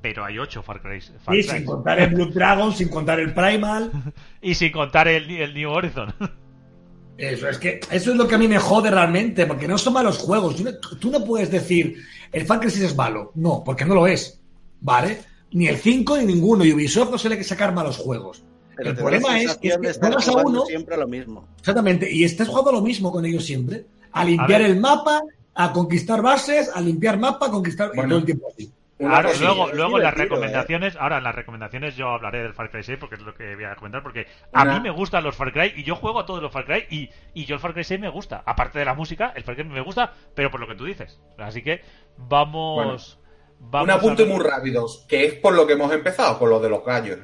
pero 0.01 0.25
hay 0.25 0.39
8 0.39 0.63
Far 0.63 0.81
Cry. 0.83 1.01
Far 1.23 1.37
y 1.37 1.43
sin 1.43 1.65
contar 1.65 2.01
el 2.01 2.15
Blue 2.15 2.27
Dragon, 2.27 2.75
sin 2.75 2.89
contar 2.89 3.21
el 3.21 3.33
Primal. 3.35 3.91
Y 4.43 4.55
sin 4.55 4.73
contar 4.73 5.07
el, 5.09 5.31
el 5.31 5.55
New 5.55 5.71
Horizon. 5.71 6.15
Eso 7.19 7.51
es 7.51 7.59
que 7.59 7.81
eso 7.91 8.13
es 8.13 8.17
lo 8.17 8.27
que 8.27 8.37
a 8.37 8.39
mí 8.39 8.49
me 8.49 8.59
jode 8.59 8.91
realmente, 8.91 9.45
porque 9.45 9.69
no 9.69 9.77
son 9.77 9.93
malos 9.93 10.17
juegos. 10.17 10.57
Tú 10.57 10.65
no, 10.65 10.71
tú 10.99 11.11
no 11.11 11.23
puedes 11.23 11.51
decir 11.51 11.97
el 12.33 12.47
Far 12.47 12.61
Cry 12.61 12.71
6 12.71 12.85
es 12.85 12.97
malo. 12.97 13.33
No, 13.35 13.63
porque 13.63 13.85
no 13.85 13.95
lo 13.95 14.07
es. 14.07 14.41
¿Vale? 14.81 15.21
Ni 15.53 15.67
el 15.69 15.77
5 15.77 16.17
ni 16.17 16.25
ninguno. 16.25 16.65
Y 16.65 16.73
Ubisoft 16.73 17.11
no 17.11 17.19
suele 17.19 17.37
que 17.37 17.45
sacar 17.45 17.75
malos 17.75 17.99
juegos. 17.99 18.43
Pero 18.75 18.91
el 18.93 18.97
problema 18.97 19.39
es 19.39 19.59
que, 19.59 19.71
juegas 20.01 20.29
a 20.29 20.37
uno 20.39 20.65
siempre 20.65 20.97
lo 20.97 21.07
mismo. 21.07 21.47
Exactamente, 21.59 22.11
y 22.11 22.25
estás 22.25 22.49
jugando 22.49 22.73
lo 22.73 22.81
mismo 22.81 23.13
con 23.13 23.27
ellos 23.27 23.45
siempre. 23.45 23.85
A 24.13 24.25
limpiar 24.25 24.63
A 24.63 24.67
el 24.67 24.81
mapa, 24.81 25.21
a 25.55 25.73
conquistar 25.73 26.23
bases, 26.23 26.71
a 26.75 26.81
limpiar 26.81 27.19
mapa, 27.19 27.49
a 27.49 27.51
conquistar. 27.51 27.91
y 27.93 27.97
Bueno. 27.97 28.09
todo 28.09 28.19
el 28.21 28.25
tiempo 28.25 28.49
así. 28.51 28.73
Ahora, 29.01 29.31
luego, 29.41 29.73
luego 29.73 29.97
en 29.99 30.03
las 30.05 30.15
divertido, 30.15 30.37
recomendaciones, 30.37 30.97
ahora 30.97 31.19
en 31.19 31.25
las 31.25 31.35
recomendaciones 31.35 31.97
yo 31.97 32.09
hablaré 32.09 32.43
del 32.43 32.55
Far 32.55 32.71
Cry 32.71 32.83
6 32.83 32.99
porque 32.99 33.15
es 33.17 33.23
lo 33.23 33.35
que 33.35 33.55
voy 33.55 33.65
a 33.65 33.75
comentar, 33.77 34.03
porque 34.03 34.27
a 34.53 34.63
Una- 34.63 34.75
mí 34.75 34.81
me 34.81 34.91
gustan 34.91 35.25
los 35.25 35.35
Far 35.37 35.53
Cry 35.53 35.73
y 35.77 35.85
yo 35.85 35.97
juego 35.97 36.21
a 36.21 36.27
todos 36.27 36.43
los 36.43 36.53
Far 36.53 36.65
Cry 36.67 36.87
y, 36.91 37.11
y 37.35 37.45
yo 37.47 37.55
el 37.55 37.61
Far 37.61 37.73
Cry 37.73 37.85
6 37.85 38.01
me 38.01 38.09
gusta. 38.09 38.43
Aparte 38.45 38.79
de 38.79 38.85
la 38.85 38.95
música, 38.95 39.33
el 39.35 39.43
Far 39.45 39.55
Cry 39.57 39.65
me 39.65 39.81
gusta, 39.81 40.13
pero 40.35 40.51
por 40.51 40.61
lo 40.61 40.67
que 40.69 40.75
tú 40.75 40.85
dices. 40.85 41.21
Así 41.39 41.63
que 41.63 41.83
vamos... 42.19 43.19
vamos 43.59 43.85
Un 43.85 43.91
apunte 43.91 44.23
a 44.23 44.27
muy 44.27 44.45
rápido, 44.45 44.87
que 45.09 45.25
es 45.27 45.35
por 45.35 45.55
lo 45.55 45.67
que 45.67 45.73
hemos 45.75 45.93
empezado, 45.93 46.39
por 46.39 46.49
lo 46.49 46.61
de 46.61 46.69
los 46.69 46.85
gallos. 46.85 47.19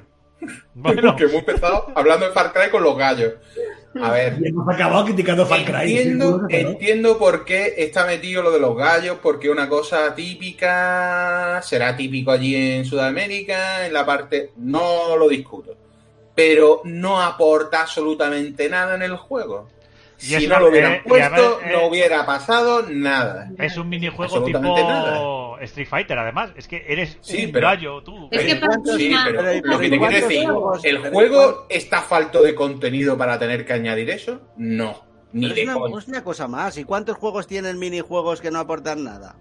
Bueno, 0.74 1.02
Porque 1.08 1.24
hemos 1.24 1.36
empezado 1.36 1.92
hablando 1.94 2.26
de 2.26 2.32
Far 2.32 2.52
Cry 2.52 2.70
con 2.70 2.82
los 2.82 2.96
gallos. 2.96 3.34
A 4.02 4.10
ver, 4.10 4.38
Y 4.40 4.48
hemos 4.48 4.68
acabado 4.68 5.04
criticando 5.04 5.46
Far 5.46 5.64
Cry. 5.64 5.96
entiendo, 5.96 6.46
entiendo 6.48 7.18
por 7.18 7.44
qué 7.44 7.74
está 7.78 8.06
metido 8.06 8.42
lo 8.42 8.50
de 8.50 8.60
los 8.60 8.76
gallos, 8.76 9.18
porque 9.22 9.50
una 9.50 9.68
cosa 9.68 10.14
típica, 10.14 11.60
será 11.62 11.96
típico 11.96 12.30
allí 12.30 12.54
en 12.54 12.84
Sudamérica, 12.84 13.86
en 13.86 13.92
la 13.92 14.04
parte, 14.04 14.52
no 14.56 15.16
lo 15.16 15.28
discuto, 15.28 15.76
pero 16.34 16.82
no 16.84 17.20
aporta 17.22 17.82
absolutamente 17.82 18.68
nada 18.68 18.94
en 18.94 19.02
el 19.02 19.16
juego. 19.16 19.68
Y 20.18 20.24
Si 20.26 20.46
no 20.46 20.58
lo 20.60 20.68
hubieran 20.70 20.92
eh, 20.94 21.02
puesto, 21.06 21.34
además, 21.34 21.52
eh, 21.64 21.72
no 21.72 21.86
hubiera 21.88 22.24
pasado 22.24 22.82
nada. 22.88 23.50
es 23.58 23.76
un 23.76 23.88
minijuego 23.88 24.42
tipo 24.44 24.58
nada. 24.58 25.62
Street 25.62 25.88
Fighter, 25.88 26.18
además. 26.18 26.50
Es 26.56 26.66
que 26.68 26.84
eres 26.88 27.18
Sí, 27.20 27.46
un 27.46 27.52
pero- 27.52 27.66
gallo, 27.68 28.02
tú. 28.02 28.28
Es 28.30 28.42
que 28.42 28.50
sí, 28.52 28.58
pero 29.24 29.40
pero- 29.42 29.60
lo 29.66 29.78
que 29.78 29.90
te 29.90 29.98
quiero 29.98 29.98
¿cuántos 29.98 30.28
decir? 30.28 30.48
¿el 30.84 30.98
juego 31.10 31.66
está 31.68 32.00
falto 32.02 32.42
de 32.42 32.54
contenido 32.54 33.16
para 33.18 33.38
tener 33.38 33.64
que 33.66 33.72
añadir 33.72 34.10
eso? 34.10 34.40
No, 34.56 35.02
ni 35.32 35.48
Pero 35.48 35.54
de 35.54 35.62
es, 35.62 35.68
una, 35.68 35.98
es 35.98 36.08
una 36.08 36.24
cosa 36.24 36.48
más. 36.48 36.76
¿Y 36.78 36.84
cuántos 36.84 37.16
juegos 37.16 37.46
tienen 37.46 37.78
minijuegos 37.78 38.40
que 38.40 38.50
no 38.50 38.58
aportan 38.58 39.04
nada? 39.04 39.36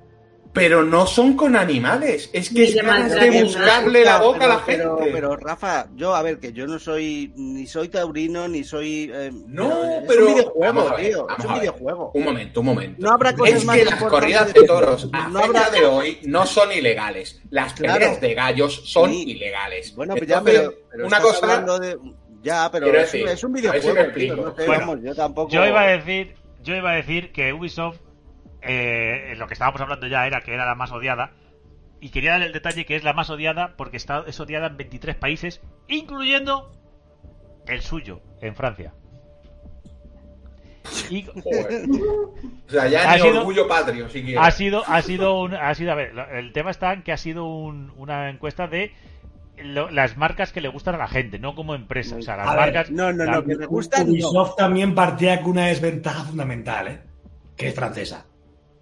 Pero 0.55 0.83
no 0.83 1.05
son 1.05 1.35
con 1.35 1.55
animales, 1.57 2.29
es 2.31 2.49
que 2.49 2.63
es 2.63 2.75
ganas 2.75 3.11
de 3.13 3.43
buscarle 3.43 4.05
la 4.05 4.19
boca 4.19 4.45
a 4.45 4.47
la 4.47 4.65
pero, 4.65 4.95
gente. 4.97 5.11
Pero, 5.13 5.35
Rafa, 5.35 5.87
yo, 5.95 6.15
a 6.15 6.21
ver, 6.21 6.39
que 6.39 6.53
yo 6.53 6.65
no 6.65 6.79
soy 6.79 7.33
ni 7.35 7.67
soy 7.67 7.89
taurino, 7.89 8.47
ni 8.47 8.63
soy... 8.63 9.11
eh, 9.13 9.31
No, 9.47 9.83
es 9.83 10.03
pero- 10.07 10.25
un 10.27 10.33
videojuego, 10.33 10.89
ver, 10.95 11.05
tío. 11.09 11.27
Es 11.37 11.45
un 11.45 11.53
videojuego. 11.55 12.11
Un 12.13 12.23
momento, 12.23 12.59
un 12.61 12.65
momento. 12.67 12.95
No 13.05 13.11
habrá 13.11 13.35
cosas 13.35 13.55
es 13.57 13.65
más 13.65 13.77
que 13.77 13.83
las 13.85 14.03
corridas 14.03 14.53
de 14.53 14.63
toros 14.63 15.09
a 15.11 15.27
no 15.27 15.39
fecha 15.41 15.65
habrá- 15.65 15.69
de 15.71 15.85
hoy 15.85 16.19
no 16.23 16.45
son 16.45 16.71
ilegales. 16.71 17.41
Las 17.49 17.73
Claro. 17.73 17.99
peleas 17.99 18.21
de 18.21 18.33
gallos 18.33 18.81
son 18.89 19.11
Sí. 19.11 19.23
ilegales. 19.31 19.93
Bueno, 19.93 20.15
pues 20.15 20.27
ya, 20.29 20.41
pero, 20.41 20.73
pero 20.89 21.05
una 21.05 21.19
cosa 21.19 21.39
hablando 21.45 21.77
de... 21.79 21.97
Ya, 22.43 22.69
pero 22.71 22.85
es, 22.87 22.93
un- 22.93 22.99
decir, 23.01 23.27
es 23.27 23.43
un 23.43 23.57
a 23.57 23.71
ver 23.71 23.81
si 23.81 23.87
me 23.87 23.93
videojuego, 23.93 23.93
tío. 23.95 24.03
explico. 24.03 24.35
No 24.35 24.55
sé, 24.55 24.65
Bueno, 24.67 24.79
vamos, 24.87 24.99
yo 25.03 25.15
tampoco... 25.15 25.51
Yo 25.51 25.65
iba 25.65 25.81
a 25.81 25.87
decir, 25.87 26.35
yo 26.63 26.75
iba 26.75 26.91
a 26.91 26.95
decir 26.95 27.33
que 27.33 27.51
Ubisoft 27.51 27.97
eh, 28.65 29.33
lo 29.37 29.47
que 29.47 29.53
estábamos 29.53 29.79
hablando 29.81 30.07
ya 30.07 30.25
era 30.27 30.41
que 30.41 30.53
era 30.53 30.65
la 30.65 30.75
más 30.75 30.91
odiada. 30.91 31.31
Y 32.01 32.09
quería 32.09 32.31
dar 32.31 32.41
el 32.43 32.51
detalle 32.53 32.85
que 32.85 32.95
es 32.95 33.03
la 33.03 33.13
más 33.13 33.29
odiada 33.29 33.75
porque 33.77 33.97
está, 33.97 34.23
es 34.27 34.39
odiada 34.39 34.67
en 34.67 34.77
23 34.77 35.15
países, 35.15 35.61
incluyendo 35.87 36.71
el 37.67 37.81
suyo, 37.81 38.21
en 38.41 38.55
Francia. 38.55 38.93
Y 41.09 41.23
Joder. 41.23 41.85
O 42.67 42.71
sea, 42.71 42.87
ya 42.87 43.11
Ha 43.11 43.15
ni 43.17 43.21
sido- 43.21 43.39
orgullo 43.39 43.67
patrio, 43.67 44.09
siquiera. 44.09 44.43
ha 44.43 44.49
sido, 44.51 44.83
ha 44.87 45.01
sido, 45.03 45.39
un, 45.39 45.53
ha 45.53 45.73
sido, 45.75 45.91
a 45.91 45.95
ver, 45.95 46.13
el 46.33 46.51
tema 46.51 46.71
está 46.71 46.93
en 46.93 47.03
que 47.03 47.11
ha 47.11 47.17
sido 47.17 47.45
un- 47.45 47.93
una 47.95 48.29
encuesta 48.29 48.65
de 48.67 48.91
lo- 49.57 49.89
las 49.91 50.17
marcas 50.17 50.51
que 50.51 50.61
le 50.61 50.67
gustan 50.69 50.95
a 50.95 50.97
la 50.97 51.07
gente, 51.07 51.37
no 51.37 51.53
como 51.53 51.75
empresa. 51.75 52.15
O 52.17 52.21
sea, 52.23 52.37
las 52.37 52.47
A 52.47 52.55
ver, 52.55 52.59
marcas. 52.73 52.91
No, 52.91 53.13
no, 53.13 53.23
la- 53.23 53.31
no, 53.33 53.43
que 53.45 53.55
me 53.55 53.65
gustan. 53.67 54.07
no. 54.07 54.11
Ubisoft 54.13 54.55
también 54.57 54.95
partía 54.95 55.41
con 55.41 55.51
una 55.51 55.67
desventaja 55.67 56.23
fundamental, 56.23 56.87
¿eh? 56.87 56.99
Que 57.55 57.67
es 57.69 57.75
francesa. 57.75 58.25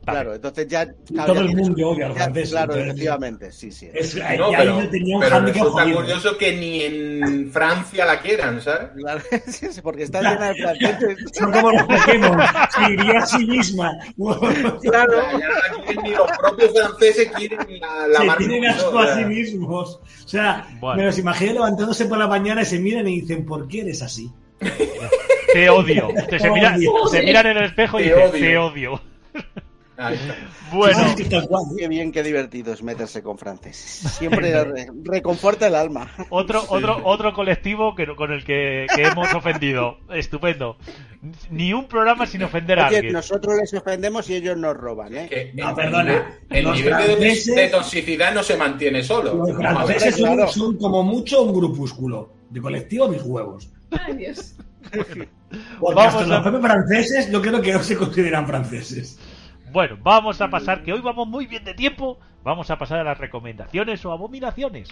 Claro, 0.06 0.34
entonces 0.36 0.68
ya. 0.68 0.86
claro, 0.86 1.28
Todo 1.28 1.36
ya 1.36 1.39
el 1.41 1.47
tienes- 1.47 1.68
mundo 1.70 1.89
odia 1.89 2.06
a 2.06 2.10
los 2.10 2.18
ya- 2.18 2.24
franceses, 2.26 2.49
Claro, 2.51 2.74
entonces- 2.74 2.88
efectivamente, 2.93 3.51
sí, 3.54 3.72
sí. 3.72 3.89
Es, 3.93 4.16
No, 4.16 4.26
ahí 4.26 4.38
pero, 4.58 4.82
yo 4.82 4.89
tenía 4.89 5.16
un 5.16 5.22
pero 5.24 5.36
handicap 5.38 5.64
resulta 5.64 5.93
curioso 5.95 6.38
que 6.38 6.56
ni 6.58 6.82
en 6.82 7.49
Francia 7.54 8.06
la 8.06 8.20
quieran, 8.22 8.62
¿sabes? 8.62 8.89
Claro, 8.97 9.22
sí, 9.47 9.68
sí, 9.72 9.82
porque 9.82 10.04
está 10.04 10.22
llena 10.22 10.49
de 10.49 10.56
franceses. 10.56 11.18
Son 11.34 11.51
como 11.51 11.72
los 11.72 11.84
Pokémon. 11.84 12.38
Se 12.76 12.91
iría 12.93 13.20
a 13.20 13.26
sí 13.26 13.45
misma. 13.45 13.91
Claro. 14.82 15.14
Ya, 15.39 15.39
ya 15.95 16.01
ni 16.01 16.10
los 16.12 16.32
propios 16.38 16.72
franceses 16.74 17.32
quieren 17.36 17.60
la, 17.80 18.08
la 18.08 18.20
se 18.20 18.26
marca 18.26 18.38
tienen 18.45 18.66
asco 18.72 18.99
a 18.99 19.16
sí 19.16 19.26
mismos. 19.26 19.99
O 20.26 20.28
sea, 20.28 20.68
Bueno. 20.80 20.97
me 20.97 21.06
los 21.06 21.18
imagino 21.18 21.54
levantándose 21.54 22.06
por 22.06 22.18
la 22.18 22.28
mañana 22.28 22.62
y 22.62 22.66
se 22.66 22.80
miran 22.80 23.08
y 23.08 23.22
dicen, 23.22 23.45
¿por 23.45 23.68
qué 23.68 23.82
eres 23.82 24.01
así? 24.01 24.30
Te 25.54 25.70
odio. 25.70 26.10
Te- 26.30 26.39
se, 26.39 26.49
mira- 26.49 26.76
Odio. 26.76 26.91
se 27.10 27.22
miran 27.22 27.45
en 27.47 27.58
el 27.58 27.64
espejo 27.66 27.99
y 27.99 28.04
Te 28.04 28.10
dicen, 28.10 28.30
odio. 28.32 28.39
te 28.41 28.58
odio. 28.58 29.01
Ahí 29.95 30.15
está. 30.15 30.35
Bueno, 30.71 30.97
cual. 31.47 31.63
Qué 31.77 31.87
bien, 31.87 32.11
qué 32.11 32.23
divertido 32.23 32.73
es 32.73 32.81
meterse 32.81 33.21
con 33.21 33.37
franceses. 33.37 34.11
Siempre 34.13 34.51
re- 34.63 34.87
reconforta 35.03 35.67
el 35.67 35.75
alma. 35.75 36.11
otro, 36.31 36.63
otro, 36.69 36.99
otro 37.03 37.31
colectivo 37.33 37.93
que, 37.95 38.07
con 38.15 38.31
el 38.31 38.43
que, 38.43 38.87
que 38.95 39.03
hemos 39.03 39.31
ofendido. 39.35 39.97
Estupendo. 40.09 40.77
Ni 41.51 41.73
un 41.73 41.87
programa 41.87 42.25
sin 42.25 42.41
ofender 42.43 42.79
a 42.79 42.87
Oye, 42.87 42.97
alguien. 42.97 43.13
nosotros 43.13 43.55
les 43.55 43.73
ofendemos 43.75 44.29
y 44.29 44.35
ellos 44.35 44.57
nos 44.57 44.75
roban, 44.75 45.15
¿eh? 45.15 45.27
Que 45.29 45.51
No, 45.53 45.75
perdona. 45.75 46.39
El 46.49 46.71
nivel 46.71 46.83
de, 46.85 46.89
franceses- 47.17 47.55
de 47.55 47.67
toxicidad 47.69 48.33
no 48.33 48.41
se 48.43 48.57
mantiene 48.57 49.03
solo. 49.03 49.35
Los 49.35 49.55
franceses 49.55 50.15
son, 50.17 50.33
claro. 50.35 50.51
son 50.51 50.77
como 50.77 51.03
mucho 51.03 51.43
un 51.43 51.53
grupúsculo. 51.53 52.33
De 52.49 52.59
colectivo, 52.61 53.07
mis 53.07 53.21
huevos. 53.23 53.69
Ay, 53.91 54.15
Dios. 54.15 54.55
Porque 54.91 55.95
Vamos 55.95 56.15
hasta 56.15 56.35
a- 56.47 56.51
los 56.51 56.61
franceses 56.61 57.31
yo 57.31 57.41
creo 57.41 57.61
que 57.61 57.73
no 57.73 57.83
se 57.83 57.95
consideran 57.95 58.45
franceses. 58.47 59.17
Bueno, 59.74 59.97
vamos 60.03 60.39
a 60.39 60.51
pasar, 60.51 60.84
que 60.84 60.93
hoy 60.93 61.01
vamos 61.01 61.28
muy 61.28 61.47
bien 61.47 61.63
de 61.63 61.74
tiempo. 61.74 62.19
Vamos 62.43 62.69
a 62.69 62.78
pasar 62.78 62.99
a 62.99 63.03
las 63.03 63.17
recomendaciones 63.17 64.05
o 64.05 64.11
abominaciones. 64.11 64.88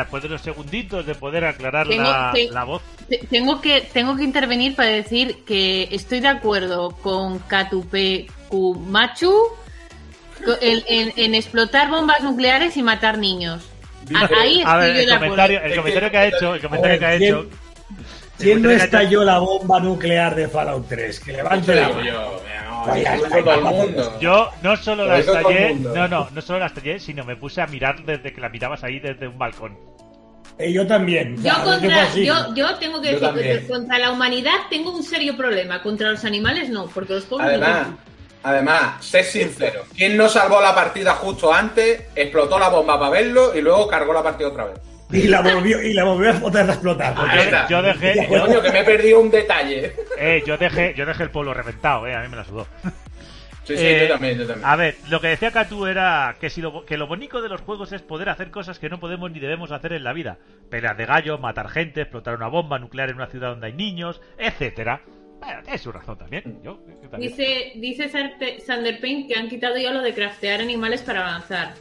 Después 0.00 0.22
de 0.22 0.28
los 0.28 0.40
segunditos 0.42 1.06
de 1.06 1.14
poder 1.14 1.44
aclarar 1.44 1.88
Tengo- 1.88 2.02
la, 2.02 2.30
te- 2.34 2.50
la 2.50 2.64
voz. 2.64 2.82
Te- 3.08 3.18
Tengo 3.30 3.60
que, 3.60 3.80
tengo 3.92 4.16
que 4.16 4.24
intervenir 4.24 4.74
para 4.76 4.88
decir 4.90 5.44
que 5.46 5.88
estoy 5.90 6.20
de 6.20 6.28
acuerdo 6.28 6.90
con 7.02 7.38
Katupe 7.40 8.26
Kumachu 8.48 9.32
en, 10.60 10.82
en- 10.88 11.12
en 11.16 11.34
explotar 11.34 11.90
bombas 11.90 12.22
nucleares 12.22 12.76
y 12.76 12.82
matar 12.82 13.18
niños. 13.18 13.62
A- 14.14 14.28
Ahí 14.40 14.62
A 14.64 14.78
estoy 14.78 14.80
ver, 14.80 14.94
yo 14.94 15.00
el 15.02 15.06
de 15.06 15.14
comentario, 15.14 15.58
acuerdo. 15.58 15.74
el 15.74 15.80
comentario 15.80 16.10
que 16.10 16.16
ha 16.18 16.26
hecho, 16.26 16.54
el 16.54 16.60
comentario 16.60 16.98
que 16.98 17.06
ha 17.06 17.18
¿quién- 17.18 17.34
hecho. 17.34 17.46
¿Quién 18.38 18.62
no 18.62 18.70
estalló 18.70 19.22
la 19.22 19.38
bomba 19.38 19.80
nuclear 19.80 20.34
de 20.34 20.48
Fallout 20.48 20.88
3? 20.88 21.20
Que 21.20 21.32
levante 21.32 21.74
la 21.74 21.88
mano. 21.90 22.00
Yo, 22.86 22.86
no, 22.86 22.92
Vaya, 22.92 23.14
eso 23.16 23.28
vaya, 23.30 23.44
todo 23.44 23.54
el 23.54 23.60
vaya. 23.64 23.76
mundo. 23.76 24.18
Yo 24.20 24.50
no 24.62 24.76
solo 24.76 25.04
la 25.06 25.18
Eso 25.18 25.32
todo 25.32 25.50
el 25.50 25.56
estallé, 25.56 25.74
mundo. 25.74 25.94
no, 25.94 26.08
no, 26.08 26.28
no 26.30 26.40
solo 26.40 26.58
la 26.60 26.66
estallé, 26.66 26.98
sino 27.00 27.24
me 27.24 27.36
puse 27.36 27.60
a 27.60 27.66
mirar 27.66 28.02
desde 28.04 28.32
que 28.32 28.40
la 28.40 28.48
mirabas 28.48 28.82
ahí 28.84 28.98
desde 28.98 29.28
un 29.28 29.38
balcón. 29.38 29.78
Eh, 30.58 30.72
yo 30.72 30.86
también. 30.86 31.36
Yo, 31.36 31.42
Claro, 31.42 31.64
contra, 31.64 32.14
yo, 32.14 32.54
yo 32.54 32.74
tengo 32.76 33.00
que 33.00 33.18
Yo 33.18 33.32
decir 33.32 33.60
que 33.60 33.66
contra 33.66 33.98
la 33.98 34.10
humanidad 34.12 34.52
tengo 34.68 34.94
un 34.94 35.02
serio 35.02 35.36
problema. 35.36 35.82
Contra 35.82 36.10
los 36.10 36.24
animales 36.24 36.68
no, 36.68 36.86
porque 36.86 37.14
los 37.14 37.30
no 37.30 37.38
Además, 37.38 37.88
además, 38.42 39.04
sé 39.04 39.24
sincero. 39.24 39.84
¿Quién 39.96 40.16
no 40.16 40.28
salvó 40.28 40.60
la 40.60 40.74
partida 40.74 41.14
justo 41.14 41.52
antes, 41.52 42.02
explotó 42.14 42.58
la 42.58 42.68
bomba 42.68 42.98
para 42.98 43.10
verlo 43.10 43.54
y 43.56 43.62
luego 43.62 43.88
cargó 43.88 44.12
la 44.12 44.22
partida 44.22 44.48
otra 44.48 44.66
vez? 44.66 44.78
Y 45.12 45.28
la 45.28 45.40
volvió, 45.40 45.82
y 45.82 45.92
la 45.92 46.04
volvió 46.04 46.30
a 46.30 46.32
a 46.34 46.64
explotar. 46.64 47.14
Yo 47.68 47.82
dejé, 47.82 48.28
yo, 48.30 48.40
Coño, 48.44 48.62
que 48.62 48.70
me 48.70 48.80
he 48.80 48.84
perdido 48.84 49.20
un 49.20 49.30
detalle. 49.30 49.92
eh, 50.18 50.42
yo 50.46 50.56
dejé, 50.56 50.94
yo 50.96 51.06
dejé 51.06 51.24
el 51.24 51.30
pueblo 51.30 51.54
reventado, 51.54 52.06
eh, 52.06 52.14
a 52.14 52.20
mí 52.22 52.28
me 52.28 52.36
la 52.36 52.44
sudó. 52.44 52.66
Sí, 53.64 53.76
sí, 53.76 53.84
Eh, 53.86 54.06
yo 54.08 54.14
también, 54.14 54.38
yo 54.38 54.46
también. 54.46 54.68
A 54.68 54.76
ver, 54.76 54.96
lo 55.10 55.20
que 55.20 55.28
decía 55.28 55.50
Katu 55.50 55.86
era 55.86 56.36
que, 56.40 56.50
si 56.50 56.60
lo, 56.60 56.84
que 56.84 56.96
lo 56.96 57.06
bonito 57.06 57.42
de 57.42 57.48
los 57.48 57.60
juegos 57.60 57.92
es 57.92 58.02
poder 58.02 58.28
hacer 58.28 58.50
cosas 58.50 58.78
que 58.78 58.88
no 58.88 58.98
podemos 58.98 59.30
ni 59.30 59.38
debemos 59.38 59.70
hacer 59.70 59.92
en 59.92 60.02
la 60.04 60.12
vida. 60.12 60.38
Peleas 60.70 60.96
de 60.96 61.06
gallo, 61.06 61.38
matar 61.38 61.68
gente, 61.68 62.00
explotar 62.02 62.34
una 62.34 62.48
bomba 62.48 62.78
nuclear 62.78 63.10
en 63.10 63.16
una 63.16 63.26
ciudad 63.26 63.50
donde 63.50 63.68
hay 63.68 63.72
niños, 63.74 64.20
etcétera. 64.38 65.02
Bueno, 65.40 65.62
tiene 65.62 65.78
su 65.78 65.92
razón 65.92 66.18
también. 66.18 66.60
Yo, 66.62 66.80
yo 67.02 67.08
también. 67.08 67.32
Dice, 67.34 67.72
dice 67.76 68.08
Sander 68.66 69.00
Payne 69.00 69.26
que 69.28 69.38
han 69.38 69.48
quitado 69.48 69.76
ya 69.76 69.92
lo 69.92 70.02
de 70.02 70.14
craftear 70.14 70.60
animales 70.60 71.02
para 71.02 71.20
avanzar. 71.20 71.74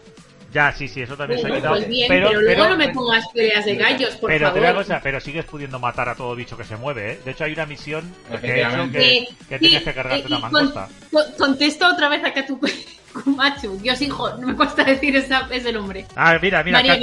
Ya, 0.52 0.72
sí, 0.72 0.88
sí, 0.88 1.02
eso 1.04 1.16
también 1.16 1.40
se 1.40 1.46
ha 1.46 1.50
Pues, 1.50 1.62
quitado. 1.62 1.86
bien, 1.88 2.08
pero, 2.08 2.34
luego 2.42 2.70
no 2.70 2.76
me 2.78 2.90
pongas 2.90 3.28
peleas 3.34 3.66
de 3.66 3.76
gallos, 3.76 4.16
por 4.16 4.32
pero 4.32 4.52
favor. 4.52 4.74
cosa, 4.76 5.00
pero 5.04 5.20
sigues 5.20 5.46
pudiendo 5.46 5.78
matar 5.80 6.10
a 6.10 6.16
todo 6.16 6.36
bicho 6.36 6.58
que 6.58 6.64
se 6.64 6.76
mueve, 6.76 7.12
¿eh? 7.14 7.20
De 7.24 7.32
hecho, 7.32 7.44
hay 7.44 7.54
una 7.54 7.68
misión 7.68 8.02
que 8.28 8.34
he 8.34 8.38
hecho 8.38 8.46
Efectivamente. 8.48 8.98
que, 9.00 9.18
Eh, 9.18 9.28
que 9.48 9.56
sí, 9.60 9.66
tienes 9.66 9.84
que 9.84 9.94
cargarte 9.94 10.24
eh, 10.24 10.26
una 10.28 10.42
con- 10.42 10.52
mangosta. 10.52 10.90
con- 11.12 11.32
contesto 11.38 11.88
otra 11.88 12.10
vez 12.10 12.24
a 12.24 12.34
Katupe 12.34 12.72
Kumachu. 13.24 13.78
Dios, 13.80 14.02
hijo, 14.02 14.30
no 14.38 14.48
me 14.48 14.56
cuesta 14.56 14.84
decir 14.84 15.16
esa- 15.16 15.48
ese 15.52 15.72
nombre. 15.72 16.06
Ah, 16.16 16.38
mira, 16.42 16.64
mira, 16.64 16.80
María, 16.80 16.98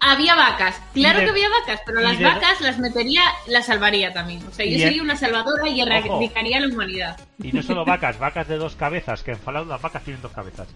había 0.00 0.34
vacas. 0.34 0.80
Claro 0.92 1.20
de- 1.20 1.24
que 1.26 1.30
había 1.30 1.48
vacas, 1.48 1.80
pero 1.86 2.00
las 2.00 2.18
de- 2.18 2.24
vacas 2.24 2.60
las 2.60 2.78
metería, 2.78 3.22
las 3.46 3.66
salvaría 3.66 4.12
también. 4.12 4.44
O 4.46 4.52
sea, 4.52 4.66
yo 4.66 4.78
sería 4.78 5.02
una 5.02 5.16
salvadora 5.16 5.68
y 5.68 5.80
erradicaría 5.80 6.58
a 6.58 6.60
la 6.60 6.66
humanidad. 6.68 7.16
Y 7.42 7.52
no 7.52 7.62
solo 7.62 7.84
vacas, 7.84 8.18
vacas 8.18 8.48
de 8.48 8.56
dos 8.56 8.74
cabezas, 8.76 9.22
que 9.22 9.30
en 9.30 9.38
Fallout 9.38 9.68
las 9.68 9.80
vacas 9.80 10.02
tienen 10.02 10.20
dos 10.20 10.32
cabezas. 10.32 10.66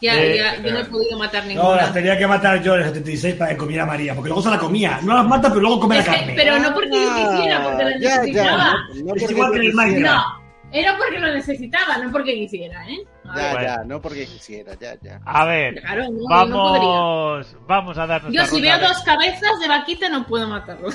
Ya, 0.00 0.14
Eh, 0.14 0.36
ya, 0.36 0.56
yo 0.62 0.72
no 0.72 0.78
he 0.78 0.84
podido 0.84 1.18
matar 1.18 1.42
No, 1.42 1.48
ninguna. 1.48 1.76
las 1.76 1.92
tenía 1.92 2.16
que 2.16 2.26
matar 2.26 2.62
yo 2.62 2.74
en 2.74 2.80
el 2.82 2.86
76 2.86 3.34
para 3.34 3.50
que 3.50 3.56
comiera 3.56 3.84
María, 3.84 4.14
porque 4.14 4.28
luego 4.28 4.42
se 4.42 4.50
la 4.50 4.58
comía. 4.58 5.00
No 5.02 5.14
las 5.14 5.26
mata, 5.26 5.48
pero 5.48 5.60
luego 5.60 5.80
come 5.80 5.96
la 5.98 6.04
carne. 6.04 6.34
pero 6.36 6.58
no 6.58 6.72
porque 6.72 6.90
yo 6.92 7.10
Ah, 7.10 7.30
quisiera, 7.36 7.62
porque 7.64 7.84
la 7.84 7.90
ya, 7.92 7.98
ya, 7.98 8.16
necesitaba. 8.20 8.72
no, 8.94 9.04
no 9.04 9.14
Es 9.16 9.30
igual 9.30 9.50
que 9.52 9.58
en 9.58 9.64
el. 9.64 9.74
Minecraft. 9.74 10.16
No, 10.16 10.42
era 10.70 10.96
porque 10.96 11.18
lo 11.18 11.32
necesitaba, 11.34 11.98
no 11.98 12.12
porque 12.12 12.34
quisiera, 12.34 12.88
¿eh? 12.88 12.98
A 13.28 13.36
Ya, 13.36 13.52
Bueno. 13.52 13.62
ya, 13.66 13.84
no 13.84 14.00
porque 14.00 14.26
quisiera, 14.26 14.72
ya, 14.80 14.94
ya. 15.02 15.20
A 15.24 15.44
ver, 15.46 15.80
Claro, 15.80 16.04
no, 16.04 16.10
no 16.10 16.28
vamos, 16.28 17.56
vamos 17.66 17.98
a 17.98 18.06
dar 18.06 18.30
Yo 18.30 18.44
si 18.46 18.60
veo 18.60 18.78
dos 18.78 18.98
cabezas 19.02 19.58
de 19.60 19.66
vaquita 19.68 20.08
no 20.08 20.24
puedo 20.26 20.46
matarlo. 20.48 20.90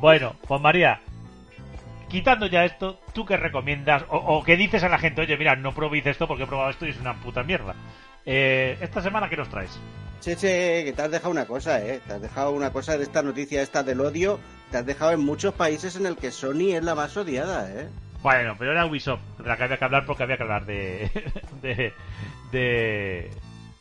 Bueno, 0.00 0.34
Juan 0.46 0.60
María, 0.62 1.00
quitando 2.08 2.46
ya 2.46 2.64
esto, 2.64 3.00
¿tú 3.12 3.24
qué 3.26 3.36
recomiendas? 3.36 4.04
O, 4.08 4.16
o 4.16 4.42
qué 4.44 4.56
dices 4.56 4.82
a 4.82 4.88
la 4.88 4.98
gente? 4.98 5.22
Oye, 5.22 5.36
mira, 5.36 5.56
no 5.56 5.72
probéis 5.74 6.06
esto 6.06 6.26
porque 6.28 6.44
he 6.44 6.46
probado 6.46 6.70
esto 6.70 6.86
y 6.86 6.90
es 6.90 7.00
una 7.00 7.14
puta 7.20 7.42
mierda. 7.42 7.74
Eh, 8.24 8.76
esta 8.80 9.00
semana, 9.02 9.28
¿qué 9.28 9.36
nos 9.36 9.48
traes? 9.48 9.78
Che, 10.20 10.34
che, 10.36 10.82
que 10.84 10.92
te 10.94 11.02
has 11.02 11.10
dejado 11.10 11.30
una 11.30 11.46
cosa, 11.46 11.80
¿eh? 11.84 12.00
Te 12.06 12.14
has 12.14 12.20
dejado 12.22 12.50
una 12.52 12.72
cosa 12.72 12.96
de 12.96 13.04
esta 13.04 13.22
noticia 13.22 13.62
esta 13.62 13.82
del 13.82 14.00
odio. 14.00 14.40
Te 14.70 14.78
has 14.78 14.86
dejado 14.86 15.12
en 15.12 15.20
muchos 15.20 15.54
países 15.54 15.94
en 15.96 16.06
el 16.06 16.16
que 16.16 16.32
Sony 16.32 16.74
es 16.74 16.82
la 16.82 16.94
más 16.94 17.16
odiada, 17.16 17.70
¿eh? 17.70 17.88
Bueno, 18.22 18.56
pero 18.58 18.72
era 18.72 18.86
Ubisoft, 18.86 19.20
de 19.38 19.46
la 19.48 19.56
que 19.56 19.64
había 19.64 19.76
que 19.76 19.84
hablar 19.84 20.04
porque 20.06 20.22
había 20.24 20.36
que 20.36 20.42
hablar 20.42 20.66
de... 20.66 21.10
de... 21.62 21.92
de... 22.50 23.30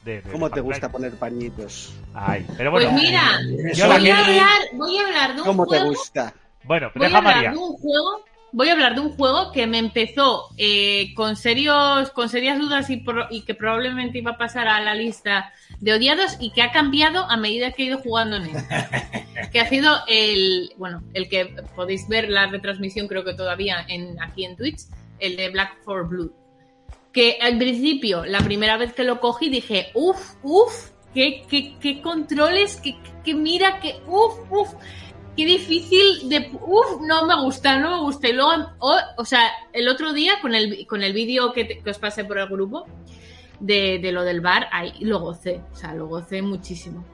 de- 0.04 0.22
de 0.22 0.32
¿Cómo 0.32 0.52
te 0.52 0.62
gusta 0.62 0.92
poner 0.92 1.14
pañitos? 1.18 1.96
Ay, 2.14 2.46
pero 2.56 2.70
Pues 2.72 2.86
bueno, 2.86 3.00
mira, 3.00 3.40
yo 3.74 3.88
la 3.88 3.98
voy 3.98 4.10
a 4.10 4.20
hablar, 4.20 4.62
voy 4.74 4.98
a 5.00 5.08
hablar 5.08 5.34
de 5.34 5.42
un 5.42 5.48
¿Cómo 5.48 5.66
te 5.66 5.84
gusta? 5.84 6.32
Bueno, 6.66 6.92
Voy 6.96 7.06
a 7.06 7.08
deja 7.08 7.18
hablar 7.20 7.36
María. 7.36 7.52
de 7.52 7.58
un 7.58 7.74
juego 7.78 8.26
voy 8.52 8.70
a 8.70 8.72
hablar 8.72 8.96
de 8.96 9.02
un 9.02 9.10
juego 9.18 9.52
que 9.52 9.68
me 9.68 9.80
empezó 9.80 10.46
eh, 10.58 11.14
con 11.14 11.36
serios, 11.36 12.10
con 12.12 12.30
serias 12.30 12.58
dudas 12.58 12.90
y, 12.90 12.96
pro- 12.98 13.28
y 13.30 13.42
que 13.42 13.54
probablemente 13.54 14.20
iba 14.20 14.32
a 14.32 14.38
pasar 14.38 14.70
a 14.70 14.80
la 14.80 14.96
lista 14.96 15.52
de 15.82 15.92
odiados 15.94 16.38
y 16.40 16.52
que 16.52 16.62
ha 16.62 16.72
cambiado 16.72 17.30
a 17.30 17.36
medida 17.36 17.72
que 17.74 17.84
he 17.84 17.86
ido 17.88 17.98
jugando 17.98 18.38
en 18.38 18.44
él. 18.44 18.52
que 19.52 19.60
ha 19.60 19.68
sido 19.68 19.94
el, 20.08 20.72
bueno, 20.78 21.04
el 21.14 21.28
que 21.28 21.48
podéis 21.76 22.08
ver 22.08 22.30
la 22.30 22.48
retransmisión 22.48 23.10
creo 23.10 23.26
que 23.26 23.34
todavía 23.34 23.86
en, 23.90 24.22
aquí 24.22 24.46
en 24.46 24.56
Twitch, 24.56 24.84
el 25.20 25.36
de 25.36 25.50
Black 25.50 25.84
for 25.84 26.08
Blue. 26.08 26.34
Que 27.12 27.38
al 27.42 27.58
principio, 27.58 28.24
la 28.24 28.40
primera 28.40 28.78
vez 28.78 28.94
que 28.94 29.04
lo 29.04 29.20
cogí, 29.20 29.50
dije, 29.50 29.90
uff, 29.96 30.36
uff, 30.44 30.92
qué, 31.14 31.44
qué, 31.50 31.76
qué 31.82 32.02
controles, 32.02 32.80
qué, 32.82 32.96
qué 33.26 33.34
mira, 33.34 33.82
qué, 33.82 33.98
uff, 34.08 34.34
uff, 34.50 34.74
qué 35.36 35.46
difícil 35.46 36.30
de, 36.30 36.50
uff, 36.62 37.02
no 37.02 37.26
me 37.26 37.36
gusta, 37.42 37.78
no 37.80 37.92
me 37.92 38.00
gusta. 38.02 38.28
Y 38.30 38.34
luego, 38.34 38.52
o, 38.80 38.98
o 39.18 39.26
sea, 39.26 39.50
el 39.74 39.88
otro 39.88 40.14
día 40.14 40.34
con 40.42 40.56
el, 40.56 40.86
con 40.88 41.04
el 41.04 41.14
vídeo 41.14 41.52
que, 41.54 41.66
te- 41.66 41.80
que 41.80 41.90
os 41.90 42.00
pasé 42.00 42.24
por 42.26 42.38
el 42.38 42.48
grupo 42.48 42.86
de, 43.60 44.00
de 44.00 44.12
lo 44.12 44.24
del 44.24 44.42
bar, 44.42 44.68
ahí 44.72 44.94
lo 45.02 45.20
gocé, 45.20 45.62
o 45.72 45.76
sea, 45.76 45.94
lo 45.94 46.08
gocé 46.08 46.42
muchísimo. 46.42 47.06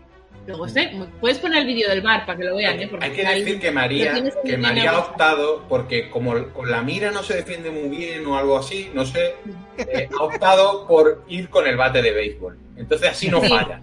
Lo 0.47 0.57
gocé. 0.57 0.89
Mu- 0.93 1.05
Puedes 1.19 1.37
poner 1.37 1.59
el 1.59 1.67
vídeo 1.67 1.87
del 1.87 2.01
bar 2.01 2.25
para 2.25 2.35
que 2.39 2.45
lo 2.45 2.55
vean, 2.55 2.79
¿eh? 2.81 2.87
Porque 2.87 3.05
Hay 3.05 3.11
que 3.11 3.23
decir 3.23 3.59
que 3.59 3.69
María, 3.69 4.23
que 4.43 4.57
María 4.57 4.89
ha 4.89 4.97
optado, 4.99 5.63
porque 5.69 6.09
como 6.09 6.47
con 6.51 6.71
la 6.71 6.81
mira 6.81 7.11
no 7.11 7.21
se 7.21 7.35
defiende 7.35 7.69
muy 7.69 7.95
bien 7.95 8.25
o 8.25 8.35
algo 8.35 8.57
así, 8.57 8.89
no 8.93 9.05
sé, 9.05 9.35
eh, 9.77 10.09
ha 10.19 10.23
optado 10.23 10.87
por 10.87 11.23
ir 11.27 11.47
con 11.49 11.67
el 11.67 11.77
bate 11.77 12.01
de 12.01 12.11
béisbol. 12.11 12.57
Entonces 12.75 13.09
así 13.09 13.27
no 13.29 13.39
Sí. 13.39 13.49
falla. 13.49 13.81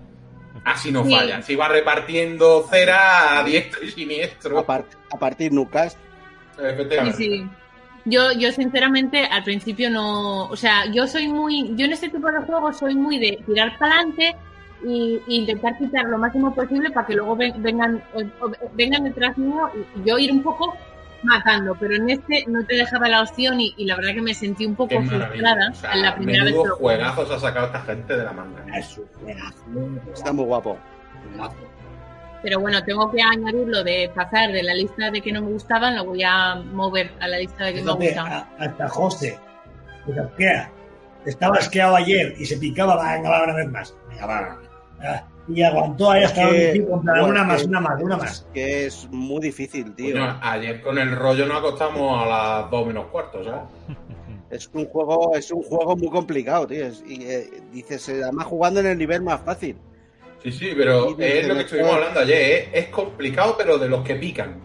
Así 0.65 0.91
no 0.93 1.05
Sí. 1.05 1.15
falla. 1.15 1.43
Si 1.43 1.55
va 1.57 1.69
repartiendo 1.69 2.67
cera 2.71 3.39
a 3.41 3.45
diestro 3.45 3.85
y 3.85 3.91
siniestro. 3.91 4.59
A, 4.59 4.67
par- 4.67 4.85
a 5.11 5.17
partir. 5.19 5.53
Sí, 7.07 7.13
sí. 7.17 7.47
Yo, 8.05 8.33
yo 8.33 8.51
sinceramente 8.53 9.25
al 9.27 9.45
principio 9.45 9.91
no, 9.91 10.45
o 10.47 10.57
sea, 10.57 10.87
yo 10.93 11.07
soy 11.07 11.29
muy, 11.29 11.75
yo 11.77 11.85
en 11.85 11.93
este 11.93 12.09
tipo 12.09 12.31
de 12.31 12.39
juegos 12.41 12.79
soy 12.79 12.95
muy 12.95 13.19
de 13.19 13.39
tirar 13.45 13.77
para 13.79 13.97
adelante 13.97 14.35
y, 14.85 15.21
y 15.27 15.37
intentar 15.41 15.77
quitar 15.77 16.05
lo 16.07 16.17
máximo 16.17 16.55
posible 16.55 16.91
para 16.91 17.07
que 17.07 17.15
luego 17.15 17.37
ven- 17.37 17.61
vengan, 17.63 18.03
o- 18.15 18.47
o- 18.47 18.53
vengan 18.75 19.05
detrás 19.05 19.37
mío 19.37 19.71
y, 19.75 20.01
y 20.01 20.05
yo 20.09 20.19
ir 20.19 20.33
un 20.33 20.43
poco 20.43 20.75
matando, 21.23 21.77
pero 21.79 21.95
en 21.97 22.11
este 22.11 22.45
no 22.47 22.65
te 22.65 22.77
dejaba 22.77 23.09
la 23.09 23.23
opción 23.23 23.61
y, 23.61 23.75
y 23.77 23.85
la 23.87 23.97
verdad 23.97 24.13
que 24.15 24.23
me 24.23 24.35
sentí 24.35 24.65
un 24.67 24.75
poco 24.77 25.01
frustrada 25.03 25.71
O 25.71 25.75
sea, 25.75 25.93
en 25.93 26.03
la 26.03 26.15
primera 26.15 26.45
vez 26.45 26.55
que 26.55 26.69
juegazos 26.71 27.31
ha 27.31 27.39
sacado 27.41 27.67
esta 27.67 27.81
gente 27.83 28.17
de 28.17 28.25
la 28.25 28.33
manga. 28.33 28.65
Es 28.77 28.97
un 28.99 29.07
juegazo, 29.25 29.65
Está 30.15 30.33
muy 30.33 30.45
guapo. 30.45 30.79
Pero 32.43 32.61
bueno, 32.61 32.83
tengo 32.85 33.11
que 33.11 33.21
añadir 33.21 33.67
lo 33.67 33.83
de 33.83 34.11
pasar 34.15 34.53
de 34.53 34.63
la 34.63 34.73
lista 34.75 35.11
de 35.11 35.21
que 35.21 35.33
no 35.33 35.43
me 35.43 35.49
gustaban, 35.51 35.97
lo 35.97 36.05
voy 36.05 36.23
a 36.23 36.55
mover 36.55 37.11
a 37.21 37.27
la 37.27 37.39
lista 37.39 37.65
de 37.65 37.75
que 37.75 37.83
me 37.83 37.97
Fíjate, 37.97 38.19
a- 38.19 38.49
hasta 38.59 38.89
José, 38.89 39.39
que 40.07 40.13
se 40.15 40.21
asquea. 40.21 40.71
Estaba 41.27 41.57
asqueado 41.57 41.97
ayer 41.97 42.35
y 42.39 42.47
se 42.47 42.57
picaba, 42.57 42.95
va, 42.95 43.15
venga, 43.15 43.29
va, 43.31 43.43
una 43.43 43.55
vez 43.57 43.69
más. 43.71 43.95
Venga, 44.09 44.27
va. 44.27 44.59
Y 45.49 45.63
aguantó 45.63 46.11
ahí 46.11 46.25
hasta 46.25 46.43
Es 46.43 46.51
que- 46.51 46.71
el 46.73 46.87
contra 46.87 47.13
bueno, 47.15 47.29
una 47.29 47.45
más, 47.45 47.65
una 47.65 47.81
más, 47.81 48.03
una 48.03 48.17
más. 48.19 48.47
Que 48.53 48.87
es 48.87 49.09
muy 49.11 49.41
difícil, 49.41 49.95
tío. 49.95 50.13
Coño, 50.15 50.39
ayer 50.43 50.81
con 50.83 50.99
el 50.99 51.15
rollo 51.17 51.47
nos 51.47 51.59
acostamos 51.59 52.23
a 52.23 52.27
las 52.27 52.71
dos 52.71 52.87
menos 52.87 53.07
cuartos, 53.07 53.47
¿sabes? 53.47 53.63
Es 54.51 54.71
un 54.73 54.87
juego, 54.87 55.35
es 55.35 55.51
un 55.51 55.63
juego 55.63 55.97
muy 55.97 56.09
complicado, 56.11 56.67
tío. 56.67 56.87
Es- 56.87 57.03
y 57.07 57.23
eh, 57.25 57.51
dices, 57.73 58.09
eh, 58.11 58.23
además 58.23 58.47
jugando 58.47 58.81
en 58.81 58.87
el 58.87 58.99
nivel 58.99 59.23
más 59.23 59.41
fácil. 59.43 59.77
Sí, 60.43 60.53
sí, 60.53 60.73
pero 60.77 61.17
es 61.19 61.47
lo 61.49 61.55
que 61.55 61.61
estuvimos 61.63 61.93
hablando 61.95 62.21
ayer. 62.21 62.37
¿eh? 62.41 62.69
Es 62.73 62.87
complicado, 62.89 63.57
pero 63.59 63.77
de 63.79 63.89
los 63.89 64.05
que 64.05 64.15
pican. 64.17 64.61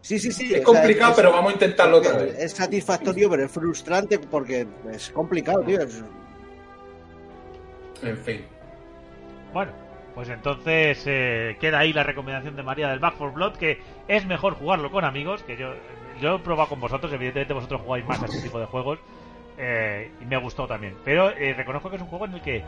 Sí, 0.00 0.18
sí, 0.18 0.32
sí. 0.32 0.46
Es 0.46 0.50
o 0.52 0.54
sea, 0.54 0.64
complicado, 0.64 1.10
es- 1.10 1.16
pero 1.16 1.32
vamos 1.32 1.50
a 1.50 1.54
intentarlo 1.54 1.98
otra 1.98 2.12
vez. 2.16 2.38
Es 2.38 2.52
satisfactorio, 2.52 3.28
pero 3.28 3.44
es 3.44 3.50
frustrante 3.52 4.18
porque 4.18 4.66
es 4.92 5.10
complicado, 5.10 5.60
tío. 5.62 5.80
Es- 5.82 6.02
En 8.02 8.16
fin. 8.16 8.44
Bueno, 9.52 9.72
pues 10.14 10.28
entonces 10.28 11.02
eh, 11.06 11.56
queda 11.60 11.78
ahí 11.80 11.92
la 11.92 12.02
recomendación 12.02 12.56
de 12.56 12.62
María 12.62 12.88
del 12.88 12.98
Back 12.98 13.16
for 13.16 13.32
Blood, 13.32 13.56
que 13.56 13.78
es 14.08 14.26
mejor 14.26 14.54
jugarlo 14.54 14.90
con 14.90 15.04
amigos, 15.04 15.42
que 15.42 15.56
yo, 15.56 15.74
yo 16.20 16.36
he 16.36 16.38
probado 16.40 16.68
con 16.68 16.80
vosotros, 16.80 17.12
evidentemente 17.12 17.54
vosotros 17.54 17.80
jugáis 17.82 18.04
más 18.06 18.22
a 18.22 18.26
este 18.26 18.40
tipo 18.40 18.58
de 18.58 18.66
juegos, 18.66 18.98
eh, 19.58 20.10
y 20.20 20.24
me 20.24 20.36
ha 20.36 20.40
gustado 20.40 20.68
también. 20.68 20.94
Pero 21.04 21.30
eh, 21.30 21.54
reconozco 21.54 21.90
que 21.90 21.96
es 21.96 22.02
un 22.02 22.08
juego 22.08 22.24
en 22.24 22.34
el 22.34 22.40
que 22.40 22.62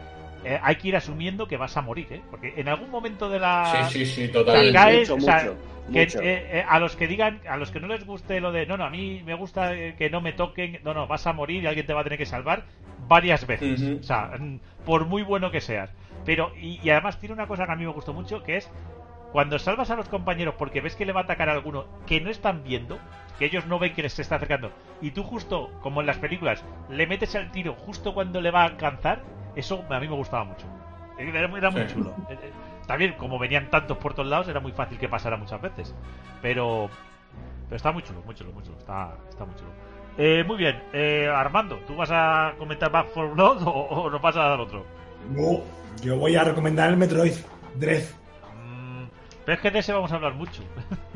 eh, 0.44 0.58
hay 0.62 0.76
que 0.76 0.88
ir 0.88 0.96
asumiendo 0.96 1.46
que 1.46 1.56
vas 1.56 1.76
a 1.76 1.82
morir, 1.82 2.06
¿eh? 2.10 2.20
Porque 2.30 2.54
en 2.56 2.68
algún 2.68 2.90
momento 2.90 3.28
de 3.28 3.38
la... 3.38 3.88
Sí, 3.88 4.04
sí, 4.04 4.06
sí, 4.06 4.22
Te 4.26 4.32
totalmente. 4.34 4.72
caes, 4.72 5.10
mucho, 5.10 5.14
o 5.14 5.20
sea, 5.20 5.36
mucho, 5.38 5.56
que, 5.92 6.00
mucho. 6.00 6.18
eh, 6.22 6.64
a 6.68 6.78
los 6.80 6.96
que 6.96 7.06
digan, 7.06 7.40
a 7.48 7.56
los 7.56 7.70
que 7.70 7.80
no 7.80 7.86
les 7.86 8.04
guste 8.04 8.40
lo 8.40 8.50
de, 8.50 8.66
no, 8.66 8.76
no, 8.76 8.84
a 8.84 8.90
mí 8.90 9.22
me 9.24 9.34
gusta 9.34 9.72
que 9.96 10.10
no 10.10 10.20
me 10.20 10.32
toquen, 10.32 10.80
no, 10.84 10.94
no, 10.94 11.06
vas 11.06 11.26
a 11.26 11.32
morir 11.32 11.62
y 11.62 11.66
alguien 11.66 11.86
te 11.86 11.94
va 11.94 12.00
a 12.00 12.04
tener 12.04 12.18
que 12.18 12.26
salvar 12.26 12.64
varias 13.08 13.46
veces. 13.46 13.82
O 14.00 14.02
sea, 14.02 14.32
mm, 14.38 14.58
por 14.84 15.06
muy 15.06 15.22
bueno 15.22 15.50
que 15.50 15.60
seas. 15.60 15.90
Pero, 16.24 16.52
y, 16.56 16.78
y 16.82 16.90
además 16.90 17.18
tiene 17.18 17.34
una 17.34 17.46
cosa 17.46 17.66
que 17.66 17.72
a 17.72 17.76
mí 17.76 17.84
me 17.84 17.92
gustó 17.92 18.12
mucho, 18.12 18.42
que 18.42 18.56
es 18.56 18.70
cuando 19.32 19.58
salvas 19.58 19.90
a 19.90 19.96
los 19.96 20.08
compañeros 20.08 20.54
porque 20.58 20.80
ves 20.80 20.94
que 20.94 21.06
le 21.06 21.12
va 21.12 21.20
a 21.20 21.24
atacar 21.24 21.48
a 21.48 21.52
alguno 21.52 21.86
que 22.06 22.20
no 22.20 22.30
están 22.30 22.62
viendo, 22.62 22.98
que 23.38 23.46
ellos 23.46 23.66
no 23.66 23.78
ven 23.78 23.94
que 23.94 24.02
les 24.02 24.12
se 24.12 24.22
está 24.22 24.36
acercando, 24.36 24.70
y 25.00 25.10
tú 25.12 25.22
justo, 25.24 25.70
como 25.80 26.00
en 26.00 26.06
las 26.06 26.18
películas, 26.18 26.64
le 26.90 27.06
metes 27.06 27.34
el 27.34 27.50
tiro 27.50 27.74
justo 27.74 28.12
cuando 28.14 28.40
le 28.40 28.50
va 28.50 28.60
a 28.62 28.66
alcanzar, 28.66 29.22
eso 29.56 29.84
a 29.88 29.98
mí 30.00 30.06
me 30.08 30.14
gustaba 30.16 30.44
mucho. 30.44 30.66
Era, 31.18 31.38
era 31.40 31.70
muy 31.70 31.82
Sí. 31.82 31.94
chulo. 31.94 32.10
Eh, 32.28 32.38
eh, 32.42 32.52
También, 32.86 33.14
como 33.14 33.38
venían 33.38 33.70
tantos 33.70 33.96
por 33.98 34.12
todos 34.12 34.28
lados, 34.28 34.48
era 34.48 34.60
muy 34.60 34.72
fácil 34.72 34.98
que 34.98 35.08
pasara 35.08 35.36
muchas 35.36 35.60
veces. 35.62 35.94
Pero, 36.42 36.90
pero 37.68 37.76
está 37.76 37.92
muy 37.92 38.02
chulo, 38.02 38.20
muy 38.24 38.34
chulo, 38.34 38.52
muy 38.52 38.62
chulo. 38.64 38.76
Está, 38.78 39.12
está 39.28 39.44
muy 39.44 39.54
chulo. 39.54 39.70
Eh, 40.18 40.44
muy 40.46 40.56
bien, 40.56 40.82
eh, 40.92 41.30
Armando, 41.34 41.76
¿tú 41.86 41.96
vas 41.96 42.10
a 42.12 42.52
comentar 42.58 42.90
Back 42.90 43.08
for 43.08 43.32
Blood 43.34 43.62
o, 43.66 43.70
o 43.70 44.10
nos 44.10 44.20
vas 44.20 44.36
a 44.36 44.42
dar 44.48 44.60
otro? 44.60 44.84
No, 45.30 45.60
yo 46.02 46.16
voy 46.18 46.36
a 46.36 46.44
recomendar 46.44 46.90
el 46.90 46.96
Metroid 46.96 47.32
Dread. 47.76 48.02
Mm, 48.56 49.04
pero 49.44 49.54
es 49.56 49.60
que 49.60 49.70
de 49.70 49.78
ese 49.78 49.92
vamos 49.92 50.12
a 50.12 50.16
hablar 50.16 50.34
mucho. 50.34 50.62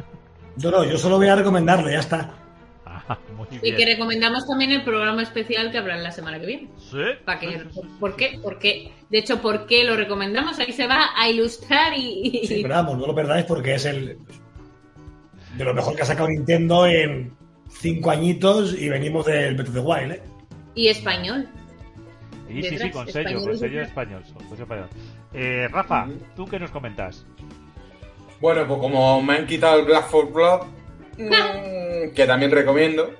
No, 0.62 0.70
no, 0.70 0.84
yo 0.84 0.96
solo 0.96 1.18
voy 1.18 1.28
a 1.28 1.36
recomendarlo, 1.36 1.90
ya 1.90 1.98
está. 1.98 2.30
Ah, 2.86 3.18
muy 3.36 3.46
Y 3.60 3.74
que 3.74 3.84
recomendamos 3.84 4.46
también 4.48 4.72
el 4.72 4.84
programa 4.84 5.22
especial 5.22 5.70
que 5.70 5.76
habrá 5.76 5.98
la 5.98 6.10
semana 6.10 6.40
que 6.40 6.46
viene. 6.46 6.70
¿Sí? 6.78 6.96
¿Para 7.26 7.38
qué? 7.40 7.48
Sí, 7.50 7.58
sí, 7.58 7.80
sí, 7.82 7.88
¿Por 8.00 8.16
qué? 8.16 8.30
sí. 8.30 8.38
¿Por 8.38 8.58
qué? 8.58 8.92
De 9.10 9.18
hecho, 9.18 9.42
¿por 9.42 9.66
qué 9.66 9.84
lo 9.84 9.96
recomendamos? 9.96 10.58
Ahí 10.58 10.72
se 10.72 10.86
va 10.86 11.10
a 11.14 11.28
ilustrar 11.28 11.92
y, 11.94 12.40
y- 12.42 12.46
Sí, 12.46 12.60
pero 12.62 12.74
vamos, 12.76 12.96
no 12.96 13.06
lo 13.06 13.14
perdáis 13.14 13.44
porque 13.44 13.74
es 13.74 13.84
el 13.84 14.16
de 15.58 15.64
lo 15.64 15.74
mejor 15.74 15.94
que 15.94 16.00
ha 16.02 16.06
sacado 16.06 16.28
Nintendo 16.30 16.86
en 16.86 17.36
cinco 17.68 18.10
añitos 18.10 18.72
y 18.80 18.88
venimos 18.88 19.26
del 19.26 19.56
Breath 19.56 19.68
of 19.68 19.74
the 19.74 19.80
Wild, 19.80 20.12
¿eh? 20.12 20.22
y 20.74 20.88
español. 20.88 21.48
Sí, 22.48 22.62
sí, 22.62 22.78
sí, 22.78 22.90
con 22.90 23.08
sello, 23.08 23.40
con 23.40 23.56
sello 23.58 23.82
español. 23.82 24.22
con 24.34 24.48
sello 24.48 24.62
español. 24.62 24.88
Eh, 25.32 25.68
Rafa. 25.70 26.06
¿tú 26.34 26.44
qué 26.46 26.58
nos 26.58 26.70
comentas? 26.70 27.26
Bueno, 28.40 28.66
pues 28.66 28.78
como 28.80 29.22
me 29.22 29.34
han 29.34 29.46
quitado 29.46 29.80
el 29.80 29.86
Black 29.86 30.06
for 30.08 30.30
Blood, 30.32 30.62
mm, 31.18 32.10
que 32.14 32.26
también 32.26 32.50
recomiendo, 32.52 33.10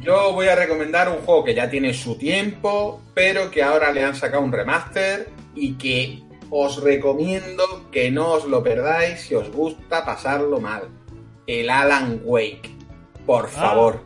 yo 0.00 0.32
voy 0.32 0.46
a 0.48 0.54
recomendar 0.56 1.08
un 1.08 1.18
juego 1.18 1.44
que 1.44 1.54
ya 1.54 1.68
tiene 1.68 1.92
su 1.94 2.16
tiempo, 2.16 3.02
pero 3.14 3.50
que 3.50 3.62
ahora 3.62 3.90
le 3.92 4.04
han 4.04 4.14
sacado 4.14 4.42
un 4.42 4.52
remaster 4.52 5.28
y 5.54 5.74
que 5.74 6.22
os 6.50 6.82
recomiendo 6.82 7.88
que 7.92 8.10
no 8.10 8.32
os 8.32 8.44
lo 8.46 8.62
perdáis 8.62 9.20
si 9.20 9.34
os 9.34 9.50
gusta 9.50 10.04
pasarlo 10.04 10.60
mal. 10.60 10.84
El 11.46 11.68
Alan 11.70 12.20
Wake. 12.24 12.70
Por 13.26 13.48
favor, 13.48 14.00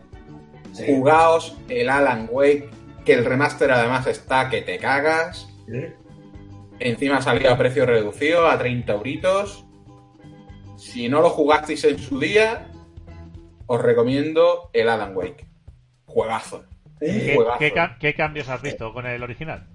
Sí. 0.73 0.85
jugaos 0.87 1.57
el 1.69 1.89
Alan 1.89 2.29
Wake, 2.31 2.69
que 3.05 3.13
el 3.15 3.25
remaster 3.25 3.71
además 3.71 4.07
está 4.07 4.49
que 4.51 4.63
te 4.63 4.79
cagas. 4.79 5.49
Sí. 5.67 5.87
Encima 6.81 7.19
ha 7.19 7.23
salido 7.23 7.53
a 7.53 7.57
precio 7.59 7.87
reducido, 7.87 8.47
a 8.49 8.59
30 8.59 8.93
euritos. 8.93 9.65
Si 10.77 11.09
no 11.09 11.21
lo 11.21 11.31
jugasteis 11.31 11.85
en 11.85 11.99
su 11.99 12.19
día, 12.19 12.67
os 13.67 13.81
recomiendo 13.81 14.71
el 14.73 14.89
Alan 14.89 15.17
Wake. 15.17 15.47
Juegazo. 16.07 16.65
¿Qué, 17.01 17.33
Juegazo. 17.35 17.59
qué 17.59 17.73
ca- 17.73 17.97
qué 18.01 18.15
cambios 18.15 18.49
has 18.49 18.61
visto 18.63 18.93
con 18.93 19.07
el 19.07 19.23
original? 19.23 19.67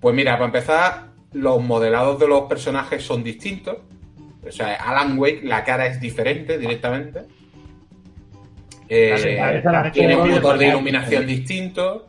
Pues 0.00 0.14
mira, 0.14 0.32
para 0.34 0.46
empezar, 0.46 1.06
los 1.32 1.62
modelados 1.62 2.18
de 2.18 2.28
los 2.28 2.42
personajes 2.42 3.02
son 3.04 3.22
distintos. 3.22 3.78
O 4.46 4.52
sea, 4.52 4.74
Alan 4.74 5.18
Wake, 5.18 5.40
la 5.42 5.64
cara 5.64 5.86
es 5.86 6.00
diferente 6.00 6.56
directamente. 6.58 7.22
Eh, 8.88 9.62
tiene 9.92 10.16
un 10.16 10.30
motor 10.30 10.58
de 10.58 10.66
iluminación 10.68 11.26
distinto. 11.26 12.06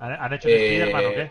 ¿Han, 0.00 0.32
hecho 0.32 0.48
Eh, 0.48 0.78
Spider-Man 0.82 1.04
o 1.06 1.14
qué? 1.14 1.30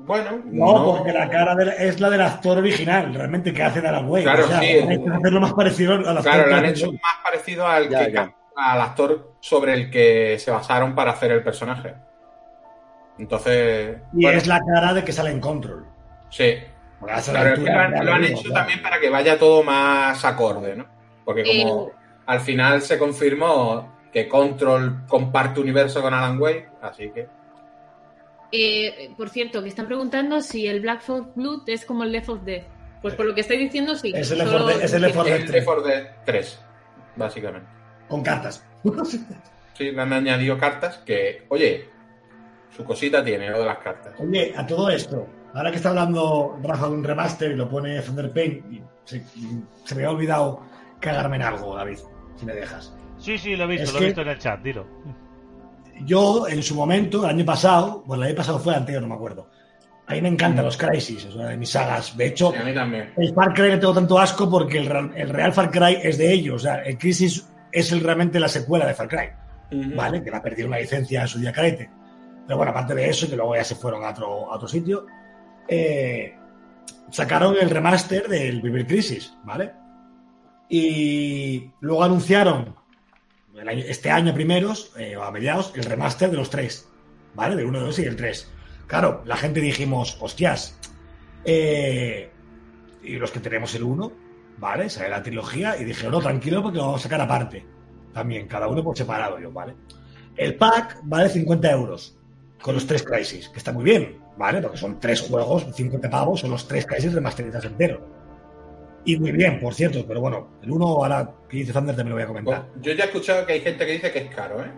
Bueno, 0.00 0.40
No, 0.44 0.96
porque 0.96 1.12
la 1.12 1.28
cara 1.28 1.56
es 1.76 1.98
la 2.00 2.08
del 2.08 2.20
actor 2.22 2.58
original, 2.58 3.12
realmente, 3.12 3.52
que 3.52 3.62
hace 3.64 3.80
de 3.80 3.88
Alan 3.88 4.08
Wake. 4.08 4.22
Claro, 4.24 4.44
o 4.44 4.48
sea, 4.48 4.60
sí. 4.60 4.66
que 4.66 5.10
hacerlo 5.12 5.40
más 5.40 5.52
parecido 5.54 5.94
al 5.94 6.06
actor 6.18 6.22
Claro, 6.22 6.46
lo 6.50 6.54
han 6.56 6.64
hecho 6.66 6.92
más 6.92 7.16
parecido 7.24 7.66
al, 7.66 7.88
Ya, 7.88 8.06
que- 8.06 8.12
ya. 8.12 8.32
al 8.56 8.80
actor 8.80 9.32
sobre 9.40 9.74
el 9.74 9.90
que 9.90 10.38
se 10.38 10.50
basaron 10.52 10.94
para 10.94 11.10
hacer 11.12 11.32
el 11.32 11.42
personaje. 11.42 11.94
Entonces, 13.18 13.98
Y 14.12 14.22
bueno, 14.22 14.38
es 14.38 14.46
la 14.46 14.60
cara 14.60 14.94
de 14.94 15.02
que 15.04 15.12
sale 15.12 15.30
en 15.30 15.40
Control. 15.40 15.84
sí. 16.30 16.54
Claro, 17.00 17.20
es 17.20 17.28
lo 17.28 17.38
han, 17.78 17.94
ya 17.94 18.02
lo 18.02 18.12
han 18.12 18.20
mismo, 18.22 18.38
hecho 18.38 18.48
claro. 18.48 18.54
también 18.56 18.82
para 18.82 18.98
que 18.98 19.08
vaya 19.08 19.38
todo 19.38 19.62
más 19.62 20.24
acorde, 20.24 20.74
¿no? 20.74 20.84
Porque 21.24 21.44
como 21.44 21.92
al 22.28 22.40
final 22.40 22.80
se 22.82 22.98
confirmó 22.98 23.96
que 24.12 24.28
Control 24.28 25.04
comparte 25.08 25.60
universo 25.60 26.00
con 26.00 26.14
Alan 26.14 26.40
Wake, 26.40 26.68
así 26.80 27.10
que. 27.10 27.26
Eh, 28.50 29.10
por 29.16 29.28
cierto, 29.28 29.62
que 29.62 29.68
están 29.68 29.86
preguntando 29.86 30.40
si 30.40 30.66
el 30.66 30.80
Black 30.80 31.02
Fog 31.02 31.34
Blood 31.34 31.68
es 31.68 31.84
como 31.84 32.04
el 32.04 32.12
Left 32.12 32.28
of 32.30 32.42
Dead. 32.44 32.62
Pues 33.02 33.14
por 33.14 33.26
lo 33.26 33.34
que 33.34 33.42
estoy 33.42 33.58
diciendo, 33.58 33.94
sí. 33.94 34.12
Es 34.14 34.30
el 34.30 34.38
Left 34.38 34.50
Solo- 34.50 34.64
4 34.64 34.78
Dead- 34.78 34.84
es 34.86 34.92
el 34.94 35.02
Left 35.02 35.14
4 35.14 35.30
Dead 35.32 35.40
El 35.40 35.46
3, 35.46 35.54
Left 35.54 35.66
4 35.66 35.82
Dead 35.84 36.08
3, 36.24 36.60
básicamente. 37.16 37.68
con 38.08 38.22
cartas. 38.22 38.64
Sí, 39.74 39.92
le 39.92 40.02
han 40.02 40.12
añadido 40.12 40.58
cartas 40.58 40.96
que, 41.06 41.44
oye, 41.50 41.88
su 42.76 42.82
cosita 42.82 43.22
tiene, 43.24 43.48
lo 43.48 43.60
de 43.60 43.64
las 43.66 43.78
cartas. 43.78 44.12
Oye, 44.18 44.52
a 44.56 44.66
todo 44.66 44.90
esto, 44.90 45.24
ahora 45.54 45.70
que 45.70 45.76
está 45.76 45.90
hablando 45.90 46.58
Rafa 46.64 46.88
de 46.88 46.94
un 46.94 47.04
remaster 47.04 47.52
y 47.52 47.54
lo 47.54 47.68
pone 47.68 48.00
Thunder 48.02 48.32
Pain, 48.32 48.84
se, 49.04 49.22
se 49.84 49.94
me 49.94 50.02
había 50.04 50.10
olvidado 50.10 50.62
cagarme 50.98 51.36
en 51.36 51.42
algo, 51.42 51.76
David, 51.76 51.98
si 52.38 52.46
me 52.46 52.54
dejas. 52.54 52.94
Sí, 53.18 53.36
sí, 53.38 53.56
lo 53.56 53.64
he 53.64 53.66
visto, 53.68 53.84
Es 53.84 53.92
lo 53.92 54.00
he 54.00 54.06
visto 54.06 54.22
en 54.22 54.28
el 54.28 54.38
chat, 54.38 54.60
dilo. 54.62 54.86
Yo, 56.04 56.46
en 56.48 56.62
su 56.62 56.74
momento, 56.76 57.24
el 57.24 57.30
año 57.30 57.44
pasado, 57.44 58.02
bueno, 58.06 58.22
el 58.22 58.28
año 58.28 58.36
pasado 58.36 58.58
fue 58.60 58.74
anterior, 58.74 59.02
no 59.02 59.08
me 59.08 59.14
acuerdo. 59.14 59.50
A 60.06 60.14
mí 60.14 60.22
me 60.22 60.28
encantan 60.28 60.64
los 60.64 60.76
Crisis, 60.76 61.24
es 61.24 61.34
una 61.34 61.48
de 61.48 61.56
mis 61.56 61.70
sagas. 61.70 62.16
De 62.16 62.26
hecho, 62.28 62.52
Sí, 62.52 62.58
a 62.58 62.64
mí 62.64 62.72
también. 62.72 63.12
el 63.16 63.34
Far 63.34 63.52
Cry 63.52 63.70
le 63.72 63.78
tengo 63.78 63.92
tanto 63.92 64.18
asco 64.18 64.48
porque 64.48 64.78
el, 64.78 64.86
real- 64.86 65.12
el 65.14 65.28
real 65.28 65.52
Far 65.52 65.70
Cry 65.70 65.98
es 66.02 66.16
de 66.16 66.32
ellos. 66.32 66.54
O 66.54 66.58
sea, 66.60 66.76
el 66.82 66.96
Crisis 66.96 67.46
es 67.72 67.92
el- 67.92 68.00
realmente 68.02 68.40
la 68.40 68.48
secuela 68.48 68.86
de 68.86 68.94
Far 68.94 69.08
Cry. 69.08 69.28
¿vale? 69.94 70.22
Que 70.22 70.30
la 70.30 70.40
perdieron 70.40 70.70
la 70.70 70.78
licencia 70.78 71.20
en 71.22 71.28
su 71.28 71.38
día 71.40 71.52
carete. 71.52 71.90
Pero 72.46 72.56
bueno, 72.56 72.70
aparte 72.70 72.94
de 72.94 73.06
eso, 73.10 73.28
que 73.28 73.36
luego 73.36 73.54
ya 73.54 73.64
se 73.64 73.74
fueron 73.74 74.02
a 74.02 74.10
otro, 74.10 74.50
a 74.50 74.56
otro 74.56 74.66
sitio, 74.66 75.04
eh, 75.68 76.34
sacaron 77.10 77.54
el 77.60 77.68
remaster 77.68 78.28
del 78.28 78.62
primer 78.62 78.86
Crisis, 78.86 79.34
¿vale? 79.44 79.72
Y 80.68 81.70
luego 81.80 82.04
anunciaron 82.04 82.76
este 83.66 84.10
año 84.10 84.34
primeros, 84.34 84.92
eh, 84.96 85.16
a 85.20 85.30
mediados, 85.30 85.72
el 85.74 85.84
remaster 85.84 86.30
de 86.30 86.36
los 86.36 86.50
tres, 86.50 86.88
¿vale? 87.34 87.56
Del 87.56 87.66
1, 87.66 87.80
2 87.80 87.98
y 87.98 88.04
el 88.04 88.16
3. 88.16 88.50
Claro, 88.86 89.22
la 89.24 89.36
gente 89.36 89.60
dijimos, 89.60 90.16
hostias, 90.20 90.78
eh, 91.44 92.30
y 93.02 93.16
los 93.16 93.30
que 93.30 93.40
tenemos 93.40 93.74
el 93.74 93.82
1, 93.82 94.12
¿vale? 94.58 94.88
Sale 94.90 95.08
la 95.08 95.22
trilogía 95.22 95.76
y 95.76 95.84
dije, 95.84 96.08
no, 96.08 96.20
tranquilo 96.20 96.62
porque 96.62 96.78
lo 96.78 96.86
vamos 96.86 97.00
a 97.00 97.04
sacar 97.04 97.20
aparte. 97.20 97.64
También, 98.12 98.46
cada 98.46 98.68
uno 98.68 98.82
por 98.82 98.96
separado, 98.96 99.38
yo, 99.38 99.50
¿vale? 99.52 99.74
El 100.36 100.54
pack 100.56 101.00
vale 101.02 101.28
50 101.28 101.70
euros 101.70 102.16
con 102.62 102.74
los 102.74 102.86
tres 102.86 103.02
Crisis, 103.02 103.48
que 103.48 103.58
está 103.58 103.72
muy 103.72 103.84
bien, 103.84 104.18
¿vale? 104.36 104.60
Porque 104.62 104.78
son 104.78 104.98
tres 105.00 105.20
juegos, 105.20 105.66
50 105.74 106.10
pavos, 106.10 106.40
son 106.40 106.50
los 106.50 106.66
tres 106.66 106.86
Crisis 106.86 107.12
remasterizados 107.12 107.66
enteros. 107.66 108.00
Y 109.08 109.16
muy 109.18 109.32
bien, 109.32 109.58
por 109.58 109.72
cierto, 109.74 110.04
pero 110.06 110.20
bueno, 110.20 110.48
el 110.62 110.70
1 110.70 110.86
ahora 110.86 111.30
que 111.48 111.56
dice 111.56 111.72
Thunder 111.72 111.96
también 111.96 112.10
lo 112.10 112.14
voy 112.16 112.24
a 112.24 112.26
comentar. 112.26 112.66
Pues, 112.74 112.82
Yo 112.84 112.92
ya 112.92 113.04
he 113.04 113.06
escuchado 113.06 113.46
que 113.46 113.54
hay 113.54 113.60
gente 113.60 113.86
que 113.86 113.92
dice 113.92 114.12
que 114.12 114.18
es 114.18 114.34
caro, 114.34 114.60
¿eh? 114.62 114.70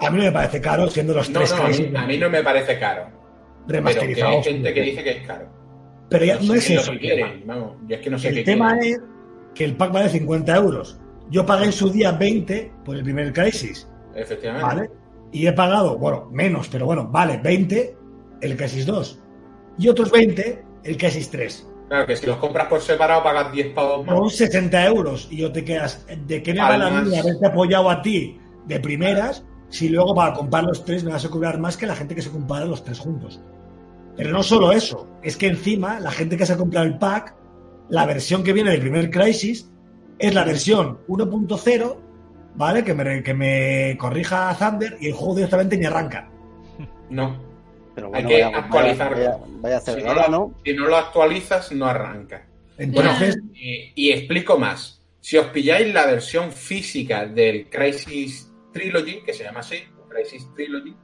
A 0.00 0.10
mí 0.10 0.18
no 0.18 0.24
me 0.24 0.32
parece 0.32 0.60
caro 0.60 0.86
siendo 0.90 1.14
los 1.14 1.30
No, 1.30 1.38
tres 1.40 1.54
no, 1.56 1.62
a 1.64 1.68
mí, 1.68 1.92
a 1.96 2.06
mí 2.06 2.18
no 2.18 2.28
me 2.28 2.42
parece 2.42 2.78
caro. 2.78 3.06
Remasterizados. 3.66 4.36
hay 4.46 4.52
gente 4.52 4.74
que 4.74 4.80
dice 4.82 5.02
que 5.02 5.10
es 5.12 5.26
caro. 5.26 5.48
Pero 6.10 6.24
ya 6.26 6.34
no 6.36 6.42
sé 6.42 6.56
es 6.58 6.70
eso 6.70 6.86
lo 6.88 6.92
el 6.92 7.00
que 7.00 7.08
tema. 7.08 7.26
quieren, 7.28 7.46
vamos. 7.46 7.76
Yo 7.86 7.96
es 7.96 8.02
que 8.02 8.10
no 8.10 8.18
sé 8.18 8.28
El 8.28 8.34
qué 8.34 8.42
tema 8.44 8.78
quieren. 8.78 8.92
es 8.92 9.00
que 9.54 9.64
el 9.64 9.76
pack 9.76 9.92
vale 9.92 10.08
50 10.10 10.56
euros. 10.56 11.00
Yo 11.30 11.46
pagué 11.46 11.64
en 11.66 11.72
su 11.72 11.88
día 11.90 12.12
20 12.12 12.72
por 12.84 12.96
el 12.96 13.02
primer 13.02 13.32
Crisis, 13.32 13.88
Efectivamente. 14.14 14.66
¿vale? 14.66 14.90
Y 15.32 15.46
he 15.46 15.52
pagado, 15.52 15.96
bueno, 15.98 16.28
menos, 16.30 16.68
pero 16.68 16.84
bueno, 16.84 17.08
vale 17.10 17.38
20 17.42 17.96
el 18.42 18.56
Crisis 18.58 18.84
2. 18.84 19.22
Y 19.78 19.88
otros 19.88 20.10
20 20.10 20.64
el 20.84 20.96
Crisis 20.98 21.30
3. 21.30 21.67
Claro, 21.88 22.06
que 22.06 22.16
si 22.16 22.26
los 22.26 22.36
compras 22.36 22.66
por 22.68 22.80
separado 22.82 23.22
pagas 23.22 23.50
10 23.52 23.74
pavos 23.74 24.04
más. 24.06 24.16
Son 24.16 24.30
60 24.30 24.86
euros. 24.86 25.28
Y 25.30 25.38
yo 25.38 25.50
te 25.52 25.64
quedas, 25.64 26.04
¿de 26.26 26.42
qué 26.42 26.52
me 26.54 26.60
vale 26.60 26.84
a 26.84 26.90
mí 26.90 26.96
Además- 26.96 27.18
haberte 27.20 27.46
apoyado 27.46 27.88
a 27.90 28.02
ti 28.02 28.38
de 28.66 28.78
primeras 28.80 29.44
si 29.70 29.88
luego 29.88 30.14
para 30.14 30.32
comprar 30.34 30.64
los 30.64 30.84
tres 30.84 31.02
me 31.04 31.12
vas 31.12 31.24
a 31.24 31.30
cobrar 31.30 31.58
más 31.58 31.76
que 31.76 31.86
la 31.86 31.96
gente 31.96 32.14
que 32.14 32.22
se 32.22 32.30
compara 32.30 32.64
los 32.66 32.84
tres 32.84 32.98
juntos? 32.98 33.40
Pero 34.16 34.30
no 34.30 34.42
solo 34.42 34.72
eso, 34.72 35.08
es 35.22 35.36
que 35.36 35.46
encima 35.46 36.00
la 36.00 36.10
gente 36.10 36.36
que 36.36 36.44
se 36.44 36.52
ha 36.52 36.56
comprado 36.56 36.84
el 36.86 36.98
pack, 36.98 37.34
la 37.88 38.04
versión 38.04 38.42
que 38.42 38.52
viene 38.52 38.70
del 38.72 38.80
primer 38.80 39.10
Crisis 39.10 39.70
es 40.18 40.34
la 40.34 40.44
versión 40.44 40.98
1.0, 41.06 41.96
¿vale? 42.56 42.82
Que 42.84 42.92
me, 42.94 43.22
que 43.22 43.32
me 43.32 43.96
corrija 43.98 44.54
Thunder 44.58 44.96
y 45.00 45.06
el 45.06 45.12
juego 45.14 45.36
directamente 45.36 45.78
ni 45.78 45.86
arranca. 45.86 46.28
No. 47.08 47.47
Pero 47.98 48.14
Hay 48.14 48.22
bueno, 48.22 48.28
que 48.28 48.42
vaya, 48.44 48.58
actualizarlo. 48.58 49.16
vaya, 49.16 49.38
vaya 49.60 49.74
a 49.74 49.78
hacer 49.78 49.94
Si 49.98 50.06
no, 50.06 50.14
lo, 50.14 50.28
¿no? 50.28 50.54
si 50.64 50.72
no 50.72 50.86
lo 50.86 50.96
actualizas, 50.96 51.72
no 51.72 51.86
arranca. 51.86 52.46
Entonces, 52.76 53.36
Y, 53.54 53.92
y 53.96 54.12
explico 54.12 54.56
más. 54.56 55.00
Si 55.20 55.36
os 55.36 55.46
pilláis 55.48 55.92
la 55.92 56.06
versión 56.06 56.52
física 56.52 57.26
del 57.26 57.68
Crisis 57.68 58.50
Trilogy, 58.72 59.22
que 59.24 59.32
se 59.32 59.42
llama 59.42 59.60
así, 59.60 59.78
Crisis 60.08 60.46
Trilogy, 60.54 60.94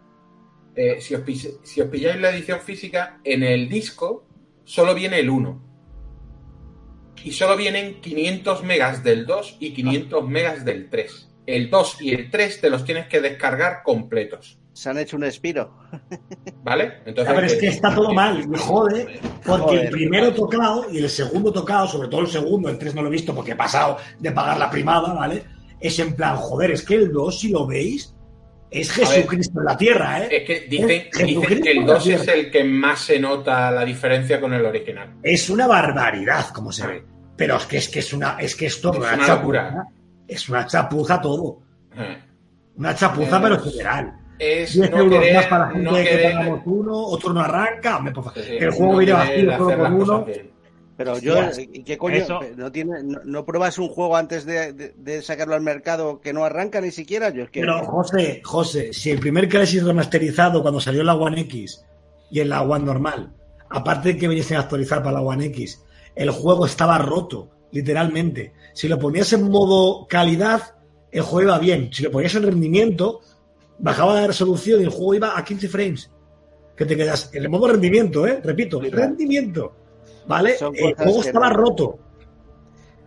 eh, 0.77 1.01
si, 1.01 1.15
os, 1.15 1.23
si 1.65 1.81
os 1.81 1.89
pilláis 1.89 2.21
la 2.21 2.31
edición 2.31 2.61
física, 2.61 3.19
en 3.25 3.43
el 3.43 3.69
disco 3.69 4.25
solo 4.65 4.95
viene 4.95 5.19
el 5.19 5.31
1. 5.31 5.63
Y 7.25 7.33
solo 7.33 7.57
vienen 7.57 8.01
500 8.01 8.63
megas 8.65 9.03
del 9.03 9.27
2 9.27 9.57
y 9.59 9.73
500 9.73 10.29
megas 10.29 10.65
del 10.65 10.91
3. 10.91 11.31
El 11.47 11.71
2 11.71 12.03
y 12.03 12.15
el 12.15 12.31
3 12.31 12.61
te 12.61 12.71
los 12.71 12.85
tienes 12.85 13.07
que 13.09 13.21
descargar 13.21 13.83
completos. 13.83 14.59
Se 14.75 14.91
han 14.91 14.99
hecho 14.99 15.17
un 15.17 15.25
espiro. 15.25 15.73
¿Vale? 16.63 16.95
Entonces, 17.07 17.33
a 17.33 17.37
ver, 17.37 17.45
es 17.45 17.55
que 17.55 17.67
eh, 17.67 17.71
está 17.71 17.95
todo 17.95 18.13
mal, 18.13 18.47
me 18.49 18.59
jode, 18.59 19.21
porque 19.47 19.63
Joder. 19.63 19.85
el 19.87 19.91
primero 19.91 20.35
tocado 20.35 20.87
y 20.91 20.99
el 20.99 21.09
segundo 21.09 21.53
tocado, 21.53 21.87
sobre 21.87 22.09
todo 22.09 22.23
el 22.23 22.27
segundo, 22.27 22.69
el 22.69 22.77
3 22.77 22.95
no 22.97 23.03
lo 23.03 23.09
he 23.09 23.13
visto 23.13 23.35
porque 23.35 23.53
he 23.53 23.57
pasado 23.57 23.97
de 24.19 24.33
pagar 24.33 24.59
la 24.59 24.69
primada, 24.71 25.15
¿vale? 25.15 25.45
Es 25.81 25.99
en 26.01 26.15
plan, 26.15 26.37
joder, 26.37 26.73
es 26.73 26.83
que 26.83 26.95
el 26.97 27.13
2, 27.13 27.39
si 27.41 27.49
lo 27.51 27.67
veis, 27.67 28.15
es 28.71 28.91
Jesucristo 28.91 29.61
en 29.61 29.65
la 29.65 29.77
tierra, 29.77 30.25
¿eh? 30.25 30.29
Es 30.33 30.45
que 30.45 30.67
dicen, 30.69 30.91
Es 30.91 31.17
que 31.17 31.23
el 31.23 31.69
en 31.69 31.87
la 31.87 31.95
2 31.95 32.07
es 32.09 32.27
el 32.29 32.51
que 32.51 32.65
más 32.65 32.99
se 33.01 33.21
nota 33.21 33.71
la 33.71 33.85
diferencia 33.85 34.41
con 34.41 34.53
el 34.55 34.65
original. 34.67 35.15
Es 35.23 35.49
una 35.51 35.69
barbaridad 35.69 36.49
como 36.49 36.73
se 36.73 36.87
ve. 36.87 37.05
Pero 37.37 37.57
es 37.57 37.67
que 37.67 37.77
es 37.79 37.89
que 37.89 38.01
es 38.01 38.13
una, 38.13 38.37
es 38.41 38.57
que 38.57 38.67
esto 38.67 38.93
Es 38.93 38.99
una, 38.99 39.15
una 39.15 39.27
chapuza. 39.27 39.35
locura. 39.37 39.87
Es 40.27 40.49
una 40.49 40.67
chapuza 40.67 41.21
todo. 41.21 41.61
Eh, 41.97 42.19
Una 42.77 42.93
chapuza, 42.95 43.37
Es- 43.37 43.43
pero 43.43 43.61
general. 43.61 44.15
Es 44.45 44.75
10 44.75 44.91
no 44.91 44.99
euros 44.99 45.19
querer, 45.21 45.35
más 45.37 45.47
para 45.47 45.67
la 45.67 45.71
gente 45.73 45.85
no 45.91 45.95
que 45.97 46.03
querer- 46.05 46.33
pagamos 46.35 46.61
uno, 46.67 47.07
otro 47.07 47.33
no 47.33 47.41
arranca. 47.41 47.97
Hombre, 47.99 48.13
por 48.13 48.25
favor, 48.25 48.43
sí, 48.43 48.51
que 48.59 48.65
el 48.65 48.71
juego 48.71 48.93
no 48.93 48.99
viene 48.99 49.13
vacío 49.15 49.57
solo 49.59 49.79
con 49.79 49.93
uno. 49.95 50.27
Pero 50.97 51.19
yo. 51.19 51.35
¿y 51.73 51.83
¿qué 51.83 51.99
coño? 51.99 52.17
Eso- 52.17 52.41
¿No, 52.57 52.71
tiene, 52.71 53.03
no, 53.03 53.19
no 53.25 53.45
pruebas 53.45 53.79
un 53.79 53.89
juego 53.89 54.17
antes 54.17 54.47
de, 54.47 54.73
de- 54.73 54.95
de 54.97 55.23
sacarlo 55.23 55.55
al 55.57 55.61
mercado 55.61 56.21
que 56.21 56.33
no 56.33 56.45
arranca 56.45 56.81
ni 56.81 56.93
siquiera? 56.93 57.31
Yo 57.31 57.43
es 57.45 57.51
que. 57.51 57.61
Pero, 57.61 57.85
José, 57.85 58.41
José, 58.45 58.93
si 58.93 59.11
el 59.11 59.19
primer 59.19 59.49
Crisis 59.49 59.83
remasterizado 59.83 60.63
cuando 60.63 60.81
salió 60.81 61.01
en 61.01 61.07
la 61.09 61.15
One 61.17 61.41
X 61.43 61.85
y 62.31 62.41
en 62.41 62.49
la 62.49 62.63
One 62.63 62.85
normal, 62.85 63.33
aparte 63.71 64.11
de 64.11 64.17
que 64.19 64.29
viniesen 64.29 64.57
a 64.57 64.61
actualizar 64.61 65.03
para 65.03 65.15
la 65.17 65.23
One 65.23 65.47
X, 65.47 65.83
el 66.15 66.31
juego 66.31 66.65
estaba 66.65 66.97
roto, 66.99 67.49
literalmente. 67.73 68.53
Si 68.73 68.87
lo 68.87 68.97
ponías 68.99 69.33
en 69.33 69.51
modo 69.51 70.07
calidad, 70.07 70.77
el 71.11 71.23
juego 71.23 71.49
iba 71.49 71.59
bien. 71.59 71.91
Si 71.93 72.05
lo 72.05 72.13
ponías 72.13 72.37
en 72.37 72.45
rendimiento, 72.45 73.21
bajaba 73.79 74.21
la 74.21 74.27
resolución 74.27 74.81
y 74.81 74.85
el 74.85 74.91
juego 74.91 75.15
iba 75.15 75.39
a 75.39 75.45
15 75.45 75.69
frames. 75.69 76.11
Que 76.77 76.85
te 76.87 76.97
quedas 76.97 77.33
en 77.35 77.43
el 77.43 77.49
modo 77.49 77.69
rendimiento, 77.69 78.27
¿eh? 78.27 78.41
Repito, 78.43 78.81
rendimiento. 78.81 79.75
¿Vale? 80.27 80.57
El 80.75 80.95
juego 80.95 81.21
estaba 81.23 81.51
no- 81.51 81.57
roto. 81.57 81.99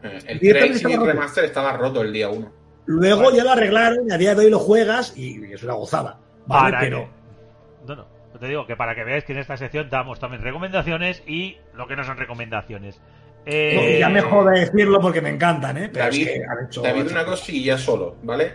Eh, 0.04 0.20
El 0.28 0.40
Crisis 0.40 0.76
estaba 0.78 0.96
roto. 0.96 1.06
Remaster 1.08 1.46
estaba 1.46 1.72
roto 1.78 2.02
el 2.02 2.14
día 2.14 2.30
1. 2.30 2.52
Luego 2.86 3.32
ya 3.32 3.44
lo 3.44 3.52
arreglaron 3.52 4.10
y 4.10 4.14
a 4.14 4.18
día 4.18 4.36
de 4.36 4.46
hoy 4.46 4.52
lo 4.52 4.60
juegas 4.60 5.18
y 5.18 5.44
es 5.52 5.64
una 5.64 5.74
gozada. 5.74 6.20
¿Vale? 6.46 6.72
Para 6.72 6.80
Pero. 6.80 7.00
que- 7.02 7.88
No, 7.88 7.96
no. 7.96 8.18
Te 8.40 8.48
digo 8.48 8.68
que 8.68 8.76
para 8.76 8.94
que 8.94 9.04
veáis 9.04 9.24
que 9.24 9.34
en 9.34 9.40
esta 9.40 9.58
sección 9.58 9.90
damos 9.90 10.20
también 10.20 10.44
recomendaciones 10.44 11.24
y 11.26 11.58
lo 11.74 11.88
que 11.88 11.96
no 11.96 12.04
son 12.04 12.18
recomendaciones. 12.18 13.02
Eh, 13.48 13.74
No, 13.76 14.00
ya 14.00 14.10
me 14.10 14.22
jode 14.22 14.60
decirlo 14.60 15.00
porque 15.02 15.22
me 15.22 15.30
encantan, 15.30 15.76
¿eh? 15.78 15.90
Pero 15.92 16.06
David, 16.06 16.28
es 16.28 16.34
que 16.34 16.44
han 16.46 16.66
hecho. 16.68 16.82
David, 16.84 17.08
una 17.12 17.26
cosilla 17.26 17.78
solo, 17.80 18.16
¿vale? 18.22 18.54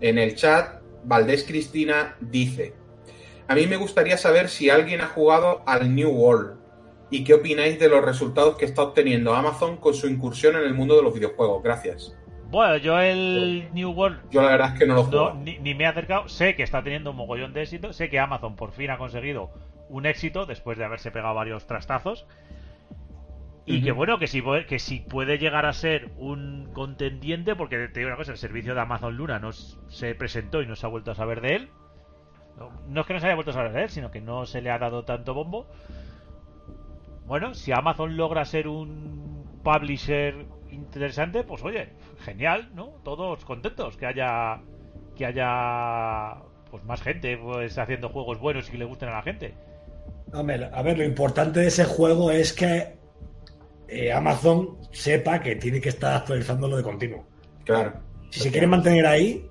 En 0.00 0.18
el 0.18 0.34
chat, 0.34 0.75
Valdés 1.06 1.44
Cristina 1.44 2.16
dice: 2.20 2.74
A 3.48 3.54
mí 3.54 3.66
me 3.66 3.76
gustaría 3.76 4.18
saber 4.18 4.48
si 4.48 4.70
alguien 4.70 5.00
ha 5.00 5.06
jugado 5.06 5.62
al 5.66 5.94
New 5.94 6.10
World 6.10 6.58
y 7.10 7.22
qué 7.22 7.34
opináis 7.34 7.78
de 7.78 7.88
los 7.88 8.04
resultados 8.04 8.56
que 8.56 8.64
está 8.64 8.82
obteniendo 8.82 9.34
Amazon 9.34 9.76
con 9.76 9.94
su 9.94 10.08
incursión 10.08 10.56
en 10.56 10.62
el 10.62 10.74
mundo 10.74 10.96
de 10.96 11.02
los 11.02 11.14
videojuegos. 11.14 11.62
Gracias. 11.62 12.16
Bueno, 12.48 12.76
yo 12.76 12.98
el 13.00 13.68
New 13.72 13.90
World 13.90 14.20
Yo 14.30 14.40
la 14.42 14.50
verdad 14.50 14.72
es 14.74 14.78
que 14.78 14.86
no 14.86 14.94
lo 14.94 15.02
no, 15.02 15.08
juego. 15.08 15.34
ni, 15.34 15.58
ni 15.58 15.74
me 15.74 15.84
he 15.84 15.86
acercado. 15.86 16.28
Sé 16.28 16.54
que 16.56 16.62
está 16.62 16.82
teniendo 16.82 17.10
un 17.10 17.16
mogollón 17.16 17.52
de 17.52 17.62
éxito. 17.62 17.92
Sé 17.92 18.08
que 18.08 18.18
Amazon 18.18 18.56
por 18.56 18.72
fin 18.72 18.90
ha 18.90 18.98
conseguido 18.98 19.50
un 19.88 20.06
éxito 20.06 20.46
después 20.46 20.76
de 20.78 20.84
haberse 20.84 21.10
pegado 21.12 21.34
varios 21.34 21.66
trastazos. 21.66 22.26
Y 23.68 23.82
que 23.82 23.90
bueno, 23.90 24.18
que 24.18 24.28
si, 24.28 24.40
puede- 24.42 24.64
que 24.66 24.78
si 24.78 25.00
puede 25.00 25.38
llegar 25.38 25.66
a 25.66 25.72
ser 25.72 26.10
un 26.18 26.70
contendiente, 26.72 27.56
porque 27.56 27.88
te 27.88 27.98
digo 28.00 28.08
una 28.08 28.16
cosa, 28.16 28.30
el 28.32 28.38
servicio 28.38 28.74
de 28.74 28.80
Amazon 28.80 29.16
Luna 29.16 29.40
no 29.40 29.52
se 29.52 30.14
presentó 30.14 30.62
y 30.62 30.66
no 30.66 30.76
se 30.76 30.86
ha 30.86 30.88
vuelto 30.88 31.10
a 31.10 31.14
saber 31.16 31.40
de 31.40 31.56
él. 31.56 31.68
No, 32.58 32.70
no 32.88 33.00
es 33.00 33.06
que 33.06 33.12
no 33.14 33.20
se 33.20 33.26
haya 33.26 33.34
vuelto 33.34 33.50
a 33.50 33.54
saber 33.54 33.72
de 33.72 33.82
él, 33.82 33.90
sino 33.90 34.10
que 34.10 34.20
no 34.20 34.46
se 34.46 34.62
le 34.62 34.70
ha 34.70 34.78
dado 34.78 35.04
tanto 35.04 35.34
bombo. 35.34 35.66
Bueno, 37.26 37.54
si 37.54 37.72
Amazon 37.72 38.16
logra 38.16 38.44
ser 38.44 38.68
un 38.68 39.60
publisher 39.64 40.46
interesante, 40.70 41.42
pues 41.42 41.62
oye, 41.64 41.88
genial, 42.20 42.70
¿no? 42.74 42.86
Todos 43.02 43.44
contentos 43.44 43.96
que 43.96 44.06
haya 44.06 44.60
que 45.16 45.26
haya 45.26 46.36
pues 46.70 46.84
más 46.84 47.02
gente 47.02 47.36
pues 47.36 47.76
haciendo 47.78 48.10
juegos 48.10 48.38
buenos 48.38 48.68
y 48.68 48.72
que 48.72 48.78
le 48.78 48.84
gusten 48.84 49.08
a 49.08 49.12
la 49.12 49.22
gente. 49.22 49.54
Hombre, 50.32 50.68
a 50.72 50.82
ver, 50.82 50.98
lo 50.98 51.04
importante 51.04 51.60
de 51.60 51.66
ese 51.68 51.84
juego 51.84 52.30
es 52.30 52.52
que 52.52 52.94
eh, 53.88 54.12
Amazon 54.12 54.78
sepa 54.92 55.40
que 55.40 55.56
tiene 55.56 55.80
que 55.80 55.90
estar 55.90 56.14
actualizándolo 56.14 56.76
de 56.76 56.82
continuo. 56.82 57.26
Claro. 57.64 57.94
Si 58.30 58.40
se 58.40 58.50
quiere 58.50 58.66
mantener 58.66 59.06
ahí, 59.06 59.48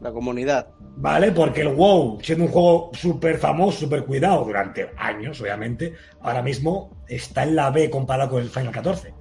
La 0.00 0.12
comunidad. 0.12 0.68
¿vale? 0.96 1.32
Porque 1.32 1.62
el 1.62 1.68
WoW, 1.68 2.18
siendo 2.22 2.44
un 2.44 2.50
juego 2.50 2.90
súper 2.94 3.38
famoso, 3.38 3.80
súper 3.80 4.04
cuidado 4.04 4.44
durante 4.44 4.90
años, 4.96 5.40
obviamente, 5.40 5.94
ahora 6.20 6.42
mismo 6.42 7.04
está 7.08 7.44
en 7.44 7.56
la 7.56 7.70
B 7.70 7.90
comparado 7.90 8.30
con 8.30 8.42
el 8.42 8.48
Final 8.48 8.72
14. 8.72 9.14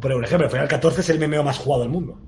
Por 0.00 0.12
ejemplo, 0.24 0.46
el 0.46 0.50
Final 0.50 0.68
14 0.68 1.00
es 1.00 1.10
el 1.10 1.28
MMO 1.28 1.42
más 1.42 1.58
jugado 1.58 1.82
del 1.82 1.90
mundo. 1.90 2.20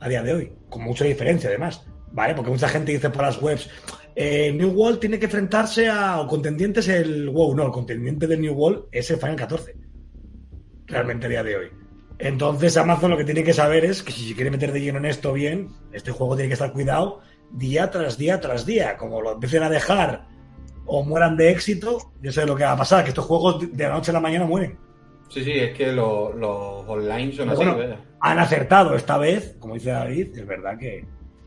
A 0.00 0.08
día 0.08 0.22
de 0.22 0.32
hoy. 0.32 0.52
Con 0.68 0.82
mucha 0.82 1.04
diferencia, 1.04 1.48
además. 1.48 1.84
¿Vale? 2.12 2.34
Porque 2.34 2.50
mucha 2.50 2.68
gente 2.68 2.92
dice 2.92 3.10
por 3.10 3.22
las 3.22 3.40
webs, 3.42 3.68
eh, 4.14 4.52
New 4.52 4.70
World 4.70 5.00
tiene 5.00 5.18
que 5.18 5.26
enfrentarse 5.26 5.88
a 5.88 6.20
o 6.20 6.26
contendientes 6.26 6.88
el 6.88 7.28
WoW. 7.28 7.54
No, 7.54 7.66
el 7.66 7.72
contendiente 7.72 8.26
del 8.26 8.40
New 8.40 8.54
World 8.54 8.84
es 8.92 9.10
el 9.10 9.18
Final 9.18 9.36
14. 9.36 9.85
Realmente 10.86 11.26
a 11.26 11.28
día 11.28 11.42
de 11.42 11.56
hoy. 11.56 11.66
Entonces 12.18 12.76
Amazon 12.76 13.10
lo 13.10 13.16
que 13.16 13.24
tiene 13.24 13.44
que 13.44 13.52
saber 13.52 13.84
es 13.84 14.02
que 14.02 14.12
si 14.12 14.28
se 14.28 14.34
quiere 14.34 14.50
meter 14.50 14.72
de 14.72 14.80
lleno 14.80 14.98
en 14.98 15.04
esto 15.06 15.32
bien, 15.32 15.68
este 15.92 16.12
juego 16.12 16.34
tiene 16.34 16.48
que 16.48 16.54
estar 16.54 16.72
cuidado 16.72 17.20
día 17.52 17.90
tras 17.90 18.16
día 18.16 18.40
tras 18.40 18.64
día. 18.64 18.96
Como 18.96 19.20
lo 19.20 19.32
empiecen 19.32 19.62
a 19.62 19.68
dejar 19.70 20.26
o 20.86 21.04
mueran 21.04 21.36
de 21.36 21.50
éxito, 21.50 22.12
yo 22.22 22.32
sé 22.32 22.46
lo 22.46 22.56
que 22.56 22.64
va 22.64 22.72
a 22.72 22.76
pasar, 22.76 23.02
que 23.04 23.10
estos 23.10 23.24
juegos 23.26 23.60
de 23.70 23.84
la 23.84 23.90
noche 23.94 24.10
a 24.12 24.14
la 24.14 24.20
mañana 24.20 24.46
mueren. 24.46 24.78
Sí, 25.28 25.42
sí, 25.42 25.50
es 25.52 25.76
que 25.76 25.90
lo- 25.92 26.32
los 26.32 26.88
online 26.88 27.32
son 27.32 27.48
Pero 27.48 27.60
así. 27.62 27.70
bueno, 27.76 27.96
han 28.20 28.38
acertado 28.38 28.94
esta 28.94 29.18
vez, 29.18 29.56
como 29.58 29.74
dice 29.74 29.90
David, 29.90 30.38
es 30.38 30.46
verdad 30.46 30.78
que, 30.78 31.04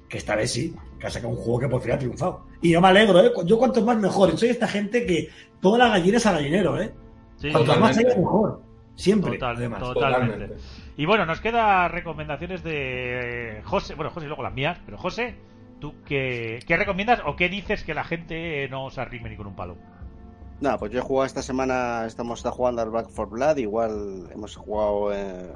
que 0.10 0.18
esta 0.18 0.36
vez 0.36 0.52
sí, 0.52 0.76
que 1.00 1.08
ha 1.08 1.10
sacado 1.10 1.30
un 1.34 1.38
juego 1.38 1.60
que 1.62 1.70
por 1.70 1.82
fin 1.82 1.94
ha 1.94 1.98
triunfado. 1.98 2.46
Y 2.62 2.72
yo 2.72 2.82
me 2.82 2.90
alegro, 2.90 3.22
¿eh? 3.24 3.32
Yo 3.46 3.58
cuanto 3.58 3.82
más 3.86 3.98
mejor. 3.98 4.38
Soy 4.38 4.50
esta 4.50 4.68
gente 4.68 5.06
que 5.06 5.30
toda 5.62 5.78
la 5.78 5.88
gallina 5.88 6.18
es 6.18 6.26
a 6.26 6.34
gallinero, 6.34 6.80
¿eh? 6.82 6.92
Sí, 7.38 7.50
Cuanto 7.52 7.74
más 7.78 7.98
haya 7.98 8.16
mejor. 8.18 8.62
Siempre, 9.00 9.32
Total, 9.34 9.56
además. 9.56 9.80
totalmente. 9.80 10.34
Totalmente. 10.34 10.64
Y 10.98 11.06
bueno, 11.06 11.26
nos 11.26 11.40
queda 11.40 11.88
recomendaciones 11.88 12.64
de 12.64 13.62
José, 13.64 13.96
bueno, 13.96 14.12
José 14.12 14.26
y 14.26 14.28
luego 14.28 14.44
las 14.44 14.54
mías, 14.54 14.78
pero 14.86 14.98
José, 14.98 15.36
¿tú 15.80 15.94
qué, 16.06 16.60
qué 16.68 16.76
recomiendas 16.76 17.22
o 17.26 17.38
qué 17.38 17.48
dices 17.48 17.86
que 17.86 17.94
la 17.94 18.04
gente 18.04 18.68
no 18.68 18.90
se 18.90 19.00
arrime 19.00 19.30
ni 19.30 19.38
con 19.38 19.48
un 19.48 19.56
palo? 19.56 19.78
Nada, 20.60 20.78
pues 20.78 20.92
yo 20.92 21.00
he 21.00 21.02
jugado 21.02 21.26
esta 21.26 21.42
semana, 21.42 22.06
estamos 22.06 22.40
está 22.40 22.52
jugando 22.52 22.82
al 22.82 22.90
Back 22.90 23.10
for 23.10 23.30
Blood, 23.30 23.56
igual 23.56 24.28
hemos 24.34 24.58
jugado 24.58 25.14
eh, 25.14 25.50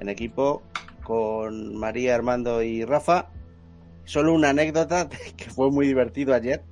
en 0.00 0.08
equipo 0.08 0.62
con 1.04 1.76
María, 1.76 2.14
Armando 2.14 2.62
y 2.62 2.86
Rafa. 2.86 3.28
Solo 4.04 4.32
una 4.32 4.48
anécdota 4.48 5.10
que 5.36 5.50
fue 5.50 5.70
muy 5.70 5.86
divertido 5.86 6.34
ayer. 6.34 6.64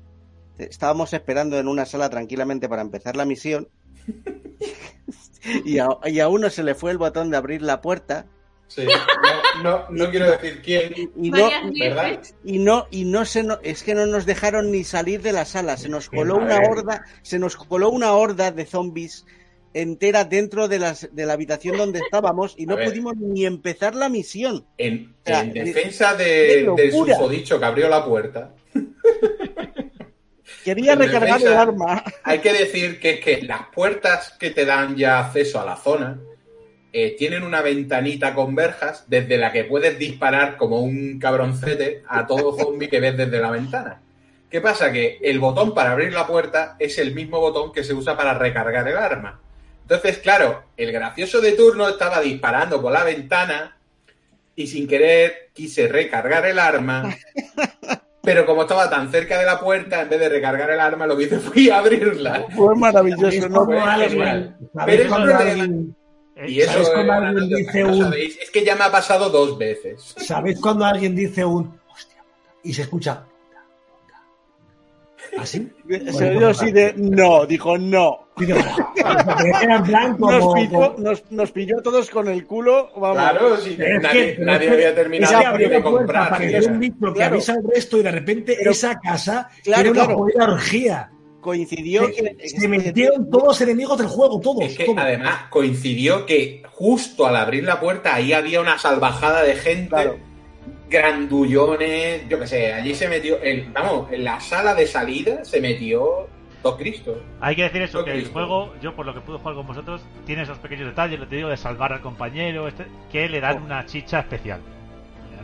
Estábamos 0.57 1.13
esperando 1.13 1.59
en 1.59 1.69
una 1.69 1.85
sala 1.85 2.09
tranquilamente 2.09 2.71
para 2.71 2.81
empezar 2.81 3.17
la 3.17 3.27
misión 3.27 3.69
y 5.65 5.79
a, 5.79 5.89
y 6.05 6.21
a 6.21 6.29
uno 6.29 6.51
se 6.51 6.63
le 6.63 6.75
fue 6.75 6.91
el 6.91 6.99
botón 6.99 7.31
de 7.31 7.37
abrir 7.37 7.63
la 7.63 7.81
puerta 7.81 8.27
Sí. 8.69 8.83
No, 9.63 9.63
no, 9.63 9.85
no 9.91 10.11
quiero 10.11 10.29
decir 10.29 10.61
quién, 10.61 10.93
y 11.17 11.31
no, 11.31 11.49
¿verdad? 11.79 12.21
y 12.45 12.59
no 12.59 12.89
y 12.91 13.05
no 13.05 13.25
se 13.25 13.45
no- 13.45 13.61
es 13.63 13.85
que 13.85 13.95
no 13.95 14.07
nos 14.07 14.27
dejaron 14.27 14.73
ni 14.73 14.83
salir 14.83 15.23
de 15.23 15.31
la 15.31 15.45
sala 15.45 15.77
se 15.77 15.89
nos 15.89 16.09
Qué 16.11 16.17
coló 16.17 16.35
una 16.35 16.57
madre. 16.57 16.67
horda 16.69 17.05
se 17.23 17.39
nos 17.39 17.57
coló 17.57 17.91
una 17.91 18.13
horda 18.15 18.51
de 18.51 18.67
zombies 18.67 19.25
entera 19.73 20.25
dentro 20.25 20.67
de 20.67 20.81
las 20.81 21.09
de 21.13 21.27
la 21.27 21.35
habitación 21.35 21.77
donde 21.77 22.01
estábamos 22.01 22.55
y 22.59 22.67
no 22.67 22.77
pudimos 22.77 23.17
ni 23.19 23.47
empezar 23.47 23.95
la 23.95 24.09
misión 24.09 24.67
En, 24.79 25.15
O 25.23 25.27
sea, 25.27 25.43
en 25.43 25.53
de- 25.53 25.63
defensa 25.63 26.17
qué 26.17 26.25
de, 26.25 26.73
del 26.77 26.91
susodicho 26.91 27.61
que 27.61 27.65
abrió 27.67 27.89
la 27.89 28.05
puerta, 28.05 28.53
quería 30.67 30.93
En 30.95 30.99
recargar 30.99 31.39
defensa- 31.39 31.53
el 31.53 31.69
arma 31.69 32.05
hay 32.25 32.41
que 32.41 32.53
decir 32.53 32.99
que 33.01 33.11
es 33.13 33.21
que 33.21 33.43
las 33.43 33.69
puertas 33.73 34.35
que 34.39 34.51
te 34.51 34.65
dan 34.65 34.97
ya 34.97 35.21
acceso 35.21 35.61
a 35.61 35.65
la 35.65 35.77
zona 35.77 36.19
eh, 36.93 37.15
tienen 37.17 37.43
una 37.45 37.63
ventanita 37.63 38.35
con 38.35 38.55
verjas 38.55 39.05
desde 39.07 39.37
la 39.39 39.53
que 39.53 39.65
puedes 39.65 39.99
disparar 39.99 40.57
como 40.57 40.81
un 40.81 41.19
cabroncete 41.19 42.03
a 42.09 42.27
todo 42.27 42.57
zombie 42.59 42.89
que 42.89 43.01
ves 43.01 43.17
desde 43.17 43.39
la 43.41 43.51
ventana. 43.51 44.01
¿Qué 44.51 44.61
pasa? 44.61 44.91
Que 44.93 45.19
el 45.23 45.39
botón 45.39 45.75
para 45.75 45.93
abrir 45.93 46.13
la 46.13 46.27
puerta 46.27 46.75
es 46.79 46.99
el 46.99 47.15
mismo 47.15 47.39
botón 47.41 47.73
que 47.73 47.85
se 47.85 47.93
usa 47.95 48.17
para 48.17 48.35
recargar 48.35 48.89
el 48.89 48.97
arma. 48.97 49.41
Entonces, 49.83 50.19
claro, 50.19 50.65
el 50.77 50.91
gracioso 50.91 51.41
de 51.41 51.53
turno 51.53 51.89
estaba 51.89 52.21
disparando 52.21 52.81
por 52.83 52.91
la 52.93 53.05
ventana 53.05 53.77
y 54.57 54.67
sin 54.67 54.89
querer 54.89 55.51
quise 55.53 55.87
recargar 55.89 56.47
el 56.47 56.59
arma. 56.59 57.15
Pero 58.27 58.45
como 58.45 58.63
estaba 58.63 58.91
tan 58.91 59.11
cerca 59.11 59.39
de 59.39 59.47
la 59.47 59.59
puerta, 59.59 60.03
en 60.03 60.09
vez 60.11 60.21
de 60.21 60.29
recargar 60.29 60.69
el 60.71 60.81
arma, 60.81 61.07
lo 61.07 61.17
que 61.17 61.25
hice 61.25 61.39
fue 61.39 61.73
abrirla. 61.73 62.45
fue 62.55 62.75
maravilloso 62.77 63.23
¿Sabéis 63.25 63.49
no 63.51 63.65
fue 63.65 63.79
alguien- 63.81 64.11
genial. 64.11 64.57
¿sabéis 64.75 64.99
Pero 64.99 65.03
eso 65.03 65.09
cuando 65.09 65.27
no 65.27 65.33
es 65.41 65.47
alguien- 65.47 65.97
Eh, 66.39 66.51
Y 66.51 66.61
eso 66.61 66.73
¿Sabes 66.73 66.89
cuando 66.91 67.13
una 67.17 67.29
alguien 67.31 67.49
dice 67.49 67.85
un- 67.85 68.03
sabéis. 68.03 68.39
Es 68.43 68.51
que 68.51 68.63
ya 68.63 68.77
me 68.77 68.85
ha 68.85 68.91
pasado 68.93 69.31
dos 69.31 69.57
veces. 69.57 70.15
¿Sabéis 70.19 70.61
cuando 70.61 70.85
alguien 70.85 71.15
dice 71.17 71.45
un 71.47 71.81
hostia 71.91 72.23
y 72.63 72.75
se 72.75 72.83
escucha 72.83 73.25
puta? 75.31 75.43
¿Así? 75.43 75.69
se 76.13 76.37
oyó 76.37 76.49
así 76.49 76.71
de 76.73 76.95
no 76.97 77.47
dijo 77.47 77.77
no 77.79 78.19
era 79.63 79.77
en 79.77 79.83
plan 79.85 80.17
como- 80.17 80.33
nos 80.33 80.55
pilló, 80.55 80.71
como- 80.71 80.95
nos, 80.99 81.31
nos 81.31 81.53
pilló 81.53 81.77
todos 81.83 82.11
con 82.11 82.29
el 82.29 82.47
culo 82.47 82.91
vamos 82.97 83.17
Claro, 83.19 83.55
Es 83.55 83.79
nadie, 84.03 84.37
que- 84.37 84.43
había 84.75 84.95
terminado 84.95 85.33
que 85.33 85.39
de 85.41 85.47
abrió 85.47 85.69
la 85.69 85.83
puerta, 85.83 85.99
comprar. 85.99 86.33
un 86.69 86.79
que 87.13 87.19
Claro. 87.19 87.35
avisa 87.35 87.53
al 87.55 87.63
resto 87.75 87.99
y 87.99 88.03
de 88.03 88.11
repente 88.11 88.55
Pero- 88.59 88.71
esa 88.71 88.99
casa 89.01 89.49
Claro, 89.65 89.83
tiene 89.83 89.99
una 89.99 90.07
claro. 90.07 90.53
orgía. 90.55 91.11
coincidió 91.41 92.07
Se, 92.09 92.13
que 92.37 92.49
se 92.49 92.67
metieron 92.67 93.31
todos 93.31 93.45
los 93.45 93.61
enemigos 93.61 93.97
del 93.99 94.09
juego, 94.09 94.41
todos. 94.41 94.65
Es 94.65 94.77
que 94.77 94.85
todos. 94.85 94.99
además 94.99 95.43
coincidió 95.49 96.27
que 96.27 96.65
justo 96.73 97.25
al 97.25 97.37
abrir 97.37 97.63
la 97.63 97.79
puerta 97.79 98.17
ahí 98.17 98.33
había 98.33 98.61
una 98.61 98.79
salvajada 98.79 99.45
de 99.45 99.55
gente, 99.55 99.91
Claro. 99.91 100.17
Grandullones, 100.89 102.29
yo 102.29 102.39
qué 102.39 102.47
sé, 102.47 102.73
allí 102.73 102.95
se 102.95 103.09
metió, 103.09 103.41
el, 103.43 103.67
vamos, 103.73 104.13
en 104.13 104.25
la 104.25 104.41
sala 104.41 104.75
de 104.75 104.87
salida 104.87 105.45
se 105.45 105.61
metió 105.61 106.29
dos 106.63 106.77
Cristos. 106.77 107.19
Hay 107.41 107.55
que 107.57 107.63
decir 107.65 107.83
eso, 107.83 108.05
que 108.05 108.13
el 108.13 108.27
juego, 108.29 108.75
yo 108.83 108.95
por 108.95 109.07
lo 109.07 109.15
que 109.15 109.21
pude 109.21 109.39
jugar 109.39 109.55
con 109.55 109.67
vosotros, 109.67 110.03
tiene 110.27 110.43
esos 110.43 110.59
pequeños 110.59 110.87
detalles, 110.89 111.19
lo 111.21 111.27
te 111.29 111.37
digo, 111.37 111.49
de 111.49 111.57
salvar 111.57 111.93
al 111.93 112.01
compañero, 112.01 112.67
este, 112.69 112.87
que 113.11 113.29
le 113.29 113.41
dan 113.41 113.59
Oh. 113.63 113.65
una 113.67 113.87
chicha 113.87 114.21
especial. 114.21 114.61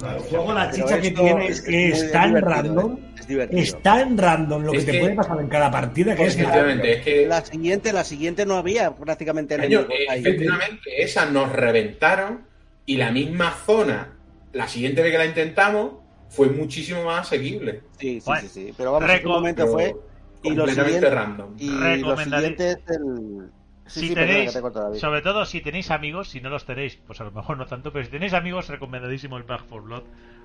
El 0.02 0.18
juego, 0.22 0.52
la 0.52 0.70
chicha 0.72 1.00
que 1.00 1.10
tiene 1.12 1.46
es 1.46 1.60
que 1.62 1.88
es 1.90 2.10
tan 2.10 2.34
random, 2.40 2.98
¿eh? 3.28 3.48
es 3.52 3.80
tan 3.82 4.18
random 4.18 4.62
lo 4.64 4.72
que 4.72 4.78
Es 4.78 4.86
te 4.86 4.98
puede 4.98 5.14
pasar 5.14 5.38
en 5.38 5.48
cada 5.48 5.70
partida 5.70 6.16
que 6.16 6.24
es 6.24 6.34
Efectivamente, 6.36 6.92
es 6.94 7.04
que 7.04 7.26
la 7.26 7.44
siguiente 7.44 7.92
la 7.92 8.02
siguiente 8.02 8.44
no 8.44 8.56
había 8.56 8.90
prácticamente 8.96 9.54
ahí. 9.60 9.72
efectivamente, 10.18 11.02
esa 11.02 11.26
nos 11.26 11.52
reventaron 11.52 12.40
y 12.84 12.96
la 12.96 13.12
misma 13.12 13.52
zona, 13.64 14.08
la 14.52 14.68
siguiente 14.68 15.02
vez 15.02 15.12
que 15.12 15.18
la 15.18 15.26
intentamos, 15.26 15.94
fue 16.28 16.48
muchísimo 16.48 17.04
más 17.04 17.26
asequible. 17.26 17.82
Sí, 17.98 18.20
sí, 18.20 18.22
Bueno, 18.24 18.42
sí, 18.42 18.48
sí. 18.48 18.74
Pero 18.76 18.92
vamos, 18.92 19.10
en 19.10 19.26
un 19.26 19.32
momento 19.32 19.66
fue 19.68 19.94
y 20.42 20.54
lo 20.54 20.66
siguiente 20.66 21.10
random. 21.10 21.54
y 21.58 21.68
lo 21.98 22.16
siguiente 22.16 22.70
es 22.72 22.78
el 22.88 23.50
Sí, 23.86 24.00
si 24.00 24.08
sí, 24.08 24.14
tenéis, 24.14 24.52
te 24.52 24.98
sobre 25.00 25.22
todo 25.22 25.44
si 25.44 25.60
tenéis 25.60 25.90
amigos, 25.90 26.28
si 26.28 26.40
no 26.40 26.48
los 26.50 26.64
tenéis, 26.64 26.96
pues 27.06 27.20
a 27.20 27.24
lo 27.24 27.32
mejor 27.32 27.58
no 27.58 27.66
tanto, 27.66 27.92
pero 27.92 28.04
si 28.04 28.10
tenéis 28.10 28.32
amigos, 28.32 28.68
recomendadísimo 28.68 29.36
el 29.36 29.42
Back 29.42 29.66
for 29.66 29.82
Blood 29.82 30.04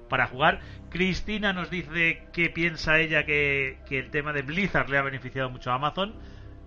para 0.10 0.28
jugar. 0.28 0.60
Cristina 0.90 1.54
nos 1.54 1.70
dice 1.70 2.24
que 2.34 2.50
piensa 2.50 3.00
ella 3.00 3.26
que, 3.26 3.78
que 3.88 4.00
el 4.00 4.10
tema 4.10 4.34
de 4.34 4.42
Blizzard 4.42 4.90
le 4.90 4.98
ha 4.98 5.02
beneficiado 5.04 5.50
mucho 5.50 5.72
a 5.72 5.76
Amazon. 5.76 6.16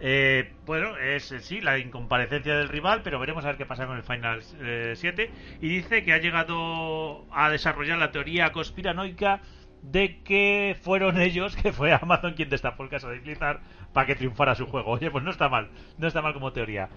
Eh, 0.03 0.53
bueno, 0.65 0.97
es 0.97 1.31
eh, 1.31 1.41
sí 1.41 1.61
la 1.61 1.79
incomparecencia 1.79 2.57
del 2.57 2.69
rival, 2.71 3.03
pero 3.03 3.19
veremos 3.21 3.45
a 3.45 3.49
ver 3.49 3.57
qué 3.59 3.67
pasa 3.67 3.87
con 3.87 3.97
el 3.97 4.03
Final 4.03 4.43
eh, 4.61 4.95
7. 4.97 5.31
Y 5.61 5.69
dice 5.69 6.03
que 6.05 6.13
ha 6.15 6.19
llegado 6.19 7.27
a 7.33 7.51
desarrollar 7.51 7.99
la 7.99 8.11
teoría 8.11 8.51
conspiranoica 8.53 9.41
de 9.83 10.23
que 10.23 10.77
fueron 10.81 11.21
ellos, 11.21 11.55
que 11.63 11.73
fue 11.73 11.93
Amazon 11.93 12.33
quien 12.35 12.49
destapó 12.49 12.83
el 12.83 12.89
caso 12.89 13.09
de 13.11 13.19
Blizzard 13.21 13.61
para 13.93 14.07
que 14.07 14.15
triunfara 14.15 14.55
su 14.55 14.67
juego. 14.67 14.93
Oye, 14.93 15.11
pues 15.11 15.23
no 15.23 15.31
está 15.31 15.49
mal, 15.49 15.69
no 15.99 16.07
está 16.09 16.23
mal 16.23 16.33
como 16.33 16.53
teoría. 16.53 16.89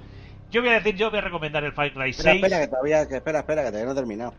Yo 0.49 0.61
voy 0.61 0.69
a 0.69 0.73
decir, 0.75 0.95
yo 0.95 1.09
voy 1.09 1.19
a 1.19 1.23
recomendar 1.23 1.63
el 1.63 1.73
Far 1.73 1.91
Cry 1.91 2.13
6. 2.13 2.17
Espera, 2.17 2.35
espera, 2.35 2.59
que 2.61 2.67
todavía, 2.67 3.07
que 3.07 3.15
espera, 3.15 3.39
espera, 3.39 3.61
que 3.63 3.67
todavía 3.69 3.85
no 3.85 3.91
he 3.91 3.95
terminado. 3.95 4.33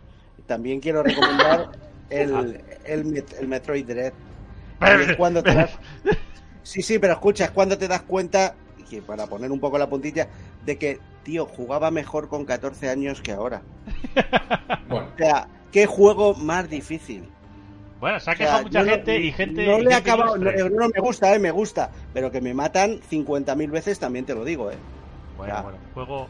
También 0.46 0.80
quiero 0.80 1.02
recomendar 1.02 1.68
el, 2.10 2.60
el, 2.86 3.04
Met- 3.04 3.38
el 3.40 3.48
Metroid 3.48 3.84
Dread. 3.86 4.12
Cuando 5.16 5.42
te 5.42 5.54
das... 5.54 5.78
Sí, 6.64 6.82
sí, 6.82 6.98
pero 6.98 7.12
escucha, 7.12 7.44
es 7.44 7.50
cuando 7.52 7.78
te 7.78 7.86
das 7.86 8.02
cuenta, 8.02 8.56
que 8.90 9.00
para 9.00 9.26
poner 9.28 9.52
un 9.52 9.60
poco 9.60 9.78
la 9.78 9.88
puntilla, 9.88 10.28
de 10.66 10.76
que, 10.78 10.98
tío, 11.22 11.46
jugaba 11.46 11.92
mejor 11.92 12.28
con 12.28 12.44
14 12.44 12.88
años 12.90 13.20
que 13.20 13.30
ahora. 13.32 13.62
Bueno, 14.88 15.08
O 15.14 15.16
sea, 15.16 15.46
qué 15.72 15.86
juego 15.86 16.34
más 16.34 16.68
difícil. 16.68 17.28
Bueno, 18.00 18.18
se 18.20 18.30
ha 18.30 18.34
O 18.34 18.36
sea, 18.36 18.46
quejado 18.46 18.62
mucha 18.64 18.82
no- 18.82 18.90
gente 18.90 19.18
y 19.20 19.32
gente. 19.32 19.64
No 19.66 19.78
y 19.78 19.82
le 19.84 19.90
he 19.90 19.94
acabado, 19.94 20.36
no, 20.36 20.88
me 20.88 21.00
gusta, 21.00 21.34
eh, 21.34 21.38
me 21.38 21.50
gusta, 21.50 21.90
pero 22.12 22.30
que 22.30 22.40
me 22.40 22.52
matan 22.52 23.00
50.000 23.00 23.70
veces 23.70 23.98
también 23.98 24.24
te 24.26 24.34
lo 24.34 24.44
digo, 24.44 24.70
eh. 24.70 24.76
Bueno, 25.36 25.62
bueno, 25.62 25.78
juego, 25.94 26.28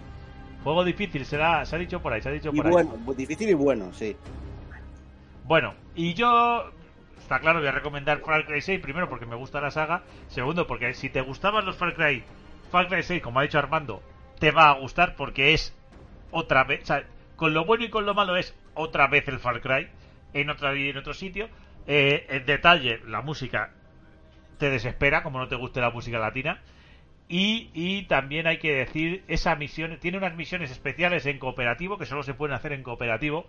Juego 0.62 0.82
difícil, 0.85 1.27
será, 1.27 1.65
se 1.66 1.77
ha 1.77 1.78
dicho 1.78 2.01
por 2.01 2.12
ahí, 2.12 2.23
se 2.23 2.28
ha 2.31 2.32
dicho 2.32 2.51
Y 2.52 2.56
por 2.56 2.66
ahí. 2.66 2.73
bueno, 2.73 2.93
difícil 3.16 3.51
y 3.51 3.55
bueno, 3.55 3.93
sí. 3.93 4.16
Bueno, 5.44 5.74
y 5.94 6.15
yo, 6.15 6.62
está 7.24 7.40
claro, 7.40 7.59
voy 7.59 7.68
a 7.68 7.72
recomendar 7.72 8.20
Far 8.20 8.44
Cry 8.44 8.60
6, 8.60 8.80
primero 8.80 9.09
porque 9.09 9.24
me 9.24 9.34
gusta 9.34 9.60
la 9.60 9.70
saga, 9.70 10.02
segundo 10.28 10.66
porque 10.66 10.92
si 10.92 11.09
te 11.09 11.22
gustaban 11.22 11.64
los 11.64 11.76
Far 11.76 11.94
Cry, 11.94 12.22
Far 12.70 12.88
Cry 12.88 13.02
6, 13.02 13.22
como 13.22 13.40
ha 13.40 13.42
dicho 13.42 13.59
Armando, 13.59 14.02
te 14.38 14.51
va 14.51 14.68
a 14.68 14.78
gustar 14.78 15.16
porque 15.16 15.55
es 15.55 15.74
otra 16.30 16.64
vez, 16.64 16.82
o 16.82 16.86
sea, 16.86 17.05
con 17.36 17.55
lo 17.55 17.64
bueno 17.64 17.84
y 17.84 17.90
con 17.90 18.05
lo 18.05 18.14
malo 18.14 18.36
es 18.36 18.55
otra 18.74 19.06
vez 19.06 19.26
el 19.28 19.38
Far 19.38 19.62
Cry, 19.62 19.88
en, 20.34 20.51
otra, 20.51 20.74
en 20.74 20.96
otro 20.98 21.14
sitio. 21.14 21.48
Eh, 21.86 22.26
en 22.28 22.44
detalle, 22.46 23.01
la 23.06 23.22
música 23.22 23.72
te 24.59 24.68
desespera, 24.68 25.22
como 25.22 25.38
no 25.38 25.48
te 25.48 25.56
guste 25.56 25.80
la 25.80 25.90
música 25.90 26.18
latina. 26.18 26.60
Y, 27.26 27.70
y 27.72 28.02
también 28.02 28.46
hay 28.46 28.59
que 28.59 28.72
decir, 28.74 29.24
esa 29.28 29.56
misión, 29.56 29.98
tiene 29.98 30.18
unas 30.18 30.36
misiones 30.36 30.70
especiales 30.70 31.24
en 31.24 31.38
cooperativo, 31.38 31.96
que 31.96 32.05
solo 32.05 32.22
se 32.22 32.34
pueden 32.34 32.55
hacer 32.55 32.72
en 32.72 32.82
cooperativo, 32.82 33.46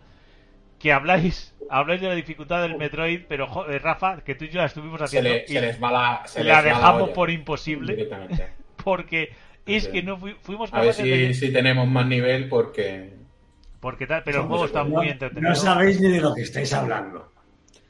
que 0.80 0.92
habláis 0.94 1.54
habláis 1.70 2.02
de 2.02 2.08
la 2.10 2.16
dificultad 2.16 2.62
del 2.62 2.78
Metroid, 2.78 3.22
pero 3.28 3.48
jo- 3.48 3.68
eh, 3.70 3.80
Rafa, 3.80 4.22
que 4.22 4.36
tú 4.36 4.46
y 4.46 4.50
yo 4.50 4.60
la 4.60 4.66
estuvimos 4.68 5.00
Se, 5.00 5.06
haciendo 5.06 5.30
le- 5.30 5.46
y 5.48 5.54
se 5.54 5.62
les 5.62 5.82
va 5.82 5.92
la. 5.92 6.22
se 6.28 6.44
la 6.44 6.62
les 6.62 6.74
va 6.74 6.76
dejamos 6.78 7.10
por 7.10 7.30
imposible, 7.32 8.08
porque 8.84 9.34
es 9.66 9.86
Sí. 9.86 9.92
que 9.92 10.04
no 10.04 10.18
fui- 10.18 10.36
fuimos 10.42 10.72
A 10.74 10.78
ver 10.82 10.90
capaces 10.92 11.06
de... 11.06 11.34
si, 11.34 11.48
si 11.48 11.54
tenemos 11.54 11.88
más 11.88 12.06
nivel, 12.06 12.50
porque. 12.50 13.14
Porque 13.80 14.08
tal, 14.08 14.24
pero 14.24 14.42
el 14.42 14.48
juego 14.48 14.66
está 14.66 14.84
muy 14.84 15.10
entretenido. 15.10 15.50
No 15.50 15.56
sabéis 15.56 16.00
ni 16.02 16.10
de 16.12 16.20
lo 16.22 16.34
que 16.34 16.42
estáis 16.42 16.74
hablando. 16.74 17.32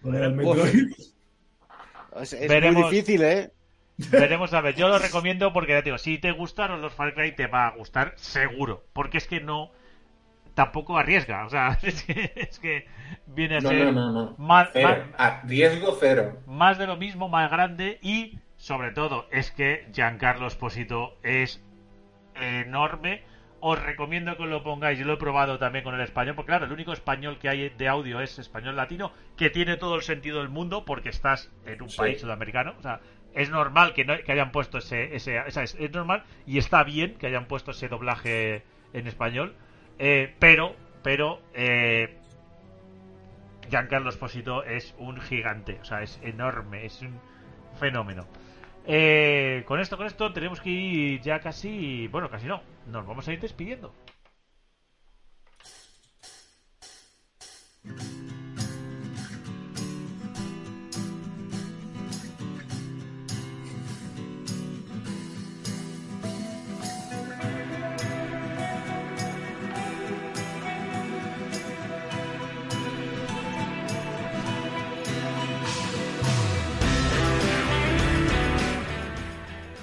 Con 0.01 0.15
el 0.15 0.31
Metroid. 0.33 0.91
Es, 2.21 2.33
es 2.33 2.47
Veremos. 2.49 2.83
muy 2.83 2.91
difícil, 2.91 3.23
¿eh? 3.23 3.51
Veremos 4.11 4.53
a 4.53 4.59
ver, 4.61 4.75
yo 4.75 4.87
lo 4.89 4.99
recomiendo 4.99 5.53
porque 5.53 5.71
ya 5.71 5.79
te 5.79 5.85
digo, 5.85 5.97
si 5.97 6.17
te 6.17 6.31
gustaron 6.31 6.81
los 6.81 6.93
Far 6.93 7.13
Cry 7.13 7.33
te 7.33 7.47
va 7.47 7.67
a 7.67 7.71
gustar 7.75 8.13
seguro, 8.17 8.83
porque 8.93 9.17
es 9.17 9.27
que 9.27 9.39
no 9.39 9.71
tampoco 10.55 10.97
arriesga, 10.97 11.45
o 11.45 11.49
sea, 11.49 11.77
es 11.83 12.03
que, 12.03 12.31
es 12.35 12.57
que 12.59 12.87
viene 13.27 13.57
a 13.57 13.61
No, 13.61 13.69
ser 13.69 13.85
no, 13.93 14.11
no, 14.11 14.11
no. 14.11 14.35
Más, 14.37 14.69
Cero. 14.73 15.05
más- 15.19 15.41
cero. 15.99 16.37
más 16.47 16.77
de 16.79 16.87
lo 16.87 16.97
mismo, 16.97 17.29
más 17.29 17.51
grande 17.51 17.99
y 18.01 18.39
sobre 18.57 18.91
todo 18.91 19.27
es 19.31 19.51
que 19.51 19.87
Giancarlo 19.93 20.47
Esposito 20.47 21.17
es 21.23 21.61
enorme. 22.35 23.21
Os 23.67 23.81
recomiendo 23.81 24.37
que 24.37 24.45
lo 24.45 24.61
pongáis, 24.63 24.99
yo 24.99 25.05
lo 25.05 25.13
he 25.13 25.17
probado 25.17 25.57
también 25.57 25.83
con 25.83 25.95
el 25.95 26.01
español, 26.01 26.35
porque 26.35 26.49
claro, 26.51 26.65
el 26.65 26.71
único 26.71 26.93
español 26.93 27.39
que 27.39 27.49
hay 27.49 27.69
de 27.69 27.87
audio 27.87 28.19
es 28.21 28.37
español 28.37 28.75
latino, 28.75 29.11
que 29.37 29.49
tiene 29.49 29.77
todo 29.77 29.95
el 29.95 30.03
sentido 30.03 30.39
del 30.39 30.49
mundo 30.49 30.85
porque 30.85 31.09
estás 31.09 31.51
en 31.65 31.81
un 31.81 31.89
Sí. 31.89 31.97
país 31.97 32.21
sudamericano, 32.21 32.75
o 32.77 32.81
sea, 32.83 32.99
es 33.33 33.49
normal 33.49 33.93
que, 33.93 34.05
no- 34.05 34.17
que 34.19 34.31
hayan 34.31 34.51
puesto 34.51 34.77
ese, 34.77 35.15
ese 35.15 35.37
esa- 35.47 35.63
es 35.63 35.91
normal 35.91 36.23
y 36.45 36.59
está 36.59 36.83
bien 36.83 37.15
que 37.17 37.25
hayan 37.27 37.47
puesto 37.47 37.71
ese 37.71 37.87
doblaje 37.87 38.63
en 38.93 39.07
español, 39.07 39.55
eh, 39.99 40.35
pero, 40.39 40.75
pero, 41.03 41.41
eh, 41.53 42.17
Giancarlo 43.69 44.09
Esposito 44.09 44.63
es 44.63 44.93
un 44.97 45.19
gigante, 45.21 45.79
o 45.81 45.85
sea, 45.85 46.01
es 46.01 46.19
enorme, 46.23 46.85
es 46.85 47.01
un 47.01 47.19
fenómeno. 47.79 48.25
Eh, 48.85 49.63
con 49.67 49.79
esto, 49.79 49.97
con 49.97 50.05
esto, 50.05 50.31
tenemos 50.31 50.61
que 50.61 50.69
ir 50.69 51.21
ya 51.21 51.39
casi, 51.39 52.07
bueno, 52.07 52.29
casi 52.29 52.45
no, 52.45 52.61
nos 52.87 53.05
vamos 53.05 53.27
a 53.27 53.33
ir 53.33 53.39
despidiendo. 53.39 53.93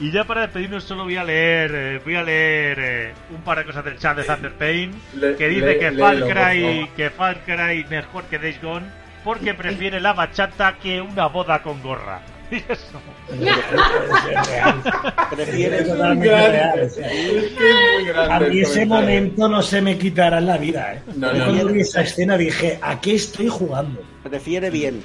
Y 0.02 0.10
ya 0.10 0.24
para 0.24 0.40
despedirnos 0.42 0.82
solo 0.82 1.04
voy 1.04 1.16
a 1.16 1.22
leer, 1.22 1.70
eh, 1.74 2.00
voy 2.04 2.16
a 2.16 2.22
leer 2.24 2.78
eh, 2.80 3.12
un 3.30 3.40
par 3.42 3.58
de 3.58 3.64
cosas 3.64 3.84
del 3.84 3.98
chat 3.98 4.16
de 4.16 4.24
Thunder 4.24 4.52
Pain 4.54 4.90
Le- 5.14 5.36
que 5.36 5.48
dice 5.48 5.64
le- 5.66 5.78
que 5.78 5.92
Far 5.92 6.16
Cry, 6.18 6.88
que 6.96 7.10
Far 7.10 7.38
Cry 7.44 7.86
mejor 7.88 8.24
que 8.24 8.38
Days 8.38 8.60
Gone 8.60 8.86
porque 9.22 9.54
prefiere 9.54 10.00
la 10.00 10.12
bachata 10.12 10.74
que 10.82 11.00
una 11.00 11.26
boda 11.26 11.62
con 11.62 11.80
gorra. 11.82 12.20
Y 12.52 12.56
eso. 12.56 13.00
Es 13.30 14.48
real. 14.48 14.82
Prefieres 15.30 15.80
Es 15.82 15.88
totalmente 15.88 16.28
real. 16.50 18.30
A 18.30 18.40
mí 18.40 18.60
ese 18.60 18.84
momento 18.84 19.48
no 19.48 19.62
se 19.62 19.80
me 19.80 19.96
quitará 19.96 20.36
en 20.38 20.46
la 20.46 20.58
vida, 20.58 20.94
¿eh? 20.94 21.02
No, 21.16 21.32
Yo 21.32 21.38
no, 21.38 21.44
cuando 21.46 21.64
no. 21.68 21.72
vi 21.72 21.80
esa 21.80 22.02
escena 22.02 22.36
dije, 22.36 22.78
¿a 22.82 23.00
qué 23.00 23.14
estoy 23.14 23.48
jugando? 23.48 24.02
prefiere 24.28 24.68
bien. 24.68 25.02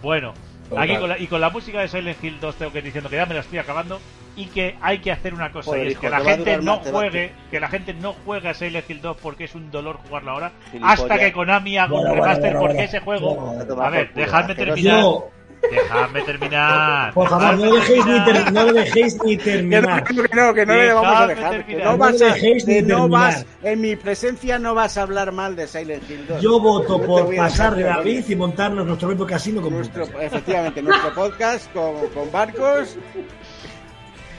Bueno, 0.00 0.32
Total. 0.68 0.84
aquí 0.84 0.96
con 0.98 1.08
la, 1.08 1.18
y 1.18 1.26
con 1.26 1.40
la 1.40 1.50
música 1.50 1.80
de 1.80 1.88
Silent 1.88 2.22
Hill 2.22 2.38
2 2.40 2.54
tengo 2.56 2.72
que 2.72 2.78
ir 2.78 2.84
diciendo 2.84 3.08
que 3.10 3.16
ya 3.16 3.26
me 3.26 3.34
la 3.34 3.40
estoy 3.40 3.58
acabando 3.58 4.00
y 4.36 4.46
que 4.46 4.76
hay 4.80 4.98
que 4.98 5.10
hacer 5.10 5.34
una 5.34 5.50
cosa 5.50 5.70
Joder, 5.70 5.84
y 5.84 5.86
es 5.88 5.92
hijo, 5.94 6.00
que 6.02 6.10
la 6.10 6.20
gente 6.20 6.56
no 6.58 6.76
más, 6.76 6.82
te 6.84 6.90
va- 6.92 6.98
juegue, 7.00 7.32
que 7.50 7.58
la 7.60 7.68
gente 7.68 7.94
no 7.94 8.12
juegue 8.24 8.48
a 8.48 8.54
Silent 8.54 8.88
Hill 8.88 9.00
2 9.00 9.16
porque 9.22 9.44
es 9.44 9.54
un 9.54 9.70
dolor 9.70 9.96
jugarlo 10.06 10.30
ahora, 10.32 10.52
Gilipollas. 10.70 11.00
hasta 11.00 11.18
que 11.18 11.32
Konami 11.32 11.76
haga 11.78 11.88
Bueno, 11.88 12.02
un 12.02 12.08
bueno, 12.10 12.22
remaster 12.22 12.44
bueno, 12.52 12.60
porque 12.60 12.74
bueno. 12.74 12.88
ese 12.88 13.00
juego, 13.00 13.34
Bueno, 13.34 13.82
a 13.82 13.90
ver, 13.90 14.12
dejadme 14.14 14.54
terminar, 14.54 15.00
Yo, 15.00 15.30
dejadme 15.70 16.22
terminar, 16.22 17.12
por 17.14 17.28
favor, 17.28 17.56
no 17.58 17.72
dejéis 17.74 18.06
ni, 18.06 18.24
terminar. 18.24 18.44
ter- 18.44 18.52
no 18.52 18.62
lo 18.64 18.72
dejéis 18.72 19.18
ni 19.24 19.36
Que 19.36 19.62
no, 19.62 19.68
terminar. 19.70 20.04
que 20.04 20.14
no, 20.36 20.54
que 20.54 20.66
no 20.66 20.74
le 20.74 20.92
vamos 20.92 21.20
a 21.20 21.26
dejar. 21.26 21.50
Que 21.50 21.58
terminar. 21.64 21.84
no 21.92 21.96
vas 21.98 22.10
No 22.12 22.16
a, 22.26 22.28
le 22.28 22.34
dejéis 22.34 22.66
ni 22.66 22.74
que 22.74 22.82
no 22.82 22.88
terminar. 22.88 23.10
vas, 23.10 23.46
en 23.62 23.80
mi 23.80 23.96
presencia 23.96 24.58
no 24.58 24.74
vas 24.74 24.96
a 24.98 25.02
hablar 25.02 25.32
mal 25.32 25.56
de 25.56 25.66
Silent 25.66 26.08
Hill 26.10 26.26
2. 26.28 26.42
Yo 26.42 26.60
voto 26.60 27.00
por 27.02 27.34
pasar 27.36 27.74
de 27.74 27.82
dejar, 27.82 27.98
David 27.98 28.24
y 28.28 28.36
montarnos 28.36 28.86
nuestro 28.86 29.08
propio 29.08 29.26
casino 29.26 29.60
con 29.62 29.74
Nuestro, 29.74 30.04
efectivamente, 30.20 30.82
nuestro 30.82 31.12
podcast 31.14 31.72
con, 31.72 32.08
con 32.14 32.30
barcos, 32.32 32.96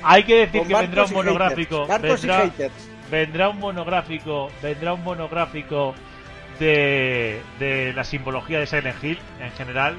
Hay 0.04 0.24
que 0.24 0.48
decir 0.48 0.64
que 0.68 0.74
vendrá 0.74 1.04
un 1.06 1.14
monográfico. 1.14 1.86
Barcos 1.86 2.22
vendrá, 2.22 2.46
y 2.46 2.50
haters. 2.52 2.90
vendrá 3.12 3.50
un 3.50 3.60
monográfico, 3.60 4.50
vendrá 4.64 4.94
un 4.94 5.04
monográfico 5.04 5.94
de, 6.60 7.42
de 7.60 7.94
la 7.94 8.04
simbología 8.04 8.60
de 8.60 8.68
Silent 8.68 9.04
Hill 9.04 9.20
en 9.42 9.52
general. 9.52 9.96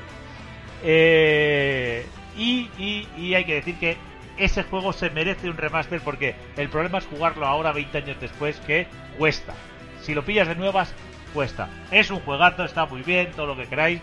Eh, 0.85 2.05
y, 2.37 2.69
y- 2.79 3.09
y 3.17 3.35
hay 3.35 3.45
que 3.45 3.55
decir 3.55 3.77
que 3.79 3.97
ese 4.39 4.63
juego 4.63 4.93
se 4.93 5.11
merece 5.11 5.51
un 5.51 5.57
remaster 5.57 6.01
porque 6.01 6.35
el 6.57 6.69
problema 6.69 6.99
es 6.99 7.05
jugarlo 7.07 7.47
ahora 7.47 7.73
20 7.73 7.99
años 7.99 8.17
después 8.21 8.57
que 8.67 8.87
cuesta. 9.19 9.55
Si 10.03 10.15
lo 10.15 10.25
pillas 10.25 10.49
de 10.49 10.55
nuevas, 10.55 10.93
cuesta. 11.35 11.69
Es 11.91 12.11
un 12.11 12.21
juegazo, 12.21 12.65
está 12.65 12.87
muy 12.87 13.03
bien, 13.03 13.31
todo 13.37 13.47
lo 13.47 13.57
que 13.57 13.67
queráis, 13.67 14.01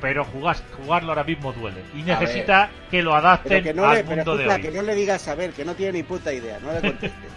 pero 0.00 0.24
jugas- 0.24 0.62
jugarlo 0.78 1.10
ahora 1.10 1.24
mismo 1.24 1.52
duele. 1.52 1.80
Y 1.94 2.02
necesita 2.02 2.70
que 2.90 3.02
lo 3.02 3.14
adapten 3.14 3.62
que 3.62 3.74
no, 3.74 3.84
al 3.84 3.96
le, 3.96 4.04
pero 4.04 4.16
mundo 4.16 4.36
de 4.38 4.48
hoy. 4.48 4.60
que 4.62 4.70
no 4.70 4.82
le 4.82 4.94
digas 4.94 5.28
a 5.28 5.34
ver, 5.34 5.50
que 5.50 5.64
no 5.64 5.74
tiene 5.74 5.92
ni 5.98 6.02
puta 6.02 6.32
idea, 6.32 6.58
no 6.60 6.72
le 6.72 6.80
contestes. 6.80 7.20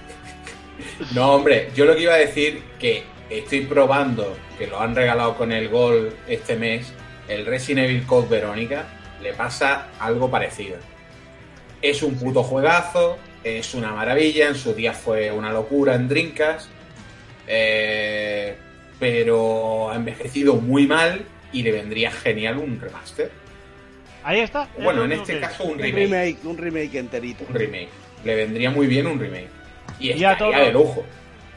No, 1.16 1.32
hombre, 1.34 1.70
yo 1.76 1.86
lo 1.86 1.96
que 1.96 2.04
iba 2.04 2.14
a 2.14 2.18
decir 2.18 2.62
que 2.80 3.04
estoy 3.32 3.62
probando, 3.62 4.38
que 4.60 4.68
lo 4.68 4.80
han 4.80 4.96
regalado 4.96 5.36
con 5.36 5.52
el 5.52 5.70
Gol 5.70 6.16
este 6.28 6.56
mes, 6.56 6.94
el 7.28 7.46
Resident 7.46 7.88
Evil 7.90 8.06
Code 8.06 8.28
Verónica, 8.30 8.86
le 9.22 9.34
pasa 9.34 9.88
algo 10.00 10.30
parecido. 10.30 10.78
Es 11.82 12.02
un 12.04 12.16
puto 12.16 12.44
juegazo, 12.44 13.18
es 13.44 13.74
una 13.74 13.92
maravilla, 13.92 14.48
en 14.50 14.56
su 14.56 14.74
día 14.74 14.94
fue 14.94 15.32
una 15.32 15.52
locura 15.52 15.96
en 15.96 16.08
Drinkas, 16.08 16.70
pero 19.00 19.90
ha 19.92 19.96
envejecido 19.96 20.56
muy 20.56 20.88
mal 20.88 21.26
y 21.54 21.64
le 21.64 21.72
vendría 21.72 22.12
genial 22.12 22.58
un 22.58 22.80
remaster. 22.80 23.32
Ahí 24.24 24.40
está. 24.42 24.68
es 24.78 24.84
Bueno, 24.84 25.06
en 25.06 25.14
este 25.14 25.40
caso 25.40 25.64
un 25.64 25.74
un 25.74 25.80
remake. 25.80 26.04
remake, 26.04 26.38
un 26.46 26.58
remake 26.58 26.96
enterito. 26.96 27.46
Un 27.48 27.56
remake. 27.56 27.90
Le 28.26 28.36
vendría 28.36 28.70
muy 28.72 28.88
bien 28.88 29.08
un 29.08 29.20
remake. 29.20 29.48
Y 30.00 30.10
estaría 30.10 30.38
todo- 30.38 30.52
de 30.52 30.72
lujo. 30.72 31.06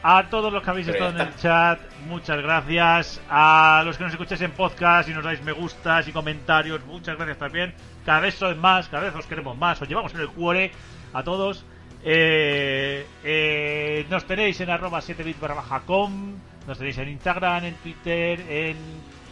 A 0.03 0.29
todos 0.29 0.51
los 0.51 0.63
que 0.63 0.69
habéis 0.71 0.87
estado 0.87 1.11
en 1.11 1.21
el 1.21 1.35
chat, 1.35 1.79
muchas 2.07 2.41
gracias. 2.41 3.21
A 3.29 3.83
los 3.85 3.97
que 3.97 4.03
nos 4.03 4.13
escucháis 4.13 4.41
en 4.41 4.49
podcast 4.51 5.07
y 5.09 5.13
nos 5.13 5.23
dais 5.23 5.43
me 5.43 5.51
gustas 5.51 6.07
y 6.07 6.11
comentarios, 6.11 6.83
muchas 6.85 7.17
gracias 7.17 7.37
también. 7.37 7.75
Cada 8.03 8.19
vez 8.19 8.33
sois 8.33 8.57
más, 8.57 8.89
cada 8.89 9.03
vez 9.03 9.13
os 9.13 9.27
queremos 9.27 9.55
más, 9.55 9.79
os 9.79 9.87
llevamos 9.87 10.11
en 10.15 10.21
el 10.21 10.29
cuore 10.29 10.71
a 11.13 11.21
todos. 11.21 11.63
Eh, 12.03 13.05
eh, 13.23 14.07
nos 14.09 14.25
tenéis 14.25 14.59
en 14.61 14.71
arroba 14.71 15.01
7bit 15.01 15.39
barra 15.39 15.53
baja 15.53 15.81
com, 15.81 16.33
nos 16.65 16.79
tenéis 16.79 16.97
en 16.97 17.09
Instagram, 17.09 17.65
en 17.65 17.75
Twitter, 17.75 18.43
en, 18.49 18.77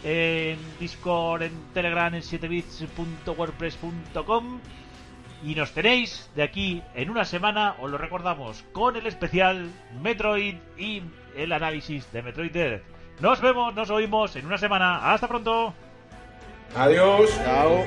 en 0.03 0.59
Discord, 0.79 1.41
en 1.41 1.53
Telegram, 1.73 2.13
en 2.13 2.21
7bits.wordpress.com. 2.21 4.59
Y 5.43 5.55
nos 5.55 5.71
tenéis 5.71 6.29
de 6.35 6.43
aquí 6.43 6.83
en 6.95 7.09
una 7.09 7.23
semana, 7.23 7.75
os 7.79 7.89
lo 7.89 7.97
recordamos, 7.97 8.63
con 8.73 8.95
el 8.95 9.07
especial 9.07 9.69
Metroid 10.01 10.55
y 10.77 11.01
el 11.35 11.51
análisis 11.53 12.11
de 12.11 12.21
Metroid 12.21 12.51
Dread. 12.51 12.81
Nos 13.19 13.41
vemos, 13.41 13.73
nos 13.73 13.89
oímos 13.89 14.35
en 14.35 14.45
una 14.45 14.57
semana. 14.57 15.13
Hasta 15.13 15.27
pronto. 15.27 15.73
Adiós. 16.75 17.29
Chao. 17.43 17.85